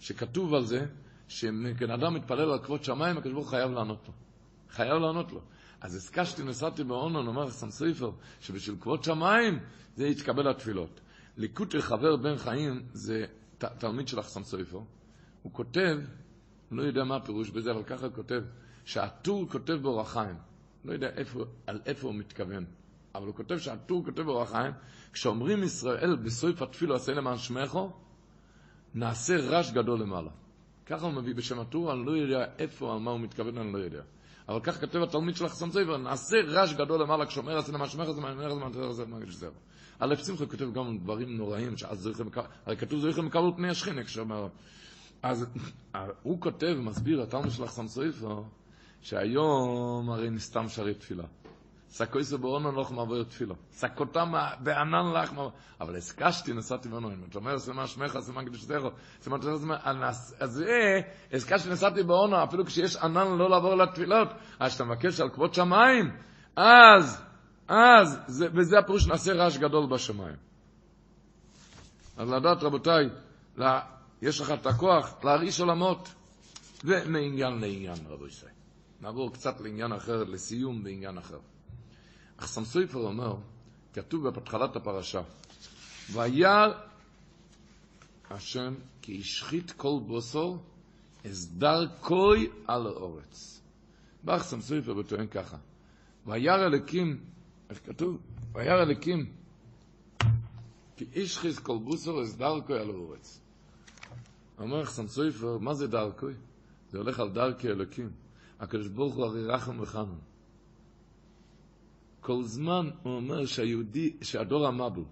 שכתוב 0.00 0.54
על 0.54 0.64
זה, 0.64 0.86
שבן 1.28 1.90
אדם 1.90 2.14
מתפלל 2.14 2.52
על 2.52 2.58
כבוד 2.58 2.84
שמיים, 2.84 3.18
הקדוש 3.18 3.32
ברוך 3.32 3.50
חייב 3.50 3.70
לענות 3.70 4.08
לו. 4.08 4.14
חייב 4.70 4.94
לענות 4.94 5.32
לו. 5.32 5.40
אז 5.80 5.94
הסקשתי, 5.94 6.42
נסעתי 6.42 6.84
באונון, 6.84 7.26
אומר 7.26 7.50
חסם 7.50 7.70
סופר, 7.70 8.10
שבשביל 8.40 8.76
כבוד 8.80 9.04
שמיים 9.04 9.58
זה 9.96 10.06
יתקבל 10.06 10.48
התפילות. 10.48 11.00
ליקוטי 11.36 11.82
חבר 11.82 12.16
בן 12.16 12.36
חיים 12.36 12.82
זה 12.92 13.24
ת, 13.58 13.64
תלמיד 13.64 14.08
של 14.08 14.22
סופר. 14.22 14.80
הוא 15.42 15.52
כותב, 15.52 15.98
לא 16.70 16.82
יודע 16.82 17.04
מה 17.04 17.16
הפירוש 17.16 17.50
בזה, 17.50 17.70
אבל 17.70 17.82
ככה 17.82 18.06
הוא 18.06 18.14
כותב, 18.14 18.42
שהטור 18.84 19.48
כותב 19.48 19.72
באורח 19.72 20.12
חיים. 20.12 20.36
לא 20.84 20.92
יודע 20.92 21.08
איפה, 21.08 21.44
על 21.66 21.80
איפה 21.86 22.06
הוא 22.06 22.14
מתכוון. 22.14 22.64
אבל 23.14 23.26
הוא 23.26 23.34
כותב 23.34 23.58
שהטור 23.58 24.04
כותב 24.04 24.22
באורח 24.22 24.50
חיים, 24.50 24.72
כשאומרים 25.12 25.62
ישראל 25.62 26.16
בסוף 26.16 26.62
התפילו 26.62 26.94
עשה 26.94 27.12
למען 27.12 27.38
שמךו, 27.38 27.92
נעשה 28.94 29.36
רעש 29.36 29.70
גדול 29.70 30.00
למעלה. 30.00 30.30
ככה 30.86 31.06
הוא 31.06 31.12
מביא 31.12 31.34
בשם 31.34 31.60
הטור, 31.60 31.92
אני 31.92 32.06
לא 32.06 32.10
יודע 32.10 32.44
איפה, 32.58 32.92
על 32.92 32.98
מה 32.98 33.10
הוא 33.10 33.20
מתכוון, 33.20 33.58
אני 33.58 33.72
לא 33.72 33.78
יודע. 33.78 34.02
אבל 34.48 34.60
כך 34.62 34.80
כתב 34.80 35.02
התלמיד 35.02 35.36
של 35.36 35.44
החסם 35.44 35.70
סופר, 35.70 35.96
נעשה 35.96 36.36
רעש 36.46 36.72
גדול 36.72 37.02
למעלה, 37.02 37.26
כשאומר 37.26 37.58
עשה 37.58 37.72
למען 37.72 37.88
שמךו, 37.88 38.12
זה 38.12 38.20
מעניין, 38.20 38.48
זה 38.48 38.54
מעניין, 38.54 38.92
זה 38.92 39.06
מעניין, 39.06 39.30
זה 39.30 39.48
א' 39.98 40.14
שמחה 40.14 40.46
כותב 40.46 40.72
גם 40.72 40.98
דברים 40.98 41.36
נוראים, 41.36 41.76
שאז 41.76 41.98
זוכר, 41.98 42.42
הרי 42.66 42.76
כתוב 42.76 43.00
זוכר 43.00 43.22
מקבל 43.22 43.50
פני 43.56 43.68
השכינה, 43.68 44.04
כשאומר, 44.04 44.48
אז 45.22 45.46
הוא 46.22 46.40
כותב, 46.40 46.76
מסביר, 46.78 47.22
התלמיד 47.22 47.50
של 47.50 47.64
החסם 47.64 47.88
סופר, 47.88 48.42
שהיום 49.02 50.10
הרי 50.10 50.30
נסתם 50.30 50.68
שרי 50.68 50.94
תפילה. 50.94 51.24
סקויסו 51.92 52.38
באונו 52.38 52.80
לך 52.80 52.90
מעבור 52.90 53.22
תפילו. 53.22 53.54
סקותם 53.72 54.32
בענן 54.60 55.12
לך 55.12 55.32
מעבור. 55.32 55.52
אבל 55.80 55.96
הסקשתי, 55.96 56.52
נסעתי 56.52 56.88
באונו. 56.88 57.10
אתה 57.28 57.38
אומר, 57.38 57.56
מה 57.74 57.86
שמך, 57.86 58.18
זה 58.18 58.32
מה 58.32 58.44
קדוש 58.44 58.64
דרך. 58.64 58.92
זה 59.20 59.30
מה 59.30 59.38
קדוש 59.38 59.62
דרך. 59.62 59.80
אז 59.84 60.34
זה, 60.38 61.00
הסקשתי, 61.32 61.70
נסעתי 61.70 62.02
באונו, 62.02 62.44
אפילו 62.44 62.66
כשיש 62.66 62.96
ענן 62.96 63.38
לא 63.38 63.50
לעבור 63.50 63.74
לתפילות. 63.74 64.28
אז 64.58 64.70
כשאתה 64.70 64.84
מבקש 64.84 65.20
על 65.20 65.30
כבוד 65.30 65.54
שמיים, 65.54 66.10
אז, 66.56 67.22
אז, 67.68 68.18
זה, 68.26 68.48
וזה 68.54 68.78
הפירוש 68.78 69.06
נעשה 69.06 69.32
רעש 69.32 69.56
גדול 69.56 69.86
בשמיים. 69.86 70.36
אז 72.16 72.30
לדעת, 72.30 72.62
רבותיי, 72.62 73.08
לה, 73.56 73.80
יש 74.22 74.40
לך 74.40 74.50
את 74.50 74.66
הכוח 74.66 75.24
להרעיש 75.24 75.60
עולמות. 75.60 76.14
ומעניין 76.84 77.52
לעניין, 77.60 77.98
רבו 78.08 78.26
ישראל. 78.26 78.52
נעבור 79.00 79.32
קצת 79.32 79.60
לעניין 79.60 79.92
אחר, 79.92 80.24
לסיום 80.24 80.84
בעניין 80.84 81.18
אחר. 81.18 81.38
אך 82.42 82.46
סמסויפר 82.46 82.98
אומר, 82.98 83.36
כתוב 83.92 84.28
בהתחלת 84.28 84.76
הפרשה, 84.76 85.22
וירא 86.12 86.68
השם 88.30 88.74
כי 89.02 89.18
השחית 89.18 89.70
כל 89.70 90.00
בוסור, 90.06 90.58
הסדר 91.24 91.86
כוי 92.00 92.50
על 92.66 92.86
האורץ. 92.86 93.60
באך 94.22 94.42
סמסויפר 94.42 94.96
וטוען 94.96 95.26
ככה, 95.26 95.56
וירא 96.26 96.66
אלוקים, 96.66 97.24
איך 97.70 97.80
כתוב? 97.86 98.18
וירא 98.52 98.82
אלוקים 98.82 99.32
כי 100.96 101.22
השחיז 101.22 101.58
כל 101.58 101.78
בוסור, 101.78 102.20
הסדר 102.20 102.60
כוי 102.66 102.78
על 102.78 102.90
האורץ. 102.90 103.40
אומר 104.58 104.86
סמסויפר, 104.86 105.58
מה 105.58 105.74
זה 105.74 105.86
דרכוי? 105.86 106.34
זה 106.90 106.98
הולך 106.98 107.20
על 107.20 107.30
דרכי 107.30 107.68
אלוקים. 107.68 108.10
הקדוש 108.60 108.88
ברוך 108.88 109.14
הוא 109.14 109.24
הרי 109.24 109.46
רחם 109.46 109.80
וחנון. 109.80 110.31
כל 112.22 112.42
זמן 112.42 112.90
הוא 113.02 113.16
אומר 113.16 113.46
שהיהודי, 113.46 114.16
שהדור 114.22 114.66
המבול, 114.66 115.04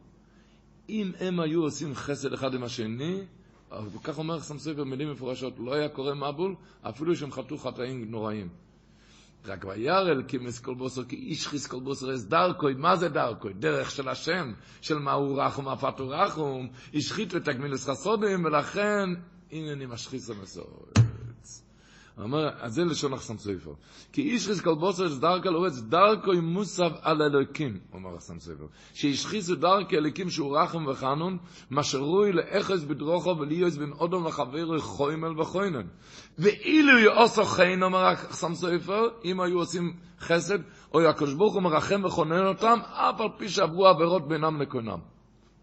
אם 0.88 1.12
הם 1.20 1.40
היו 1.40 1.62
עושים 1.62 1.94
חסד 1.94 2.32
אחד 2.32 2.54
עם 2.54 2.62
השני, 2.62 3.20
וכך 3.92 4.18
אומר 4.18 4.40
חסם 4.40 4.58
ספר 4.58 4.84
מילים 4.84 5.12
מפורשות, 5.12 5.54
לא 5.58 5.74
היה 5.74 5.88
קורה 5.88 6.14
מבול, 6.14 6.54
אפילו 6.82 7.16
שהם 7.16 7.32
חטאו 7.32 7.58
חטאים 7.58 8.10
נוראים. 8.10 8.48
רק 9.44 9.64
וירא 9.64 10.00
אלקים 10.00 10.40
כל 10.62 10.74
בוסר, 10.74 11.04
כי 11.04 11.16
איש 11.16 11.66
כל 11.66 11.80
בוסר 11.80 12.14
אס 12.14 12.24
דרכוי, 12.24 12.74
מה 12.74 12.96
זה 12.96 13.08
דרכוי? 13.08 13.52
דרך 13.52 13.90
של 13.90 14.08
השם, 14.08 14.52
של 14.80 14.98
מה 14.98 15.12
הוא 15.12 15.42
רחום, 15.42 15.68
אפת 15.68 15.98
הוא 15.98 16.14
רחום, 16.14 16.68
השחיתו 16.94 17.36
את 17.36 17.48
הגמילוס 17.48 17.90
חסודים, 17.90 18.44
ולכן, 18.44 19.08
הנה 19.52 19.72
אני 19.72 19.86
משחיס 19.86 20.30
המסורת. 20.30 21.09
אומר, 22.18 22.48
אז 22.60 22.74
זה 22.74 22.84
לשון 22.84 23.12
אחסם 23.12 23.38
סופר. 23.38 23.72
כי 24.12 24.22
איש 24.22 24.46
חיס 24.46 24.60
כל 24.60 24.74
בוסר 24.74 25.08
זה 25.08 25.20
דרכה 25.20 25.50
לאורץ, 25.50 25.78
דרכו 25.80 26.32
עם 26.32 26.44
מוסב 26.44 26.90
על 27.02 27.22
אלוקים, 27.22 27.78
אומר 27.92 28.16
אחסם 28.16 28.40
סופר. 28.40 28.66
שאיש 28.94 29.26
חיס 29.26 29.50
דרכי 29.50 29.96
אלוקים 29.96 30.30
שהוא 30.30 30.58
רחם 30.58 30.86
וחנון, 30.86 31.38
מה 31.70 31.82
שרוי 31.82 32.32
לאחז 32.32 32.84
בדרוכו 32.84 33.36
וליועץ 33.38 33.76
בין 33.76 33.92
אודום 33.92 34.26
וחברו 34.26 34.80
חוימל 34.80 35.40
וחוינן. 35.40 35.86
ואילו 36.38 36.98
יעשו 36.98 37.44
חיין, 37.44 37.82
אומר 37.82 38.12
אחסם 38.12 38.54
סופר, 38.54 39.08
אם 39.24 39.40
היו 39.40 39.58
עושים 39.58 39.92
חסד, 40.20 40.58
או 40.94 41.00
הקדוש 41.08 41.34
ברוך 41.34 41.54
הוא 41.54 41.62
מרחם 41.62 42.04
וכונן 42.04 42.46
אותם, 42.46 42.78
אף 42.84 43.20
על 43.20 43.28
פי 43.38 43.48
שעברו 43.48 43.86
עבירות 43.86 44.28
בינם 44.28 44.62
לקונם. 44.62 44.98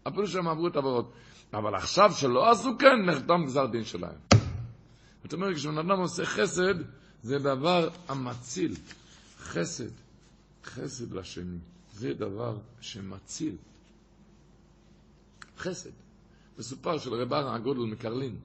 אפילו 0.08 0.26
שהם 0.26 0.48
עברו 0.48 0.68
את 0.68 0.76
העבירות. 0.76 1.12
אבל 1.54 1.74
עכשיו 1.74 2.12
שלא 2.12 2.50
עשו 2.50 2.70
כן, 2.78 3.02
נחתם 3.06 3.44
גזר 3.44 3.66
דין 3.66 3.84
שלהם. 3.84 4.27
זאת 5.22 5.32
אומרת, 5.32 5.56
כשבן 5.56 5.78
אדם 5.78 5.98
עושה 5.98 6.26
חסד, 6.26 6.74
זה 7.22 7.38
דבר 7.38 7.88
המציל. 8.08 8.74
חסד, 9.38 9.90
חסד 10.64 11.12
לשני, 11.12 11.58
זה 11.92 12.14
דבר 12.14 12.58
שמציל. 12.80 13.56
חסד. 15.58 15.90
מסופר 16.58 16.98
של 16.98 17.14
רב 17.14 17.32
ארן 17.32 17.54
הגודל 17.54 17.80
מקרלין. 17.80 18.36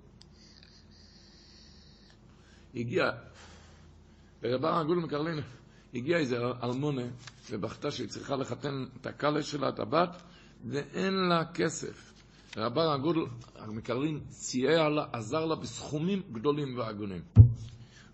הגיע, 2.76 3.12
רב 4.44 4.66
ארן 4.66 4.82
הגודל 4.82 5.00
מקרלין, 5.02 5.40
הגיע 5.94 6.18
איזה 6.18 6.38
אלמונה 6.64 7.02
ובכתה 7.50 7.92
שהיא 7.92 8.10
צריכה 8.10 8.36
לחתן 8.36 8.86
את 9.02 9.06
הקלה 9.06 9.44
שלה, 9.44 9.70
את 9.70 9.80
הבת, 9.80 10.22
ואין 10.66 11.14
לה 11.14 11.46
כסף. 11.54 12.13
רבר 12.58 12.92
הגודל, 12.92 13.22
המקרלין, 13.56 14.20
סייע 14.30 14.90
לה, 14.90 15.06
עזר 15.14 15.46
לה 15.46 15.56
בסכומים 15.56 16.22
גדולים 16.32 16.78
והגונים. 16.78 17.22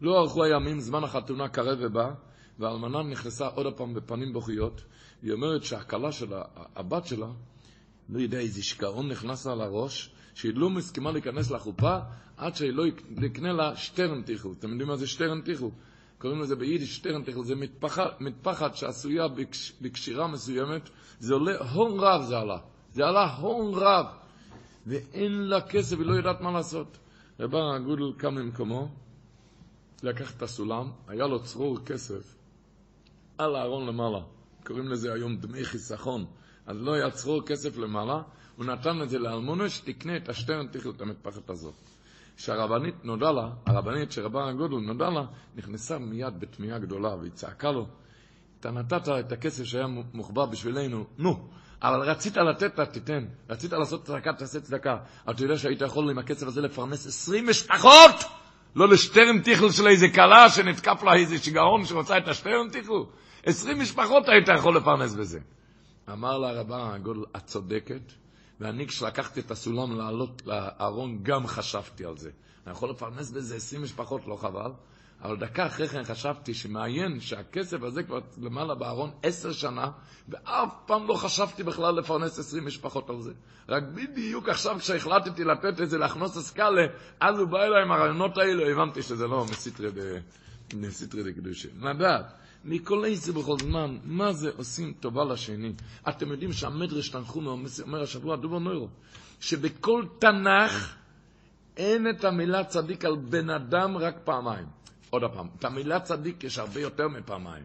לא 0.01 0.19
ארכו 0.19 0.43
הימים, 0.43 0.79
זמן 0.79 1.03
החתונה 1.03 1.49
קרב 1.49 1.77
ובא, 1.81 2.11
והאלמנה 2.59 3.03
נכנסה 3.03 3.47
עוד 3.47 3.73
פעם 3.77 3.93
בפנים 3.93 4.33
בוכיות, 4.33 4.81
והיא 5.23 5.33
אומרת 5.33 5.63
שהכלה 5.63 6.11
שלה, 6.11 6.41
הבת 6.75 7.05
שלה, 7.05 7.27
לא 8.09 8.19
יודע 8.19 8.39
איזה 8.39 8.63
שגעון 8.63 9.11
נכנס 9.11 9.45
לה 9.45 9.55
לראש, 9.55 10.11
שהיא 10.33 10.51
לא 10.55 10.69
מסכימה 10.69 11.11
להיכנס 11.11 11.51
לחופה 11.51 11.97
עד 12.37 12.55
שהיא 12.55 12.73
לא 12.73 12.83
יקנה 13.21 13.53
לה 13.53 13.75
שטרן 13.75 14.21
תיכו. 14.21 14.53
אתם 14.59 14.69
יודעים 14.69 14.87
מה 14.87 14.95
זה 14.95 15.07
שטרן 15.07 15.41
תיכו? 15.41 15.71
קוראים 16.17 16.41
לזה 16.41 16.55
ביידיש 16.55 16.95
שטרן 16.95 17.23
תיכו, 17.23 17.43
זה 17.43 17.55
מטפחת 18.19 18.75
שעשויה 18.75 19.27
בקשירה 19.81 20.27
מסוימת, 20.27 20.89
זה 21.19 21.33
עולה 21.33 21.57
הון 21.57 21.99
רב 21.99 22.21
זה 22.21 22.37
עלה. 22.37 22.57
זה 22.91 23.05
עלה 23.05 23.35
הון 23.35 23.73
רב. 23.73 24.05
ואין 24.87 25.31
לה 25.31 25.61
כסף, 25.61 25.97
היא 25.97 26.05
לא 26.05 26.13
יודעת 26.13 26.41
מה 26.41 26.51
לעשות. 26.51 26.97
רב 27.39 27.55
הגודל 27.55 28.13
קם 28.17 28.35
ממקומו, 28.35 28.89
לקח 30.03 30.35
את 30.37 30.41
הסולם, 30.41 30.91
היה 31.07 31.27
לו 31.27 31.43
צרור 31.43 31.79
כסף 31.85 32.35
על 33.37 33.55
הארון 33.55 33.87
למעלה. 33.87 34.19
קוראים 34.65 34.87
לזה 34.87 35.13
היום 35.13 35.37
דמי 35.37 35.65
חיסכון. 35.65 36.25
אז 36.65 36.77
לא 36.81 36.93
היה 36.93 37.11
צרור 37.11 37.45
כסף 37.45 37.77
למעלה, 37.77 38.21
הוא 38.55 38.65
נתן 38.65 39.01
את 39.01 39.09
זה 39.09 39.19
לאלמונה 39.19 39.69
שתקנה 39.69 40.17
את 40.17 40.29
השטרן 40.29 40.67
תיכל 40.67 40.89
את 40.89 41.01
המטפחת 41.01 41.49
הזאת. 41.49 41.73
כשהרבנית 42.37 43.05
נודע 43.05 43.31
לה, 43.31 43.49
הרבנית 43.65 44.11
שרבן 44.11 44.47
הגודל 44.47 44.75
נודע 44.75 45.09
לה, 45.09 45.25
נכנסה 45.55 45.99
מיד 45.99 46.39
בתמיהה 46.39 46.79
גדולה 46.79 47.15
והיא 47.15 47.31
צעקה 47.31 47.71
לו, 47.71 47.87
אתה 48.59 48.71
נתת 48.71 49.09
את 49.19 49.31
הכסף 49.31 49.63
שהיה 49.63 49.87
מוחבא 50.13 50.45
בשבילנו, 50.45 51.05
נו, 51.17 51.49
אבל 51.81 51.99
רצית 51.99 52.37
לתת, 52.37 52.79
תיתן. 52.79 53.25
רצית 53.49 53.73
לעשות 53.73 54.03
צדקה, 54.03 54.33
תעשה 54.33 54.59
צדקה. 54.59 54.97
אבל 55.25 55.33
אתה 55.33 55.43
יודע 55.43 55.57
שהיית 55.57 55.81
יכול 55.81 56.09
עם 56.09 56.17
הכסף 56.19 56.47
הזה 56.47 56.61
לפרנס 56.61 57.07
עשרים 57.07 57.49
משפחות! 57.49 58.15
לא 58.75 58.87
לשטרן 58.87 59.41
טיכל 59.41 59.71
של 59.71 59.87
איזה 59.87 60.09
כלה 60.09 60.49
שנתקף 60.49 61.03
לה 61.03 61.13
איזה 61.13 61.37
שיגעון 61.37 61.85
שרוצה 61.85 62.17
את 62.17 62.27
השטרן 62.27 62.69
טיכל. 62.71 63.03
עשרים 63.45 63.79
משפחות 63.79 64.29
היית 64.29 64.47
יכול 64.57 64.77
לפרנס 64.77 65.13
בזה. 65.13 65.39
אמר 66.11 66.37
לה 66.37 66.51
רבה 66.51 66.93
הגודל, 66.95 67.21
את 67.35 67.45
צודקת, 67.45 68.01
ואני 68.59 68.87
כשלקחתי 68.87 69.39
את 69.39 69.51
הסולם 69.51 69.97
לעלות 69.97 70.41
לארון 70.45 71.19
גם 71.23 71.47
חשבתי 71.47 72.05
על 72.05 72.17
זה. 72.17 72.29
אני 72.65 72.71
יכול 72.71 72.89
לפרנס 72.89 73.31
בזה 73.31 73.55
עשרים 73.55 73.83
משפחות, 73.83 74.27
לא 74.27 74.35
חבל? 74.35 74.71
אבל 75.23 75.37
דקה 75.37 75.65
אחרי 75.65 75.87
כן 75.87 76.03
חשבתי 76.03 76.53
שמעיין 76.53 77.19
שהכסף 77.19 77.83
הזה 77.83 78.03
כבר 78.03 78.19
למעלה 78.41 78.75
בארון 78.75 79.11
עשר 79.23 79.51
שנה, 79.51 79.91
ואף 80.29 80.69
פעם 80.85 81.07
לא 81.07 81.13
חשבתי 81.13 81.63
בכלל 81.63 81.95
לפרנס 81.95 82.39
עשרים 82.39 82.65
משפחות 82.65 83.09
על 83.09 83.21
זה. 83.21 83.31
רק 83.69 83.83
בדיוק 83.83 84.49
עכשיו 84.49 84.79
כשהחלטתי 84.79 85.43
לתת 85.43 85.81
את 85.81 85.89
זה 85.89 85.97
להכנוס 85.97 86.37
הסקאלה, 86.37 86.85
אז 87.19 87.39
הוא 87.39 87.47
בא 87.47 87.63
אליי 87.63 87.81
עם 87.81 87.91
הרעיונות 87.91 88.37
האלה, 88.37 88.71
הבנתי 88.71 89.01
שזה 89.01 89.27
לא 89.27 89.45
מסיטרי 90.73 91.23
דקדושי. 91.23 91.67
לדעת, 91.81 92.33
מכל 92.65 93.05
איזה 93.05 93.33
בכל 93.33 93.57
זמן, 93.59 93.97
מה 94.03 94.33
זה 94.33 94.49
עושים 94.57 94.93
טובה 94.99 95.25
לשני? 95.25 95.73
אתם 96.09 96.31
יודעים 96.31 96.53
שהמדרש 96.53 97.09
תנחום 97.09 97.47
אומר 97.81 98.01
השבוע 98.01 98.35
דובר 98.35 98.59
נוירו, 98.59 98.87
שבכל 99.39 100.03
תנ"ך 100.19 100.95
אין 101.77 102.09
את 102.09 102.23
המילה 102.25 102.63
צדיק 102.63 103.05
על 103.05 103.15
בן 103.15 103.49
אדם 103.49 103.97
רק 103.97 104.15
פעמיים. 104.23 104.65
עוד 105.09 105.23
פעם, 105.33 105.47
את 105.59 105.65
המילה 105.65 105.99
צדיק 105.99 106.43
יש 106.43 106.57
הרבה 106.59 106.79
יותר 106.79 107.07
מפעמיים. 107.07 107.63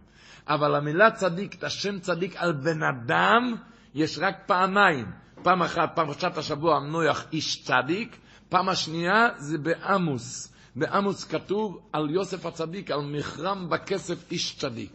אבל 0.48 0.74
המילה 0.74 1.10
צדיק, 1.10 1.54
את 1.54 1.64
השם 1.64 1.98
צדיק 1.98 2.36
על 2.36 2.52
בן 2.52 2.82
אדם, 2.82 3.54
יש 3.94 4.18
רק 4.18 4.36
פעמיים. 4.46 5.06
פעם 5.42 5.62
אחת, 5.62 5.96
פרשת 5.96 6.38
השבוע, 6.38 6.80
נויח 6.80 7.26
איש 7.32 7.64
צדיק, 7.64 8.16
פעם 8.48 8.68
השנייה 8.68 9.28
זה 9.36 9.58
בעמוס. 9.58 10.52
בעמוס 10.76 11.24
כתוב 11.24 11.88
על 11.92 12.10
יוסף 12.10 12.46
הצדיק, 12.46 12.90
על 12.90 13.00
מחרם 13.00 13.68
בכסף 13.70 14.30
איש 14.30 14.56
צדיק. 14.56 14.92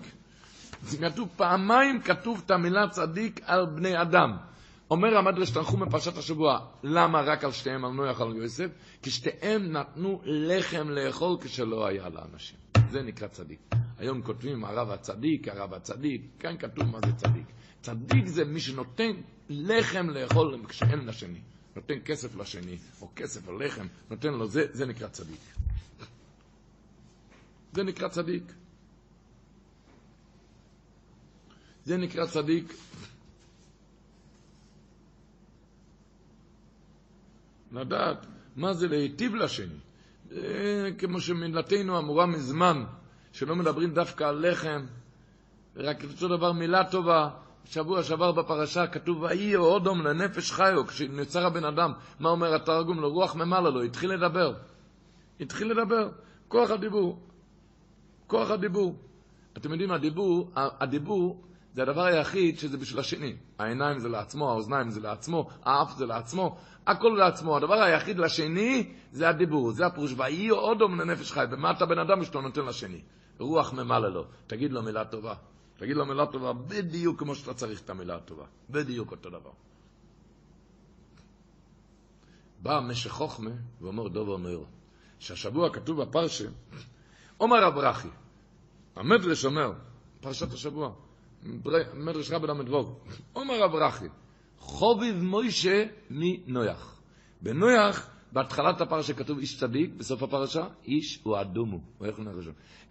זה 0.84 0.98
כתוב 0.98 1.30
פעמיים, 1.36 2.02
כתוב 2.02 2.42
את 2.46 2.52
המילה 2.52 2.88
צדיק 2.90 3.42
על 3.46 3.66
בני 3.66 4.02
אדם. 4.02 4.38
אומר 4.90 5.18
המדרש 5.18 5.50
תנחום 5.50 5.80
בפרשת 5.80 6.18
השבוע, 6.18 6.66
למה 6.84 7.22
רק 7.22 7.44
על 7.44 7.52
שתיהם, 7.52 7.86
על 7.86 7.92
נויח, 7.92 8.22
על 8.22 8.36
יוסף? 8.36 8.68
כי 9.02 9.12
שתיהם 9.12 9.72
נתנו 9.72 10.22
לחם 10.26 10.90
לאכול 10.90 11.38
כשלא 11.42 11.88
היה 11.88 12.10
לאנשים. 12.10 12.58
זה 12.92 13.02
נקרא 13.02 13.28
צדיק. 13.28 13.60
היום 13.98 14.22
כותבים 14.22 14.66
הרב 14.66 14.90
הצדיק, 14.90 15.48
הרב 15.48 15.74
הצדיק, 15.74 16.22
כאן 16.40 16.58
כתוב 16.58 16.86
מה 16.86 17.00
זה 17.06 17.14
צדיק. 17.14 17.46
צדיק 17.82 18.28
זה 18.28 18.46
מי 18.46 18.60
שנותן 18.60 19.12
לחם 19.50 20.10
לאכול 20.10 20.66
כשאין 20.68 21.06
לשני. 21.06 21.40
נותן 21.76 21.94
כסף 22.06 22.36
לשני, 22.36 22.78
או 23.02 23.10
כסף 23.16 23.48
או 23.48 23.58
לחם, 23.58 23.88
נותן 24.10 24.34
לו, 24.34 24.48
זה, 24.48 24.66
זה 24.72 24.86
נקרא 24.86 25.08
צדיק. 25.08 25.40
זה 27.74 27.84
נקרא 27.84 28.08
צדיק. 28.08 28.44
זה 31.86 31.98
נקרא 31.98 32.26
צדיק. 32.26 32.74
לדעת 37.72 38.26
מה 38.56 38.74
זה 38.74 38.88
להיטיב 38.88 39.36
לשני. 39.36 39.80
זה 40.30 40.90
כמו 40.98 41.22
שמילתנו 41.22 42.00
אמורה 42.00 42.26
מזמן, 42.26 42.84
שלא 43.32 43.56
מדברים 43.56 43.94
דווקא 43.94 44.24
על 44.24 44.50
לחם, 44.50 44.86
רק 45.76 46.04
אותו 46.04 46.28
דבר 46.38 46.52
מילה 46.52 46.84
טובה. 46.84 47.30
שבוע 47.66 48.04
שעבר 48.04 48.32
בפרשה 48.32 48.88
כתוב, 48.88 49.22
ויהי 49.22 49.56
אודום 49.56 50.02
לנפש 50.02 50.52
חיו, 50.52 50.88
כשנצר 50.88 51.46
הבן 51.46 51.66
אדם, 51.66 51.92
מה 52.20 52.30
אומר 52.30 52.56
התרגום? 52.56 53.02
לרוח 53.02 53.36
ממלא 53.36 53.74
לו, 53.74 53.82
התחיל 53.82 54.12
לדבר. 54.14 54.54
התחיל 55.40 55.72
לדבר. 55.72 56.10
כוח 56.48 56.72
הדיבור. 56.72 57.20
כוח 58.28 58.52
הדיבור. 58.52 58.96
אתם 59.58 59.72
יודעים, 59.72 59.92
הדיבור, 59.92 60.52
הדיבור 60.56 61.44
זה 61.80 61.84
הדבר 61.84 62.04
היחיד 62.04 62.60
שזה 62.60 62.78
בשביל 62.78 63.00
השני. 63.00 63.36
העיניים 63.60 64.00
זה 64.00 64.10
לעצמו, 64.10 64.50
האוזניים 64.50 64.90
זה 64.90 65.00
לעצמו, 65.00 65.50
האף 65.64 65.98
זה 65.98 66.06
לעצמו, 66.06 66.58
הכל 66.88 67.16
לעצמו. 67.18 67.58
הדבר 67.58 67.74
היחיד 67.74 68.20
לשני 68.20 68.94
זה 69.12 69.30
הדיבור, 69.30 69.72
זה 69.72 69.86
הפירוש. 69.86 70.14
ויהי 70.18 70.52
אודום 70.52 71.02
לנפש 71.02 71.32
חי, 71.32 71.46
ומה 71.52 71.72
אתה 71.72 71.86
בן 71.86 72.00
אדם 72.00 72.24
שאתה 72.24 72.40
נותן 72.40 72.66
לשני? 72.66 73.02
רוח 73.40 73.74
ממלא 73.74 74.10
לו, 74.10 74.26
תגיד 74.48 74.72
לו 74.72 74.84
מילה 74.84 75.06
טובה. 75.06 75.34
תגיד 75.78 75.96
לו 75.98 76.06
מילה 76.06 76.26
טובה 76.26 76.54
בדיוק 76.54 77.20
כמו 77.20 77.36
שאתה 77.36 77.54
צריך 77.54 77.82
את 77.82 77.90
המילה 77.90 78.16
הטובה. 78.16 78.46
בדיוק 78.70 79.12
אותו 79.12 79.30
דבר. 79.30 79.52
בא 82.62 82.80
משך 82.80 83.12
חוכמה 83.12 83.52
ואומר 83.82 84.08
דובר 84.08 84.38
נויר. 84.38 84.64
שהשבוע 85.20 85.74
כתוב 85.74 86.02
בפרשה, 86.02 86.50
עומר 87.38 87.68
אברכי, 87.68 88.08
המדרש 88.96 89.46
אומר, 89.46 89.74
פרשת 90.22 90.54
השבוע, 90.54 90.94
מדרש 91.94 92.32
רבי 92.32 92.48
ל"ו, 92.48 92.96
עומר 93.34 93.66
אברכי, 93.66 94.06
חוביב 94.58 95.24
מוישה 95.24 95.86
מנויח. 96.10 97.02
בנויח, 97.42 98.10
בהתחלת 98.32 98.82
הפרשה 98.82 99.14
כתוב 99.14 99.40
איש 99.40 99.60
צדיק, 99.60 99.92
בסוף 99.98 100.24
הפרשה, 100.24 100.68
איש 100.86 101.20
הוא 101.24 101.42
אדומו. 101.42 101.80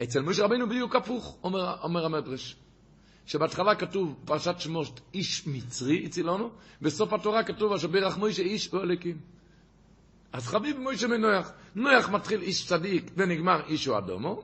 אצל 0.02 0.20
מוישה 0.20 0.44
רבינו 0.44 0.68
בדיוק 0.68 0.96
הפוך, 0.96 1.38
אומר, 1.42 1.76
אומר 1.82 2.04
המדרש. 2.04 2.56
שבהתחלה 3.26 3.74
כתוב 3.74 4.14
פרשת 4.24 4.54
שמות 4.58 5.00
איש 5.14 5.46
מצרי 5.46 6.04
הצילונו, 6.06 6.50
בסוף 6.82 7.12
התורה 7.12 7.44
כתוב 7.44 7.72
אשר 7.72 7.88
בירך 7.88 8.18
מוישה 8.18 8.42
איש 8.42 8.70
הוא 8.70 8.80
אלוקים. 8.80 9.18
אז 10.32 10.46
חביב 10.46 10.78
מוישה 10.78 11.06
מנויח. 11.06 11.52
נויח 11.74 12.08
מתחיל 12.10 12.42
איש 12.42 12.66
צדיק 12.66 13.10
ונגמר 13.16 13.66
איש 13.66 13.86
הוא 13.86 13.98
אדומו, 13.98 14.42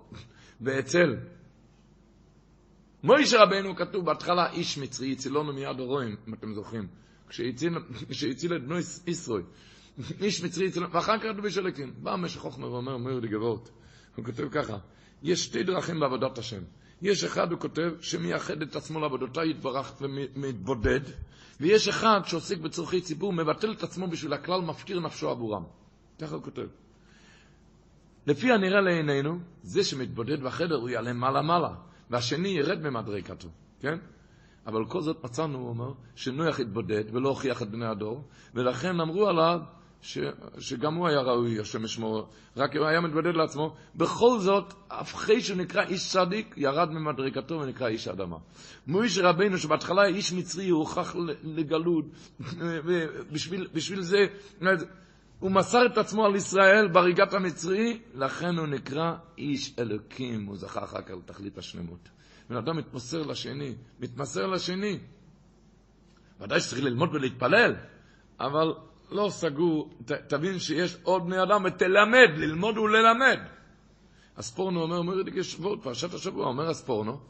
ואצל 0.61 1.17
מוישה 3.05 3.43
רבנו 3.43 3.77
כתוב 3.77 4.05
בהתחלה 4.05 4.51
איש 4.51 4.79
מצרי, 4.79 5.13
הצילונו 5.13 5.53
מיד 5.53 5.81
הרואים, 5.81 6.17
אם 6.29 6.35
אתם 6.35 6.55
זוכרים, 6.55 6.87
כשהציל 7.29 8.57
את 8.57 8.63
בנו 8.63 8.77
ישראל. 9.07 9.43
איש 10.21 10.45
מצרי 10.45 10.67
הצילונו, 10.67 10.93
ואחר 10.93 11.19
כך 11.19 11.25
כתוב 11.33 11.45
איש 11.45 11.59
אלוקים. 11.59 11.95
בא 12.03 12.17
משך 12.17 12.41
חוכמה 12.41 12.67
ואומר, 12.67 12.93
אומר 12.93 13.21
לי 13.21 13.29
גבוהות, 13.29 13.71
הוא 14.17 14.25
כותב 14.25 14.49
ככה, 14.49 14.77
יש 15.23 15.45
שתי 15.45 15.63
דרכים 15.63 16.01
בעבודת 16.01 16.39
השם. 16.39 16.63
יש 17.03 17.25
אחד, 17.25 17.53
הוא 17.53 17.61
כותב, 17.61 17.93
שמייחד 18.01 18.63
את 18.63 18.77
עצמו 18.77 19.01
לעבודותיי 19.01 19.51
יתברך 19.51 19.93
ומתבודד, 20.01 21.01
ויש 21.61 21.89
אחד 21.89 22.21
שעוסק 22.25 22.59
בצורכי 22.59 23.01
ציבור, 23.01 23.33
מבטל 23.33 23.73
את 23.73 23.83
עצמו 23.83 24.09
בשביל 24.09 24.33
הכלל, 24.33 24.61
מפקיר 24.61 25.01
נפשו 25.01 25.31
עבורם. 25.31 25.65
ככה 26.21 26.35
הוא 26.35 26.43
כותב. 26.43 26.67
לפי 28.27 28.53
הנראה 28.53 28.81
לעינינו, 28.81 29.39
זה 29.63 29.85
שמתבודד 29.85 30.43
בחדר 30.43 30.77
הוא 30.77 30.89
יעלה 30.89 31.13
מעלה-מעלה, 31.13 31.75
והשני 32.11 32.49
ירד 32.49 32.79
ממדרגתו, 32.83 33.49
כן? 33.81 33.99
אבל 34.67 34.85
כל 34.89 35.01
זאת 35.01 35.25
מצאנו, 35.25 35.59
הוא 35.59 35.69
אומר, 35.69 35.93
שנויח 36.15 36.61
התבודד 36.61 37.05
ולא 37.13 37.29
הוכיח 37.29 37.63
את 37.63 37.71
בני 37.71 37.87
הדור, 37.87 38.25
ולכן 38.55 39.01
אמרו 39.01 39.29
עליו 39.29 39.61
ש, 40.05 40.19
שגם 40.59 40.95
הוא 40.95 41.09
היה 41.09 41.21
ראוי, 41.21 41.61
השם 41.61 41.85
ישמור, 41.85 42.29
רק 42.57 42.77
הוא 42.77 42.87
היה 42.87 43.01
מתבודד 43.01 43.35
לעצמו. 43.35 43.77
בכל 43.95 44.39
זאת, 44.39 44.75
אחרי 44.89 45.41
שהוא 45.41 45.59
נקרא 45.59 45.83
איש 45.83 46.13
צדיק, 46.13 46.55
ירד 46.57 46.91
ממדרגתו 46.91 47.55
ונקרא 47.55 47.89
איש 47.89 48.09
אדמה. 48.09 48.37
מוישה 48.87 49.29
רבינו, 49.29 49.59
שבהתחלה 49.59 50.07
איש 50.07 50.33
מצרי, 50.33 50.69
הוא 50.69 50.81
הוכח 50.81 51.17
לגלות, 51.43 52.05
ובשביל 52.87 54.01
זה, 54.01 54.27
הוא 55.39 55.51
מסר 55.51 55.87
את 55.87 55.99
עצמו 55.99 56.25
על 56.25 56.37
ישראל 56.37 56.89
בריגת 56.89 57.35
המצרי, 57.35 58.01
לכן 58.15 58.59
הוא 58.59 58.67
נקרא 58.67 59.15
איש 59.39 59.75
אלוקים, 59.79 60.47
הוא 60.47 60.57
זכה 60.57 60.85
אחר 60.85 61.03
כך 61.03 61.11
לתכלית 61.11 61.59
השלמות. 61.59 62.09
בן 62.51 62.57
אדם 62.57 62.77
מתמסר 62.77 63.23
לשני, 63.23 63.75
מתמסר 64.01 64.47
לשני. 64.47 64.99
ודאי 66.41 66.61
שצריך 66.61 66.85
ללמוד 66.85 67.15
ולהתפלל, 67.15 67.75
אבל 68.41 68.75
לא 69.11 69.29
סגור, 69.31 69.91
ת, 70.05 70.13
תבין 70.13 70.59
שיש 70.59 70.97
עוד 71.03 71.27
בני 71.27 71.43
אדם, 71.43 71.65
ותלמד, 71.65 72.29
ללמוד 72.37 72.79
וללמד. 72.79 73.39
אספורנו 74.35 74.83
אומר, 74.83 74.97
אומר 74.97 75.21
ידידי 75.21 75.45
שבועות, 75.45 75.83
פרשת 75.83 76.15
השבוע, 76.15 76.47
אומר 76.47 76.71
אספורנו, 76.71 77.21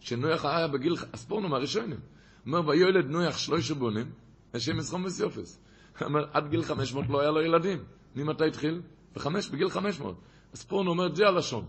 שנויח 0.00 0.44
היה 0.44 0.68
בגיל, 0.68 0.96
אספורנו 1.12 1.48
מהראשונים, 1.48 2.00
אומר, 2.46 2.68
ויולד 2.68 3.06
נויח 3.06 3.38
שלושה 3.38 3.74
בונים, 3.74 4.10
השם 4.54 4.78
יסחום 4.78 5.04
וסיופס. 5.04 5.63
אומר, 6.02 6.24
עד 6.32 6.48
גיל 6.48 6.62
500 6.62 7.04
לא 7.08 7.20
היה 7.20 7.30
לו 7.30 7.42
ילדים. 7.42 7.78
ממתי 8.16 8.46
התחיל? 8.46 8.82
בחמש, 9.14 9.48
בגיל 9.48 9.70
500. 9.70 10.16
אספורנו 10.54 10.90
אומר, 10.90 11.14
זה 11.14 11.26
הלשון. 11.26 11.66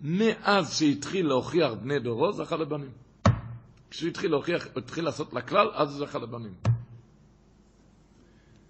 מאז 0.00 0.78
שהתחיל 0.78 1.26
להוכיח 1.26 1.72
בני 1.72 1.98
דורו, 1.98 2.32
זכה 2.32 2.56
לבנים. 2.56 2.90
כשהוא 3.90 4.08
התחיל 4.08 4.30
להוכיח, 4.30 4.66
התחיל 4.76 5.04
לעשות 5.04 5.32
לכלל, 5.32 5.70
אז 5.74 6.00
הוא 6.00 6.06
זכה 6.06 6.18
לבנים. 6.18 6.54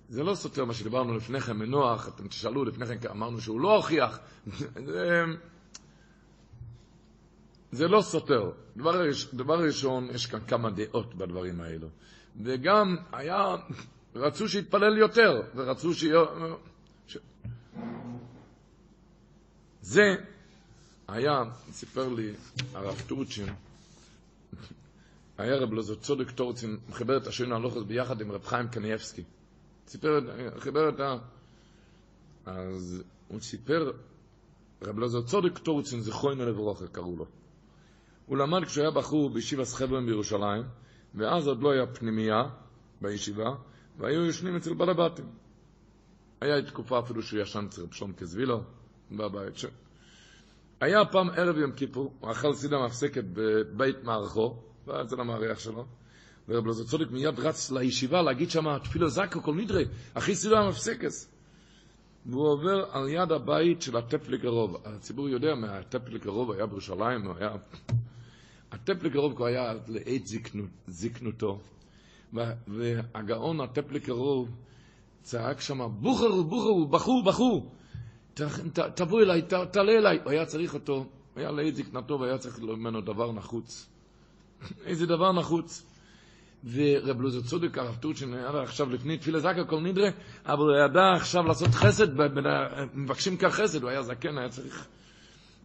זה 0.09 0.23
לא 0.23 0.35
סותר 0.35 0.65
מה 0.65 0.75
שדיברנו 0.75 1.17
לפני 1.17 1.41
כן 1.41 1.57
מנוח, 1.57 2.09
אתם 2.09 2.29
תשאלו 2.29 2.65
לפני 2.65 2.87
כן, 2.87 3.09
אמרנו 3.11 3.41
שהוא 3.41 3.61
לא 3.61 3.77
הוכיח. 3.77 4.19
זה 7.73 7.89
לא 7.89 8.01
סותר. 8.01 8.51
דבר, 8.77 9.03
דבר 9.33 9.65
ראשון, 9.65 10.09
יש 10.11 10.27
כאן 10.27 10.41
כמה 10.49 10.71
דעות 10.71 11.15
בדברים 11.15 11.61
האלו. 11.61 11.89
וגם 12.43 12.97
היה, 13.13 13.57
רצו 14.17 14.49
שיתפלל 14.49 14.99
יותר, 14.99 15.43
ורצו 15.55 15.95
שיהיה... 15.95 16.21
ש... 17.07 17.19
זה 19.81 20.15
היה, 21.09 21.43
סיפר 21.73 22.09
לי 22.09 22.33
הרב 22.75 23.03
טורצ'ין, 23.07 23.47
היה 25.39 25.57
רב 25.57 25.73
לזו 25.73 25.97
צודק 25.97 26.31
טורצ'ין, 26.31 26.79
מחבר 26.89 27.17
את 27.17 27.27
השוין 27.27 27.53
הלוכס 27.53 27.83
ביחד 27.83 28.21
עם 28.21 28.33
רב 28.33 28.45
חיים 28.45 28.69
קניאבסקי. 28.69 29.23
סיפר, 29.87 30.21
חיבר 30.59 30.89
את 30.89 31.01
ה... 31.01 31.17
אז 32.47 33.03
הוא 33.29 33.41
סיפר, 33.41 33.93
רב 34.83 34.99
לזר 34.99 35.23
צודק 35.23 35.59
טורצין, 35.59 36.01
זכרונו 36.01 36.47
לברוכה, 36.47 36.87
קראו 36.87 37.17
לו. 37.17 37.27
הוא 38.27 38.37
למד 38.37 38.65
כשהוא 38.65 38.83
היה 38.83 38.91
בחור 38.91 39.31
בישיבה 39.31 39.65
סחברן 39.65 40.07
בירושלים, 40.07 40.63
ואז 41.15 41.47
עוד 41.47 41.63
לא 41.63 41.73
היה 41.73 41.87
פנימייה 41.87 42.43
בישיבה, 43.01 43.55
והיו 43.99 44.25
יושנים 44.25 44.57
אצל 44.57 44.75
בעל 44.75 44.91
הבתים. 44.91 45.27
היה 46.41 46.63
תקופה 46.63 46.99
אפילו 46.99 47.23
שהוא 47.23 47.41
ישן 47.41 47.65
אצל 47.69 47.83
רב 47.83 47.93
שלום 47.93 48.13
קזבילו, 48.13 48.63
בבית. 49.11 49.57
ש... 49.57 49.67
היה 50.81 51.05
פעם 51.05 51.31
ערב 51.31 51.57
יום 51.59 51.73
כיפור, 51.73 52.13
הוא 52.21 52.31
אכל 52.33 52.55
סידה 52.55 52.77
מפסקת 52.87 53.25
בבית 53.33 54.05
מערכו, 54.05 54.63
אצל 55.03 55.21
המארח 55.21 55.59
שלו, 55.59 55.87
ורב 56.49 56.67
לזר 56.67 56.85
צודק 56.85 57.11
מיד 57.11 57.41
רץ 57.41 57.71
לישיבה 57.71 58.23
להגיד 58.23 58.51
שם 58.51 58.79
תפילו 58.79 59.09
זקו 59.09 59.43
כל 59.43 59.55
נדרי, 59.55 59.85
אחי 60.15 60.35
סידור 60.35 60.59
המפסקס. 60.59 61.33
והוא 62.27 62.49
עובר 62.49 62.85
על 62.91 63.09
יד 63.09 63.33
הבית 63.33 63.83
של 63.83 63.97
הטפליק 63.97 64.45
הרוב. 64.45 64.77
הציבור 64.85 65.29
יודע 65.29 65.55
מה 65.55 65.79
הטפליק 65.79 66.27
הרוב 66.27 66.53
היה 66.53 66.67
בירושלים, 66.67 67.31
היה... 67.37 67.51
הטפליק 68.73 69.17
הרוב 69.17 69.37
כבר 69.37 69.47
היה 69.47 69.75
לעת 69.89 70.27
זקנות, 70.27 70.71
זקנותו, 70.87 71.61
והגאון 72.33 73.61
הטפליק 73.61 74.09
הרוב 74.09 74.49
צעק 75.23 75.61
שם, 75.61 75.89
בוכר, 76.01 76.43
בוכר, 76.43 76.85
בחור, 76.85 77.25
בחור, 77.25 77.73
תבוא 78.95 79.23
אליי, 79.23 79.43
תעלה 79.71 79.93
אליי. 79.93 80.19
הוא 80.25 80.31
היה 80.31 80.47
צריך 80.47 80.75
אותו, 80.75 81.07
היה 81.37 81.51
לעת 81.51 81.77
זקנתו 81.77 82.21
והיה 82.21 82.39
צריך 82.39 82.61
ממנו 82.61 83.01
דבר 83.01 83.33
נחוץ. 83.33 83.89
איזה 84.87 85.07
דבר 85.07 85.33
נחוץ. 85.33 85.87
ורב 86.73 87.21
לוזר 87.21 87.41
צודק, 87.41 87.79
הרב 87.79 87.97
טורצ'ין, 87.97 88.35
היה 88.35 88.63
עכשיו 88.63 88.91
לפני 88.91 89.19
תפילה 89.19 89.41
זקה 89.41 89.65
כל 89.65 89.81
נדרה, 89.81 90.09
אבל 90.47 90.63
הוא 90.63 90.77
ידע 90.77 91.13
עכשיו 91.17 91.47
לעשות 91.47 91.69
חסד, 91.69 92.07
מבקשים 92.95 93.37
כך 93.37 93.55
חסד, 93.55 93.83
הוא 93.83 93.91
היה 93.91 94.03
זקן, 94.03 94.39
היה 94.39 94.49
צריך... 94.49 94.87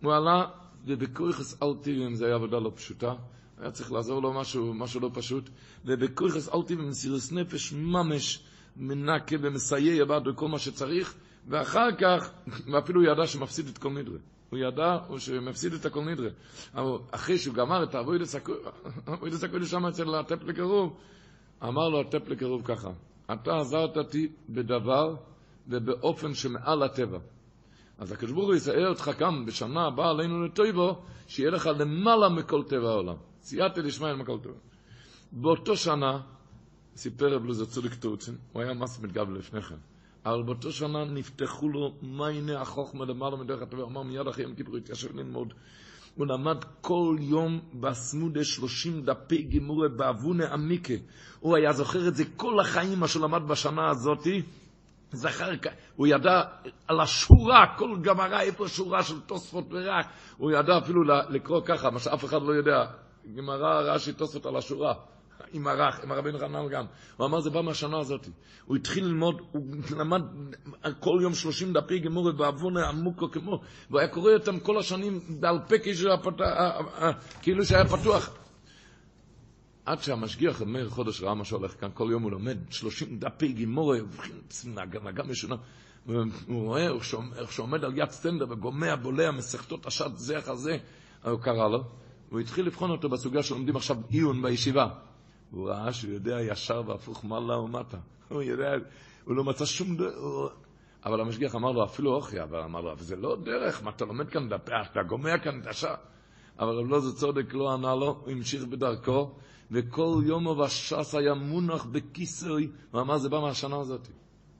הוא 0.01 0.13
עלה, 0.13 0.45
ובכויכס 0.85 1.63
אלטיבים, 1.63 2.15
זו 2.15 2.25
הייתה 2.25 2.35
עבודה 2.35 2.59
לא 2.59 2.71
פשוטה, 2.75 3.13
היה 3.61 3.71
צריך 3.71 3.91
לעזור 3.91 4.21
לו 4.21 4.33
משהו, 4.33 4.73
משהו 4.73 4.99
לא 4.99 5.09
פשוט, 5.13 5.49
ובכויכס 5.85 6.49
אלטיבים, 6.55 6.89
מסירוס 6.89 7.31
נפש 7.31 7.73
ממש, 7.73 8.43
מנקה 8.77 9.35
ומסייע 9.41 10.05
בעד 10.05 10.23
בכל 10.23 10.47
מה 10.47 10.59
שצריך, 10.59 11.15
ואחר 11.47 11.87
כך, 11.99 12.31
ואפילו 12.71 13.01
הוא 13.01 13.11
ידע 13.11 13.27
שמפסיד 13.27 13.67
את 13.67 13.77
כל 13.77 13.89
נדרה. 13.89 14.17
הוא 14.49 14.59
ידע 14.59 14.97
שהוא 15.17 15.39
מפסיד 15.39 15.73
את 15.73 15.85
הכל 15.85 16.01
נדרה. 16.01 16.29
אבל 16.75 16.97
אחרי 17.11 17.37
שהוא 17.37 17.55
גמר 17.55 17.83
את 17.83 17.95
האבוידס 17.95 18.35
הקודש 19.43 19.71
שם 19.71 19.85
אצל 19.85 20.15
הטפ 20.15 20.43
לקרוב, 20.43 20.97
אמר 21.63 21.89
לו 21.89 22.01
הטפ 22.01 22.27
לקרוב 22.27 22.61
ככה, 22.65 22.89
אתה 23.33 23.57
עזרת 23.57 23.97
אותי 23.97 24.27
בדבר 24.49 25.15
ובאופן 25.67 26.33
שמעל 26.33 26.83
הטבע. 26.83 27.19
אז 27.97 28.11
הקדוש 28.11 28.31
ברוך 28.31 28.45
הוא 28.45 28.55
יסער 28.55 28.89
אותך 28.89 29.11
כאן 29.19 29.45
בשנה 29.45 29.87
הבאה 29.87 30.09
עלינו 30.09 30.45
לטויבו, 30.45 31.01
שיהיה 31.27 31.51
לך 31.51 31.69
למעלה 31.79 32.29
מכל 32.29 32.63
טבע 32.63 32.89
העולם. 32.89 33.15
סייעתי 33.41 33.81
לשמעאל 33.81 34.15
מכל 34.15 34.37
טבע. 34.39 34.53
באותו 35.31 35.77
שנה, 35.77 36.21
סיפר 36.95 37.35
רב 37.35 37.45
לוזר 37.45 37.65
צודיק 37.65 37.93
טורצין, 37.93 38.35
הוא 38.53 38.61
היה 38.61 38.73
מס 38.73 38.99
מתגב 38.99 39.29
לפני 39.29 39.61
כן, 39.61 39.75
אבל 40.25 40.43
באותו 40.43 40.71
שנה 40.71 41.05
נפתחו 41.05 41.69
לו 41.69 41.93
מייני 42.01 42.55
החוכמה 42.55 43.05
למעלה 43.05 43.35
מדרך 43.35 43.61
הטבע, 43.61 43.83
אמר 43.83 44.01
מיד 44.03 44.27
אחרי 44.27 44.43
יום 44.43 44.55
כיפור 44.55 44.77
התיישב 44.77 45.15
ללמוד. 45.15 45.53
הוא 46.15 46.27
למד 46.27 46.57
כל 46.81 47.17
יום 47.19 47.59
בסמודה 47.73 48.43
שלושים 48.43 49.01
דפי 49.05 49.41
גימורה 49.41 49.89
באבונה 49.89 50.53
עמיקה. 50.53 50.93
הוא 51.39 51.55
היה 51.55 51.73
זוכר 51.73 52.07
את 52.07 52.15
זה 52.15 52.23
כל 52.35 52.59
החיים, 52.59 52.99
מה 52.99 53.07
שהוא 53.07 53.23
למד 53.23 53.47
בשנה 53.47 53.89
הזאתי. 53.89 54.41
זכר, 55.11 55.49
הוא 55.95 56.07
ידע 56.07 56.41
על 56.87 56.99
השורה, 56.99 57.75
כל 57.77 57.97
גמרא, 58.01 58.39
איפה 58.39 58.67
שורה 58.67 59.03
של 59.03 59.19
תוספות 59.19 59.65
ורק, 59.69 60.05
הוא 60.37 60.51
ידע 60.51 60.77
אפילו 60.77 61.03
לקרוא 61.29 61.61
ככה, 61.65 61.89
מה 61.89 61.99
שאף 61.99 62.25
אחד 62.25 62.41
לא 62.41 62.51
יודע, 62.51 62.85
גמרא, 63.35 63.81
רש"י, 63.81 64.13
תוספות 64.13 64.45
על 64.45 64.55
השורה, 64.55 64.93
עם 65.53 65.67
הרח, 65.67 65.99
עם 66.03 66.11
הרבי 66.11 66.31
נחנן 66.31 66.67
גם. 66.69 66.85
הוא 67.17 67.25
אמר, 67.25 67.39
זה 67.39 67.49
בא 67.49 67.61
מהשנה 67.61 67.99
הזאת. 67.99 68.27
הוא 68.65 68.77
התחיל 68.77 69.05
ללמוד, 69.05 69.41
הוא 69.51 69.65
למד 69.97 70.21
כל 70.99 71.19
יום 71.21 71.33
שלושים 71.33 71.73
דפי 71.73 71.99
גמורת 71.99 72.35
בעוון 72.35 72.77
עמוקו 72.77 73.31
כמו, 73.31 73.61
והוא 73.89 73.99
היה 73.99 74.07
קורא 74.07 74.33
אותם 74.33 74.59
כל 74.59 74.79
השנים 74.79 75.19
בעל 75.39 75.59
פה 75.67 75.75
כאילו 77.41 77.65
שהיה 77.65 77.85
פתוח. 77.85 78.37
עד 79.85 80.01
שהמשגיח 80.01 80.61
מאיר 80.61 80.89
חודש 80.89 81.21
ראה 81.21 81.33
מה 81.33 81.45
שהולך 81.45 81.79
כאן, 81.79 81.89
כל 81.93 82.07
יום 82.11 82.23
הוא 82.23 82.31
לומד 82.31 82.57
שלושים 82.69 83.19
דפי 83.19 83.53
גימורה, 83.53 83.97
נגה 85.03 85.23
משונה. 85.23 85.55
הוא 86.05 86.25
רואה 86.47 86.87
איך 87.35 87.51
שעומד 87.51 87.83
על 87.83 87.97
יד 87.97 88.09
סטנדר 88.09 88.45
וגומע, 88.49 88.95
בולע, 88.95 89.31
מסכתות 89.31 89.85
השד 89.85 90.09
זה 90.15 90.39
אחר 90.39 90.55
זה, 90.55 90.77
הוא 91.23 91.39
קרא 91.39 91.67
לו, 91.67 91.83
הוא 92.31 92.39
התחיל 92.39 92.65
לבחון 92.65 92.91
אותו 92.91 93.09
בסוגיה 93.09 93.43
שלומדים 93.43 93.75
עכשיו 93.75 93.97
עיון 94.09 94.41
בישיבה. 94.41 94.87
הוא 95.51 95.69
ראה 95.69 95.93
שהוא 95.93 96.13
יודע 96.13 96.41
ישר 96.41 96.81
והפוך 96.85 97.25
מעלה 97.25 97.57
ומטה. 97.57 97.97
הוא 98.29 98.41
יודע, 98.41 98.71
הוא 99.25 99.35
לא 99.35 99.43
מצא 99.43 99.65
שום 99.65 99.97
דרך. 99.97 100.15
אבל 101.05 101.21
המשגיח 101.21 101.55
אמר 101.55 101.71
לו, 101.71 101.83
אפילו 101.83 102.15
אוכי, 102.15 102.43
אבל 102.43 102.59
אמר 102.59 102.81
לו, 102.81 102.91
אבל 102.91 103.01
זה 103.01 103.15
לא 103.15 103.35
דרך, 103.43 103.83
מה 103.83 103.91
אתה 103.91 104.05
לומד 104.05 104.29
כאן, 104.29 104.49
אתה 104.91 105.03
גומע 105.03 105.37
כאן 105.37 105.61
את 105.61 105.67
השעה. 105.67 105.95
אבל 106.59 106.69
רב 106.69 106.87
לוזר 106.87 107.19
צודק 107.19 107.53
לא 107.53 107.73
ענה 107.73 107.95
לו, 107.95 108.21
הוא 108.25 108.31
המשיך 108.31 108.63
בדרכו, 108.63 109.31
וכל 109.71 110.21
יום 110.25 110.47
ובש"ס 110.47 111.15
היה 111.15 111.33
מונח 111.33 111.85
בכיסוי, 111.85 112.69
הוא 112.91 113.01
אמר, 113.01 113.17
זה 113.17 113.29
בא 113.29 113.39
מהשנה 113.39 113.79
הזאת. 113.79 114.07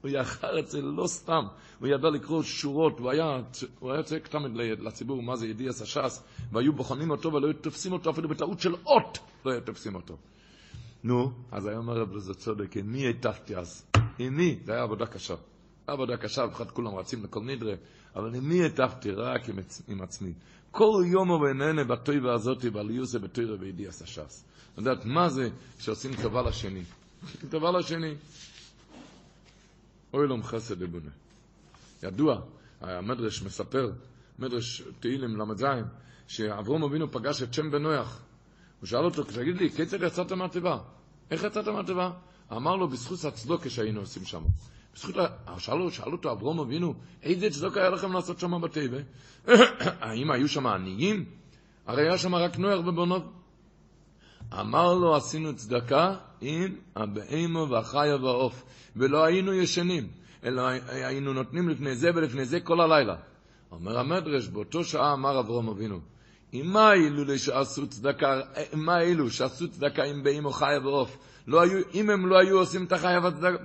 הוא 0.02 0.10
יחר 0.10 0.58
את 0.58 0.68
זה 0.68 0.82
לא 0.82 1.06
סתם, 1.06 1.44
הוא 1.78 1.88
ידע 1.88 2.10
לקרוא 2.10 2.42
שורות, 2.42 2.98
הוא 2.98 3.10
היה, 3.10 3.40
הוא 3.78 3.92
היה 3.92 4.02
צועק 4.02 4.28
תמיד 4.28 4.52
לציבור 4.56 5.22
מה 5.22 5.36
זה 5.36 5.46
ידיעס 5.46 5.82
הש"ס, 5.82 6.24
והיו 6.52 6.72
בוחנים 6.72 7.10
אותו 7.10 7.32
ולא 7.32 7.46
היו 7.46 7.54
תופסים 7.54 7.92
אותו 7.92 8.10
אפילו 8.10 8.28
בטעות 8.28 8.60
של 8.60 8.74
אות, 8.86 9.18
לא 9.44 9.52
היו 9.52 9.60
תופסים 9.60 9.94
אותו. 9.94 10.16
נו, 11.04 11.32
אז 11.52 11.66
היום 11.66 11.88
הרב 11.88 12.12
לזה 12.12 12.34
צודק, 12.34 12.76
עם 12.76 12.92
מי 12.92 13.12
אז? 13.56 13.86
עם 14.18 14.36
מי? 14.36 14.58
זה 14.64 14.72
היה 14.72 14.82
עבודה 14.82 15.06
קשה. 15.06 15.34
עבודה 15.86 16.16
קשה, 16.16 16.46
בכלל 16.46 16.66
כולם 16.66 16.94
רצים 16.94 17.24
לכל 17.24 17.40
נדרה, 17.40 17.74
אבל 18.16 18.34
עם 18.34 18.48
מי? 18.48 18.60
רק 19.16 19.48
עם, 19.48 19.56
עם 19.88 20.02
עצמי. 20.02 20.32
כל 20.70 21.04
יום 21.12 21.30
ובעינינו 21.30 21.88
בתויבה 21.88 22.34
הזאת, 22.34 22.64
בעליוסה 22.64 23.18
בתוירה 23.18 23.56
וידיעס 23.60 24.02
הש"ס. 24.02 24.44
לדעת 24.78 25.04
מה 25.04 25.28
זה 25.28 25.48
שעושים 25.78 26.10
טובה 26.22 26.42
לשני. 26.42 26.82
טובה 27.50 27.70
לשני. 27.78 28.14
אוי 30.12 30.26
לום 30.26 30.42
חסד 30.42 30.82
לבונה. 30.82 31.10
ידוע, 32.02 32.40
המדרש 32.80 33.42
מספר, 33.42 33.90
מדרש 34.38 34.82
תהילים 35.00 35.36
ל"ז, 35.36 35.64
שאברום 36.26 36.82
אבינו 36.82 37.12
פגש 37.12 37.42
את 37.42 37.54
שם 37.54 37.70
בנויח. 37.70 38.20
הוא 38.80 38.86
שאל 38.86 39.04
אותו, 39.04 39.24
תגיד 39.24 39.56
לי, 39.56 39.70
כיצד 39.70 40.02
יצאת 40.02 40.32
מהתיבה? 40.32 40.78
איך 41.30 41.42
יצאת 41.42 41.68
מהתיבה? 41.68 42.10
אמר 42.52 42.76
לו, 42.76 42.88
בזכות 42.88 43.24
הצדוקה 43.24 43.70
שהיינו 43.70 44.00
עושים 44.00 44.24
שם. 44.24 44.42
בזכות, 44.94 45.14
שאל, 45.58 45.90
שאל 45.90 46.12
אותו 46.12 46.32
אברום 46.32 46.60
אבינו, 46.60 46.94
איזה 47.22 47.50
צדוקה 47.50 47.80
היה 47.80 47.90
לכם 47.90 48.12
לעשות 48.12 48.40
שם 48.40 48.60
בתיבה? 48.60 48.98
האם 50.00 50.30
היו 50.30 50.48
שם 50.48 50.66
עניים? 50.66 51.24
הרי 51.86 52.02
היה 52.02 52.18
שם 52.18 52.34
רק 52.34 52.58
נויח 52.58 52.80
ובונות. 52.86 53.32
אמר 54.60 54.94
לו, 54.94 55.16
עשינו 55.16 55.56
צדקה 55.56 56.14
עם 56.42 56.74
הבהמה 56.96 57.62
והחיה 57.62 58.16
והעוף, 58.16 58.64
ולא 58.96 59.24
היינו 59.24 59.52
ישנים, 59.52 60.08
אלא 60.44 60.62
היינו 60.88 61.32
נותנים 61.32 61.68
לפני 61.68 61.96
זה 61.96 62.10
ולפני 62.14 62.44
זה 62.44 62.60
כל 62.60 62.80
הלילה. 62.80 63.16
אומר 63.72 63.98
המדרש, 63.98 64.48
באותו 64.48 64.84
שעה 64.84 65.12
אמר 65.12 65.40
אברום 65.40 65.68
אבינו, 65.68 66.00
אם 66.54 66.66
מה 66.72 66.92
אילו 66.92 67.38
שעשו 67.38 67.86
צדקה, 67.86 68.40
צדקה 69.70 70.04
עם 70.04 70.22
בהמה 70.22 70.52
חיה 70.52 70.80
ועוף? 70.82 71.18
לא 71.46 71.60
היו, 71.60 71.80
אם 71.94 72.10
הם 72.10 72.26
לא 72.26 72.38
היו 72.38 72.58
עושים 72.58 72.84
את 72.84 72.92
החיה 72.92 73.20
והצדקה, 73.22 73.64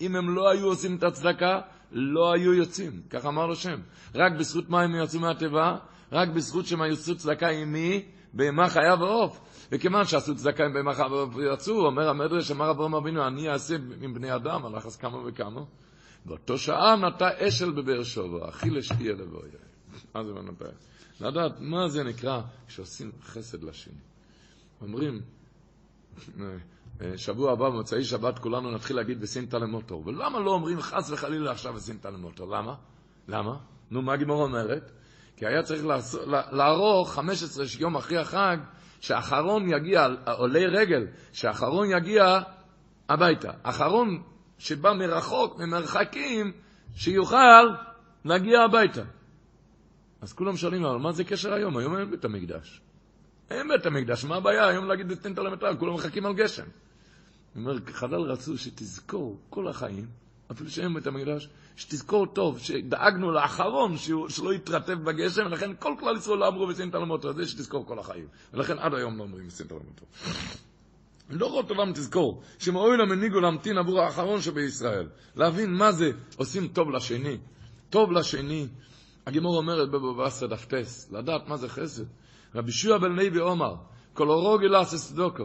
אם 0.00 0.16
הם 0.16 0.34
לא 0.34 0.50
היו 0.50 0.66
עושים 0.66 0.96
את 0.96 1.02
הצדקה, 1.02 1.60
לא 1.92 2.32
היו 2.32 2.54
יוצאים, 2.54 3.00
כך 3.10 3.26
אמר 3.26 3.46
לו 3.46 3.56
שם. 3.56 3.80
רק 4.14 4.32
בזכות 4.32 4.70
מה 4.70 4.82
הם 4.82 4.94
יצאו 4.94 5.20
מהתיבה? 5.20 5.76
רק 6.12 6.28
בזכות 6.28 6.66
שהם 6.66 6.82
עשו 6.82 7.16
צדקה 7.16 7.48
עם 7.48 7.72
מי? 7.72 8.02
בהמה 8.32 8.68
חיה 8.68 8.94
ועוף. 8.94 9.40
וכיוון 9.72 10.04
שעשו 10.04 10.36
צדקה 10.36 10.64
עם 10.64 10.72
בהמה 10.72 10.92
ויצאו, 11.34 11.86
אומר 11.86 12.08
המדרש, 12.08 12.50
אמר 12.50 12.70
אברהם 12.70 12.94
אבינו, 12.94 13.26
אני 13.26 13.50
אעשה 13.50 13.76
עם 14.00 14.14
בני 14.14 14.34
אדם, 14.34 14.66
הלך 14.66 14.86
אז 14.86 14.96
כמה 14.96 15.18
וכמה. 15.26 15.60
באותו 16.24 16.58
שעה 16.58 16.96
נטע 16.96 17.28
אשל 17.48 17.70
בבאר 17.70 18.02
שבע, 18.02 18.48
אכיל 18.48 18.78
אשתיה 18.78 19.12
לבויה. 19.12 19.52
מה 20.14 20.24
זה 20.24 20.32
נטע? 20.32 20.64
לדעת 21.20 21.60
מה 21.60 21.88
זה 21.88 22.04
נקרא 22.04 22.40
כשעושים 22.66 23.12
חסד 23.22 23.64
לשני. 23.64 23.94
אומרים, 24.80 25.20
שבוע 27.16 27.52
הבא, 27.52 27.70
במוצאי 27.70 28.04
שבת, 28.04 28.38
כולנו 28.38 28.70
נתחיל 28.70 28.96
להגיד 28.96 29.20
בסינתא 29.20 29.56
למוטור. 29.56 30.02
ולמה 30.06 30.40
לא 30.40 30.50
אומרים 30.50 30.80
חס 30.80 31.10
וחלילה 31.10 31.50
עכשיו 31.50 31.72
בסינתא 31.74 32.08
למוטור? 32.08 32.56
למה? 32.56 32.74
למה? 33.28 33.56
נו, 33.90 34.02
מה 34.02 34.12
הגימור 34.12 34.42
אומרת? 34.42 34.90
כי 35.36 35.46
היה 35.46 35.62
צריך 35.62 35.82
לערוך 36.52 37.12
15 37.14 37.64
יום 37.78 37.96
אחרי 37.96 38.18
החג, 38.18 38.56
שאחרון 39.00 39.68
יגיע, 39.68 40.06
עולי 40.26 40.66
רגל, 40.66 41.06
שאחרון 41.32 41.90
יגיע 41.90 42.40
הביתה. 43.08 43.50
אחרון 43.62 44.22
שבא 44.58 44.92
מרחוק, 44.92 45.58
ממרחקים, 45.58 46.52
שיוכל 46.94 47.66
להגיע 48.24 48.60
הביתה. 48.62 49.02
אז 50.20 50.32
כולם 50.32 50.56
שואלים 50.56 50.84
אבל 50.84 50.96
מה 50.96 51.12
זה 51.12 51.24
קשר 51.24 51.52
היום? 51.52 51.76
היום 51.76 51.96
אין 51.96 52.10
בית 52.10 52.24
המקדש. 52.24 52.80
אין 53.50 53.68
בית 53.68 53.86
המקדש, 53.86 54.24
מה 54.24 54.36
הבעיה 54.36 54.68
היום 54.68 54.86
להגיד 54.86 55.08
בסטינטר 55.08 55.42
למטר? 55.42 55.76
כולם 55.76 55.94
מחכים 55.94 56.26
על 56.26 56.34
גשם. 56.34 56.64
הוא 57.54 57.62
אומר, 57.62 57.74
חז"ל 57.92 58.14
רצו 58.14 58.58
שתזכור 58.58 59.40
כל 59.50 59.68
החיים, 59.68 60.06
אפילו 60.50 60.70
שאין 60.70 60.94
בית 60.94 61.06
המקדש, 61.06 61.48
שתזכור 61.76 62.26
טוב, 62.26 62.58
שדאגנו 62.58 63.30
לאחרון 63.30 63.96
שלא 64.28 64.54
יתרטב 64.54 65.04
בגשם, 65.04 65.46
ולכן 65.46 65.70
כל 65.78 65.94
כלל 66.00 66.16
ישראל 66.16 66.38
לא 66.38 66.48
אמרו 66.48 66.66
בסינטר 66.66 66.98
למטר, 66.98 67.32
זה 67.32 67.46
שתזכור 67.46 67.86
כל 67.86 67.98
החיים. 67.98 68.26
ולכן 68.54 68.78
עד 68.78 68.94
היום 68.94 69.18
לא 69.18 69.22
אומרים 69.22 69.46
בסינטר 69.46 69.74
למטר. 69.74 70.04
לא 71.30 71.46
רואה 71.46 71.66
טובם 71.66 71.92
תזכור, 71.92 72.42
שמאוי 72.58 72.96
למנהיגו 72.96 73.40
להמתין 73.40 73.78
עבור 73.78 74.00
האחרון 74.00 74.40
שבישראל. 74.40 75.08
להבין 75.36 75.74
מה 75.74 75.92
זה 75.92 76.10
עושים 76.36 76.68
טוב 76.68 76.90
לשני. 76.90 77.38
טוב 77.90 78.12
לשני. 78.12 78.66
הגימור 79.26 79.56
אומרת 79.56 79.90
בבבא 79.90 80.28
דף 80.48 80.64
טס, 80.64 81.12
לדעת 81.12 81.48
מה 81.48 81.56
זה 81.56 81.68
חסד. 81.68 82.04
רבי 82.54 82.72
שועה 82.72 82.98
בן 82.98 83.12
לוי 83.12 83.40
אומר, 83.40 83.74
כל 84.14 84.28
אורוגי 84.28 84.68
לעשס 84.68 85.08
צדוקו, 85.08 85.44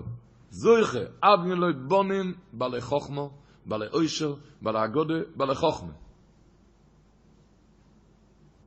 זויכה, 0.49 0.99
אבגן 1.23 1.57
לא 1.57 1.67
בונים, 1.87 2.33
בעלי 2.53 2.81
חוכמו, 2.81 3.31
בעלי 3.65 3.85
אוישר, 3.93 4.33
בעלי 4.61 4.85
אגודה, 4.85 5.19
בעלי 5.35 5.55
חוכמה. 5.55 5.91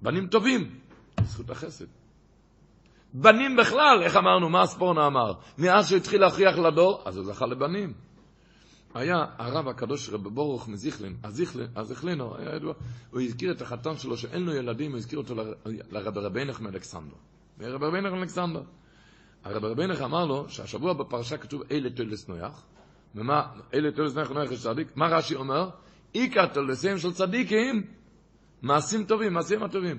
בנים 0.05 0.27
טובים, 0.27 0.71
זכות 1.25 1.51
החסד. 1.51 1.85
בנים 3.15 3.57
בכלל, 3.57 4.03
איך 4.03 4.17
אמרנו, 4.17 4.49
מה 4.49 4.63
הספורנה 4.63 5.07
אמר? 5.07 5.33
מאז 5.59 5.89
שהוא 5.89 5.97
התחיל 5.97 6.21
להכריח 6.21 6.59
לדור, 6.59 7.03
אז 7.05 7.17
הוא 7.17 7.25
זכה 7.25 7.47
לבנים. 7.47 7.93
היה 8.95 9.17
הרב 9.39 9.69
הקדוש 9.69 10.09
רב 10.11 10.29
ברוך 10.29 10.69
מזיכלין, 10.69 11.17
הזיכלינו, 11.77 12.35
הוא 13.11 13.21
הזכיר 13.21 13.53
את 13.53 13.63
החתן 13.63 13.97
שלו 13.97 14.17
שאין 14.17 14.43
לו 14.43 14.55
ילדים, 14.55 14.91
הוא 14.91 14.99
הזכיר 14.99 15.19
אותו 15.19 15.35
לרב 15.91 16.19
רבינך 16.19 16.61
מאלכסנדר. 16.61 17.17
רב 17.61 17.83
רבינך 17.83 18.13
מאלכסנדר. 18.13 18.63
הרב 19.45 19.65
רבינך 19.65 20.03
אמר 20.03 20.25
לו 20.25 20.49
שהשבוע 20.49 20.93
בפרשה 20.93 21.37
כתוב 21.37 21.63
אלה 21.71 21.91
תולס 21.91 22.29
נויח, 22.29 22.63
ומה, 23.15 23.43
אלה 23.75 23.93
תולס 23.93 24.15
נויח 24.15 24.31
נויח 24.31 24.53
יש 24.53 24.63
צדיק, 24.63 24.97
מה 24.97 25.07
רש"י 25.07 25.35
אומר? 25.35 25.71
עיקר 26.13 26.47
תולסים 26.47 26.99
של 26.99 27.13
צדיקים, 27.13 27.87
מעשים 28.65 29.05
טובים, 29.05 29.32
מעשים 29.32 29.62
הטובים. 29.62 29.99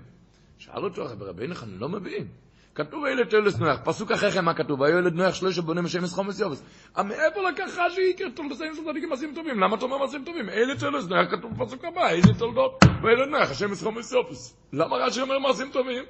שאל 0.57 0.83
אותו 0.83 1.05
רבינו, 1.19 1.55
אני 1.63 1.79
לא 1.79 1.89
מבין. 1.89 2.27
כתוב 2.75 3.05
הילד 3.05 3.29
תולדס 3.29 3.57
נוח, 3.57 3.79
פסוק 3.83 4.11
אחרי 4.11 4.31
כן 4.31 4.45
מה 4.45 4.53
כתוב? 4.53 4.83
הילד 4.83 5.13
נוח 5.13 5.33
שלושה 5.33 5.61
בונים 5.61 5.85
השם 5.85 6.03
יסחומס 6.03 6.39
יובס. 6.39 6.63
מאיפה 6.97 7.49
לקח 7.49 7.77
רש"י 7.77 8.01
יקר 8.01 8.29
תולדסים 8.35 8.75
של 8.75 8.81
צדיקים 8.83 9.09
מעשים 9.09 9.35
טובים? 9.35 9.59
למה 9.59 9.75
אתה 9.75 9.85
אומר 9.85 9.97
מעשים 9.97 10.23
טובים? 10.25 10.49
הילד 10.49 10.79
תולדס 10.79 11.07
נוח 11.07 11.31
כתוב 11.31 11.51
בפסוק 11.57 11.85
הבא, 11.85 12.09
איזה 12.09 12.33
תולדות? 12.39 12.83
והילד 13.03 13.29
נוח 13.29 13.51
השם 13.51 13.71
יסחומס 13.71 14.11
יובס. 14.11 14.57
למה 14.73 14.95
רש"י 14.95 15.21
אומר 15.21 15.39
מעשים 15.39 15.71
טובים? 15.71 16.03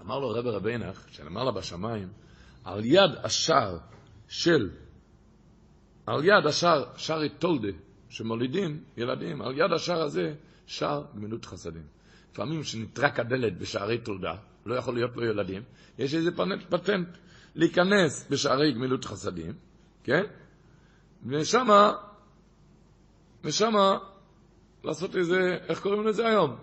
אמר 0.00 0.18
לו 0.18 0.28
רבי 0.28 0.50
רבינך, 0.50 1.04
שנאמר 1.10 1.44
לה 1.44 1.52
בשמיים, 1.52 2.08
על 2.64 2.84
יד 2.84 3.10
השער 3.22 3.78
של, 4.28 4.70
על 6.06 6.24
יד 6.24 6.46
השער, 6.46 6.84
שער 6.96 7.28
תולדה, 7.28 7.68
שמולידים 8.08 8.80
ילדים, 8.96 9.42
על 9.42 9.58
יד 9.58 9.72
השער 9.72 10.02
הזה, 10.02 10.34
שער 10.66 11.04
גמילות 11.14 11.44
חסדים. 11.44 11.86
לפעמים 12.32 12.62
כשנטרק 12.62 13.20
הדלת 13.20 13.58
בשערי 13.58 13.98
תולדה, 13.98 14.34
לא 14.66 14.74
יכול 14.74 14.94
להיות 14.94 15.16
לו 15.16 15.24
ילדים, 15.24 15.62
יש 15.98 16.14
איזה 16.14 16.30
פטנט 16.70 17.08
להיכנס 17.54 18.26
בשערי 18.30 18.72
גמילות 18.72 19.04
חסדים, 19.04 19.52
כן? 20.04 20.22
ושמה, 21.26 21.92
ושמה 23.44 23.98
לעשות 24.84 25.16
איזה, 25.16 25.56
איך 25.68 25.80
קוראים 25.80 26.06
לזה 26.06 26.26
היום? 26.26 26.56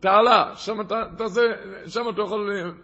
תעלה, 0.00 0.56
שם 0.56 0.80
אתה, 0.80 1.02
תעשה, 1.18 1.40
שם 1.86 2.00
אתה 2.14 2.22
יכול... 2.22 2.74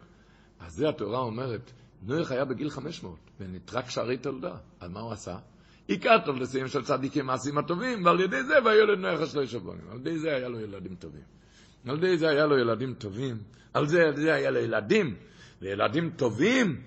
אז 0.60 0.72
זה 0.72 0.88
התורה 0.88 1.18
אומרת, 1.18 1.70
נוח 2.02 2.30
היה 2.30 2.44
בגיל 2.44 2.70
500, 2.70 3.18
ונטרק 3.40 3.90
שערי 3.90 4.18
תולדה. 4.18 4.54
אז 4.80 4.90
מה 4.90 5.00
הוא 5.00 5.12
עשה? 5.12 5.38
עיקר 5.90 6.16
טוב 6.24 6.36
לסיים 6.36 6.68
של 6.68 6.82
צדיקים 6.82 7.26
מעשים 7.26 7.58
הטובים, 7.58 8.04
ועל 8.04 8.20
ידי 8.20 8.44
זה 8.44 8.54
והילד 8.64 8.98
נוח 8.98 9.20
השלושה 9.20 9.58
בונים. 9.58 9.84
על 9.90 9.96
ידי 9.96 10.18
זה 10.18 10.36
היה 10.36 10.48
לו 10.48 10.60
ילדים 10.60 10.94
טובים. 10.94 11.22
על 11.88 11.96
ידי 11.96 12.18
זה 12.18 12.28
היה 12.28 12.46
לו 12.46 12.58
ילדים 12.58 12.94
טובים. 12.94 13.36
על 13.74 13.86
זה, 13.86 14.06
על 14.06 14.16
זה 14.16 14.34
היה 14.34 14.50
לו 14.50 14.60
ילדים. 14.60 15.16
וילדים 15.62 16.10
טובים, 16.16 16.80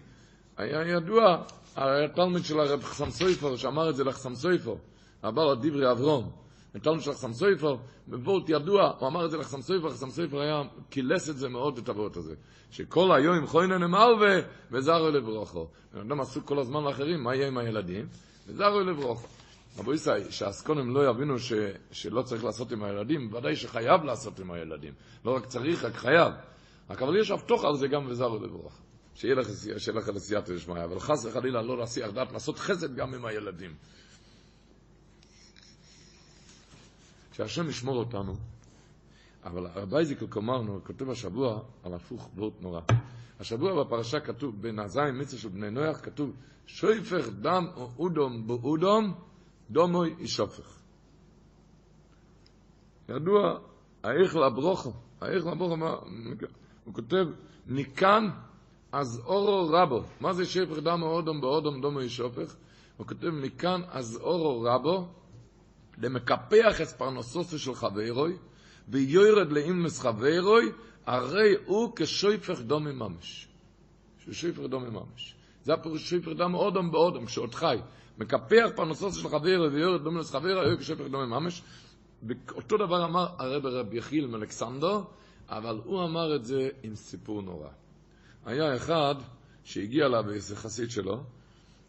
היה 0.57 0.87
ידוע, 0.87 1.43
התלמיד 1.75 2.45
של 2.45 2.59
הרב 2.59 2.83
חסם 2.83 3.09
סויפר, 3.09 3.55
שאמר 3.55 3.89
את 3.89 3.95
זה 3.95 4.03
לחסם 4.03 4.35
סויפר, 4.35 4.75
הבא 5.23 5.53
דברי 5.53 5.91
אברום. 5.91 6.31
התלמיד 6.75 7.01
של 7.01 7.13
חסם 7.13 7.33
סויפר, 7.33 7.75
בוורט 8.07 8.49
ידוע, 8.49 8.91
הוא 8.99 9.07
אמר 9.07 9.25
את 9.25 9.31
זה 9.31 9.37
לחסם 9.37 9.61
סויפר, 9.61 9.89
חסם 9.89 10.09
סויפר 10.09 10.39
היה, 10.39 10.61
קילס 10.89 11.29
את 11.29 11.37
זה 11.37 11.49
מאוד, 11.49 11.77
את 11.77 11.89
הוורט 11.89 12.17
הזה. 12.17 12.35
שכל 12.71 13.11
היום 13.15 13.47
חוינן 13.47 13.83
אמרווה, 13.83 14.39
וזרו 14.71 15.09
לברוכו. 15.09 15.67
בן 15.93 15.99
אדם 15.99 16.21
עסוק 16.21 16.47
כל 16.47 16.59
הזמן 16.59 16.83
לאחרים, 16.83 17.23
מה 17.23 17.35
יהיה 17.35 17.47
עם 17.47 17.57
הילדים? 17.57 18.05
וזרו 18.47 18.79
לברוכו. 18.79 19.27
רבו 19.77 19.93
ישראל, 19.93 20.31
שהאסקונים 20.31 20.89
לא 20.89 21.09
יבינו 21.09 21.39
ש, 21.39 21.53
שלא 21.91 22.21
צריך 22.21 22.43
לעשות 22.43 22.71
עם 22.71 22.83
הילדים, 22.83 23.33
ודאי 23.33 23.55
שחייב 23.55 24.03
לעשות 24.03 24.39
עם 24.39 24.51
הילדים. 24.51 24.93
לא 25.25 25.35
רק 25.35 25.45
צריך, 25.45 25.83
רק 25.83 25.93
חייב. 25.93 26.33
רק 26.89 27.01
אבל 27.01 27.19
יש 27.19 27.31
הבטוח 27.31 27.65
על 27.65 27.77
זה 27.77 27.87
גם 27.87 28.05
וזרו 28.07 28.39
לברוכו. 28.39 28.81
שיהיה 29.15 29.35
לך, 29.35 29.47
לך 29.93 30.07
לסייעתא 30.07 30.55
דשמיא, 30.55 30.83
אבל 30.83 30.99
חס 30.99 31.25
וחלילה 31.25 31.61
לא 31.61 31.77
להסיח 31.77 32.11
דעת, 32.11 32.31
לעשות 32.31 32.59
חסד 32.59 32.95
גם 32.95 33.13
עם 33.13 33.25
הילדים. 33.25 33.75
שהשם 37.31 37.69
ישמור 37.69 37.97
אותנו. 37.97 38.35
אבל 39.43 39.65
הרב 39.65 39.93
אייזיקל 39.93 40.25
אמרנו, 40.37 40.79
כותב 40.83 41.09
השבוע 41.09 41.61
על 41.83 41.93
הפוך 41.93 42.29
וורט 42.35 42.53
נורא. 42.61 42.81
השבוע 43.43 43.83
בפרשה 43.83 44.19
כתוב, 44.19 44.55
הזין 44.79 45.21
מצווה 45.21 45.41
של 45.41 45.49
בני 45.49 45.69
נוח, 45.71 45.99
כתוב, 46.03 46.31
שויפך 46.65 47.29
דם 47.41 47.67
או 47.75 47.89
אודום 47.99 48.47
באודום, 48.47 49.13
דומוי 49.69 50.15
ישופך. 50.19 50.79
ידוע, 53.09 53.59
האיך 54.03 54.35
לברוכו, 54.35 54.93
האיך 55.21 55.45
לברוכו, 55.45 55.75
הוא 56.83 56.93
כותב, 56.93 57.25
מכאן 57.67 58.29
אז 58.91 59.21
אורו 59.25 59.69
רבו. 59.69 60.03
מה 60.21 60.33
זה 60.33 60.45
שפך 60.45 60.77
דם 60.77 60.99
או 61.01 61.07
אודום 61.07 61.41
באודום 61.41 61.81
דומוי 61.81 62.05
ישופך? 62.05 62.55
הוא 62.97 63.07
כותב, 63.07 63.29
מכאן 63.29 63.81
אז 63.89 64.19
אורו 64.21 64.61
רבו, 64.61 65.07
למקפח 65.97 66.81
את 66.81 66.87
פרנסוסו 66.87 67.59
של 67.59 67.75
חברוי, 67.75 68.37
ויורד 68.89 69.51
לאימס 69.51 69.99
חברוי, 69.99 70.71
הרי 71.05 71.55
הוא 71.65 71.93
כשויפך 71.95 72.59
דומי 72.61 72.91
ממש. 72.91 73.47
שויפך 74.31 74.61
דומי 74.61 74.89
ממש. 74.89 75.35
זה 75.63 75.73
הפירוש 75.73 76.09
שויפך 76.09 76.31
דם 76.37 76.53
אודם 76.53 76.91
באודם, 76.91 77.25
כשעוד 77.25 77.55
חי. 77.55 77.77
מקפח 78.17 78.69
פרנסוסו 78.75 79.19
של 79.19 79.29
חברוי, 79.29 79.67
ויורד 79.67 80.01
לאימס 80.01 80.31
חברוי, 80.31 80.71
הוא 80.71 80.79
כשויפך 80.79 81.05
דומי 81.11 81.25
ממש. 81.25 81.61
אותו 82.51 82.77
דבר 82.77 83.05
אמר 83.05 83.27
הרב 83.37 83.65
רב 83.65 83.93
יחיל 83.93 84.27
מאלכסנדר, 84.27 85.01
אבל 85.49 85.79
הוא 85.83 86.03
אמר 86.03 86.35
את 86.35 86.45
זה 86.45 86.69
עם 86.83 86.95
סיפור 86.95 87.41
נורא. 87.41 87.69
היה 88.45 88.75
אחד 88.75 89.15
שהגיע 89.63 90.05
אליו 90.05 90.29
איזה 90.29 90.55
חסיד 90.55 90.91
שלו, 90.91 91.23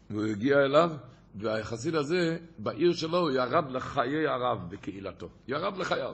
והוא 0.09 0.25
הגיע 0.25 0.57
אליו, 0.57 0.91
והחסיד 1.35 1.95
הזה, 1.95 2.37
בעיר 2.57 2.93
שלו, 2.93 3.17
הוא 3.17 3.31
ירד 3.31 3.71
לחיי 3.71 4.27
הרב 4.27 4.69
בקהילתו. 4.69 5.29
ירד 5.47 5.77
לחייו. 5.77 6.13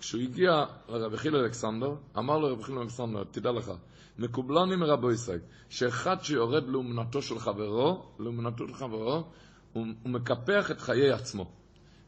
כשהוא 0.00 0.22
הגיע 0.22 0.64
לרבי 0.88 1.16
חיל 1.16 1.36
אלכסנדר, 1.36 1.94
אמר 2.18 2.38
לו 2.38 2.52
רבי 2.52 2.62
חיל 2.64 2.78
אלכסנדר, 2.78 3.24
תדע 3.24 3.52
לך, 3.52 3.72
מקובלני 4.18 4.76
מרבו 4.76 5.12
ישראל, 5.12 5.38
שאחד 5.68 6.16
שיורד 6.22 6.68
לאומנתו 6.68 7.22
של 7.22 7.38
חברו, 7.38 8.06
לאומנתו 8.18 8.68
של 8.68 8.74
חברו, 8.74 9.24
הוא, 9.72 9.86
הוא 10.02 10.12
מקפח 10.12 10.70
את 10.70 10.80
חיי 10.80 11.12
עצמו. 11.12 11.50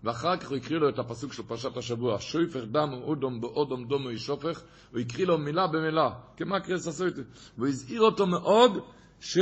ואחר 0.04 0.36
כך 0.36 0.48
הוא 0.48 0.56
הקריא 0.56 0.78
לו 0.78 0.88
את 0.88 0.98
הפסוק 0.98 1.32
של 1.32 1.42
פרשת 1.42 1.76
השבוע, 1.76 2.16
שויפך 2.20 2.60
דם 2.64 2.92
אודום 2.92 3.40
באודום 3.40 3.84
דומו 3.84 4.10
ישופך, 4.10 4.62
הוא 4.92 5.00
הקריא 5.00 5.26
לו 5.26 5.38
מילה 5.38 5.66
במילה, 5.66 6.10
כמה 6.36 6.60
קרס 6.60 6.88
עשו 6.88 7.10
זה, 7.10 7.22
והוא 7.58 7.68
הזהיר 7.68 8.00
אותו 8.00 8.26
מאוד, 8.26 8.78
ש... 9.20 9.38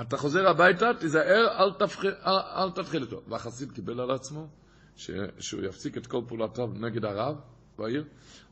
אתה 0.00 0.16
חוזר 0.16 0.48
הביתה, 0.48 0.90
תיזהר, 1.00 1.46
אל, 1.58 1.72
תפח... 1.72 2.04
אל, 2.04 2.38
אל 2.56 2.70
תתחיל 2.70 3.02
איתו. 3.02 3.20
והחסיד 3.28 3.72
קיבל 3.72 4.00
על 4.00 4.10
עצמו 4.10 4.46
ש... 4.96 5.10
שהוא 5.38 5.62
יפסיק 5.62 5.96
את 5.96 6.06
כל 6.06 6.20
פעולתיו 6.28 6.66
נגד 6.66 7.04
הרב 7.04 7.36
בעיר. 7.78 8.04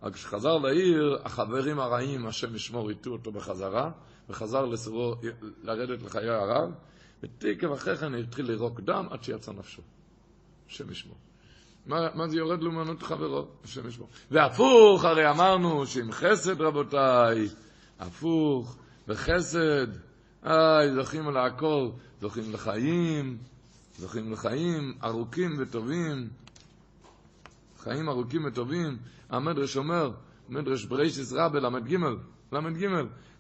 רק 0.03 0.15
כשחזר 0.15 0.59
לעיר, 0.59 1.19
החברים 1.25 1.81
הרעים, 1.81 2.27
השם 2.27 2.55
ישמור, 2.55 2.91
איתו 2.91 3.11
אותו 3.11 3.33
בחזרה, 3.33 3.91
וחזר 4.29 4.65
לסורו, 4.65 5.15
לרדת 5.63 6.03
לחיי 6.03 6.31
הרב, 6.31 6.71
ותקף 7.23 7.69
אחרי 7.75 7.97
כן 7.97 8.15
התחיל 8.15 8.47
לירוק 8.47 8.81
דם 8.81 9.07
עד 9.11 9.23
שיצא 9.25 9.53
נפשו. 9.53 9.83
השם 10.69 10.91
ישמור. 10.91 11.17
מה, 11.87 12.09
מה 12.15 12.29
זה 12.29 12.37
יורד 12.37 12.63
לאומנות 12.63 13.03
חברו? 13.03 13.47
השם 13.65 13.89
ישמור. 13.89 14.09
והפוך, 14.31 15.05
הרי 15.05 15.31
אמרנו 15.31 15.87
שעם 15.87 16.13
חסד, 16.13 16.61
רבותיי, 16.61 17.49
הפוך, 17.99 18.77
וחסד, 19.09 19.87
איי, 20.45 20.95
זוכים 20.95 21.37
הכל, 21.37 21.89
זוכים 22.21 22.53
לחיים, 22.53 23.39
זוכים 23.99 24.33
לחיים 24.33 24.99
ארוכים 25.05 25.57
וטובים, 25.59 26.29
חיים 27.81 28.09
ארוכים 28.09 28.45
וטובים. 28.45 28.97
המדרש 29.31 29.77
אומר, 29.77 30.11
מדרש 30.49 30.85
ברייסיס 30.85 31.33
רבה 31.33 31.61
ל"ג, 31.61 31.95
ל"ג, 32.53 32.87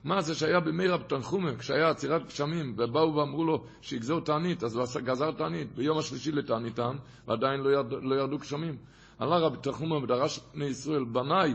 מה 0.05 0.21
זה 0.21 0.35
שהיה 0.35 0.61
בימי 0.61 0.89
רב 0.89 1.03
תנחומה, 1.03 1.57
כשהיה 1.57 1.91
עצירת 1.91 2.27
גשמים, 2.27 2.75
ובאו 2.79 3.15
ואמרו 3.15 3.45
לו 3.45 3.65
שיגזור 3.81 4.21
תענית, 4.21 4.65
אז 4.65 4.77
הוא 4.77 4.85
גזר 5.05 5.31
תענית, 5.31 5.75
ביום 5.75 5.99
השלישי 5.99 6.33
לתעניתם, 6.33 6.97
ועדיין 7.29 7.61
לא, 7.61 7.71
ירד, 7.71 7.93
לא 8.03 8.15
ירדו 8.15 8.39
גשמים. 8.39 8.77
עלה 9.19 9.39
רבי 9.39 9.57
תנחומה 9.63 9.97
ודרש 9.97 10.41
בני 10.55 10.65
ישראל, 10.65 11.05
בניי, 11.05 11.55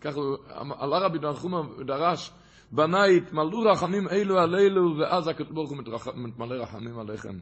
ככה, 0.00 0.20
עלה 0.78 0.98
רבי 0.98 1.18
תנחומה 1.18 1.60
ודרש, 1.78 2.30
בניי 2.72 3.16
התמלאו 3.16 3.60
רחמים 3.60 4.08
אלו 4.08 4.38
על 4.38 4.54
אלו, 4.54 4.96
ואז 4.98 5.28
הקדוש 5.28 5.52
ברוך 5.52 5.70
הוא 5.70 5.78
מתמלא 6.14 6.54
רחמים 6.54 6.98
עליכם. 6.98 7.38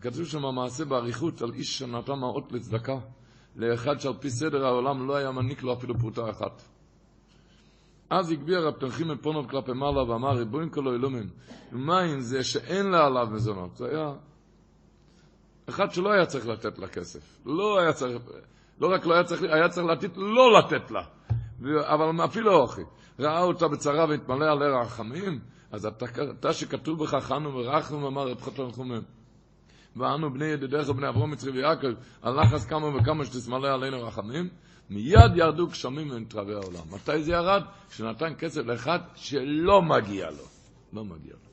כתוב 0.00 0.24
שם 0.24 0.54
מעשה 0.54 0.84
באריכות 0.84 1.42
על 1.42 1.52
איש 1.52 1.78
שנתן 1.78 2.12
מעות 2.12 2.52
לצדקה, 2.52 2.98
לאחד 3.56 4.00
שעל 4.00 4.14
פי 4.20 4.30
סדר 4.30 4.66
העולם 4.66 5.08
לא 5.08 5.16
היה 5.16 5.30
מניק 5.30 5.62
לו 5.62 5.72
אפילו 5.72 5.98
פרוטה 5.98 6.30
אחת. 6.30 6.62
אז 8.10 8.30
הגביה 8.30 8.60
רב 8.60 8.74
תנחים 8.74 9.12
את 9.12 9.22
פונוב 9.22 9.50
כלפי 9.50 9.72
מעלה 9.72 10.02
ואמר, 10.02 10.36
ריבוין 10.36 10.68
אלומים, 10.78 11.28
ומה 11.72 12.04
אם 12.04 12.20
זה 12.20 12.44
שאין 12.44 12.86
לה 12.86 13.06
עליו 13.06 13.26
מזונות? 13.30 13.76
זה 13.76 13.88
היה 13.88 14.12
אחד 15.68 15.92
שלא 15.92 16.12
היה 16.12 16.26
צריך 16.26 16.46
לתת 16.46 16.78
לה 16.78 16.88
כסף. 16.88 17.38
לא 17.46 17.78
היה 17.78 17.92
צריך, 17.92 18.22
לא 18.80 18.94
רק 18.94 19.06
לא 19.06 19.14
היה 19.14 19.24
צריך, 19.24 19.42
היה 19.42 19.68
צריך 19.68 19.86
לתת, 19.86 20.16
לא 20.16 20.58
לתת 20.58 20.90
לה. 20.90 21.02
אבל 21.80 22.24
אפילו 22.24 22.52
אוכי. 22.52 22.82
ראה 23.18 23.42
אותה 23.42 23.68
בצרה 23.68 24.06
והתמלא 24.08 24.52
עליה 24.52 24.80
רחמים, 24.80 25.40
אז 25.72 25.86
אתה, 25.86 26.06
אתה 26.40 26.52
שכתוב 26.52 27.04
בך 27.04 27.14
חנו 27.14 27.54
ורחנו, 27.54 28.08
אמר 28.08 28.28
רב 28.28 28.40
חתן 28.40 28.70
חומם. 28.70 29.02
ואנו 29.96 30.32
בני 30.32 30.44
ידידיך 30.44 30.88
ובני 30.88 31.08
אברום 31.08 31.30
מצרי 31.30 31.50
ויעקב, 31.50 31.88
על 32.22 32.40
לחץ 32.40 32.64
כמה 32.64 32.86
וכמה 32.96 33.24
שתסמלא 33.24 33.74
עלינו 33.74 34.02
רחמים, 34.02 34.48
מיד 34.90 35.36
ירדו 35.36 35.66
גשמים 35.66 36.08
מנתרבי 36.08 36.54
העולם. 36.54 36.82
מתי 36.90 37.22
זה 37.22 37.32
ירד? 37.32 37.62
כשנתן 37.90 38.32
כסף 38.38 38.60
לאחד 38.60 38.98
שלא 39.16 39.82
מגיע 39.82 40.30
לו. 40.30 40.44
לא 40.92 41.04
מגיע 41.04 41.32
לו. 41.32 41.50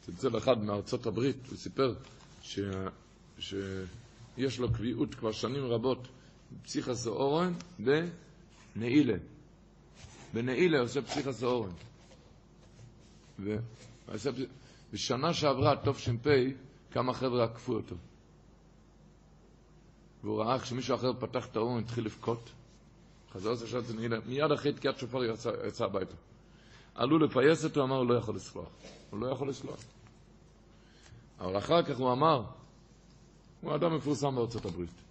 צלצל 0.00 0.38
אחד 0.38 0.64
מארצות 0.64 1.06
הברית, 1.06 1.36
הוא 1.48 1.56
סיפר 1.56 1.94
ש... 2.42 2.58
שיש 3.38 4.58
לו 4.58 4.72
קביעות 4.72 5.14
כבר 5.14 5.32
שנים 5.32 5.64
רבות, 5.64 6.08
פסיכס 6.62 7.06
אורן, 7.06 7.52
ב... 7.84 8.06
נעילה. 8.76 9.16
בנעילה 10.34 10.80
עושה 10.80 11.02
פסיכס 11.02 11.42
אורן. 11.42 11.70
בשנה 14.92 15.34
שעברה, 15.34 15.74
תש"פ, 15.76 16.26
כמה 16.90 17.14
חבר'ה 17.14 17.44
עקפו 17.44 17.72
אותו. 17.72 17.96
והוא 20.24 20.42
ראה 20.42 20.58
כשמישהו 20.58 20.94
אחר 20.94 21.12
פתח 21.12 21.46
את 21.46 21.56
האורן, 21.56 21.78
התחיל 21.78 22.04
לבכות. 22.04 22.50
חזר 23.32 23.66
שעת 23.66 23.84
נעילה, 23.94 24.16
מיד 24.26 24.52
אחרי 24.52 24.72
תקיעת 24.72 24.98
שופר 24.98 25.24
יצא, 25.24 25.50
יצא 25.68 25.84
הביתה. 25.84 26.14
עלו 26.94 27.18
לפייס 27.18 27.64
אותו, 27.64 27.82
אמר, 27.82 27.96
הוא 27.96 28.06
לא 28.06 28.14
יכול 28.14 28.36
לסלוח. 28.36 28.68
הוא 29.10 29.20
לא 29.20 29.26
יכול 29.26 29.48
לסלוח. 29.48 29.80
אבל 31.40 31.58
אחר 31.58 31.82
כך 31.82 31.98
הוא 31.98 32.12
אמר, 32.12 32.42
הוא 33.60 33.74
אדם 33.74 33.96
מפורסם 33.96 34.34
בארצות 34.34 34.64
הברית. 34.64 35.02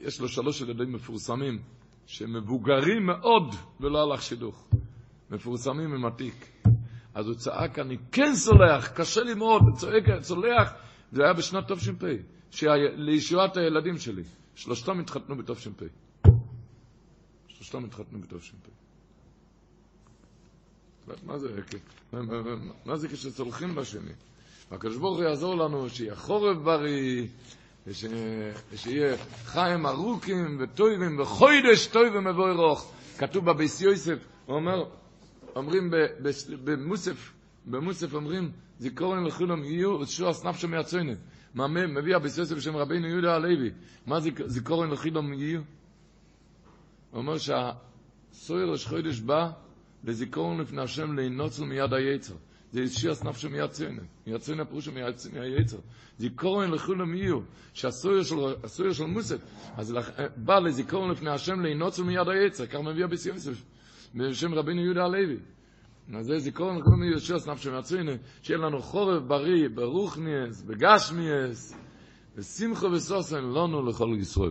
יש 0.00 0.20
לו 0.20 0.28
שלוש 0.28 0.60
ילדים 0.60 0.92
מפורסמים, 0.92 1.62
שמבוגרים 2.06 3.06
מאוד 3.06 3.54
ולא 3.80 4.02
הלך 4.02 4.22
שידוך. 4.22 4.68
מפורסמים 5.30 5.94
עם 5.94 6.06
התיק. 6.06 6.62
אז 7.14 7.26
הוא 7.26 7.34
צעק, 7.34 7.78
אני 7.78 7.96
כן 8.12 8.34
סולח, 8.34 8.88
קשה 8.88 9.20
לי 9.22 9.34
מאוד, 9.34 9.62
צועק, 9.76 10.04
סולח. 10.22 10.72
זה 11.12 11.22
היה 11.24 11.32
בשנת 11.32 11.72
תש"פ, 11.72 12.04
לישועת 12.96 13.56
הילדים 13.56 13.98
שלי. 13.98 14.22
שלושתם 14.54 15.00
התחתנו 15.00 15.36
בתש"פ. 15.36 15.82
שלושתם 17.48 17.84
התחתנו 17.84 18.18
בתש"פ. 18.20 18.54
מה 21.26 21.38
זה, 21.38 21.48
מה 22.84 22.96
זה 22.96 23.08
כשסולחים 23.08 23.78
לשני? 23.78 24.12
הקדוש 24.70 24.96
ברוך 24.96 25.16
הוא 25.18 25.24
יעזור 25.24 25.54
לנו 25.54 25.90
שיהיה 25.90 26.16
חורף 26.16 26.56
בריא, 26.56 27.26
ושיהיה 27.86 29.16
חיים 29.44 29.86
ארוכים 29.86 30.58
וטובים 30.60 31.20
וחוידש 31.20 31.86
טובים 31.86 32.24
מבוי 32.24 32.52
רוך. 32.52 32.92
כתוב 33.18 33.44
בביס 33.50 33.80
יוסף, 33.80 34.18
הוא 34.46 34.56
אומר, 34.56 34.84
אומרים 35.56 35.90
במוסף, 36.64 37.32
במוסף 37.66 38.14
אומרים, 38.14 38.50
זיכורן 38.78 39.24
לכולם 39.24 39.64
יהיו 39.64 40.06
שוס 40.06 40.44
נפשו 40.44 40.68
מהצוינת. 40.68 41.18
מה 41.54 41.66
מביא 41.68 42.16
הביס 42.16 42.38
יוסף 42.38 42.56
בשם 42.56 42.76
רבינו 42.76 43.06
יהודה 43.06 43.34
הלוי. 43.34 43.70
מה 44.06 44.20
זיכורן 44.46 44.90
לכולם 44.90 45.32
יהיו? 45.32 45.60
הוא 47.10 47.18
אומר 47.18 47.38
שהסויר 47.38 48.70
ראש 48.70 48.86
חוידש 48.86 49.20
בא 49.20 49.50
לזיכורן 50.04 50.60
לפני 50.60 50.82
השם 50.82 51.12
להינוצל 51.12 51.64
מיד 51.64 51.92
היצר. 51.92 52.34
זה 52.72 52.88
שיעס 52.88 53.24
נפשו. 53.24 53.50
מיד 53.50 53.70
ציונה 54.38 54.64
פירושו 54.64 54.92
מהיצר. 54.92 55.78
זיכורן 56.18 56.70
לכולם 56.70 57.14
יהיו, 57.14 57.40
שהסויר 57.74 58.22
של, 58.92 59.04
מוסף, 59.06 59.38
אז 59.76 59.94
בא 60.36 60.58
לזיכורן 60.58 61.10
לפני 61.10 61.30
השם 61.30 61.60
להינוצל 61.60 62.02
מיד 62.02 62.28
היצר, 62.28 62.66
כך 62.66 62.74
מביא 62.74 63.04
הביס 63.04 63.26
יוסף. 63.26 63.62
בשם 64.14 64.54
רבינו 64.54 64.80
יהודה 64.80 65.04
הלוי. 65.04 65.36
אז 66.14 66.26
זה 66.26 66.38
זיכרון 66.38 66.78
לכולם 66.78 67.02
יהיו 67.02 67.20
שיעס 67.20 67.48
נפשו 67.48 67.72
מהצוינה, 67.72 68.12
שיהיה 68.42 68.58
לנו 68.58 68.82
חורף 68.82 69.22
בריא, 69.22 69.68
ברוכניאס, 69.74 70.62
בגשמיאס, 70.62 71.74
ושמחו 72.36 72.86
וסוסן 72.86 73.44
לנו 73.44 73.86
לכל 73.86 74.16
ישראל. 74.20 74.50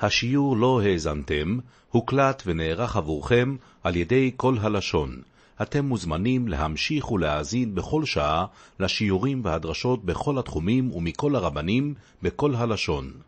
השיעור 0.00 0.56
לא 0.56 0.80
האזנתם, 0.82 1.58
הוקלט 1.90 2.42
ונערך 2.46 2.96
עבורכם 2.96 3.56
על 3.82 3.96
ידי 3.96 4.32
כל 4.36 4.54
הלשון. 4.60 5.22
אתם 5.62 5.84
מוזמנים 5.84 6.48
להמשיך 6.48 7.10
ולהאזין 7.10 7.74
בכל 7.74 8.04
שעה 8.04 8.46
לשיעורים 8.80 9.40
והדרשות 9.44 10.04
בכל 10.04 10.38
התחומים 10.38 10.92
ומכל 10.92 11.34
הרבנים 11.36 11.94
בכל 12.22 12.54
הלשון. 12.54 13.27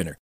winner. 0.01 0.17